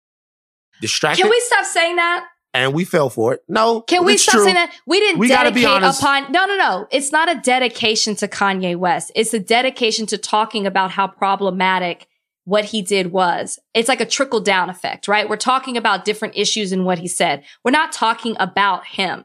distracted. 0.81 1.23
Can 1.23 1.31
we 1.31 1.41
stop 1.47 1.65
saying 1.65 1.97
that? 1.97 2.27
And 2.55 2.75
we 2.75 2.85
fell 2.85 3.09
for 3.09 3.33
it. 3.33 3.41
No. 3.49 3.81
Can 3.81 4.05
we 4.05 4.19
stop 4.19 4.35
true. 4.35 4.45
saying 4.45 4.57
that? 4.57 4.75
We 4.87 5.01
didn't 5.01 5.19
we 5.19 5.29
dedicate 5.29 5.83
upon, 5.83 6.31
no, 6.31 6.45
no, 6.45 6.57
no. 6.57 6.87
It's 6.91 7.11
not 7.11 7.31
a 7.31 7.41
dedication 7.41 8.15
to 8.17 8.29
Kanye 8.29 8.77
West. 8.77 9.11
It's 9.15 9.33
a 9.33 9.39
dedication 9.39 10.05
to 10.07 10.19
talking 10.19 10.67
about 10.67 10.91
how 10.91 11.07
problematic 11.07 12.09
what 12.45 12.67
he 12.67 12.83
did 12.83 13.13
was. 13.13 13.59
It's 13.73 13.89
like 13.89 14.01
a 14.01 14.07
trickle 14.07 14.41
down 14.41 14.69
effect, 14.69 15.09
right? 15.09 15.29
We're 15.29 15.37
talking 15.37 15.77
about 15.77 16.05
different 16.05 16.37
issues 16.37 16.73
in 16.73 16.85
what 16.85 16.99
he 16.99 17.09
said. 17.09 17.45
We're 17.65 17.71
not 17.71 17.93
talking 17.93 18.37
about 18.39 18.85
him. 18.85 19.25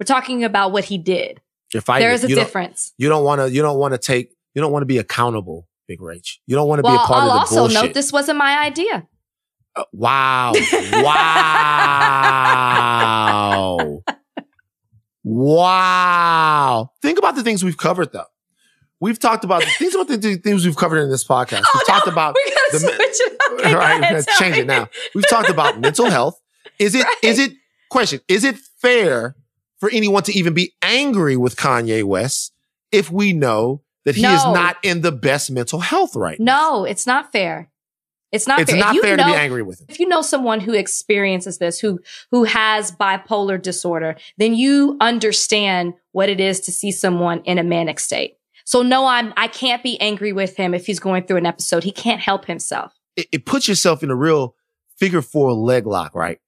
We're 0.00 0.06
talking 0.06 0.42
about 0.42 0.72
what 0.72 0.84
he 0.84 0.96
did. 0.96 1.40
You're 1.72 1.82
fighting. 1.82 2.06
There 2.06 2.14
is 2.14 2.24
a 2.24 2.28
you 2.28 2.34
difference. 2.34 2.92
You 2.98 3.08
don't 3.08 3.24
want 3.24 3.40
to. 3.40 3.50
You 3.50 3.62
don't 3.62 3.78
want 3.78 3.92
to 3.94 3.98
take. 3.98 4.34
You 4.54 4.60
don't 4.62 4.72
want 4.72 4.82
to 4.82 4.86
be 4.86 4.98
accountable, 4.98 5.68
Big 5.86 6.00
Rach. 6.00 6.38
You 6.46 6.56
don't 6.56 6.68
want 6.68 6.78
to 6.80 6.82
well, 6.82 6.96
be 6.96 7.02
a 7.02 7.06
part 7.06 7.22
I'll 7.22 7.30
of 7.30 7.34
the 7.34 7.40
also 7.40 7.54
bullshit. 7.56 7.76
Also 7.76 7.86
note 7.86 7.94
this 7.94 8.12
wasn't 8.12 8.38
my 8.38 8.58
idea. 8.64 9.06
Uh, 9.74 9.84
wow! 9.92 10.52
wow! 13.82 14.02
wow! 15.24 16.90
Think 17.00 17.18
about 17.18 17.36
the 17.36 17.42
things 17.42 17.64
we've 17.64 17.78
covered, 17.78 18.12
though. 18.12 18.26
We've 19.00 19.18
talked 19.18 19.44
about 19.44 19.64
things 19.64 19.94
about 19.94 20.08
the 20.08 20.36
things 20.36 20.64
we've 20.64 20.76
covered 20.76 20.98
in 20.98 21.10
this 21.10 21.24
podcast. 21.24 21.62
Oh, 21.66 21.70
we've 21.74 21.88
no, 21.88 21.94
talked 21.94 22.06
about 22.06 22.34
we 22.34 22.50
gotta 22.50 22.70
the, 22.72 22.78
switch 22.78 22.98
it 23.00 23.32
up. 23.40 23.52
Okay, 23.58 23.74
right, 23.74 24.00
ahead, 24.00 24.26
change 24.38 24.56
it 24.58 24.66
now. 24.66 24.88
We've 25.14 25.28
talked 25.28 25.48
about 25.48 25.80
mental 25.80 26.08
health. 26.08 26.40
Is 26.78 26.94
it? 26.94 27.04
Right. 27.04 27.16
Is 27.22 27.38
it? 27.38 27.52
Question: 27.90 28.20
Is 28.28 28.44
it 28.44 28.56
fair 28.80 29.36
for 29.80 29.90
anyone 29.90 30.22
to 30.22 30.32
even 30.32 30.54
be 30.54 30.74
angry 30.82 31.36
with 31.36 31.56
Kanye 31.56 32.04
West 32.04 32.52
if 32.92 33.10
we 33.10 33.32
know 33.32 33.81
that 34.04 34.14
he 34.14 34.24
is 34.24 34.44
not 34.44 34.76
in 34.82 35.00
the 35.00 35.12
best 35.12 35.50
mental 35.50 35.80
health 35.80 36.16
right 36.16 36.38
now. 36.40 36.70
No, 36.70 36.84
it's 36.84 37.06
not 37.06 37.32
fair. 37.32 37.70
It's 38.32 38.46
not 38.46 38.60
it's 38.60 38.70
fair. 38.70 38.80
not 38.80 38.96
fair 38.96 39.16
know, 39.16 39.24
to 39.24 39.32
be 39.32 39.36
angry 39.36 39.62
with 39.62 39.80
him. 39.80 39.86
If 39.90 40.00
you 40.00 40.08
know 40.08 40.22
someone 40.22 40.60
who 40.60 40.72
experiences 40.72 41.58
this, 41.58 41.78
who 41.78 42.00
who 42.30 42.44
has 42.44 42.90
bipolar 42.90 43.60
disorder, 43.60 44.16
then 44.38 44.54
you 44.54 44.96
understand 45.00 45.94
what 46.12 46.30
it 46.30 46.40
is 46.40 46.60
to 46.60 46.72
see 46.72 46.90
someone 46.90 47.42
in 47.44 47.58
a 47.58 47.62
manic 47.62 48.00
state. 48.00 48.38
So 48.64 48.80
no, 48.80 49.06
I'm 49.06 49.34
I 49.36 49.48
can't 49.48 49.82
be 49.82 50.00
angry 50.00 50.32
with 50.32 50.56
him 50.56 50.72
if 50.72 50.86
he's 50.86 50.98
going 50.98 51.26
through 51.26 51.36
an 51.36 51.46
episode. 51.46 51.84
He 51.84 51.92
can't 51.92 52.20
help 52.20 52.46
himself. 52.46 52.94
It, 53.16 53.26
it 53.32 53.46
puts 53.46 53.68
yourself 53.68 54.02
in 54.02 54.10
a 54.10 54.16
real 54.16 54.56
figure 54.96 55.20
four 55.20 55.52
leg 55.52 55.86
lock, 55.86 56.14
right? 56.14 56.38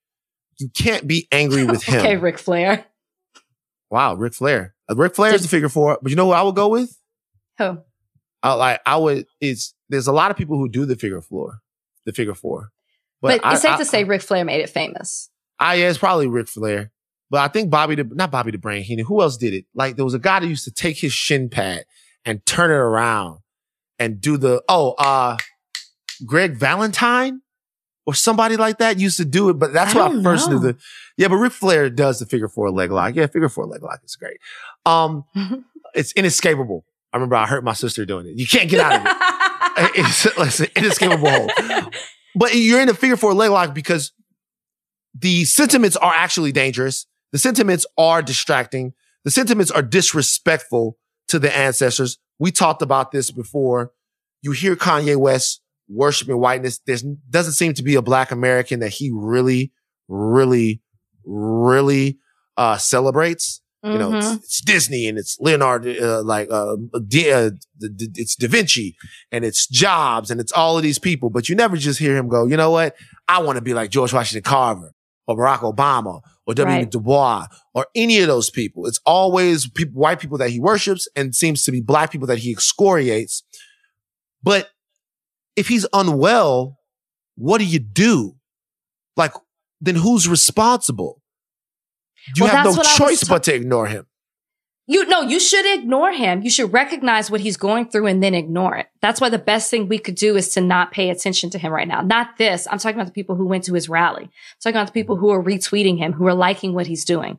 You 0.59 0.71
can't 0.71 1.07
be 1.07 1.29
angry 1.31 1.65
with 1.65 1.83
him. 1.85 2.01
okay, 2.01 2.17
Ric 2.17 2.39
Flair. 2.39 2.87
Wow, 3.91 4.15
Ric 4.15 4.33
Flair. 4.33 4.75
Uh, 4.91 4.95
Ric 4.97 5.15
Flair 5.15 5.35
is 5.35 5.43
the 5.43 5.49
figure 5.49 5.69
four, 5.69 5.99
but 6.01 6.09
you 6.09 6.17
know 6.17 6.27
who 6.27 6.33
I 6.33 6.43
would 6.43 6.55
go 6.55 6.69
with? 6.69 6.99
Who? 7.59 7.79
I, 8.43 8.53
like 8.55 8.81
I 8.85 8.97
would. 8.97 9.27
It's 9.41 9.75
there's 9.89 10.07
a 10.07 10.13
lot 10.13 10.31
of 10.31 10.37
people 10.37 10.59
who 10.59 10.69
do 10.69 10.85
the 10.85 10.97
figure 10.97 11.21
four 11.21 11.63
the 12.05 12.13
figure 12.13 12.35
four. 12.35 12.71
But, 13.21 13.41
but 13.43 13.53
it's 13.55 13.65
I, 13.65 13.69
safe 13.69 13.77
I, 13.77 13.79
to 13.79 13.85
say 13.85 14.05
Ric 14.05 14.23
Flair 14.23 14.45
made 14.45 14.61
it 14.61 14.71
famous. 14.71 15.31
I 15.59 15.75
yeah, 15.77 15.89
it's 15.89 15.99
probably 15.99 16.27
Ric 16.27 16.49
Flair. 16.49 16.91
But 17.31 17.41
I 17.41 17.49
think 17.49 17.71
Bobby 17.71 17.95
the 17.95 18.05
not 18.05 18.31
Bobby 18.31 18.51
the 18.51 18.59
Brain 18.59 18.83
Heenan. 18.83 19.07
Who 19.07 19.23
else 19.23 19.37
did 19.37 19.55
it? 19.55 19.65
Like 19.75 19.97
there 19.97 20.05
was 20.05 20.15
a 20.15 20.19
guy 20.19 20.41
that 20.41 20.47
used 20.47 20.65
to 20.65 20.71
take 20.71 20.99
his 20.99 21.13
shin 21.13 21.49
pad 21.49 21.85
and 22.25 22.45
turn 22.45 22.71
it 22.71 22.75
around 22.75 23.41
and 23.99 24.21
do 24.21 24.37
the 24.37 24.63
oh 24.69 24.93
uh 24.93 25.37
Greg 26.27 26.57
Valentine 26.57 27.41
or 28.07 28.15
somebody 28.15 28.57
like 28.57 28.79
that 28.79 28.99
used 28.99 29.17
to 29.17 29.25
do 29.25 29.49
it. 29.49 29.55
But 29.55 29.73
that's 29.73 29.95
what 29.95 30.13
I 30.13 30.23
first 30.23 30.49
know. 30.49 30.59
knew 30.59 30.73
the 30.73 30.77
yeah. 31.17 31.29
But 31.29 31.37
Ric 31.37 31.53
Flair 31.53 31.89
does 31.89 32.19
the 32.19 32.27
figure 32.27 32.49
four 32.49 32.71
leg 32.71 32.91
lock. 32.91 33.15
Yeah, 33.15 33.27
figure 33.27 33.49
four 33.49 33.67
leg 33.67 33.83
lock 33.83 34.01
is 34.05 34.17
great. 34.17 34.39
Um, 34.85 35.25
it's 35.95 36.13
inescapable. 36.13 36.85
I 37.15 37.17
remember 37.17 37.37
I 37.37 37.47
hurt 37.47 37.63
my 37.63 37.75
sister 37.75 38.05
doing 38.05 38.27
it. 38.27 38.37
You 38.37 38.45
can't 38.45 38.69
get 38.69 38.81
out 38.81 39.01
of 39.01 39.07
it. 39.95 40.37
it's, 40.37 40.61
an 40.61 40.67
inescapable 40.77 41.31
hole. 41.31 41.51
But 42.37 42.53
you're 42.57 42.81
in 42.81 42.89
a 42.89 42.95
figure 42.95 43.17
four 43.17 43.33
leg 43.33 43.53
lock 43.53 43.73
because 43.73 44.11
the 45.17 45.45
sentiments 45.45 45.97
are 45.97 46.13
actually 46.13 46.51
dangerous. 46.51 47.07
The 47.31 47.39
sentiments 47.39 47.87
are 47.97 48.23
distracting. 48.23 48.93
The 49.23 49.31
sentiments 49.31 49.71
are 49.71 49.83
disrespectful 49.83 50.99
to 51.29 51.39
the 51.39 51.57
ancestors. 51.57 52.19
We 52.41 52.51
talked 52.51 52.83
about 52.83 53.13
this 53.13 53.31
before. 53.31 53.93
You 54.43 54.51
hear 54.51 54.75
Kanye 54.75 55.17
West 55.17 55.63
worshiping 55.89 56.39
whiteness. 56.39 56.81
There 56.85 56.97
doesn't 57.31 57.53
seem 57.53 57.75
to 57.75 57.85
be 57.85 57.95
a 57.95 58.03
black 58.03 58.33
American 58.33 58.81
that 58.81 58.95
he 58.95 59.13
really, 59.15 59.71
really, 60.09 60.83
really 61.25 62.19
uh, 62.57 62.79
celebrates. 62.79 63.63
You 63.85 63.99
know, 63.99 64.15
it's, 64.15 64.27
mm-hmm. 64.27 64.37
it's, 64.37 64.61
Disney 64.63 65.09
and 65.09 65.19
it's 65.19 65.37
Leonardo, 65.41 66.21
uh, 66.21 66.23
like, 66.23 66.49
uh, 66.51 66.77
D, 67.07 67.31
uh, 67.31 67.51
it's 67.81 68.35
Da 68.35 68.49
Vinci 68.49 68.97
and 69.31 69.45
it's 69.45 69.67
Jobs 69.67 70.31
and 70.31 70.41
it's 70.41 70.53
all 70.53 70.79
of 70.79 70.83
these 70.83 70.99
people, 70.99 71.29
but 71.29 71.51
you 71.51 71.55
never 71.55 71.77
just 71.77 71.99
hear 71.99 72.17
him 72.17 72.29
go, 72.29 72.47
you 72.47 72.57
know 72.57 72.71
what? 72.71 72.97
I 73.29 73.43
want 73.43 73.57
to 73.57 73.63
be 73.63 73.75
like 73.75 73.91
George 73.91 74.15
Washington 74.15 74.43
Carver 74.43 74.95
or 75.27 75.37
Barack 75.37 75.59
Obama 75.59 76.23
or 76.47 76.55
W. 76.55 76.77
Right. 76.77 76.91
Du 76.91 76.99
Bois 76.99 77.47
or 77.75 77.87
any 77.95 78.21
of 78.21 78.27
those 78.27 78.49
people. 78.49 78.87
It's 78.87 79.01
always 79.05 79.69
people, 79.69 80.01
white 80.01 80.19
people 80.19 80.39
that 80.39 80.49
he 80.49 80.61
worships 80.61 81.07
and 81.15 81.35
seems 81.35 81.63
to 81.65 81.71
be 81.71 81.83
black 81.83 82.11
people 82.11 82.27
that 82.29 82.39
he 82.39 82.53
excoriates. 82.53 83.43
But 84.43 84.71
if 85.57 85.69
he's 85.69 85.87
unwell, 85.93 86.79
what 87.37 87.59
do 87.59 87.65
you 87.67 87.81
do? 87.81 88.37
Like, 89.17 89.33
then 89.81 89.97
who's 89.97 90.27
responsible? 90.27 91.21
You 92.37 92.45
well, 92.45 92.57
have 92.57 92.77
no 92.77 92.83
choice 92.83 93.21
ta- 93.21 93.35
but 93.35 93.43
to 93.45 93.55
ignore 93.55 93.87
him. 93.87 94.07
You 94.87 95.07
no, 95.07 95.23
you 95.23 95.41
should 95.41 95.65
ignore 95.79 96.13
him. 96.13 96.43
You 96.43 96.51
should 96.51 96.73
recognize 96.73 97.31
what 97.31 97.41
he's 97.41 97.57
going 97.57 97.89
through 97.89 98.07
and 98.07 98.23
then 98.23 98.35
ignore 98.35 98.77
it. 98.77 98.87
That's 99.01 99.19
why 99.19 99.31
the 99.31 99.39
best 99.39 99.71
thing 99.71 99.89
we 99.89 99.99
could 99.99 100.15
do 100.15 100.37
is 100.37 100.51
to 100.51 100.61
not 100.61 100.93
pay 100.93 101.09
attention 101.09 101.49
to 101.51 101.59
him 101.59 101.73
right 101.73 101.89
now. 101.89 102.03
Not 102.03 102.37
this. 102.37 102.69
I'm 102.71 102.79
talking 102.79 102.97
about 102.97 103.07
the 103.07 103.13
people 103.13 103.35
who 103.35 103.47
went 103.47 103.65
to 103.65 103.75
his 103.75 103.89
rally. 103.89 104.25
I'm 104.25 104.31
talking 104.63 104.77
about 104.77 104.89
the 104.89 104.93
people 104.93 105.17
who 105.17 105.31
are 105.31 105.43
retweeting 105.43 105.97
him, 105.97 106.13
who 106.13 106.27
are 106.27 106.35
liking 106.35 106.75
what 106.75 106.87
he's 106.87 107.05
doing. 107.05 107.39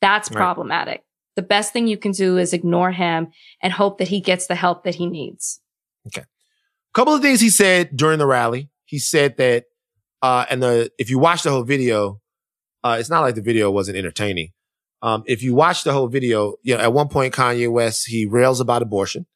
That's 0.00 0.30
right. 0.30 0.36
problematic. 0.36 1.02
The 1.34 1.42
best 1.42 1.72
thing 1.72 1.88
you 1.88 1.96
can 1.96 2.12
do 2.12 2.38
is 2.38 2.52
ignore 2.52 2.92
him 2.92 3.28
and 3.60 3.72
hope 3.72 3.98
that 3.98 4.08
he 4.08 4.20
gets 4.20 4.46
the 4.46 4.54
help 4.54 4.84
that 4.84 4.96
he 4.96 5.06
needs. 5.06 5.60
Okay. 6.06 6.22
A 6.22 6.94
couple 6.94 7.14
of 7.14 7.22
things 7.22 7.40
he 7.40 7.50
said 7.50 7.96
during 7.96 8.20
the 8.20 8.26
rally. 8.26 8.70
He 8.84 8.98
said 9.00 9.36
that 9.38 9.64
uh 10.22 10.46
and 10.48 10.62
the 10.62 10.90
if 10.98 11.10
you 11.10 11.18
watch 11.18 11.42
the 11.42 11.50
whole 11.50 11.64
video, 11.64 12.20
uh, 12.84 12.96
it's 12.98 13.10
not 13.10 13.20
like 13.20 13.34
the 13.34 13.42
video 13.42 13.70
wasn't 13.70 13.98
entertaining. 13.98 14.50
Um, 15.02 15.22
if 15.26 15.42
you 15.42 15.54
watch 15.54 15.84
the 15.84 15.92
whole 15.92 16.08
video, 16.08 16.56
you 16.62 16.76
know, 16.76 16.82
at 16.82 16.92
one 16.92 17.08
point, 17.08 17.34
Kanye 17.34 17.70
West, 17.70 18.06
he 18.08 18.26
rails 18.26 18.60
about 18.60 18.82
abortion. 18.82 19.26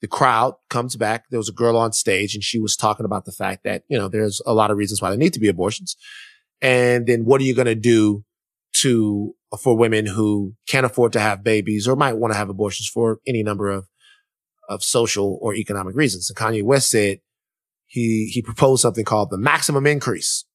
The 0.00 0.08
crowd 0.08 0.54
comes 0.70 0.96
back. 0.96 1.24
There 1.30 1.38
was 1.38 1.50
a 1.50 1.52
girl 1.52 1.76
on 1.76 1.92
stage 1.92 2.34
and 2.34 2.42
she 2.42 2.58
was 2.58 2.74
talking 2.74 3.04
about 3.04 3.26
the 3.26 3.32
fact 3.32 3.64
that, 3.64 3.82
you 3.88 3.98
know, 3.98 4.08
there's 4.08 4.40
a 4.46 4.54
lot 4.54 4.70
of 4.70 4.78
reasons 4.78 5.02
why 5.02 5.10
there 5.10 5.18
need 5.18 5.34
to 5.34 5.40
be 5.40 5.48
abortions. 5.48 5.96
And 6.62 7.06
then 7.06 7.24
what 7.26 7.40
are 7.40 7.44
you 7.44 7.54
going 7.54 7.66
to 7.66 7.74
do 7.74 8.24
to, 8.76 9.34
for 9.58 9.76
women 9.76 10.06
who 10.06 10.54
can't 10.66 10.86
afford 10.86 11.12
to 11.12 11.20
have 11.20 11.44
babies 11.44 11.86
or 11.86 11.96
might 11.96 12.14
want 12.14 12.32
to 12.32 12.38
have 12.38 12.48
abortions 12.48 12.88
for 12.88 13.18
any 13.26 13.42
number 13.42 13.68
of, 13.68 13.88
of 14.70 14.82
social 14.82 15.38
or 15.42 15.54
economic 15.54 15.94
reasons? 15.94 16.30
And 16.30 16.36
Kanye 16.36 16.62
West 16.62 16.88
said 16.88 17.18
he, 17.86 18.30
he 18.32 18.40
proposed 18.40 18.80
something 18.80 19.04
called 19.04 19.28
the 19.28 19.38
maximum 19.38 19.86
increase. 19.86 20.46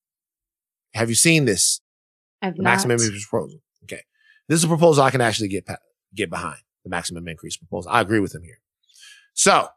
Have 0.96 1.10
you 1.10 1.16
seen 1.16 1.46
this? 1.46 1.82
I've 2.46 2.58
maximum 2.58 2.98
not. 2.98 3.06
increase 3.06 3.28
proposal. 3.28 3.60
Okay. 3.84 4.02
This 4.48 4.60
is 4.60 4.64
a 4.64 4.68
proposal 4.68 5.04
I 5.04 5.12
can 5.12 5.22
actually 5.22 5.50
get, 5.50 5.68
get 6.14 6.30
behind 6.30 6.60
the 6.84 6.90
maximum 6.90 7.28
increase 7.28 7.58
proposal. 7.58 7.92
I 7.92 8.02
agree 8.02 8.20
with 8.20 8.34
him 8.34 8.44
here. 8.44 8.60
So 9.34 9.68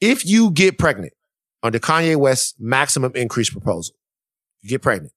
if 0.00 0.24
you 0.24 0.50
get 0.50 0.78
pregnant 0.78 1.12
under 1.62 1.78
Kanye 1.78 2.16
West's 2.16 2.54
maximum 2.58 3.12
increase 3.14 3.50
proposal, 3.50 3.94
you 4.62 4.70
get 4.70 4.82
pregnant 4.82 5.12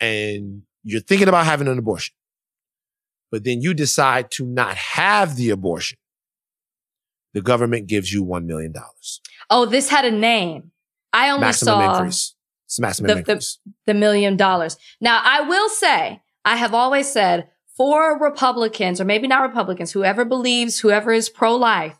and 0.00 0.62
you're 0.82 1.00
thinking 1.00 1.28
about 1.28 1.44
having 1.44 1.68
an 1.68 1.78
abortion, 1.78 2.14
but 3.30 3.44
then 3.44 3.60
you 3.60 3.74
decide 3.74 4.30
to 4.32 4.46
not 4.46 4.76
have 4.76 5.36
the 5.36 5.50
abortion, 5.50 5.98
the 7.34 7.42
government 7.42 7.86
gives 7.86 8.12
you 8.12 8.24
$1 8.24 8.44
million. 8.44 8.72
Oh, 9.50 9.66
this 9.66 9.88
had 9.88 10.04
a 10.04 10.10
name. 10.10 10.72
I 11.12 11.30
only 11.30 11.46
maximum 11.46 11.80
saw 11.80 11.96
increase. 11.96 12.34
Maximum 12.78 13.18
the. 13.18 13.34
The, 13.34 13.56
the 13.86 13.94
million 13.94 14.36
dollars. 14.36 14.76
Now, 15.00 15.20
I 15.24 15.42
will 15.42 15.68
say, 15.68 16.20
I 16.44 16.56
have 16.56 16.74
always 16.74 17.10
said 17.10 17.48
for 17.76 18.18
Republicans, 18.18 19.00
or 19.00 19.04
maybe 19.04 19.26
not 19.26 19.42
Republicans, 19.42 19.92
whoever 19.92 20.24
believes, 20.24 20.80
whoever 20.80 21.12
is 21.12 21.28
pro 21.28 21.56
life, 21.56 21.98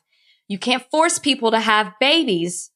you 0.49 0.59
can't 0.59 0.85
force 0.91 1.19
people 1.19 1.51
to 1.53 1.61
have 1.61 1.95
babies, 2.01 2.71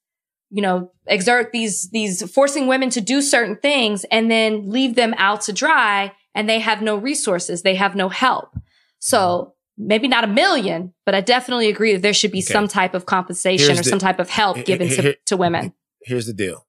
you 0.51 0.63
know, 0.63 0.93
exert 1.07 1.53
these, 1.53 1.91
these 1.91 2.23
forcing 2.33 2.67
women 2.67 2.89
to 2.91 3.01
do 3.01 3.21
certain 3.21 3.57
things 3.57 4.05
and 4.05 4.31
then 4.31 4.71
leave 4.71 4.95
them 4.95 5.15
out 5.19 5.43
to 5.43 5.53
dry 5.53 6.13
and 6.35 6.49
they 6.49 6.61
have 6.61 6.83
no 6.83 6.97
resources. 6.97 7.63
They 7.63 7.75
have 7.75 7.95
no 7.95 8.09
help. 8.09 8.57
So 9.01 9.55
maybe 9.77 10.09
not 10.09 10.25
a 10.25 10.29
million, 10.29 10.95
but 11.05 11.15
I 11.15 11.21
definitely 11.21 11.69
agree 11.69 11.93
that 11.95 12.03
there 12.03 12.15
should 12.15 12.33
be 12.33 12.39
okay. 12.39 12.53
some 12.53 12.69
type 12.69 12.95
of 12.95 13.07
compensation 13.07 13.67
here's 13.67 13.81
or 13.81 13.83
the, 13.83 13.91
some 13.91 13.99
type 13.99 14.19
of 14.19 14.31
help 14.31 14.65
given 14.65 14.89
here, 14.89 15.03
to, 15.03 15.17
to 15.27 15.37
women. 15.37 15.75
Here's 16.03 16.27
the 16.27 16.33
deal 16.33 16.67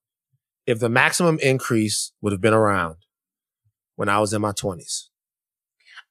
if 0.68 0.80
the 0.80 0.90
maximum 0.90 1.40
increase 1.40 2.12
would 2.22 2.32
have 2.34 2.42
been 2.42 2.54
around 2.54 2.96
when 3.96 4.10
I 4.10 4.20
was 4.20 4.34
in 4.34 4.42
my 4.42 4.52
20s, 4.52 5.06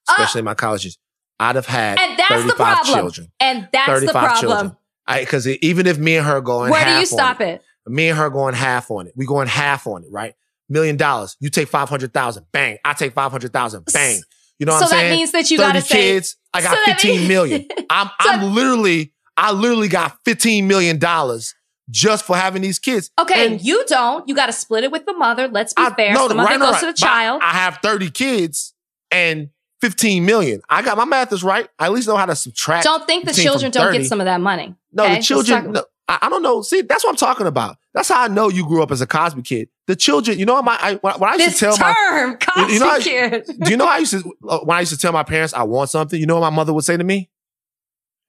especially 0.08 0.38
uh, 0.38 0.40
in 0.40 0.44
my 0.44 0.54
colleges, 0.54 0.98
I'd 1.40 1.56
have 1.56 1.66
had 1.66 1.98
and 1.98 2.18
that's 2.18 2.28
35 2.30 2.46
the 2.46 2.54
problem. 2.54 2.94
children. 2.94 3.32
And 3.40 3.68
that's 3.72 4.00
the 4.06 4.12
problem. 4.12 4.76
Because 5.06 5.46
even 5.46 5.86
if 5.86 5.98
me 5.98 6.16
and 6.16 6.26
her 6.26 6.40
going 6.40 6.70
Where 6.70 6.84
do 6.84 7.00
you 7.00 7.06
stop 7.06 7.40
it, 7.40 7.62
it? 7.86 7.90
Me 7.90 8.08
and 8.08 8.18
her 8.18 8.30
going 8.30 8.54
half 8.54 8.90
on 8.90 9.06
it. 9.06 9.12
We 9.16 9.26
going 9.26 9.48
half 9.48 9.86
on 9.86 10.04
it, 10.04 10.08
right? 10.10 10.34
Million 10.70 10.96
dollars. 10.96 11.36
You 11.40 11.50
take 11.50 11.68
500,000. 11.68 12.46
Bang. 12.52 12.78
I 12.84 12.94
take 12.94 13.12
500,000. 13.12 13.84
Bang. 13.92 14.20
You 14.58 14.66
know 14.66 14.72
what 14.72 14.78
so 14.78 14.84
I'm 14.84 14.90
saying? 14.90 15.00
So 15.02 15.08
that 15.08 15.16
means 15.16 15.32
that 15.32 15.50
you 15.50 15.58
got 15.58 15.72
to 15.72 15.82
say. 15.82 15.94
kids. 15.94 16.36
I 16.54 16.62
got 16.62 16.78
so 16.78 16.92
15 16.92 17.10
means- 17.16 17.28
million. 17.28 17.68
I'm, 17.90 18.08
I'm 18.20 18.54
literally, 18.54 19.12
I 19.36 19.52
literally 19.52 19.88
got 19.88 20.16
15 20.24 20.66
million 20.66 20.98
dollars 20.98 21.54
just 21.90 22.24
for 22.24 22.36
having 22.36 22.62
these 22.62 22.78
kids. 22.78 23.10
Okay, 23.20 23.46
and 23.46 23.62
you 23.62 23.84
don't. 23.86 24.28
You 24.28 24.34
got 24.34 24.46
to 24.46 24.52
split 24.52 24.84
it 24.84 24.92
with 24.92 25.06
the 25.06 25.12
mother. 25.12 25.48
Let's 25.48 25.74
be 25.74 25.82
I, 25.82 25.94
fair. 25.94 26.14
No, 26.14 26.28
the 26.28 26.34
mother 26.34 26.50
right, 26.50 26.60
goes 26.60 26.72
right. 26.72 26.80
to 26.80 26.86
the 26.86 26.92
child. 26.92 27.42
I 27.42 27.52
have 27.52 27.78
30 27.82 28.10
kids 28.10 28.74
and 29.10 29.50
15 29.80 30.24
million. 30.24 30.62
I 30.68 30.82
got 30.82 30.96
my 30.96 31.04
math 31.04 31.32
is 31.32 31.44
right. 31.44 31.68
I 31.78 31.86
at 31.86 31.92
least 31.92 32.08
know 32.08 32.16
how 32.16 32.26
to 32.26 32.36
subtract. 32.36 32.84
Don't 32.84 33.06
think 33.06 33.26
the 33.26 33.32
children 33.32 33.70
don't 33.70 33.92
get 33.92 34.06
some 34.06 34.20
of 34.20 34.24
that 34.24 34.40
money. 34.40 34.74
No, 34.92 35.04
okay? 35.04 35.16
the 35.16 35.22
children. 35.22 35.72
No, 35.72 35.84
I, 36.08 36.18
I, 36.22 36.28
don't 36.28 36.42
know. 36.42 36.62
See, 36.62 36.82
that's 36.82 37.04
what 37.04 37.10
I'm 37.10 37.16
talking 37.16 37.46
about. 37.46 37.76
That's 37.92 38.08
how 38.08 38.22
I 38.22 38.28
know 38.28 38.48
you 38.48 38.66
grew 38.66 38.82
up 38.82 38.90
as 38.90 39.00
a 39.00 39.06
Cosby 39.06 39.42
kid. 39.42 39.68
The 39.86 39.96
children, 39.96 40.38
you 40.38 40.46
know, 40.46 40.60
my 40.62 40.78
I, 40.80 40.94
when, 40.96 41.14
when 41.14 41.30
I 41.30 41.34
used 41.34 41.46
this 41.46 41.58
to 41.58 41.64
tell 41.66 41.76
term, 41.76 42.30
my 42.30 42.36
Cosby 42.36 42.72
you 42.72 42.80
know, 42.80 42.90
I, 42.90 43.00
kid. 43.00 43.44
do 43.62 43.70
you 43.70 43.76
know 43.76 43.86
how 43.86 43.96
I 43.96 43.98
used 43.98 44.12
to 44.12 44.32
uh, 44.48 44.60
when 44.60 44.76
I 44.76 44.80
used 44.80 44.92
to 44.92 44.98
tell 44.98 45.12
my 45.12 45.22
parents 45.22 45.52
I 45.52 45.64
want 45.64 45.90
something? 45.90 46.18
You 46.18 46.26
know 46.26 46.40
what 46.40 46.50
my 46.50 46.56
mother 46.56 46.72
would 46.72 46.84
say 46.84 46.96
to 46.96 47.04
me? 47.04 47.30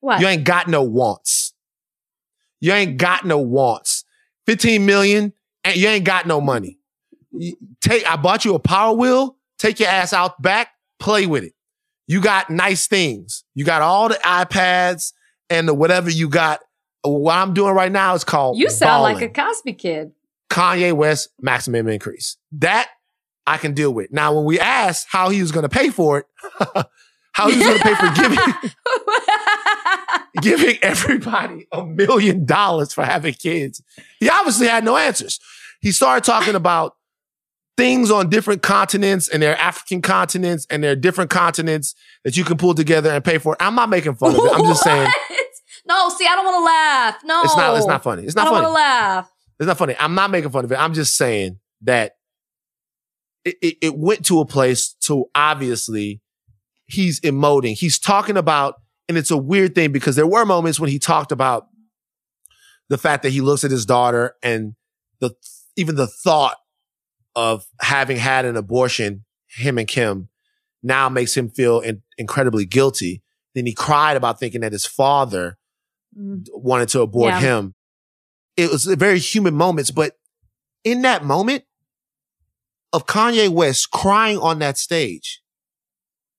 What? 0.02 0.20
You 0.20 0.28
ain't 0.28 0.44
got 0.44 0.68
no 0.68 0.84
wants. 0.84 1.54
You 2.66 2.74
ain't 2.74 2.98
got 2.98 3.26
no 3.26 3.38
wants. 3.38 4.06
15 4.48 4.88
million 4.88 5.34
and 5.64 5.76
you 5.76 5.88
ain't 5.88 6.04
got 6.04 6.26
no 6.26 6.42
money. 6.42 6.80
Take, 7.80 8.10
I 8.10 8.16
bought 8.16 8.44
you 8.44 8.56
a 8.56 8.60
power 8.60 8.92
wheel. 8.96 9.38
Take 9.60 9.80
your 9.80 9.90
ass 9.90 10.14
out 10.14 10.42
back, 10.42 10.70
play 11.00 11.28
with 11.28 11.44
it. 11.44 11.54
You 12.08 12.22
got 12.22 12.50
nice 12.50 12.88
things. 12.88 13.44
You 13.54 13.66
got 13.66 13.84
all 13.84 14.10
the 14.10 14.16
iPads 14.16 15.14
and 15.48 15.68
the 15.68 15.76
whatever 15.76 16.10
you 16.10 16.28
got. 16.28 16.60
What 17.04 17.36
I'm 17.36 17.54
doing 17.54 17.76
right 17.76 17.92
now 17.92 18.16
is 18.16 18.24
called 18.24 18.58
You 18.58 18.72
sound 18.72 19.02
balling. 19.04 19.14
like 19.14 19.24
a 19.24 19.30
Cosby 19.30 19.74
kid. 19.74 20.14
Kanye 20.50 20.92
West 20.92 21.30
maximum 21.40 21.88
increase. 21.88 22.36
That 22.54 22.90
I 23.46 23.58
can 23.58 23.76
deal 23.76 23.94
with. 23.94 24.12
Now, 24.12 24.34
when 24.34 24.46
we 24.46 24.60
asked 24.60 25.06
how 25.12 25.30
he 25.30 25.40
was 25.40 25.52
going 25.52 25.70
to 25.70 25.70
pay 25.70 25.90
for 25.92 26.18
it, 26.18 26.26
how 27.34 27.48
he 27.48 27.58
was 27.58 27.68
going 27.68 27.78
to 27.78 27.84
pay 27.84 27.94
for 27.94 28.10
giving 28.16 28.40
giving 30.42 30.78
everybody 30.82 31.68
a 31.72 31.86
million 31.86 32.46
dollars 32.46 32.94
for 32.94 33.04
having 33.04 33.34
kids, 33.34 33.82
he 34.20 34.30
obviously 34.30 34.68
had 34.68 34.84
no 34.84 34.98
answers. 34.98 35.40
He 35.82 35.92
started 35.92 36.24
talking 36.24 36.56
about 36.56 36.96
things 37.78 38.10
on 38.10 38.30
different 38.30 38.62
continents 38.62 39.28
and 39.28 39.44
their 39.44 39.58
African 39.58 40.02
continents 40.02 40.66
and 40.70 40.84
their 40.84 40.96
different 40.96 41.30
continents 41.30 41.94
that 42.24 42.38
you 42.38 42.44
can 42.44 42.58
pull 42.58 42.74
together 42.74 43.10
and 43.10 43.24
pay 43.24 43.38
for. 43.38 43.58
I'm 43.60 43.76
not 43.76 43.90
making 43.90 44.16
fun 44.16 44.32
of 44.32 44.38
it. 44.46 44.52
I'm 44.54 44.66
just 44.66 44.84
saying 44.84 45.10
No, 45.86 46.10
see, 46.10 46.26
I 46.26 46.36
don't 46.36 46.46
want 46.46 46.58
to 46.58 46.66
laugh. 46.66 47.16
No, 47.26 47.42
it's 47.44 47.58
not. 47.58 47.78
It's 47.78 47.86
not 47.86 48.04
funny. 48.04 48.24
It's 48.24 48.36
I 48.36 48.44
not 48.44 48.46
don't 48.46 48.54
funny. 48.56 48.66
want 48.66 48.72
to 48.72 48.82
laugh. 48.82 49.32
It's 49.60 49.68
not 49.68 49.78
funny. 49.78 49.96
I'm 50.00 50.16
not 50.16 50.32
making 50.32 50.50
fun 50.52 50.66
of 50.66 50.72
it. 50.72 50.76
I'm 50.76 50.94
just 50.94 51.16
saying 51.16 51.60
that 51.82 52.14
it, 53.44 53.56
it, 53.62 53.78
it 53.82 53.98
went 53.98 54.26
to 54.26 54.40
a 54.40 54.46
place 54.46 54.94
to 55.02 55.26
obviously 55.36 56.22
he's 56.88 57.20
emoting. 57.22 57.78
He's 57.78 58.00
talking 58.00 58.38
about, 58.38 58.76
and 59.08 59.18
it's 59.18 59.32
a 59.32 59.38
weird 59.38 59.76
thing 59.76 59.92
because 59.92 60.16
there 60.16 60.28
were 60.28 60.46
moments 60.46 60.80
when 60.80 60.90
he 60.90 61.00
talked 61.00 61.32
about 61.32 61.68
the 62.90 62.98
fact 62.98 63.24
that 63.24 63.32
he 63.32 63.42
looks 63.42 63.64
at 63.64 63.72
his 63.72 63.86
daughter 63.86 64.36
and 64.44 64.76
the 65.20 65.32
even 65.76 65.96
the 65.96 66.08
thought 66.08 66.58
of 67.36 67.66
having 67.82 68.18
had 68.18 68.46
an 68.46 68.56
abortion, 68.56 69.26
him 69.48 69.78
and 69.78 69.88
Kim, 69.88 70.30
now 70.82 71.10
makes 71.10 71.36
him 71.36 71.50
feel 71.50 71.80
in, 71.82 72.02
incredibly 72.18 72.66
guilty. 72.66 73.22
Then 73.54 73.66
he 73.66 73.74
cried 73.74 74.16
about 74.18 74.40
thinking 74.40 74.62
that 74.62 74.72
his 74.72 74.86
father 74.86 75.58
Mm. 76.18 76.46
wanted 76.54 76.88
to 76.90 77.02
abort 77.02 77.34
Yeah. 77.34 77.40
him. 77.42 77.76
It 78.56 78.72
was 78.72 78.88
a 78.88 78.96
very 78.96 79.20
human 79.20 79.54
moments, 79.54 79.92
but 79.92 80.18
in 80.86 81.02
that 81.02 81.26
moment 81.26 81.66
of 82.94 83.06
Kanye 83.06 83.50
West 83.50 83.92
crying 83.92 84.38
on 84.38 84.60
that 84.60 84.78
stage, 84.78 85.42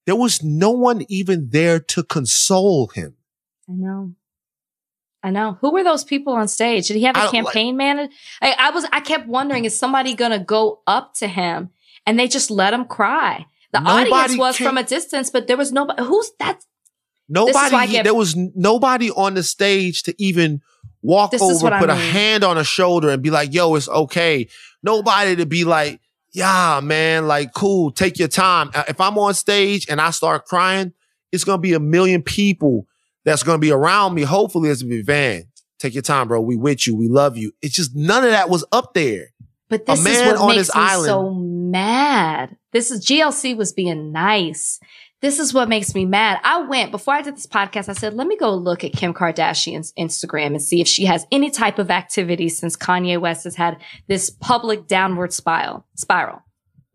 there 0.06 0.16
was 0.16 0.42
no 0.42 0.70
one 0.70 1.04
even 1.08 1.48
there 1.50 1.78
to 1.80 2.02
console 2.02 2.88
him. 2.88 3.16
I 3.68 3.72
know. 3.72 4.12
I 5.22 5.30
know. 5.30 5.58
Who 5.60 5.72
were 5.72 5.82
those 5.82 6.04
people 6.04 6.34
on 6.34 6.46
stage? 6.48 6.88
Did 6.88 6.96
he 6.96 7.02
have 7.02 7.16
I 7.16 7.22
a 7.22 7.24
like- 7.24 7.32
campaign 7.32 7.76
manager? 7.76 8.12
I, 8.40 8.54
I 8.58 8.70
was. 8.70 8.86
I 8.92 9.00
kept 9.00 9.26
wondering: 9.26 9.64
Is 9.64 9.76
somebody 9.76 10.14
gonna 10.14 10.38
go 10.38 10.80
up 10.86 11.14
to 11.14 11.26
him 11.26 11.70
and 12.06 12.18
they 12.18 12.28
just 12.28 12.50
let 12.50 12.72
him 12.72 12.84
cry? 12.84 13.46
The 13.72 13.80
audience 13.80 14.38
was 14.38 14.56
came- 14.56 14.68
from 14.68 14.78
a 14.78 14.84
distance, 14.84 15.28
but 15.30 15.48
there 15.48 15.56
was 15.56 15.72
nobody. 15.72 16.02
Who's 16.04 16.30
that? 16.38 16.64
Nobody, 17.28 17.90
get- 17.92 18.04
there 18.04 18.14
was 18.14 18.36
nobody 18.36 19.10
on 19.10 19.34
the 19.34 19.42
stage 19.42 20.04
to 20.04 20.14
even 20.22 20.62
walk 21.02 21.34
over, 21.34 21.54
what 21.64 21.72
I 21.72 21.80
put 21.80 21.90
a 21.90 21.94
hand 21.96 22.44
on 22.44 22.56
a 22.58 22.64
shoulder 22.64 23.10
and 23.10 23.20
be 23.22 23.30
like, 23.30 23.52
yo, 23.52 23.74
it's 23.74 23.88
okay. 23.88 24.48
Nobody 24.82 25.34
to 25.36 25.46
be 25.46 25.64
like, 25.64 26.00
yeah, 26.36 26.80
man, 26.82 27.26
like, 27.26 27.52
cool, 27.54 27.90
take 27.90 28.18
your 28.18 28.28
time. 28.28 28.70
Uh, 28.74 28.84
If 28.88 29.00
I'm 29.00 29.16
on 29.18 29.32
stage 29.34 29.86
and 29.88 30.00
I 30.00 30.10
start 30.10 30.44
crying, 30.44 30.92
it's 31.32 31.44
going 31.44 31.56
to 31.58 31.62
be 31.62 31.72
a 31.72 31.80
million 31.80 32.22
people 32.22 32.86
that's 33.24 33.42
going 33.42 33.56
to 33.56 33.60
be 33.60 33.72
around 33.72 34.14
me. 34.14 34.22
Hopefully, 34.22 34.68
it's 34.68 34.82
to 34.82 34.86
be 34.86 35.02
Van. 35.02 35.44
Take 35.78 35.94
your 35.94 36.02
time, 36.02 36.28
bro. 36.28 36.40
We 36.40 36.56
with 36.56 36.86
you. 36.86 36.94
We 36.94 37.08
love 37.08 37.36
you. 37.36 37.52
It's 37.62 37.74
just 37.74 37.96
none 37.96 38.22
of 38.24 38.30
that 38.30 38.48
was 38.50 38.64
up 38.70 38.92
there. 38.94 39.32
But 39.68 39.82
A 39.82 39.96
this 39.96 40.06
is 40.06 40.26
what 40.26 40.36
on 40.36 40.48
makes 40.48 40.58
his 40.68 40.74
me 40.76 40.80
island. 40.82 41.06
so 41.06 41.30
mad. 41.34 42.56
This 42.72 42.90
is 42.90 43.04
GLC 43.04 43.56
was 43.56 43.72
being 43.72 44.12
nice. 44.12 44.78
This 45.26 45.40
is 45.40 45.52
what 45.52 45.68
makes 45.68 45.92
me 45.92 46.04
mad. 46.04 46.38
I 46.44 46.62
went 46.62 46.92
before 46.92 47.14
I 47.14 47.20
did 47.20 47.34
this 47.34 47.48
podcast. 47.48 47.88
I 47.88 47.94
said, 47.94 48.14
let 48.14 48.28
me 48.28 48.36
go 48.36 48.54
look 48.54 48.84
at 48.84 48.92
Kim 48.92 49.12
Kardashian's 49.12 49.92
Instagram 49.98 50.46
and 50.46 50.62
see 50.62 50.80
if 50.80 50.86
she 50.86 51.04
has 51.06 51.26
any 51.32 51.50
type 51.50 51.80
of 51.80 51.90
activity 51.90 52.48
since 52.48 52.76
Kanye 52.76 53.20
West 53.20 53.42
has 53.42 53.56
had 53.56 53.78
this 54.06 54.30
public 54.30 54.86
downward 54.86 55.32
spiral. 55.32 55.84
Spiral. 55.96 56.44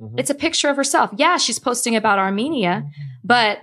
Mhm. 0.02 0.18
It's 0.18 0.30
a 0.30 0.34
picture 0.34 0.70
of 0.70 0.78
herself. 0.78 1.10
Yeah, 1.18 1.36
she's 1.36 1.60
posting 1.60 1.94
about 1.98 2.20
Armenia, 2.20 2.86
but 3.22 3.60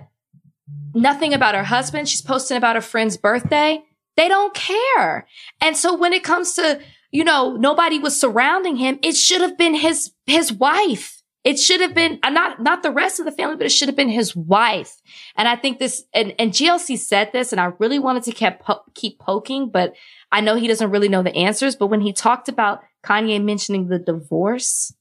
nothing 0.93 1.33
about 1.33 1.55
her 1.55 1.63
husband. 1.63 2.07
She's 2.07 2.21
posting 2.21 2.55
about 2.55 2.75
her 2.75 2.81
friend's 2.83 3.17
birthday. 3.17 3.83
They 4.17 4.27
don't 4.27 4.53
care. 4.53 5.25
And 5.61 5.75
so 5.75 5.95
when 5.97 6.13
it 6.13 6.23
comes 6.23 6.53
to, 6.53 6.79
you 7.09 7.23
know, 7.23 7.55
nobody 7.55 7.97
was 7.97 8.19
surrounding 8.19 8.75
him, 8.75 8.99
it 9.01 9.15
should 9.15 9.41
have 9.41 9.57
been 9.57 9.73
his 9.73 10.11
his 10.27 10.53
wife. 10.53 11.18
It 11.43 11.57
should 11.57 11.79
have 11.79 11.95
been 11.95 12.19
uh, 12.21 12.29
not 12.29 12.61
not 12.61 12.83
the 12.83 12.91
rest 12.91 13.19
of 13.19 13.25
the 13.25 13.31
family, 13.31 13.55
but 13.55 13.65
it 13.65 13.71
should 13.71 13.87
have 13.87 13.95
been 13.95 14.09
his 14.09 14.35
wife. 14.35 14.93
And 15.35 15.47
I 15.47 15.55
think 15.55 15.79
this 15.79 16.03
and, 16.13 16.33
and 16.37 16.51
GLC 16.51 16.97
said 16.97 17.31
this, 17.31 17.51
and 17.51 17.61
I 17.61 17.71
really 17.79 17.99
wanted 17.99 18.23
to 18.23 18.31
keep 18.31 18.59
po- 18.59 18.83
keep 18.93 19.19
poking, 19.19 19.69
but 19.69 19.93
I 20.31 20.41
know 20.41 20.55
he 20.55 20.67
doesn't 20.67 20.91
really 20.91 21.07
know 21.07 21.23
the 21.23 21.35
answers. 21.35 21.75
But 21.75 21.87
when 21.87 22.01
he 22.01 22.11
talked 22.11 22.49
about 22.49 22.81
Kanye 23.05 23.41
mentioning 23.41 23.87
the 23.87 23.99
divorce, 23.99 24.93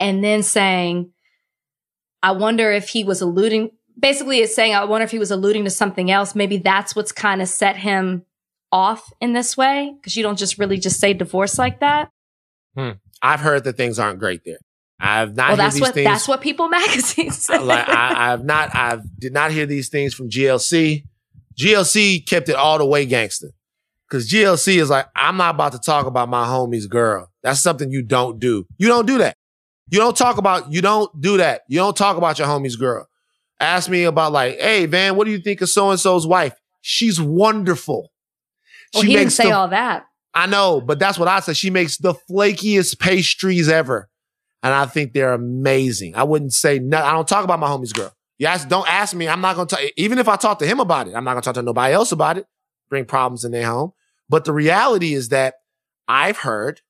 and 0.00 0.22
then 0.22 0.42
saying, 0.42 1.10
I 2.22 2.32
wonder 2.32 2.70
if 2.72 2.88
he 2.88 3.04
was 3.04 3.20
alluding, 3.20 3.70
basically, 3.98 4.40
it's 4.40 4.54
saying, 4.54 4.74
I 4.74 4.84
wonder 4.84 5.04
if 5.04 5.10
he 5.10 5.18
was 5.18 5.30
alluding 5.30 5.64
to 5.64 5.70
something 5.70 6.10
else. 6.10 6.34
Maybe 6.34 6.58
that's 6.58 6.96
what's 6.96 7.12
kind 7.12 7.42
of 7.42 7.48
set 7.48 7.76
him 7.76 8.24
off 8.72 9.12
in 9.20 9.32
this 9.32 9.56
way. 9.56 9.94
Cause 10.02 10.16
you 10.16 10.22
don't 10.22 10.38
just 10.38 10.58
really 10.58 10.78
just 10.78 11.00
say 11.00 11.12
divorce 11.12 11.58
like 11.58 11.80
that. 11.80 12.10
I've 13.22 13.40
heard 13.40 13.64
that 13.64 13.76
things 13.76 13.98
aren't 13.98 14.18
great 14.18 14.44
there. 14.44 14.58
I've 15.00 15.34
not 15.36 15.48
well, 15.48 15.56
that's 15.56 15.74
these 15.74 15.82
what, 15.82 15.94
things. 15.94 16.06
that's 16.08 16.28
what 16.28 16.40
People 16.40 16.68
Magazine 16.68 17.30
said. 17.32 17.62
like 17.62 17.88
I, 17.88 18.32
I've 18.32 18.44
not, 18.44 18.74
I've 18.74 19.02
did 19.18 19.32
not 19.32 19.50
hear 19.50 19.66
these 19.66 19.88
things 19.88 20.14
from 20.14 20.30
GLC. 20.30 21.04
GLC 21.58 22.26
kept 22.26 22.48
it 22.48 22.56
all 22.56 22.78
the 22.78 22.86
way 22.86 23.06
gangster. 23.06 23.48
Cause 24.10 24.28
GLC 24.28 24.76
is 24.76 24.90
like, 24.90 25.06
I'm 25.16 25.36
not 25.36 25.54
about 25.56 25.72
to 25.72 25.78
talk 25.78 26.06
about 26.06 26.28
my 26.28 26.46
homie's 26.46 26.86
girl. 26.86 27.30
That's 27.42 27.60
something 27.60 27.90
you 27.90 28.02
don't 28.02 28.38
do. 28.38 28.66
You 28.78 28.86
don't 28.88 29.06
do 29.06 29.18
that. 29.18 29.36
You 29.90 29.98
don't 29.98 30.16
talk 30.16 30.38
about, 30.38 30.72
you 30.72 30.80
don't 30.80 31.20
do 31.20 31.36
that. 31.38 31.62
You 31.68 31.78
don't 31.78 31.96
talk 31.96 32.16
about 32.16 32.38
your 32.38 32.46
homie's 32.46 32.76
girl. 32.76 33.08
Ask 33.60 33.88
me 33.90 34.04
about 34.04 34.32
like, 34.32 34.58
hey, 34.58 34.86
Van, 34.86 35.16
what 35.16 35.24
do 35.24 35.30
you 35.30 35.38
think 35.38 35.60
of 35.62 35.68
so-and-so's 35.68 36.26
wife? 36.26 36.54
She's 36.80 37.20
wonderful. 37.20 38.10
well, 38.92 39.02
he 39.02 39.14
didn't 39.16 39.30
say 39.32 39.44
the- 39.44 39.52
all 39.52 39.68
that. 39.68 40.06
I 40.36 40.46
know, 40.46 40.80
but 40.80 40.98
that's 40.98 41.16
what 41.18 41.28
I 41.28 41.38
said. 41.40 41.56
She 41.56 41.70
makes 41.70 41.96
the 41.96 42.14
flakiest 42.28 42.98
pastries 42.98 43.68
ever. 43.68 44.08
And 44.64 44.72
I 44.72 44.86
think 44.86 45.12
they're 45.12 45.34
amazing. 45.34 46.16
I 46.16 46.24
wouldn't 46.24 46.54
say 46.54 46.78
no. 46.78 46.98
I 46.98 47.12
don't 47.12 47.28
talk 47.28 47.44
about 47.44 47.60
my 47.60 47.68
homie's 47.68 47.92
girl. 47.92 48.12
Yes, 48.38 48.64
don't 48.64 48.88
ask 48.88 49.14
me. 49.14 49.28
I'm 49.28 49.42
not 49.42 49.54
going 49.54 49.68
to 49.68 49.76
talk. 49.76 49.84
Even 49.96 50.18
if 50.18 50.26
I 50.26 50.36
talk 50.36 50.58
to 50.58 50.66
him 50.66 50.80
about 50.80 51.06
it, 51.06 51.14
I'm 51.14 51.22
not 51.22 51.32
going 51.32 51.42
to 51.42 51.46
talk 51.46 51.54
to 51.54 51.62
nobody 51.62 51.92
else 51.92 52.10
about 52.10 52.38
it. 52.38 52.46
Bring 52.88 53.04
problems 53.04 53.44
in 53.44 53.52
their 53.52 53.66
home. 53.66 53.92
But 54.28 54.46
the 54.46 54.52
reality 54.54 55.12
is 55.12 55.28
that 55.28 55.56
I've 56.08 56.38
heard 56.38 56.80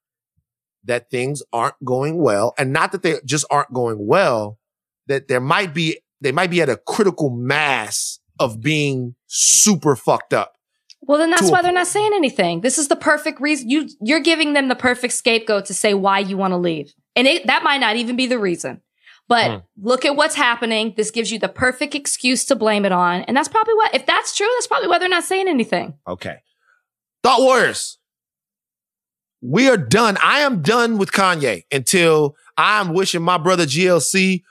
that 0.84 1.10
things 1.10 1.42
aren't 1.52 1.74
going 1.84 2.18
well 2.18 2.54
and 2.56 2.72
not 2.72 2.92
that 2.92 3.02
they 3.02 3.16
just 3.24 3.44
aren't 3.50 3.72
going 3.72 4.06
well, 4.06 4.58
that 5.08 5.28
there 5.28 5.40
might 5.40 5.74
be, 5.74 5.98
they 6.20 6.32
might 6.32 6.50
be 6.50 6.62
at 6.62 6.68
a 6.68 6.76
critical 6.76 7.28
mass 7.28 8.20
of 8.38 8.60
being 8.60 9.16
super 9.26 9.96
fucked 9.96 10.32
up. 10.32 10.54
Well, 11.06 11.18
then 11.18 11.30
that's 11.30 11.50
why 11.50 11.60
they're 11.60 11.72
not 11.72 11.86
saying 11.86 12.12
anything. 12.14 12.62
This 12.62 12.78
is 12.78 12.88
the 12.88 12.96
perfect 12.96 13.40
reason. 13.40 13.68
You 13.68 13.88
you're 14.00 14.20
giving 14.20 14.54
them 14.54 14.68
the 14.68 14.74
perfect 14.74 15.12
scapegoat 15.12 15.66
to 15.66 15.74
say 15.74 15.92
why 15.92 16.20
you 16.20 16.38
want 16.38 16.52
to 16.52 16.56
leave, 16.56 16.94
and 17.16 17.26
it, 17.26 17.46
that 17.46 17.62
might 17.62 17.78
not 17.78 17.96
even 17.96 18.16
be 18.16 18.26
the 18.26 18.38
reason. 18.38 18.80
But 19.26 19.50
Hmm. 19.50 19.56
look 19.80 20.04
at 20.04 20.16
what's 20.16 20.34
happening. 20.34 20.92
This 20.96 21.10
gives 21.10 21.32
you 21.32 21.38
the 21.38 21.48
perfect 21.48 21.94
excuse 21.94 22.44
to 22.46 22.56
blame 22.56 22.84
it 22.84 22.92
on, 22.92 23.22
and 23.22 23.36
that's 23.36 23.48
probably 23.48 23.74
what. 23.74 23.94
If 23.94 24.04
that's 24.06 24.36
true, 24.36 24.48
that's 24.56 24.66
probably 24.66 24.88
why 24.88 24.98
they're 24.98 25.08
not 25.08 25.24
saying 25.24 25.48
anything. 25.48 25.94
Okay. 26.06 26.36
Thought 27.22 27.40
Warriors. 27.40 27.98
We 29.40 29.68
are 29.68 29.76
done. 29.76 30.16
I 30.22 30.40
am 30.40 30.62
done 30.62 30.96
with 30.98 31.12
Kanye 31.12 31.62
until 31.70 32.34
I'm 32.56 32.94
wishing 32.94 33.22
my 33.22 33.36
brother 33.38 33.64
GLC 33.66 34.42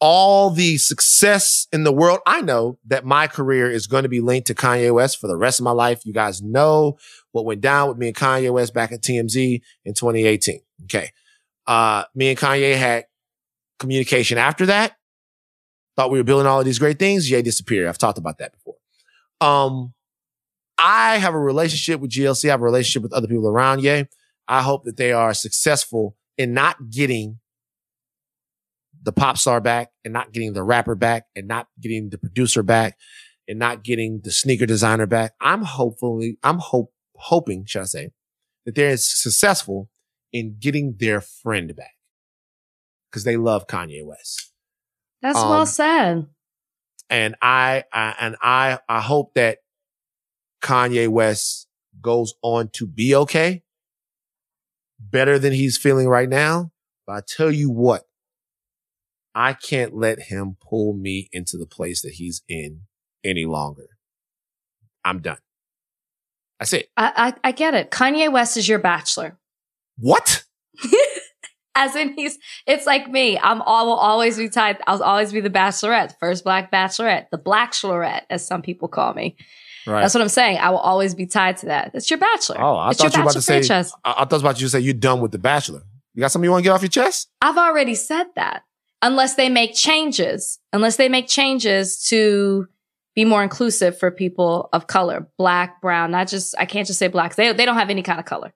all 0.00 0.50
the 0.50 0.78
success 0.78 1.66
in 1.72 1.84
the 1.84 1.92
world. 1.92 2.20
I 2.26 2.40
know 2.40 2.78
that 2.86 3.04
my 3.04 3.26
career 3.26 3.70
is 3.70 3.86
going 3.86 4.04
to 4.04 4.08
be 4.08 4.20
linked 4.20 4.46
to 4.46 4.54
Kanye 4.54 4.94
West 4.94 5.18
for 5.18 5.26
the 5.26 5.36
rest 5.36 5.58
of 5.60 5.64
my 5.64 5.72
life. 5.72 6.06
You 6.06 6.12
guys 6.12 6.40
know 6.40 6.96
what 7.32 7.44
went 7.44 7.60
down 7.60 7.88
with 7.88 7.98
me 7.98 8.06
and 8.08 8.16
Kanye 8.16 8.52
West 8.52 8.72
back 8.72 8.92
at 8.92 9.02
TMZ 9.02 9.60
in 9.84 9.94
2018. 9.94 10.60
Okay. 10.84 11.10
Uh, 11.68 12.04
me 12.14 12.30
and 12.30 12.38
Kanye 12.38 12.76
had 12.76 13.04
communication 13.78 14.38
after 14.38 14.66
that. 14.66 14.96
Thought 15.96 16.10
we 16.10 16.18
were 16.18 16.24
building 16.24 16.46
all 16.46 16.58
of 16.58 16.64
these 16.64 16.78
great 16.78 16.98
things. 16.98 17.30
Ye 17.30 17.42
disappeared. 17.42 17.86
I've 17.86 17.98
talked 17.98 18.18
about 18.18 18.38
that 18.38 18.52
before. 18.52 18.76
Um, 19.40 19.92
I 20.78 21.18
have 21.18 21.34
a 21.34 21.38
relationship 21.38 22.00
with 22.00 22.10
GLC. 22.10 22.48
I 22.48 22.52
have 22.52 22.62
a 22.62 22.64
relationship 22.64 23.02
with 23.02 23.12
other 23.12 23.28
people 23.28 23.48
around 23.48 23.82
Ye. 23.82 24.06
I 24.48 24.62
hope 24.62 24.84
that 24.84 24.96
they 24.96 25.12
are 25.12 25.34
successful 25.34 26.16
in 26.38 26.54
not 26.54 26.90
getting 26.90 27.38
the 29.02 29.12
pop 29.12 29.36
star 29.36 29.60
back 29.60 29.90
and 30.04 30.12
not 30.12 30.32
getting 30.32 30.54
the 30.54 30.62
rapper 30.62 30.94
back 30.94 31.26
and 31.36 31.46
not 31.46 31.66
getting 31.80 32.08
the 32.08 32.18
producer 32.18 32.62
back 32.62 32.96
and 33.46 33.58
not 33.58 33.84
getting 33.84 34.20
the 34.24 34.30
sneaker 34.30 34.66
designer 34.66 35.06
back. 35.06 35.34
I'm 35.40 35.62
hopefully, 35.62 36.38
I'm 36.42 36.58
hope, 36.58 36.92
hoping, 37.14 37.66
should 37.66 37.82
I 37.82 37.84
say, 37.84 38.10
that 38.64 38.74
they're 38.74 38.96
successful 38.96 39.90
in 40.32 40.56
getting 40.60 40.96
their 40.98 41.20
friend 41.20 41.74
back 41.76 41.94
because 43.10 43.24
they 43.24 43.36
love 43.36 43.66
Kanye 43.66 44.04
West. 44.04 44.52
That's 45.22 45.38
Um, 45.38 45.48
well 45.50 45.66
said. 45.66 46.26
and 47.10 47.34
I, 47.40 47.84
I 47.92 48.14
and 48.20 48.36
I 48.42 48.78
I 48.88 49.00
hope 49.00 49.34
that 49.34 49.58
Kanye 50.62 51.08
West 51.08 51.66
goes 52.00 52.34
on 52.42 52.68
to 52.74 52.86
be 52.86 53.14
okay, 53.14 53.62
better 55.00 55.38
than 55.38 55.52
he's 55.52 55.76
feeling 55.76 56.08
right 56.08 56.28
now. 56.28 56.70
But 57.06 57.12
I 57.14 57.20
tell 57.26 57.50
you 57.50 57.70
what, 57.70 58.06
I 59.34 59.52
can't 59.54 59.94
let 59.96 60.24
him 60.24 60.56
pull 60.60 60.92
me 60.92 61.28
into 61.32 61.56
the 61.56 61.66
place 61.66 62.02
that 62.02 62.14
he's 62.14 62.42
in 62.48 62.82
any 63.24 63.46
longer. 63.46 63.88
I'm 65.04 65.20
done. 65.20 65.38
That's 66.58 66.72
it. 66.72 66.90
I, 66.96 67.32
I, 67.42 67.48
I 67.48 67.52
get 67.52 67.74
it. 67.74 67.90
Kanye 67.90 68.30
West 68.30 68.56
is 68.56 68.68
your 68.68 68.78
bachelor. 68.80 69.38
What? 69.98 70.44
As 71.74 71.94
in 71.94 72.14
he's 72.14 72.38
it's 72.66 72.86
like 72.86 73.08
me. 73.08 73.38
I'm 73.38 73.62
all 73.62 73.86
will 73.86 73.94
always 73.94 74.36
be 74.36 74.48
tied. 74.48 74.78
I'll 74.86 75.02
always 75.02 75.32
be 75.32 75.40
the 75.40 75.50
bachelorette, 75.50 76.14
first 76.18 76.42
black 76.42 76.72
bachelorette, 76.72 77.30
the 77.30 77.38
black 77.38 77.72
bachelorette, 77.72 78.22
as 78.30 78.44
some 78.44 78.62
people 78.62 78.88
call 78.88 79.14
me. 79.14 79.36
Right. 79.86 80.02
That's 80.02 80.12
what 80.12 80.20
I'm 80.20 80.28
saying. 80.28 80.58
I 80.58 80.70
will 80.70 80.78
always 80.78 81.14
be 81.14 81.26
tied 81.26 81.56
to 81.58 81.66
that. 81.66 81.92
It's 81.94 82.10
your 82.10 82.18
bachelor. 82.18 82.60
Oh, 82.60 82.76
I 82.76 82.90
it's 82.90 83.00
thought 83.00 83.14
you 83.14 83.20
were 83.20 83.24
about 83.24 83.32
to 83.34 83.42
say. 83.42 83.54
franchise. 83.54 83.92
I, 84.04 84.16
I 84.18 84.24
thought 84.24 84.40
about 84.40 84.60
you 84.60 84.66
to 84.66 84.70
say 84.70 84.80
you're 84.80 84.92
done 84.92 85.20
with 85.20 85.32
the 85.32 85.38
Bachelor. 85.38 85.82
You 86.14 86.20
got 86.20 86.32
something 86.32 86.44
you 86.44 86.50
want 86.50 86.62
to 86.62 86.68
get 86.68 86.72
off 86.72 86.82
your 86.82 86.88
chest? 86.90 87.30
I've 87.40 87.56
already 87.56 87.94
said 87.94 88.26
that. 88.34 88.64
Unless 89.00 89.36
they 89.36 89.48
make 89.48 89.74
changes, 89.74 90.58
unless 90.72 90.96
they 90.96 91.08
make 91.08 91.28
changes 91.28 92.02
to 92.08 92.66
be 93.14 93.24
more 93.24 93.42
inclusive 93.42 93.98
for 93.98 94.10
people 94.10 94.68
of 94.72 94.88
color, 94.88 95.28
black, 95.38 95.80
brown, 95.80 96.10
not 96.10 96.28
just, 96.28 96.54
I 96.58 96.66
can't 96.66 96.86
just 96.86 96.98
say 96.98 97.06
black. 97.08 97.36
They, 97.36 97.52
they 97.52 97.64
don't 97.64 97.76
have 97.76 97.90
any 97.90 98.02
kind 98.02 98.18
of 98.18 98.26
color. 98.26 98.52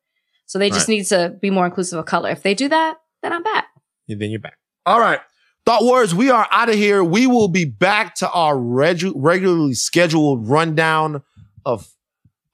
So 0.52 0.58
they 0.58 0.68
just 0.68 0.86
Right. 0.86 0.96
need 0.96 1.06
to 1.06 1.34
be 1.40 1.48
more 1.48 1.64
inclusive 1.64 1.98
of 1.98 2.04
color. 2.04 2.28
If 2.28 2.42
they 2.42 2.52
do 2.52 2.68
that, 2.68 2.98
then 3.22 3.32
I'm 3.32 3.42
back. 3.42 3.68
And 4.06 4.20
then 4.20 4.30
you're 4.30 4.38
back. 4.38 4.58
All 4.84 5.00
right. 5.00 5.18
Thought 5.64 5.84
words, 5.84 6.14
we 6.14 6.28
are 6.30 6.46
out 6.50 6.68
of 6.68 6.74
here. 6.74 7.02
We 7.02 7.26
will 7.26 7.48
be 7.48 7.64
back 7.64 8.16
to 8.16 8.30
our 8.30 8.54
regu- 8.54 9.14
regularly 9.16 9.72
scheduled 9.72 10.46
rundown 10.46 11.22
of 11.64 11.88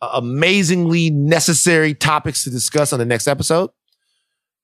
uh, 0.01 0.11
amazingly 0.15 1.11
necessary 1.11 1.93
topics 1.93 2.45
to 2.45 2.51
discuss 2.51 2.93
on 2.93 3.01
the 3.01 3.05
next 3.05 3.27
episode. 3.27 3.71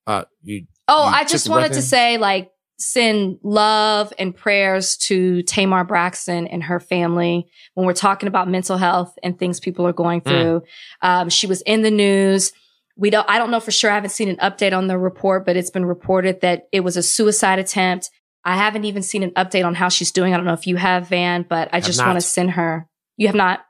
Uh, 0.07 0.23
you, 0.41 0.65
Oh, 0.87 1.09
You 1.09 1.15
I 1.15 1.23
just 1.25 1.49
wanted 1.49 1.73
to 1.73 1.81
say, 1.81 2.17
like, 2.17 2.51
send 2.77 3.39
love 3.43 4.13
and 4.17 4.33
prayers 4.33 4.95
to 4.97 5.41
Tamar 5.43 5.83
Braxton 5.83 6.47
and 6.47 6.63
her 6.63 6.79
family 6.79 7.47
when 7.73 7.85
we're 7.85 7.91
talking 7.93 8.27
about 8.27 8.47
mental 8.49 8.77
health 8.77 9.13
and 9.23 9.37
things 9.37 9.59
people 9.59 9.85
are 9.85 9.91
going 9.93 10.21
Mm. 10.21 10.25
through. 10.25 10.63
Um, 11.01 11.27
she 11.29 11.47
was 11.47 11.61
in 11.63 11.81
the 11.81 11.91
news. 11.91 12.53
We 12.97 13.09
don't, 13.09 13.29
I 13.29 13.37
don't 13.37 13.51
know 13.51 13.59
for 13.59 13.71
sure. 13.71 13.91
I 13.91 13.95
haven't 13.95 14.11
seen 14.11 14.29
an 14.29 14.37
update 14.37 14.75
on 14.75 14.87
the 14.87 14.97
report, 14.97 15.45
but 15.45 15.57
it's 15.57 15.69
been 15.69 15.85
reported 15.85 16.41
that 16.41 16.67
it 16.71 16.79
was 16.79 16.95
a 16.95 17.03
suicide 17.03 17.59
attempt. 17.59 18.09
I 18.43 18.55
haven't 18.55 18.85
even 18.85 19.03
seen 19.03 19.23
an 19.23 19.31
update 19.31 19.65
on 19.65 19.75
how 19.75 19.89
she's 19.89 20.11
doing. 20.11 20.33
I 20.33 20.37
don't 20.37 20.45
know 20.45 20.53
if 20.53 20.67
you 20.67 20.77
have, 20.77 21.09
Van, 21.09 21.45
but 21.47 21.69
I 21.73 21.77
Have 21.77 21.85
just 21.85 21.99
want 21.99 22.15
to 22.15 22.21
send 22.21 22.51
her. 22.51 22.87
You 23.17 23.27
have 23.27 23.35
not? 23.35 23.65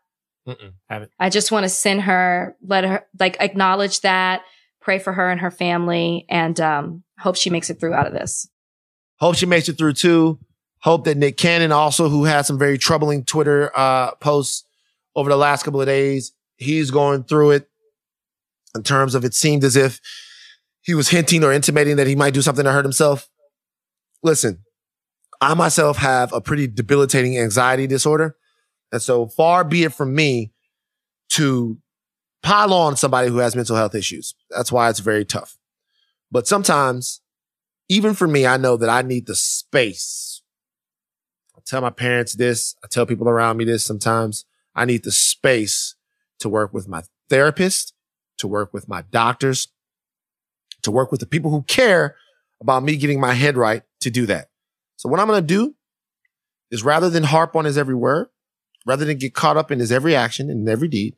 mm-mm, 0.47 0.73
haven't. 0.89 1.11
I 1.19 1.29
just 1.29 1.51
want 1.51 1.63
to 1.63 1.69
send 1.69 2.01
her, 2.01 2.55
let 2.61 2.83
her 2.83 3.05
like 3.19 3.37
acknowledge 3.39 4.01
that, 4.01 4.41
pray 4.81 4.99
for 4.99 5.13
her 5.13 5.29
and 5.29 5.41
her 5.41 5.51
family, 5.51 6.25
and 6.29 6.59
um, 6.59 7.03
hope 7.17 7.35
she 7.35 7.49
makes 7.49 7.69
it 7.69 7.79
through 7.79 7.93
out 7.93 8.07
of 8.07 8.13
this. 8.13 8.47
Hope 9.19 9.35
she 9.35 9.45
makes 9.45 9.69
it 9.69 9.77
through 9.77 9.93
too. 9.93 10.39
Hope 10.79 11.05
that 11.05 11.17
Nick 11.17 11.37
Cannon 11.37 11.71
also, 11.71 12.09
who 12.09 12.25
had 12.25 12.45
some 12.45 12.59
very 12.59 12.77
troubling 12.77 13.23
Twitter 13.23 13.71
uh, 13.75 14.11
posts 14.15 14.65
over 15.15 15.29
the 15.29 15.37
last 15.37 15.63
couple 15.63 15.81
of 15.81 15.87
days, 15.87 16.33
he's 16.57 16.91
going 16.91 17.23
through 17.23 17.51
it 17.51 17.69
in 18.75 18.83
terms 18.83 19.15
of 19.15 19.25
it 19.25 19.33
seemed 19.33 19.63
as 19.63 19.75
if 19.75 19.99
he 20.81 20.93
was 20.93 21.09
hinting 21.09 21.43
or 21.43 21.51
intimating 21.51 21.95
that 21.95 22.07
he 22.07 22.15
might 22.15 22.33
do 22.33 22.41
something 22.41 22.65
to 22.65 22.71
hurt 22.71 22.85
himself. 22.85 23.29
Listen, 24.21 24.59
I 25.41 25.53
myself 25.53 25.97
have 25.97 26.31
a 26.33 26.41
pretty 26.41 26.67
debilitating 26.67 27.37
anxiety 27.37 27.87
disorder. 27.87 28.35
And 28.91 29.01
so 29.01 29.27
far 29.27 29.63
be 29.63 29.83
it 29.83 29.93
from 29.93 30.13
me 30.13 30.51
to 31.29 31.79
pile 32.43 32.73
on 32.73 32.95
somebody 32.95 33.29
who 33.29 33.37
has 33.37 33.55
mental 33.55 33.75
health 33.75 33.95
issues. 33.95 34.35
That's 34.51 34.71
why 34.71 34.89
it's 34.89 34.99
very 34.99 35.25
tough. 35.25 35.57
But 36.31 36.47
sometimes 36.47 37.21
even 37.89 38.13
for 38.13 38.27
me, 38.27 38.45
I 38.45 38.57
know 38.57 38.77
that 38.77 38.89
I 38.89 39.01
need 39.01 39.25
the 39.25 39.35
space. 39.35 40.41
I 41.55 41.61
tell 41.65 41.81
my 41.81 41.89
parents 41.89 42.33
this. 42.33 42.75
I 42.83 42.87
tell 42.87 43.05
people 43.05 43.29
around 43.29 43.57
me 43.57 43.65
this 43.65 43.83
sometimes. 43.83 44.45
I 44.75 44.85
need 44.85 45.03
the 45.03 45.11
space 45.11 45.95
to 46.39 46.49
work 46.49 46.73
with 46.73 46.87
my 46.87 47.03
therapist, 47.29 47.93
to 48.37 48.47
work 48.47 48.73
with 48.73 48.87
my 48.87 49.01
doctors, 49.03 49.67
to 50.83 50.91
work 50.91 51.11
with 51.11 51.19
the 51.19 51.25
people 51.25 51.51
who 51.51 51.63
care 51.63 52.15
about 52.61 52.83
me 52.83 52.95
getting 52.95 53.19
my 53.19 53.33
head 53.33 53.57
right 53.57 53.83
to 54.01 54.09
do 54.09 54.25
that. 54.25 54.49
So 54.97 55.09
what 55.09 55.19
I'm 55.19 55.27
going 55.27 55.41
to 55.41 55.47
do 55.47 55.75
is 56.71 56.83
rather 56.83 57.09
than 57.09 57.23
harp 57.23 57.55
on 57.55 57.65
his 57.65 57.77
every 57.77 57.95
word, 57.95 58.27
rather 58.85 59.05
than 59.05 59.17
get 59.17 59.33
caught 59.33 59.57
up 59.57 59.71
in 59.71 59.79
his 59.79 59.91
every 59.91 60.15
action 60.15 60.49
and 60.49 60.67
every 60.67 60.87
deed, 60.87 61.15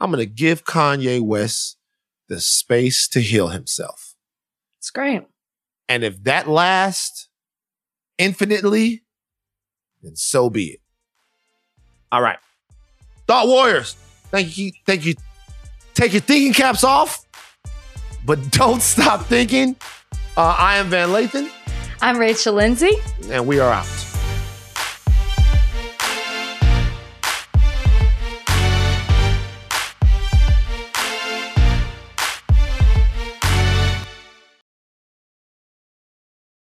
I'm 0.00 0.10
going 0.10 0.24
to 0.24 0.26
give 0.26 0.64
Kanye 0.64 1.20
West 1.20 1.76
the 2.28 2.40
space 2.40 3.06
to 3.08 3.20
heal 3.20 3.48
himself. 3.48 4.14
It's 4.78 4.90
great. 4.90 5.22
And 5.88 6.02
if 6.02 6.22
that 6.24 6.48
lasts 6.48 7.28
infinitely, 8.18 9.04
then 10.02 10.16
so 10.16 10.50
be 10.50 10.66
it. 10.66 10.80
All 12.10 12.22
right. 12.22 12.38
Thought 13.26 13.46
Warriors, 13.46 13.94
thank 14.30 14.58
you. 14.58 14.72
Thank 14.86 15.06
you. 15.06 15.14
Take 15.94 16.12
your 16.12 16.22
thinking 16.22 16.52
caps 16.52 16.84
off, 16.84 17.24
but 18.24 18.50
don't 18.52 18.82
stop 18.82 19.26
thinking. 19.26 19.76
Uh, 20.36 20.56
I 20.58 20.76
am 20.76 20.88
Van 20.88 21.10
Lathan, 21.10 21.50
I'm 22.00 22.18
Rachel 22.18 22.54
Lindsay. 22.54 22.92
and 23.30 23.46
we 23.46 23.58
are 23.60 23.70
out. 23.70 24.11